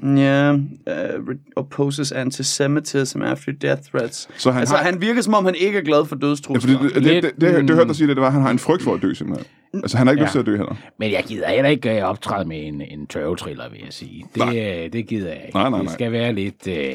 Yeah, 0.04 0.56
uh, 0.56 0.62
re- 0.94 1.54
opposes 1.56 2.12
antisemitism 2.12 3.22
after 3.22 3.52
death 3.52 3.82
threats. 3.96 4.28
Så 4.38 4.52
han 4.52 4.60
altså, 4.60 4.76
har- 4.76 4.84
han 4.84 5.02
virker 5.02 5.22
som 5.22 5.34
om, 5.34 5.46
han 5.46 5.56
ikke 5.56 5.78
er 5.78 5.82
glad 5.84 6.06
for 6.06 6.16
Ja, 6.16 6.18
fordi 6.18 6.26
dødstrusler. 6.26 6.80
det, 6.80 6.94
det, 6.96 7.04
det, 7.04 7.24
det, 7.24 7.24
det, 7.42 7.56
det, 7.56 7.68
det 7.68 7.76
hørte 7.76 7.88
dig 7.88 7.96
sige, 7.96 8.08
det, 8.08 8.16
det 8.16 8.22
var, 8.22 8.28
at 8.28 8.34
han 8.34 8.42
har 8.42 8.50
en 8.50 8.60
frygt 8.60 8.84
for 8.84 8.94
at 8.94 9.02
dø, 9.02 9.14
simpelthen. 9.14 9.48
Altså, 9.74 9.98
han 9.98 10.08
har 10.08 10.12
ikke 10.12 10.22
Ja. 10.22 10.26
lyst 10.26 10.32
til 10.32 10.40
at 10.40 10.46
dø 10.46 10.52
heller. 10.58 10.76
Men 11.00 11.12
jeg 11.12 11.24
gider 11.28 11.50
heller 11.50 11.70
ikke 11.70 11.98
øh, 11.98 12.04
optræde 12.04 12.48
med 12.48 12.68
en, 12.68 12.82
en 12.82 13.08
tørvetriller, 13.08 13.70
vil 13.70 13.80
jeg 13.84 13.94
sige. 13.94 14.26
Det, 14.36 14.42
øh, 14.86 14.94
det 14.94 15.08
gider 15.08 15.28
jeg 15.28 15.42
ikke. 15.46 15.56
Nej, 15.58 15.70
nej, 15.70 15.80
Det 15.80 15.86
nej. 15.86 15.94
skal 15.94 16.12
være 16.12 16.34
lidt 16.34 16.68
øh, 16.68 16.94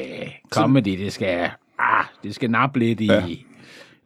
comedy. 0.49 0.99
Det 1.03 1.13
skal, 1.13 1.49
ah, 1.79 2.05
det 2.23 2.35
skal 2.35 2.51
nappe 2.51 2.79
lidt 2.79 3.01
i... 3.01 3.05
Ja. 3.05 3.23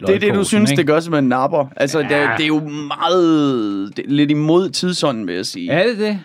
Det 0.07 0.15
er 0.15 0.19
det, 0.19 0.33
du 0.33 0.43
synes, 0.43 0.71
ikke? 0.71 0.79
det 0.79 0.87
gør, 0.87 0.99
som 0.99 1.13
en 1.13 1.23
napper. 1.23 1.65
Altså, 1.75 1.99
ja. 1.99 2.05
Ja. 2.17 2.21
det, 2.21 2.29
det 2.37 2.43
er 2.43 2.47
jo 2.47 2.59
meget... 2.87 3.97
Det 3.97 4.05
er 4.05 4.09
lidt 4.09 4.31
imod 4.31 4.69
tidsånden, 4.69 5.27
vil 5.27 5.35
jeg 5.35 5.45
sige. 5.45 5.71
Er 5.71 5.87
det 5.87 5.97
det? 5.97 6.19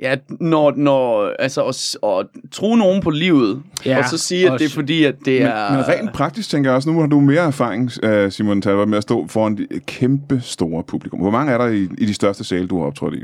Ja, 0.00 0.16
når, 0.40 0.72
når 0.76 1.32
altså 1.38 1.62
at, 1.62 1.96
at 2.04 2.26
tro 2.52 2.74
nogen 2.74 3.02
på 3.02 3.10
livet, 3.10 3.62
Ja, 3.86 3.98
og 3.98 4.04
så 4.04 4.18
sige, 4.18 4.52
at 4.52 4.60
det 4.60 4.64
er 4.66 4.70
fordi, 4.70 5.04
at 5.04 5.14
det 5.24 5.42
er... 5.42 5.72
Men 5.72 5.88
rent 5.88 6.12
praktisk 6.12 6.50
tænker 6.50 6.70
jeg 6.70 6.76
også, 6.76 6.90
nu 6.90 7.00
har 7.00 7.06
du 7.06 7.20
mere 7.20 7.40
erfaring, 7.40 7.90
øh, 8.02 8.32
Simon 8.32 8.62
Talbot, 8.62 8.88
med 8.88 8.96
at 8.98 9.02
stå 9.02 9.26
foran 9.26 9.56
de 9.56 9.66
kæmpe 9.86 10.40
store 10.44 10.82
publikum. 10.82 11.20
Hvor 11.20 11.30
mange 11.30 11.52
er 11.52 11.58
der 11.58 11.66
i, 11.66 11.88
i 11.98 12.06
de 12.06 12.14
største 12.14 12.44
sale, 12.44 12.66
du 12.68 12.78
har 12.78 12.86
optrådt 12.86 13.14
i? 13.14 13.22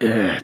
Øh, 0.00 0.40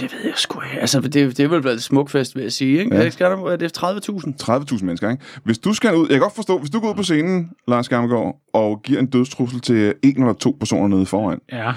det 0.00 0.12
ved 0.12 0.20
jeg 0.24 0.32
sgu 0.36 0.60
ikke. 0.60 0.80
Altså, 0.80 1.00
det, 1.00 1.12
det 1.14 1.40
er 1.40 1.48
vel 1.48 1.64
været 1.64 1.74
et 1.74 1.82
smukfest, 1.82 2.34
vil 2.36 2.42
jeg 2.42 2.52
sige. 2.52 2.78
Ikke? 2.78 2.96
Ja. 2.96 3.00
Er 3.02 3.10
det, 3.10 3.20
er 3.52 3.56
det 3.56 3.78
30.000? 3.78 4.76
30.000 4.76 4.84
mennesker, 4.84 5.10
ikke? 5.10 5.22
Hvis 5.44 5.58
du 5.58 5.72
skal 5.74 5.94
ud, 5.94 6.06
jeg 6.06 6.14
kan 6.14 6.20
godt 6.20 6.34
forstå, 6.34 6.58
hvis 6.58 6.70
du 6.70 6.80
går 6.80 6.90
ud 6.90 6.94
på 6.94 7.02
scenen, 7.02 7.50
Lars 7.68 7.88
Gammelgaard, 7.88 8.36
og 8.52 8.82
giver 8.82 9.00
en 9.00 9.06
dødstrussel 9.06 9.60
til 9.60 9.94
en 10.02 10.20
eller 10.20 10.32
to 10.32 10.56
personer 10.58 10.88
nede 10.88 11.06
foran, 11.06 11.38
Ja. 11.52 11.72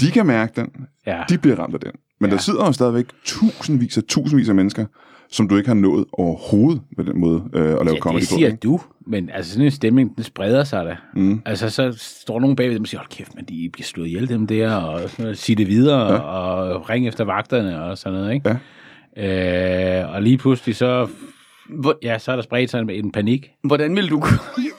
De 0.00 0.10
kan 0.10 0.26
mærke 0.26 0.52
den. 0.60 0.70
Ja. 1.06 1.22
De 1.28 1.38
bliver 1.38 1.56
ramt 1.58 1.74
af 1.74 1.80
den. 1.80 1.92
Men 2.20 2.30
ja. 2.30 2.36
der 2.36 2.42
sidder 2.42 2.66
jo 2.66 2.72
stadigvæk 2.72 3.06
tusindvis 3.24 3.96
af 3.98 4.02
tusindvis 4.08 4.48
af 4.48 4.54
mennesker, 4.54 4.86
som 5.30 5.48
du 5.48 5.56
ikke 5.56 5.68
har 5.68 5.74
nået 5.74 6.04
overhovedet 6.12 6.80
med 6.96 7.04
den 7.04 7.20
måde 7.20 7.42
øh, 7.54 7.62
at 7.62 7.68
lave 7.84 7.94
Ja, 7.94 8.00
comedy 8.00 8.20
det 8.20 8.28
på. 8.28 8.34
siger 8.34 8.46
ikke? 8.46 8.58
du, 8.62 8.80
men 9.06 9.30
altså 9.34 9.52
sådan 9.52 9.64
en 9.64 9.70
stemning, 9.70 10.16
den 10.16 10.24
spreder 10.24 10.64
sig 10.64 10.84
da. 10.84 10.96
Mm. 11.14 11.42
Altså 11.46 11.70
så 11.70 11.94
står 11.98 12.40
nogen 12.40 12.56
bagved 12.56 12.74
dem 12.74 12.82
og 12.82 12.88
siger, 12.88 12.98
hold 13.00 13.08
kæft, 13.08 13.34
men 13.34 13.44
de 13.44 13.70
bliver 13.72 13.84
slået 13.84 14.06
ihjel 14.06 14.28
dem 14.28 14.46
der, 14.46 14.74
og 14.74 15.10
sådan 15.10 15.22
noget, 15.22 15.38
sig 15.38 15.58
det 15.58 15.68
videre, 15.68 16.12
ja. 16.12 16.18
og 16.18 16.90
ring 16.90 17.08
efter 17.08 17.24
vagterne 17.24 17.82
og 17.82 17.98
sådan 17.98 18.18
noget, 18.18 18.34
ikke? 18.34 18.58
Ja. 19.16 20.02
Øh, 20.04 20.14
og 20.14 20.22
lige 20.22 20.38
pludselig 20.38 20.76
så, 20.76 21.08
Hvor, 21.68 21.98
ja, 22.02 22.18
så 22.18 22.32
er 22.32 22.36
der 22.36 22.42
spredt 22.42 22.70
sig 22.70 22.80
en, 22.80 22.90
en 22.90 23.12
panik. 23.12 23.50
hvordan 23.64 23.96
vil 23.96 24.10
du... 24.10 24.16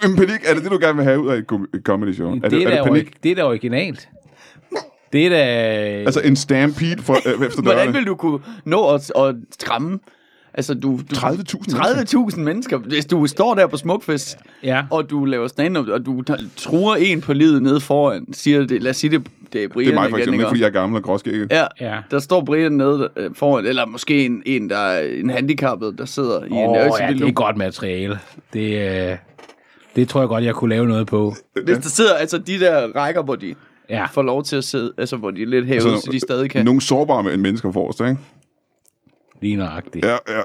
En 0.05 0.15
panik, 0.15 0.39
er 0.45 0.53
det 0.53 0.63
det, 0.63 0.71
du 0.71 0.77
gerne 0.81 0.95
vil 0.95 1.03
have 1.03 1.19
ud 1.19 1.29
af 1.29 1.37
et, 1.37 1.45
comedy 1.83 2.13
show? 2.13 2.33
Det, 2.35 2.43
er 2.45 2.49
det, 2.49 2.63
er, 2.63 2.69
det 2.69 2.83
panik? 2.83 3.03
orig- 3.07 3.13
det 3.23 3.31
er 3.31 3.35
da 3.35 3.43
originalt. 3.45 4.09
Det 5.13 5.25
er 5.25 5.29
da... 5.29 5.37
Altså 6.05 6.21
en 6.21 6.35
stampede 6.35 7.01
for, 7.01 7.13
øh, 7.13 7.47
efter 7.47 7.61
Hvordan 7.61 7.77
dørene? 7.79 7.93
vil 7.93 8.07
du 8.07 8.15
kunne 8.15 8.39
nå 8.65 8.87
at, 8.93 9.11
at 9.15 9.35
skræmme 9.59 9.99
Altså, 10.53 10.73
du, 10.73 10.99
du, 11.11 11.15
30.000 11.15 11.75
30.000 11.75 12.39
mennesker. 12.39 12.77
Hvis 12.77 13.05
du 13.05 13.27
står 13.27 13.55
der 13.55 13.67
på 13.67 13.77
Smukfest, 13.77 14.37
Ja. 14.63 14.83
og 14.91 15.09
du 15.09 15.25
laver 15.25 15.47
stand-up, 15.47 15.87
og 15.87 16.05
du 16.05 16.23
truer 16.57 16.95
en 16.95 17.21
på 17.21 17.33
livet 17.33 17.63
nede 17.63 17.79
foran, 17.81 18.33
siger 18.33 18.65
det, 18.65 18.83
lad 18.83 18.89
os 18.89 18.97
sige 18.97 19.11
det, 19.11 19.27
det 19.53 19.63
er 19.63 19.67
Brian 19.67 19.87
Det 19.87 19.95
er 19.95 19.99
mig 20.01 20.09
for 20.09 20.17
eksempel, 20.17 20.39
ikke? 20.39 20.47
fordi 20.47 20.61
jeg 20.61 20.67
er 20.67 20.71
gammel 20.71 20.97
og 20.97 21.03
gråskægget. 21.03 21.51
Ja, 21.51 21.65
Ja. 21.81 21.97
der 22.11 22.19
står 22.19 22.41
Brian 22.45 22.71
nede 22.71 23.09
øh, 23.17 23.29
foran, 23.35 23.65
eller 23.65 23.85
måske 23.85 24.25
en, 24.25 24.43
en 24.45 24.69
der 24.69 24.77
er 24.77 25.07
en 25.07 25.29
handicappet, 25.29 25.95
der 25.97 26.05
sidder 26.05 26.43
i 26.43 26.47
en 26.47 26.53
Åh, 26.53 26.77
øjeblik 26.77 27.19
ja, 27.21 27.25
det 27.25 27.29
er 27.29 27.31
godt 27.33 27.57
materiale. 27.57 28.19
Det, 28.53 28.91
øh, 29.11 29.17
det 29.95 30.09
tror 30.09 30.21
jeg 30.21 30.27
godt, 30.27 30.43
jeg 30.43 30.55
kunne 30.55 30.69
lave 30.69 30.87
noget 30.87 31.07
på. 31.07 31.35
Hvis 31.65 31.77
der 31.77 31.89
sidder 31.89 32.13
altså 32.13 32.37
de 32.37 32.59
der 32.59 32.87
rækker, 32.95 33.23
hvor 33.23 33.35
de 33.35 33.55
Ja. 33.89 34.05
får 34.05 34.21
lov 34.21 34.43
til 34.43 34.55
at 34.55 34.63
sidde, 34.63 34.93
altså 34.97 35.17
hvor 35.17 35.31
de 35.31 35.41
er 35.41 35.45
lidt 35.45 35.65
hævet, 35.65 35.81
så, 35.81 36.01
så 36.05 36.11
de 36.11 36.19
stadig 36.19 36.49
kan. 36.49 36.65
Nogle 36.65 36.81
sårbare 36.81 37.23
med- 37.23 37.37
mennesker 37.37 37.71
forrest, 37.71 37.99
ikke? 38.01 38.17
Lige 39.41 39.55
nøjagtigt. 39.55 40.05
Ja, 40.05 40.11
ja. 40.27 40.41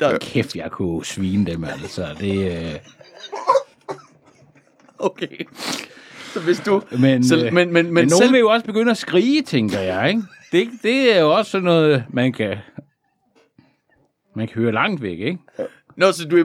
Der, 0.00 0.18
Kæft, 0.18 0.56
jeg 0.56 0.70
kunne 0.70 1.04
svine 1.04 1.46
dem, 1.46 1.64
altså. 1.64 2.06
Det, 2.20 2.52
øh, 2.52 2.74
okay. 4.98 5.46
Så 6.34 6.40
hvis 6.40 6.60
du... 6.60 6.82
men, 7.00 7.24
så, 7.24 7.36
øh, 7.36 7.42
men, 7.42 7.54
men, 7.54 7.72
men, 7.72 7.84
men 7.84 7.92
nogen 7.94 8.10
selv, 8.22 8.32
vil 8.32 8.40
jo 8.40 8.48
også 8.50 8.66
begynde 8.66 8.90
at 8.90 8.96
skrige, 8.96 9.42
tænker 9.42 9.80
jeg, 9.80 10.08
ikke? 10.08 10.22
Det, 10.52 10.68
det 10.82 11.16
er 11.16 11.20
jo 11.20 11.32
også 11.36 11.50
sådan 11.50 11.64
noget, 11.64 12.04
man 12.10 12.32
kan... 12.32 12.56
Man 14.36 14.48
kan 14.48 14.62
høre 14.62 14.72
langt 14.72 15.02
væk, 15.02 15.18
ikke? 15.18 15.38
Nå, 15.96 16.12
så 16.12 16.28
du, 16.28 16.44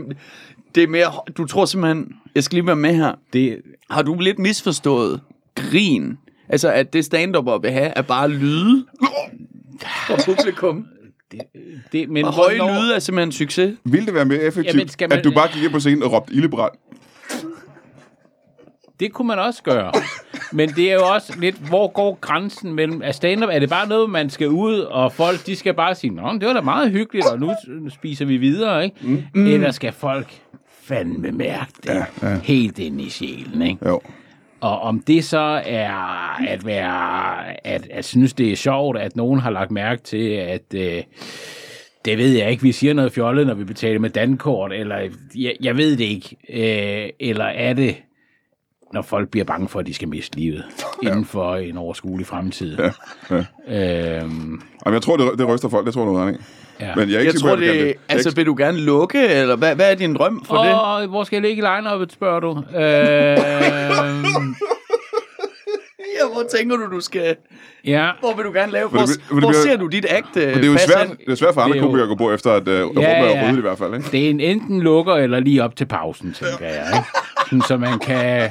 det 0.76 0.84
er 0.84 0.88
mere, 0.88 1.12
du 1.38 1.46
tror 1.46 1.66
simpelthen, 1.66 2.16
jeg 2.36 2.44
skal 2.44 2.56
lige 2.56 2.68
være 2.68 2.76
med 2.76 2.94
her, 2.96 3.14
Det, 3.34 3.62
har 3.90 4.02
du 4.02 4.20
lidt 4.20 4.40
misforstået 4.40 5.22
grin? 5.56 6.18
Altså, 6.52 6.72
at 6.72 6.94
det 6.94 7.06
stand-up 7.06 7.64
vil 7.64 7.72
have, 7.72 7.94
er 7.96 8.02
bare 8.02 8.30
lyde 8.30 8.86
fra 9.82 10.16
publikum. 10.36 10.86
det, 11.92 12.10
men 12.10 12.26
Og 12.26 12.34
høje 12.34 12.58
hvornår- 12.58 12.82
lyde 12.82 12.96
er 12.96 13.00
simpelthen 13.00 13.28
en 13.28 13.32
succes. 13.32 13.74
Vil 13.84 14.06
det 14.06 14.14
være 14.14 14.26
mere 14.26 14.40
effektivt, 14.42 14.92
skal 14.92 15.10
man- 15.10 15.18
at 15.18 15.24
du 15.24 15.32
bare 15.32 15.48
gik 15.54 15.64
ind 15.64 15.72
på 15.72 15.80
scenen 15.80 16.04
og 16.04 16.12
råbte 16.12 16.34
ildebrand? 16.34 16.72
Det 19.00 19.14
kunne 19.14 19.28
man 19.28 19.40
også 19.40 19.64
gøre. 19.64 19.92
Men 20.52 20.70
det 20.70 20.90
er 20.92 20.94
jo 20.94 21.08
også 21.08 21.34
lidt, 21.40 21.56
hvor 21.56 21.88
går 21.88 22.18
grænsen 22.22 22.74
mellem... 22.74 23.02
Er 23.04 23.12
stand-up, 23.12 23.50
er 23.54 23.60
det 23.60 23.70
bare 23.70 23.88
noget, 23.88 24.10
man 24.10 24.30
skal 24.30 24.48
ud, 24.50 24.80
og 24.80 25.14
folk, 25.14 25.46
de 25.46 25.56
skal 25.56 25.74
bare 25.74 25.96
sige, 25.96 26.12
Nå, 26.16 26.34
det 26.34 26.48
var 26.48 26.54
da 26.54 26.62
meget 26.62 26.92
hyggeligt, 26.92 27.28
og 27.28 27.40
nu 27.40 27.52
spiser 27.90 28.26
vi 28.26 28.38
videre, 28.38 28.84
ikke? 28.84 28.96
Mm. 29.34 29.46
Eller 29.48 29.72
skal 29.72 29.94
folk 29.94 30.42
fandme 30.82 31.32
mærke 31.32 31.72
det 31.84 31.90
ja, 31.90 32.06
ja. 32.30 32.40
helt 32.44 32.80
ind 32.80 33.02
i 33.02 33.10
sjælen, 33.10 33.62
ikke? 33.62 33.88
Jo. 33.90 34.02
Og 34.62 34.80
om 34.80 35.00
det 35.00 35.24
så 35.24 35.62
er 35.66 35.94
at 36.48 36.66
være, 36.66 37.68
at, 37.68 37.88
at 37.92 38.06
synes, 38.06 38.34
det 38.34 38.52
er 38.52 38.56
sjovt, 38.56 38.98
at 38.98 39.16
nogen 39.16 39.40
har 39.40 39.50
lagt 39.50 39.72
mærke 39.72 40.02
til, 40.04 40.30
at 40.30 40.74
øh, 40.76 41.04
det 42.06 42.18
ved 42.18 42.30
jeg 42.30 42.52
ikke, 42.52 42.64
vi 42.64 42.72
siger 42.72 42.94
noget 42.94 43.12
fjollet, 43.12 43.48
når 43.48 43.54
vi 43.54 43.64
betaler 43.64 44.00
med 44.00 44.10
dankort, 44.10 44.74
eller 44.74 44.98
jeg, 45.36 45.56
jeg 45.62 45.78
ved 45.78 45.98
det 45.98 46.04
ikke. 46.04 46.38
Øh, 46.50 47.10
eller 47.20 47.46
er 47.46 47.74
det, 47.74 47.96
når 48.94 49.02
folk 49.02 49.30
bliver 49.30 49.46
bange 49.46 49.68
for, 49.68 49.80
at 49.80 49.88
de 49.88 49.94
skal 49.94 50.08
miste 50.08 50.38
livet 50.38 50.64
ja. 51.04 51.10
inden 51.10 51.26
for 51.26 51.56
en 51.56 51.78
overskuelig 51.78 52.28
fremtid. 52.28 52.78
Ja, 52.78 52.92
ja. 53.68 54.22
Øhm, 54.22 54.62
Jamen, 54.86 54.94
jeg 54.94 55.02
tror, 55.02 55.18
det, 55.18 55.40
det 55.40 55.48
ryster 55.48 55.70
folk, 55.70 55.86
det 55.86 55.94
tror 55.94 56.26
jeg, 56.26 56.34
du 56.34 56.38
i. 56.38 56.42
ja. 56.82 56.96
Men 56.96 57.10
jeg 57.10 57.16
er 57.16 57.20
ikke 57.20 57.32
Jeg 57.34 57.42
tror, 57.42 57.56
kan 57.56 57.68
det, 57.68 57.94
altså, 58.10 58.36
vil 58.36 58.46
du 58.46 58.56
gerne 58.58 58.78
lukke, 58.78 59.28
eller 59.28 59.56
hvad, 59.56 59.76
hvad 59.76 59.92
er 59.92 59.96
din 59.96 60.14
drøm 60.16 60.46
for 60.46 60.64
det? 60.64 60.74
og 60.74 61.08
hvor 61.08 61.24
skal 61.24 61.36
jeg 61.36 61.42
ligge 61.42 61.64
i 61.64 61.66
line 61.66 62.10
spørger 62.12 62.40
du? 62.40 62.50
Øhm, 62.50 64.56
Ja, 66.22 66.28
hvor 66.34 66.44
tænker 66.58 66.78
du, 66.78 66.96
du 66.96 67.02
skal... 67.02 67.36
ja. 67.86 68.10
Hvor 68.20 68.36
vil 68.36 68.46
du 68.46 68.52
gerne 68.54 68.72
lave? 68.72 68.90
Hvor, 68.90 69.00
det- 69.00 69.22
men 69.30 69.36
det 69.36 69.44
hvor 69.44 69.52
ser 69.54 69.78
du 69.78 69.88
dit 69.88 70.06
act 70.10 70.36
Men 70.36 70.44
det 70.48 70.64
er 70.64 70.68
jo 70.68 70.78
svært, 70.78 71.08
det 71.26 71.32
er 71.32 71.36
svært 71.36 71.54
for 71.54 71.62
andre 71.62 71.74
Det 71.74 71.80
er 71.82 71.86
komikere 71.86 72.04
at 72.04 72.10
gå 72.10 72.16
på 72.16 72.34
efter, 72.34 72.52
at 72.52 72.68
uh, 72.68 72.74
ja, 72.74 73.02
Ja, 73.02 73.24
ja. 73.24 73.26
ja. 73.26 73.44
ryddet 73.44 73.58
i 73.58 73.62
hvert 73.62 73.78
fald. 73.78 73.94
Ikke? 73.96 74.08
Det 74.12 74.26
er 74.26 74.30
en 74.30 74.40
enten 74.40 74.82
lukker 74.82 75.14
eller 75.14 75.40
lige 75.40 75.64
op 75.64 75.76
til 75.76 75.86
pausen, 75.86 76.34
tænker 76.34 76.66
jeg. 76.66 76.86
Ikke? 76.96 77.08
Sådan, 77.52 77.62
så 77.68 77.78
man 77.78 78.00
kan 78.00 78.50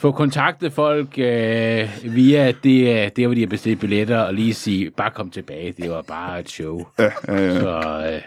få 0.00 0.12
kontaktet 0.12 0.72
folk 0.72 1.18
øh, 1.18 1.88
via 2.04 2.52
det, 2.64 2.88
øh, 3.04 3.10
der, 3.16 3.26
hvor 3.26 3.34
de 3.34 3.40
har 3.40 3.46
bestilt 3.46 3.80
billetter, 3.80 4.18
og 4.18 4.34
lige 4.34 4.54
sige, 4.54 4.90
bare 4.90 5.10
kom 5.10 5.30
tilbage, 5.30 5.72
det 5.82 5.90
var 5.90 6.02
bare 6.02 6.40
et 6.40 6.50
show. 6.50 6.86
Ja, 6.98 7.04
ja, 7.28 7.34
ja. 7.36 7.60
Så 7.60 7.78
øh, 8.14 8.20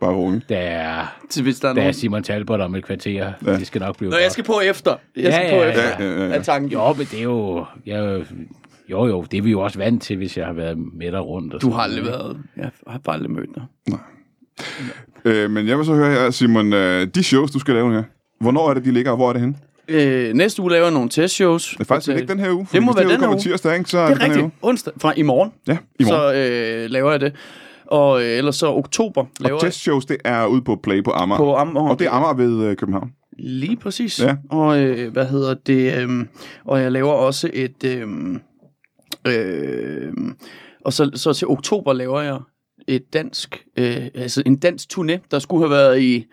Bare 0.00 0.12
roligt. 0.14 0.48
der, 0.48 0.56
er, 0.58 1.16
Til, 1.30 1.42
hvis 1.42 1.60
der 1.60 1.68
er 1.68 1.72
der 1.72 1.82
er. 1.82 1.92
Simon 1.92 2.22
Talbot 2.22 2.60
om 2.60 2.74
et 2.74 2.84
kvarter. 2.84 3.32
Ja. 3.46 3.52
Det 3.56 3.66
skal 3.66 3.80
nok 3.80 3.96
blive 3.98 4.10
Nå, 4.10 4.14
godt. 4.14 4.22
jeg 4.22 4.32
skal 4.32 4.44
på 4.44 4.60
efter. 4.60 4.96
Jeg 5.16 5.24
Ja, 5.24 5.30
skal 5.30 5.44
ja, 5.46 5.50
på 5.50 5.62
ja, 5.62 5.68
efter. 5.70 6.04
ja, 6.06 6.12
ja, 6.22 6.28
ja. 6.28 6.34
Er 6.34 6.42
tanken. 6.42 6.70
Jo, 6.72 6.92
men 6.92 7.06
det 7.10 7.18
er 7.18 7.22
jo... 7.22 7.64
Jeg, 7.86 7.98
jo- 7.98 8.24
jo, 8.88 9.06
jo, 9.06 9.22
det 9.30 9.38
er 9.38 9.42
vi 9.42 9.50
jo 9.50 9.60
også 9.60 9.78
vant 9.78 10.02
til, 10.02 10.16
hvis 10.16 10.36
jeg 10.38 10.46
har 10.46 10.52
været 10.52 10.78
med 10.78 11.12
dig 11.12 11.20
rundt. 11.26 11.54
Og 11.54 11.62
Du 11.62 11.70
har 11.70 11.80
aldrig 11.82 12.04
været... 12.04 12.38
Jeg 12.56 12.70
har 12.86 12.98
bare 12.98 13.14
aldrig 13.16 13.30
mødt 13.30 13.50
dig. 13.54 13.98
Øh, 15.24 15.50
men 15.50 15.68
jeg 15.68 15.78
vil 15.78 15.86
så 15.86 15.94
høre 15.94 16.10
her, 16.10 16.30
Simon, 16.30 16.72
øh, 16.72 17.06
de 17.06 17.22
shows, 17.22 17.50
du 17.50 17.58
skal 17.58 17.74
lave 17.74 17.92
her, 17.92 18.02
hvornår 18.42 18.70
er 18.70 18.74
det, 18.74 18.84
de 18.84 18.90
ligger, 18.92 19.10
og 19.10 19.16
hvor 19.16 19.28
er 19.28 19.32
det 19.32 19.40
henne? 19.42 19.54
Øh, 19.88 20.34
næste 20.34 20.62
uge 20.62 20.70
laver 20.70 20.84
jeg 20.84 20.92
nogle 20.92 21.08
testshows. 21.08 21.70
Det 21.70 21.80
er 21.80 21.84
faktisk 21.84 22.08
ikke 22.16 22.28
den 22.32 22.38
her 22.38 22.50
uge. 22.52 22.66
Det 22.72 22.82
må 22.82 22.92
være 22.94 23.08
den 23.12 23.20
her 23.20 23.28
uge. 23.28 23.38
tirsdag, 23.38 23.78
ikke? 23.78 23.90
Så 23.90 23.98
er 23.98 24.06
Det 24.06 24.14
er 24.14 24.18
her 24.18 24.24
rigtigt. 24.24 24.42
uge. 24.42 24.52
Onsdag. 24.62 24.92
Fra 25.00 25.12
i 25.16 25.22
morgen. 25.22 25.52
Ja, 25.68 25.78
i 26.00 26.04
morgen. 26.04 26.34
Så 26.34 26.82
øh, 26.84 26.90
laver 26.90 27.10
jeg 27.10 27.20
det. 27.20 27.32
Og 27.86 28.22
øh, 28.22 28.28
ellers 28.28 28.56
så 28.56 28.66
oktober 28.74 29.24
laver 29.40 29.56
Og 29.58 29.62
jeg 29.64 29.70
testshows, 29.72 30.06
det 30.06 30.16
er 30.24 30.46
ude 30.46 30.62
på 30.62 30.76
Play 30.82 31.04
på 31.04 31.10
Amager. 31.10 31.38
på 31.38 31.54
Amager. 31.54 31.88
Og 31.88 31.98
det 31.98 32.06
er 32.06 32.10
Amager 32.10 32.34
ved 32.34 32.66
øh, 32.70 32.76
København. 32.76 33.10
Lige 33.38 33.76
præcis. 33.76 34.20
Ja. 34.20 34.36
Og 34.50 34.78
øh, 34.82 35.12
hvad 35.12 35.26
hedder 35.26 35.54
det? 35.54 35.98
Øh, 36.02 36.26
og 36.64 36.80
jeg 36.82 36.92
laver 36.92 37.12
også 37.12 37.50
et... 37.52 37.84
Øh, 37.84 38.08
øh, 39.26 40.12
og 40.84 40.92
så, 40.92 41.10
så 41.14 41.32
til 41.32 41.48
oktober 41.48 41.92
laver 41.92 42.20
jeg 42.20 42.38
et 42.88 43.12
dansk, 43.12 43.64
øh, 43.78 44.06
altså 44.14 44.42
en 44.46 44.56
dansk 44.56 44.88
turné, 44.98 45.18
der 45.30 45.38
skulle 45.38 45.62
have 45.62 45.70
været 45.70 46.00
i 46.00 46.24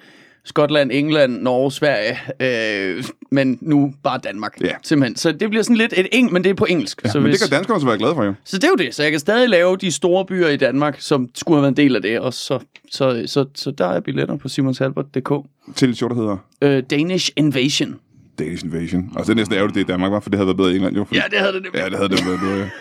Skotland, 0.45 0.91
England, 0.93 1.41
Norge, 1.41 1.71
Sverige, 1.71 2.19
øh, 2.39 3.03
men 3.31 3.57
nu 3.61 3.93
bare 4.03 4.19
Danmark. 4.23 4.55
Ja. 4.61 4.71
Simpelthen. 4.83 5.15
Så 5.15 5.31
det 5.31 5.49
bliver 5.49 5.63
sådan 5.63 5.75
lidt 5.77 5.93
et 5.97 6.07
eng, 6.11 6.33
men 6.33 6.43
det 6.43 6.49
er 6.49 6.53
på 6.53 6.65
engelsk. 6.69 7.01
Ja, 7.05 7.09
så, 7.09 7.19
Men 7.19 7.31
det 7.31 7.39
kan 7.41 7.49
danskerne 7.49 7.79
så 7.79 7.85
være 7.85 7.97
glade 7.97 8.15
for, 8.15 8.23
jo. 8.23 8.33
så 8.43 8.57
det 8.57 8.63
er 8.63 8.69
jo 8.69 8.75
det. 8.75 8.95
Så 8.95 9.03
jeg 9.03 9.11
kan 9.11 9.19
stadig 9.19 9.49
lave 9.49 9.77
de 9.77 9.91
store 9.91 10.25
byer 10.25 10.47
i 10.47 10.57
Danmark, 10.57 10.95
som 10.99 11.29
skulle 11.35 11.57
have 11.57 11.61
været 11.61 11.71
en 11.71 11.77
del 11.77 11.95
af 11.95 12.01
det. 12.01 12.19
Og 12.19 12.33
så, 12.33 12.59
så, 12.91 13.23
så, 13.25 13.45
så 13.55 13.71
der 13.71 13.87
er 13.87 13.99
billetter 13.99 14.35
på 14.37 14.49
simonsalbert.dk. 14.49 15.31
Til 15.75 15.89
et 15.89 15.97
show, 15.97 16.09
der 16.09 16.15
hedder 16.15 16.37
Øh, 16.61 16.83
Danish 16.89 17.31
Invasion. 17.35 17.95
Danish 18.39 18.65
Invasion. 18.65 19.11
Altså, 19.15 19.23
det 19.23 19.29
er 19.29 19.41
næsten 19.41 19.55
ærgerligt, 19.55 19.75
det 19.75 19.81
er 19.81 19.85
i 19.85 19.91
Danmark, 19.91 20.11
var, 20.11 20.19
for 20.19 20.29
det 20.29 20.37
havde 20.37 20.47
været 20.47 20.57
bedre 20.57 20.71
i 20.71 20.75
England, 20.75 20.95
jo. 20.95 21.05
Ja, 21.11 21.23
det 21.31 21.39
havde 21.39 21.53
det 21.53 21.63
nemlig. 21.63 21.79
Ja, 21.79 21.85
det 21.89 21.95
havde 21.95 22.09
det 22.09 22.25
været 22.25 22.39
bedre. 22.39 22.69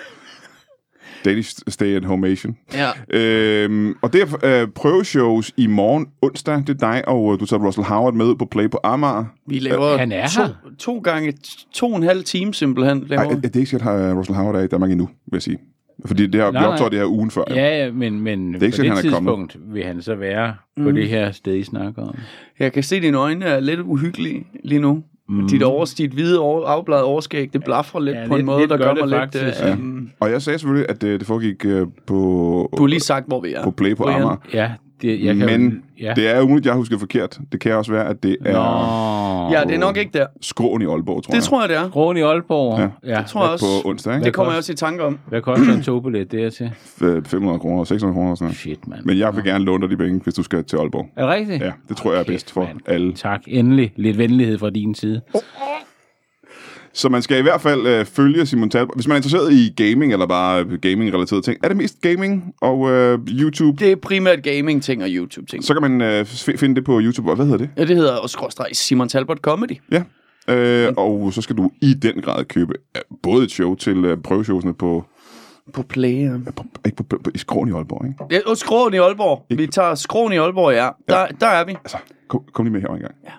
Danish 1.25 1.55
Stay 1.69 1.97
at 1.97 2.05
Home 2.05 2.29
Asian. 2.29 2.57
Ja. 2.75 2.89
Øhm, 3.19 3.95
og 4.03 4.13
det 4.13 4.23
er 4.23 4.63
øh, 4.63 4.69
prøveshows 4.69 5.53
i 5.57 5.67
morgen 5.67 6.07
onsdag. 6.23 6.57
Det 6.57 6.69
er 6.83 6.93
dig, 6.93 7.09
og 7.09 7.33
øh, 7.35 7.41
du 7.41 7.47
tager 7.47 7.67
Russell 7.67 7.85
Howard 7.87 8.15
med 8.15 8.35
på 8.35 8.45
Play 8.45 8.71
på 8.71 8.79
Amager. 8.85 9.25
Vi 9.47 9.59
laver 9.59 9.97
Han 9.99 10.13
er 10.13 10.27
to, 10.37 10.43
her. 10.43 10.51
to 10.79 10.99
gange 10.99 11.33
to 11.73 11.91
og 11.91 11.97
en 11.97 12.03
halv 12.03 12.25
time 12.25 12.55
simpelthen. 12.55 13.05
Laver. 13.07 13.23
Nej, 13.25 13.33
det 13.35 13.57
er 13.57 13.61
ikke 13.61 13.71
sikkert, 13.71 13.89
at 14.01 14.17
Russell 14.17 14.37
Howard 14.37 14.57
er 14.57 14.61
i 14.61 14.67
Danmark 14.67 14.91
endnu, 14.91 15.05
vil 15.07 15.37
jeg 15.37 15.43
sige. 15.43 15.59
Fordi 16.07 16.27
det 16.27 16.35
her, 16.35 16.47
vi 16.47 16.53
Nej, 16.53 16.63
nej. 16.63 16.73
optager 16.73 16.89
det 16.89 16.99
her 16.99 17.07
ugen 17.07 17.31
før. 17.31 17.43
Ja, 17.51 17.85
ja, 17.85 17.93
men, 17.93 18.21
men 18.21 18.55
er 18.55 18.63
ikke 18.63 18.71
på 18.71 18.77
sikkert, 18.77 18.97
det 18.97 19.05
han 19.05 19.13
er 19.13 19.17
kommet. 19.17 19.51
tidspunkt 19.51 19.75
vil 19.75 19.85
han 19.85 20.03
så 20.03 20.15
være 20.15 20.55
på 20.83 20.91
det 20.91 21.09
her 21.09 21.33
sted, 21.33 21.55
I 21.57 21.63
snakker 21.65 22.03
om. 22.03 22.15
Jeg 22.59 22.73
kan 22.73 22.83
se, 22.83 22.97
at 22.97 23.03
dine 23.03 23.17
øjne 23.19 23.45
er 23.45 23.61
lidt 23.61 23.81
uhyggelige 23.81 24.47
lige 24.65 24.81
nu. 24.81 25.03
Mm. 25.29 25.49
Dit, 25.49 25.63
over, 25.63 25.95
dit 25.99 26.11
hvide 26.13 26.39
over, 26.41 26.67
afbladet 26.67 27.05
overskæg, 27.05 27.53
det 27.53 27.65
blaffer 27.65 28.01
lidt 28.01 28.17
Ja, 28.17 28.27
på 28.27 28.33
en 28.35 28.39
lidt- 28.39 28.47
måde, 28.47 28.59
lidt 28.61 28.71
der 28.71 28.77
gør 28.77 28.85
gør 28.85 28.95
det 28.95 29.09
mig 29.09 29.19
faktisk, 29.19 29.45
lidt... 29.45 29.57
ja. 29.61 29.71
Øh, 29.73 29.79
Og 30.21 30.31
jeg 30.31 30.43
sagde 30.43 30.59
selvfølgelig, 30.59 30.91
at 30.91 31.03
øh, 31.05 31.19
det 31.19 31.27
foregik 31.27 31.65
øh, 31.65 31.87
på, 32.07 32.15
Du 32.77 32.83
har 32.83 32.87
lige 32.89 33.01
sagt, 33.01 33.27
hvor 33.27 33.41
vi 33.41 33.53
er. 33.53 33.65
på 33.65 33.71
Play 33.71 33.97
på 33.97 34.03
Brian. 34.03 34.17
Amager. 34.23 34.37
Ja, 34.53 34.71
Det, 35.03 35.25
jeg 35.25 35.37
kan 35.37 35.47
Men 35.47 35.83
jo, 36.01 36.07
ja. 36.07 36.13
det 36.17 36.29
er 36.29 36.39
jo 36.39 36.47
muligt, 36.49 36.67
jeg 36.67 36.73
har 36.75 36.79
husket 36.79 36.99
forkert. 36.99 37.39
Det 37.53 37.61
kan 37.61 37.73
også 37.75 37.93
være, 37.93 38.07
at 38.09 38.23
det 38.23 38.37
er 38.45 38.53
Nå. 38.53 39.57
Ja, 39.59 39.65
det 39.65 39.75
er 39.75 39.79
nok 39.79 39.97
ikke 39.97 40.11
der. 40.19 40.27
skråen 40.41 40.83
i 40.83 40.85
Aalborg, 40.85 41.23
tror 41.23 41.31
Det 41.31 41.35
jeg. 41.35 41.43
tror 41.43 41.61
jeg, 41.63 41.69
det 41.69 41.77
er. 41.77 41.91
Krogen 41.91 42.17
i 42.17 42.21
Aalborg. 42.21 42.79
Ja. 42.81 42.89
Ja. 43.15 43.19
Det 43.21 43.27
tror 43.27 43.43
jeg 43.43 43.51
også. 43.53 43.65
På 43.83 43.89
onsdag, 43.89 44.15
ikke? 44.15 44.25
Det 44.25 44.35
kommer 44.35 44.53
jeg 44.53 44.59
også 44.59 44.73
i 44.73 44.77
tanke 44.77 45.05
om. 45.05 45.19
Hvad 45.29 45.43
koster 45.43 45.75
en 45.75 45.83
togbillet 45.83 46.33
dertil? 46.33 46.73
F- 47.01 47.21
500 47.27 47.59
kroner, 47.59 47.85
600 47.85 48.15
kroner 48.17 48.31
og 48.31 48.37
sådan 48.37 48.45
noget. 48.47 48.57
Shit, 48.57 48.89
mand. 48.89 49.05
Men 49.05 49.19
jeg 49.19 49.37
vil 49.37 49.45
gerne 49.45 49.65
låne 49.65 49.83
dig 49.83 49.91
de 49.91 49.97
penge, 50.05 50.21
hvis 50.25 50.35
du 50.35 50.43
skal 50.43 50.65
til 50.65 50.77
Aalborg. 50.77 51.07
Er 51.17 51.27
det 51.27 51.35
rigtigt? 51.35 51.63
Ja, 51.63 51.73
det 51.89 51.97
tror 51.97 52.13
jeg 52.13 52.21
er 52.21 52.25
bedst 52.25 52.53
for 52.53 52.61
mand. 52.65 52.79
alle. 52.87 53.13
Tak. 53.15 53.41
Endelig. 53.47 53.93
Lidt 53.97 54.19
venlighed 54.19 54.59
fra 54.59 54.71
din 54.71 54.95
side. 54.95 55.21
Så 56.99 57.09
man 57.09 57.23
skal 57.23 57.39
i 57.39 57.43
hvert 57.43 57.61
fald 57.61 57.87
øh, 57.87 58.05
følge 58.07 58.47
Simon 58.47 58.71
Talbot. 58.71 58.95
Hvis 58.97 59.07
man 59.09 59.13
er 59.15 59.17
interesseret 59.17 59.53
i 59.53 59.75
gaming, 59.77 60.13
eller 60.13 60.27
bare 60.27 60.61
øh, 60.65 60.73
gaming-relaterede 60.73 61.43
ting, 61.43 61.59
er 61.63 61.69
det 61.69 61.77
mest 61.77 62.01
gaming 62.01 62.55
og 62.61 62.91
øh, 62.91 63.19
YouTube. 63.29 63.85
Det 63.85 63.93
er 63.93 63.97
primært 63.97 64.43
gaming-ting 64.43 65.03
og 65.03 65.09
YouTube-ting. 65.11 65.65
Så 65.65 65.75
kan 65.75 65.91
man 65.91 66.01
øh, 66.01 66.27
finde 66.57 66.75
det 66.75 66.85
på 66.85 67.01
YouTube. 67.03 67.31
Og 67.31 67.37
Hvad 67.37 67.47
hedder 67.47 67.59
det? 67.59 67.71
Ja, 67.77 67.85
det 67.85 67.97
hedder 67.97 68.17
også 68.17 68.69
Simon 68.73 69.09
Talbot 69.09 69.39
Comedy. 69.39 69.77
Ja. 69.93 70.03
Øh, 70.55 70.93
og 70.97 71.33
så 71.33 71.43
skal 71.43 71.57
du 71.57 71.71
i 71.83 71.95
den 71.95 72.23
grad 72.23 72.45
købe 72.45 72.75
øh, 72.97 73.03
både 73.23 73.45
et 73.45 73.51
show 73.51 73.75
til 73.75 74.05
øh, 74.05 74.17
prøveshowsene 74.25 74.75
på, 74.75 75.05
På 75.73 75.83
Play. 75.83 76.29
på, 76.57 76.65
ikke 76.87 76.97
på, 76.97 77.19
på, 77.25 77.31
i 77.35 77.39
Skråen 77.39 77.69
i 77.69 77.73
Aalborg, 77.73 78.07
ikke? 78.07 78.35
Ja, 78.35 78.41
og 78.51 78.57
Skråen 78.57 78.95
i 78.95 78.97
Aalborg. 78.97 79.47
Vi 79.51 79.67
tager 79.67 79.95
Skråen 79.95 80.33
i 80.33 80.37
Aalborg, 80.37 80.73
ja. 80.75 80.89
Der, 81.09 81.27
der 81.41 81.47
er 81.47 81.65
vi. 81.65 81.73
Altså, 81.73 81.97
kom, 82.29 82.41
kom 82.53 82.65
lige 82.65 82.73
med 82.73 82.81
herover 82.81 82.97
en 82.97 83.03
gang. 83.03 83.15
Ja. 83.25 83.31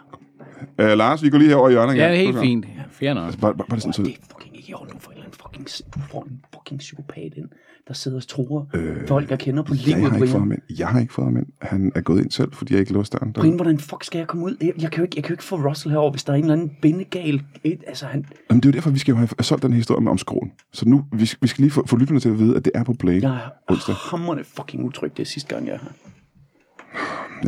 Øh, 0.80 0.97
Lars, 0.97 1.24
vi 1.24 1.30
går 1.30 1.38
lige 1.38 1.49
herover 1.49 1.70
i 1.70 1.72
hjørnet 1.72 1.97
Ja, 1.97 2.12
det 2.12 2.20
er 2.20 2.22
helt 2.22 2.39
fint. 2.39 2.66
Fair 2.91 3.14
nok. 3.14 3.39
Bare, 3.39 3.55
bare, 3.55 3.68
bare 3.70 3.80
sådan, 3.80 3.93
så, 3.93 4.03
Det 4.03 4.12
er 4.12 4.16
fucking 4.32 4.57
ikke 4.57 4.70
i 4.70 4.74
orden. 4.74 4.99
Får 4.99 5.12
en 5.12 5.18
eller 5.18 5.26
anden 5.26 5.39
fucking, 5.41 5.68
du 5.95 5.99
får 6.12 6.24
en 6.24 6.41
fucking 6.53 6.80
psykopat 6.80 7.34
ind, 7.38 7.49
der 7.88 7.93
sidder 7.93 8.18
og 8.18 8.28
truer 8.28 8.66
øh, 8.74 9.07
folk, 9.07 9.30
jeg 9.30 9.39
kender 9.39 9.64
på 9.64 9.74
jeg 9.74 9.84
livet, 9.86 10.01
har 10.12 10.16
ikke 10.18 10.28
fået 10.28 10.41
ham 10.41 10.51
ind. 10.51 10.62
Jeg 10.80 10.88
har 10.88 10.99
ikke 10.99 11.14
fået 11.14 11.26
ham 11.26 11.38
ind. 11.38 11.45
Han 11.62 11.91
er 11.95 12.01
gået 12.01 12.22
ind 12.22 12.32
selv, 12.32 12.53
fordi 12.53 12.74
jeg 12.74 12.80
ikke 12.80 12.93
låste 12.93 13.18
døren. 13.18 13.34
Brian, 13.34 13.55
hvordan 13.55 13.80
fuck 13.80 14.03
skal 14.03 14.20
jeg 14.20 14.28
komme 14.28 14.45
ud? 14.45 14.55
Jeg, 14.62 14.74
jeg, 14.82 14.91
kan 14.91 14.97
jo 14.97 15.03
ikke, 15.03 15.14
jeg 15.16 15.24
kan 15.24 15.30
jo 15.30 15.34
ikke 15.34 15.43
få 15.43 15.55
Russell 15.70 15.91
herover, 15.91 16.12
hvis 16.12 16.24
der 16.24 16.34
er 16.34 16.38
en 16.38 16.43
eller 16.43 16.53
anden 16.53 16.72
bindegal. 16.82 17.41
Et, 17.64 17.84
altså, 17.88 18.05
han, 18.05 18.26
Jamen, 18.49 18.62
det 18.62 18.70
er 18.70 18.72
jo 18.72 18.76
derfor, 18.76 18.89
vi 18.89 18.99
skal 18.99 19.12
jo 19.12 19.18
have 19.18 19.30
solgt 19.41 19.64
den 19.64 19.72
her 19.72 19.78
historie 19.78 20.01
med 20.01 20.12
om 20.12 20.18
skroen. 20.18 20.51
Så 20.74 20.89
nu, 20.89 21.05
vi, 21.12 21.30
vi 21.41 21.47
skal 21.47 21.62
lige 21.62 21.72
få, 21.72 21.88
få 21.88 21.97
lytterne 21.97 22.20
til 22.20 22.30
at 22.30 22.39
vide, 22.39 22.55
at 22.55 22.66
det 22.66 22.72
er 22.76 22.84
på 22.84 22.93
Play 22.93 23.22
jeg 23.22 23.39
onsdag. 23.68 23.93
er 23.93 24.10
hammerende 24.12 24.43
fucking 24.43 24.84
utryg. 24.84 25.18
Det 25.18 25.24
er 25.24 25.28
sidste 25.28 25.55
gang, 25.55 25.68
jeg 25.68 25.74
er 25.74 25.80
her. 25.80 25.91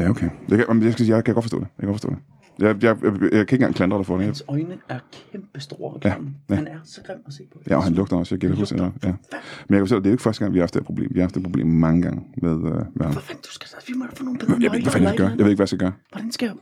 Ja, 0.03 0.09
okay. 0.09 0.29
Jeg 0.49 0.57
kan, 0.57 0.83
jeg, 0.83 0.93
skal 0.93 1.05
sige, 1.05 1.15
jeg 1.15 1.23
kan 1.23 1.33
godt 1.33 1.43
forstå 1.43 1.59
det. 1.59 1.67
Jeg 1.77 1.79
kan 1.79 1.87
godt 1.87 2.01
forstå 2.01 2.09
det. 2.09 2.17
Jeg, 2.59 2.83
jeg, 2.83 2.97
jeg, 3.03 3.13
jeg, 3.21 3.29
kan 3.31 3.39
ikke 3.39 3.53
engang 3.55 3.75
klandre 3.75 3.97
dig 3.97 4.05
for 4.05 4.15
det. 4.17 4.25
Hans 4.25 4.43
øjne 4.47 4.77
er 4.89 4.99
kæmpe 5.31 5.59
store 5.59 5.93
og 5.93 6.01
Ja, 6.03 6.09
ja. 6.49 6.55
Han 6.55 6.67
er 6.67 6.71
så 6.83 7.01
grim 7.07 7.17
at 7.27 7.33
se 7.33 7.43
på. 7.53 7.59
ja, 7.69 7.75
og 7.75 7.83
han 7.83 7.93
lugter 7.93 8.17
også. 8.17 8.37
Jeg 8.41 8.49
Han 8.49 8.57
fuldstændig. 8.57 8.85
lugter. 8.85 9.07
Ja. 9.07 9.13
Men 9.67 9.79
jeg 9.79 9.87
kan 9.87 9.97
at 9.97 10.03
det 10.03 10.07
er 10.07 10.11
jo 10.11 10.13
ikke 10.13 10.23
første 10.23 10.39
gang, 10.43 10.53
vi 10.53 10.59
har 10.59 10.63
haft 10.63 10.73
det 10.73 10.81
her 10.81 10.85
problem. 10.85 11.09
Vi 11.13 11.19
har 11.19 11.23
haft 11.23 11.35
det 11.35 11.43
problem 11.43 11.67
mange 11.67 12.01
gange 12.01 12.21
med, 12.41 12.51
øh, 12.51 12.57
med 12.61 12.71
ham. 12.73 12.85
Hvad 12.95 13.11
fanden, 13.21 13.41
du 13.45 13.51
skal 13.51 13.67
da, 13.71 13.77
vi 13.87 13.93
må 13.97 14.05
da 14.05 14.11
få 14.15 14.23
nogle 14.23 14.39
bedre 14.39 14.53
Jeg 14.61 14.71
ved 14.71 14.77
ikke, 14.77 14.85
hvad 14.85 14.91
fanden 14.91 15.07
jeg 15.07 15.13
skal 15.13 15.25
gøre. 15.25 15.29
Jeg 15.37 15.45
ved 15.45 15.51
ikke, 15.51 15.57
hvad 15.57 15.63
jeg 15.63 15.67
skal 15.67 15.79
gøre. 15.79 15.91
Hvordan 16.11 16.31
skal 16.31 16.45
jeg? 16.45 16.55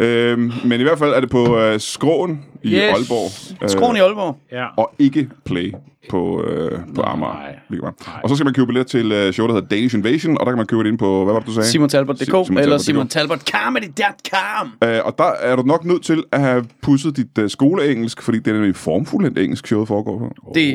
Øhm, 0.00 0.50
men 0.64 0.80
i 0.80 0.82
hvert 0.82 0.98
fald 0.98 1.10
er 1.10 1.20
det 1.20 1.30
på 1.30 1.58
øh, 1.58 1.80
Skråen 1.80 2.44
i 2.62 2.68
Yes. 2.74 2.80
Aalborg. 2.82 3.62
Øh, 3.62 3.68
Skråen 3.70 3.96
i 3.96 3.98
Aalborg. 3.98 4.36
Ja. 4.52 4.66
og 4.76 4.94
ikke 4.98 5.30
Play 5.44 5.72
på, 6.08 6.44
øh, 6.44 6.78
på 6.94 7.02
Amager. 7.02 7.32
Nej. 7.70 7.78
Var. 7.82 8.20
Og 8.22 8.28
så 8.28 8.34
skal 8.36 8.44
man 8.44 8.54
købe 8.54 8.66
billet 8.66 8.86
til 8.86 9.12
øh, 9.12 9.32
show, 9.32 9.46
der 9.46 9.54
hedder 9.54 9.68
Danish 9.68 9.94
Invasion, 9.96 10.38
og 10.40 10.46
der 10.46 10.52
kan 10.52 10.56
man 10.56 10.66
købe 10.66 10.82
det 10.84 10.88
ind 10.90 10.98
på, 10.98 11.24
hvad 11.24 11.32
var 11.32 11.40
det, 11.40 11.48
du 11.48 11.52
sagde? 11.54 11.68
SimonTalbot.dk 11.68 12.24
Simon 12.24 12.58
eller. 12.58 12.78
SimonTalbotComedy.com. 12.78 14.72
Øh, 14.84 14.98
og 15.04 15.14
der 15.18 15.30
er 15.40 15.56
du 15.56 15.62
nok 15.62 15.84
nødt 15.84 16.04
til 16.04 16.24
at 16.32 16.40
have 16.40 16.64
pusset 16.82 17.16
dit 17.16 17.38
uh, 17.38 17.48
skoleengelsk, 17.48 18.22
fordi 18.22 18.38
det 18.38 18.48
er 18.48 18.52
nemlig 18.54 18.76
formfuldt 18.76 19.38
engelsk, 19.38 19.66
showet 19.66 19.88
foregår 19.88 20.18
på. 20.18 20.52
Det, 20.54 20.68
øh, 20.68 20.74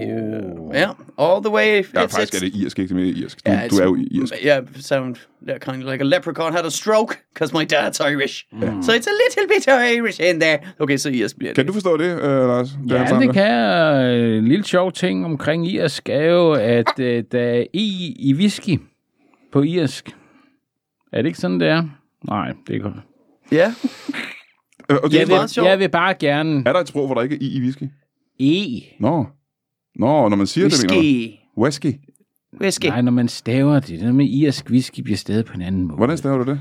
ja, 0.73 0.89
all 1.19 1.43
the 1.45 1.53
way. 1.53 1.65
Ja, 1.65 1.79
It's- 1.81 2.01
faktisk 2.01 2.33
er 2.33 2.37
it's- 2.37 2.45
det 2.45 2.55
irsk, 2.55 2.79
ikke 2.79 2.89
det 2.89 2.95
mere 2.95 3.07
irsk. 3.13 3.45
Du, 3.47 3.51
Ja, 3.51 3.67
du 3.71 3.75
er 3.75 3.83
jo 3.83 3.97
irsk. 4.11 4.33
Yeah, 4.45 4.63
sound 4.79 5.15
yeah, 5.49 5.59
kind 5.59 5.83
of 5.83 5.91
like 5.91 6.01
a 6.03 6.07
leprechaun 6.07 6.53
had 6.53 6.65
a 6.65 6.69
stroke, 6.69 7.15
because 7.33 7.53
my 7.57 7.63
dad's 7.73 8.11
Irish. 8.11 8.35
So 8.81 8.91
it's 8.91 9.07
a 9.13 9.15
little 9.23 9.47
bit 9.55 9.67
of 9.67 9.79
Irish 9.97 10.19
in 10.29 10.39
there. 10.39 10.57
Okay, 10.79 10.97
så 10.97 11.09
irsk 11.09 11.37
bliver 11.37 11.49
det. 11.51 11.55
Kan 11.55 11.65
du 11.67 11.73
forstå 11.73 11.97
det, 11.97 12.21
øh, 12.21 12.47
Lars? 12.47 12.69
Det 12.69 12.91
Ja, 12.91 13.19
det 13.19 13.33
kan 13.33 13.47
jeg. 13.47 14.37
En 14.37 14.47
lille 14.47 14.65
sjov 14.65 14.91
ting 14.91 15.14
omkring 15.23 15.67
irsk 15.67 16.09
er 16.09 16.23
jo, 16.25 16.51
at 16.53 16.99
øh, 16.99 17.23
der 17.31 17.39
er 17.41 17.63
i 17.73 18.15
i 18.19 18.33
whisky 18.33 18.79
på 19.51 19.61
irsk. 19.63 20.09
Er 21.13 21.21
det 21.21 21.25
ikke 21.25 21.39
sådan, 21.39 21.59
det 21.59 21.67
er? 21.67 21.83
Nej, 22.27 22.53
det 22.67 22.75
er 22.75 22.79
godt. 22.79 22.95
Ja, 23.51 23.73
Øh, 24.91 24.97
og 25.03 25.09
det 25.09 25.13
Jeg 25.17 25.21
er 25.21 25.25
vil, 25.25 25.33
meget 25.35 25.49
sjovt. 25.49 25.67
jeg 25.69 25.79
vil 25.79 25.89
bare 25.89 26.13
gerne 26.13 26.63
Er 26.65 26.73
der 26.73 26.79
et 26.79 26.87
sprog, 26.87 27.05
hvor 27.05 27.15
der 27.15 27.21
ikke 27.21 27.35
er 27.35 27.39
i 27.41 27.57
i 27.57 27.61
whisky? 27.61 27.83
E. 28.39 28.81
Nå. 28.99 29.25
Nå, 29.95 30.29
når 30.29 30.35
man 30.35 30.47
siger 30.47 30.69
det, 30.69 30.77
mener 30.89 30.93
du? 30.95 30.99
whisky. 31.57 31.85
Whisky. 31.87 31.99
Whisky. 32.61 32.85
Nej, 32.85 33.01
når 33.01 33.11
man 33.11 33.27
staver 33.27 33.79
det. 33.79 33.99
Det 33.99 34.15
med 34.15 34.25
irsk 34.29 34.69
whisky 34.69 34.99
bliver 35.01 35.17
stadig 35.17 35.45
på 35.45 35.53
en 35.53 35.61
anden 35.61 35.83
måde. 35.83 35.97
Hvordan 35.97 36.17
staver 36.17 36.37
du 36.43 36.51
det? 36.51 36.59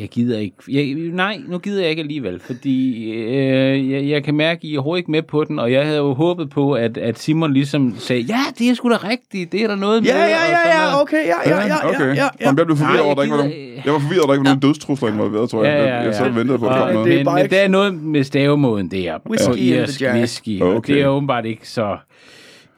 Jeg 0.00 0.08
gider 0.08 0.38
ikke. 0.38 0.56
Jeg, 0.68 0.94
nej, 1.12 1.40
nu 1.48 1.58
gider 1.58 1.80
jeg 1.80 1.90
ikke 1.90 2.00
alligevel, 2.02 2.40
fordi 2.46 3.10
øh, 3.12 3.90
jeg, 3.90 4.08
jeg 4.08 4.24
kan 4.24 4.34
mærke, 4.34 4.58
at 4.58 4.64
I 4.64 4.74
er 4.74 4.78
overhovedet 4.78 4.98
ikke 5.00 5.10
med 5.10 5.22
på 5.22 5.44
den, 5.44 5.58
og 5.58 5.72
jeg 5.72 5.84
havde 5.84 5.98
jo 5.98 6.14
håbet 6.14 6.50
på, 6.50 6.72
at, 6.72 6.98
at 6.98 7.18
Simon 7.18 7.52
ligesom 7.52 7.94
sagde, 7.98 8.22
ja, 8.22 8.40
det 8.58 8.70
er 8.70 8.74
sgu 8.74 8.90
da 8.90 8.96
rigtigt, 8.96 9.52
det 9.52 9.62
er 9.62 9.66
der 9.68 9.76
noget 9.76 10.04
Ja, 10.06 10.14
med. 10.14 10.20
ja, 10.22 10.26
ja, 10.28 10.68
ja, 10.84 10.90
noget." 10.90 11.02
okay, 11.02 11.16
ja, 11.26 11.50
ja, 11.50 11.58
ja, 11.60 11.66
ja, 11.66 11.88
okay. 11.88 12.00
ja, 12.00 12.14
ja. 12.22 12.28
Jamen, 12.40 12.58
jeg 12.58 12.66
blev 12.66 12.76
forvirret 12.76 13.00
over, 13.00 13.10
at 13.10 13.16
der 13.16 13.22
ikke 13.22 13.36
var 13.36 13.42
jeg 13.42 13.48
nogen... 13.50 13.82
Jeg 13.84 13.92
var 13.92 13.98
forvirret, 13.98 14.26
der 14.26 14.32
ikke 14.32 14.40
var 14.44 14.44
nogen 14.44 14.60
dødstrusler 14.60 15.08
involveret, 15.08 15.50
tror 15.50 15.64
jeg. 15.64 15.72
Ja, 15.78 15.84
ja, 15.84 15.94
Jeg, 15.96 16.04
jeg 16.06 16.14
sad 16.14 16.24
og 16.26 16.30
ja. 16.32 16.38
ventede 16.38 16.58
på, 16.58 16.66
at 16.66 16.72
der 16.74 16.80
kom 16.84 16.92
noget. 16.94 17.06
det 17.10 17.20
er 17.20 17.24
men, 17.24 17.34
men 17.34 17.50
der 17.50 17.56
er 17.60 17.68
noget 17.68 17.94
med 17.94 18.24
stavemåden 18.24 18.88
der. 18.90 19.18
In 19.26 19.52
the 19.54 19.60
irsk 19.60 20.02
whisky, 20.14 20.60
og 20.62 20.74
Okay. 20.74 20.94
det 20.94 21.02
er 21.02 21.06
åbenbart 21.06 21.44
ikke 21.46 21.68
så 21.68 21.96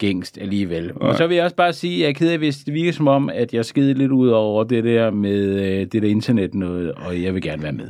gængst 0.03 0.39
alligevel. 0.41 0.93
Og 0.97 1.17
så 1.17 1.27
vil 1.27 1.35
jeg 1.35 1.45
også 1.45 1.57
bare 1.57 1.73
sige, 1.73 1.95
at 1.95 2.01
jeg 2.01 2.09
er 2.09 2.13
ked 2.13 2.31
af, 2.31 2.39
hvis 2.39 2.57
det 2.57 2.75
virker 2.75 2.93
som 2.93 3.09
om, 3.09 3.31
at 3.35 3.55
jeg 3.55 3.65
skide 3.65 3.95
lidt 3.95 4.13
ud 4.13 4.29
over 4.29 4.65
det 4.65 4.85
der 4.85 5.11
med 5.11 5.41
øh, 5.41 5.87
det 5.93 6.03
der 6.03 6.09
internet 6.09 6.55
noget, 6.55 6.93
og 6.93 7.23
jeg 7.23 7.35
vil 7.35 7.43
gerne 7.43 7.63
være 7.63 7.73
med. 7.73 7.89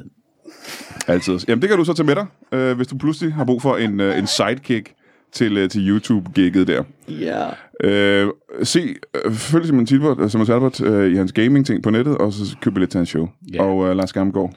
Altid. 1.07 1.39
Jamen, 1.49 1.63
det 1.63 1.69
kan 1.69 1.79
du 1.79 1.85
så 1.85 1.95
tage 1.95 2.07
med 2.07 2.15
dig, 2.15 2.27
øh, 2.53 2.77
hvis 2.77 2.87
du 2.87 2.99
pludselig 2.99 3.35
har 3.35 3.45
brug 3.45 3.63
for 3.63 3.77
en, 3.77 4.01
øh, 4.01 4.19
en 4.19 4.27
sidekick 4.27 4.93
til, 5.33 5.57
øh, 5.57 5.69
til 5.69 5.89
YouTube-gigget 5.89 6.67
der. 6.67 6.83
Ja. 7.09 7.47
Øh, 7.85 8.31
se, 8.63 8.81
øh, 9.25 9.33
følg 9.33 9.67
Simon 9.67 9.87
Talbot, 9.87 10.31
Simon 10.31 10.47
Talbot 10.47 10.81
øh, 10.81 11.13
i 11.13 11.17
hans 11.17 11.33
gaming-ting 11.33 11.83
på 11.83 11.91
nettet, 11.91 12.19
og 12.19 12.33
så 12.33 12.57
køb 12.61 12.75
billet 12.75 12.91
til 12.91 12.99
hans 12.99 13.09
show. 13.09 13.29
Ja. 13.55 13.63
Og 13.63 13.89
øh, 13.89 13.97
Lars 13.97 14.13
Gamgaard, 14.13 14.55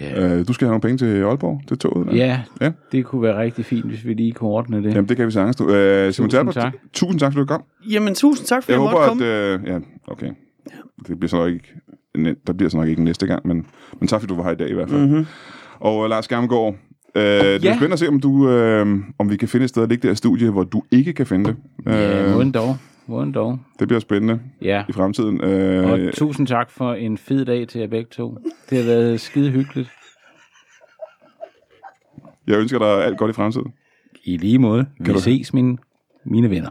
Ja. 0.00 0.36
øh, 0.38 0.48
du 0.48 0.52
skal 0.52 0.66
have 0.66 0.70
nogle 0.72 0.80
penge 0.80 0.98
til 0.98 1.22
Aalborg, 1.22 1.60
til 1.68 1.78
toget. 1.78 2.06
der. 2.06 2.14
Ja, 2.16 2.40
Ja. 2.60 2.70
det 2.92 3.04
kunne 3.04 3.22
være 3.22 3.38
rigtig 3.40 3.64
fint, 3.64 3.84
hvis 3.86 4.06
vi 4.06 4.14
lige 4.14 4.32
kunne 4.32 4.50
ordne 4.50 4.76
det. 4.82 4.94
Jamen, 4.94 5.08
det 5.08 5.16
kan 5.16 5.26
vi 5.26 5.30
sagtens. 5.32 5.56
Du. 5.56 5.70
Øh, 5.70 6.12
Simon 6.12 6.12
Tusind 6.12 6.30
Talbot, 6.30 6.54
tak. 6.54 6.72
tusind 6.92 7.20
tak, 7.20 7.32
fordi 7.32 7.40
du 7.40 7.46
kom. 7.46 7.62
Jamen, 7.90 8.14
tusind 8.14 8.46
tak, 8.46 8.62
for 8.62 8.72
Jeg 8.72 8.80
jeg, 8.80 8.88
håber, 8.88 9.08
måtte 9.08 9.24
at... 9.26 9.60
komme. 9.60 9.72
Øh, 9.72 9.84
ja, 9.84 10.12
okay. 10.12 10.30
Det 11.08 11.18
bliver 11.20 11.28
så 11.28 11.36
nok 11.36 11.48
ikke, 11.52 12.36
der 12.46 12.52
bliver 12.52 12.70
så 12.70 12.76
nok 12.76 12.88
ikke 12.88 13.04
næste 13.04 13.26
gang, 13.26 13.46
men, 13.46 13.66
men 14.00 14.08
tak, 14.08 14.20
fordi 14.20 14.34
du 14.34 14.36
var 14.36 14.44
her 14.44 14.50
i 14.52 14.56
dag 14.56 14.70
i 14.70 14.74
hvert 14.74 14.90
fald. 14.90 15.00
Mm-hmm. 15.00 15.26
Og 15.80 16.04
øh, 16.04 16.10
Lars 16.10 16.28
Gamgaard, 16.28 16.74
øh, 17.14 17.22
det 17.22 17.30
er 17.40 17.52
Ja. 17.52 17.58
spændende 17.58 17.92
at 17.92 17.98
se, 17.98 18.08
om, 18.08 18.20
du, 18.20 18.48
øh, 18.50 18.86
om 19.18 19.30
vi 19.30 19.36
kan 19.36 19.48
finde 19.48 19.64
et 19.64 19.70
sted 19.70 19.82
at 19.82 19.88
ligge 19.88 20.06
der 20.08 20.12
i 20.12 20.16
studiet, 20.16 20.52
hvor 20.52 20.64
du 20.64 20.82
ikke 20.90 21.12
kan 21.12 21.26
finde 21.26 21.44
det. 21.50 21.56
Ja, 21.86 22.24
Øh, 22.26 22.30
hvordan 22.32 22.52
dog. 22.52 22.76
Hvordan 23.06 23.32
dog. 23.32 23.58
det 23.78 23.88
bliver 23.88 24.00
spændende 24.00 24.40
Ja. 24.62 24.84
i 24.88 24.92
fremtiden. 24.92 25.44
Øh, 25.44 25.90
Og 25.90 25.98
tusind 26.14 26.46
tak 26.46 26.70
for 26.70 26.94
en 26.94 27.18
fed 27.18 27.44
dag 27.44 27.68
til 27.68 27.80
jer 27.80 27.86
begge 27.88 28.08
to. 28.10 28.38
Det 28.70 28.78
har 28.78 28.84
været 28.84 29.20
skide 29.20 29.50
hyggeligt. 29.50 29.90
jeg 32.46 32.58
ønsker 32.58 32.78
dig 32.78 33.04
alt 33.04 33.18
godt 33.18 33.30
i 33.30 33.34
fremtiden. 33.34 33.72
I 34.24 34.36
lige 34.36 34.58
måde. 34.58 34.86
Vi 35.00 35.12
du- 35.12 35.20
ses, 35.20 35.54
mine, 35.54 35.78
mine 36.24 36.50
venner. 36.50 36.70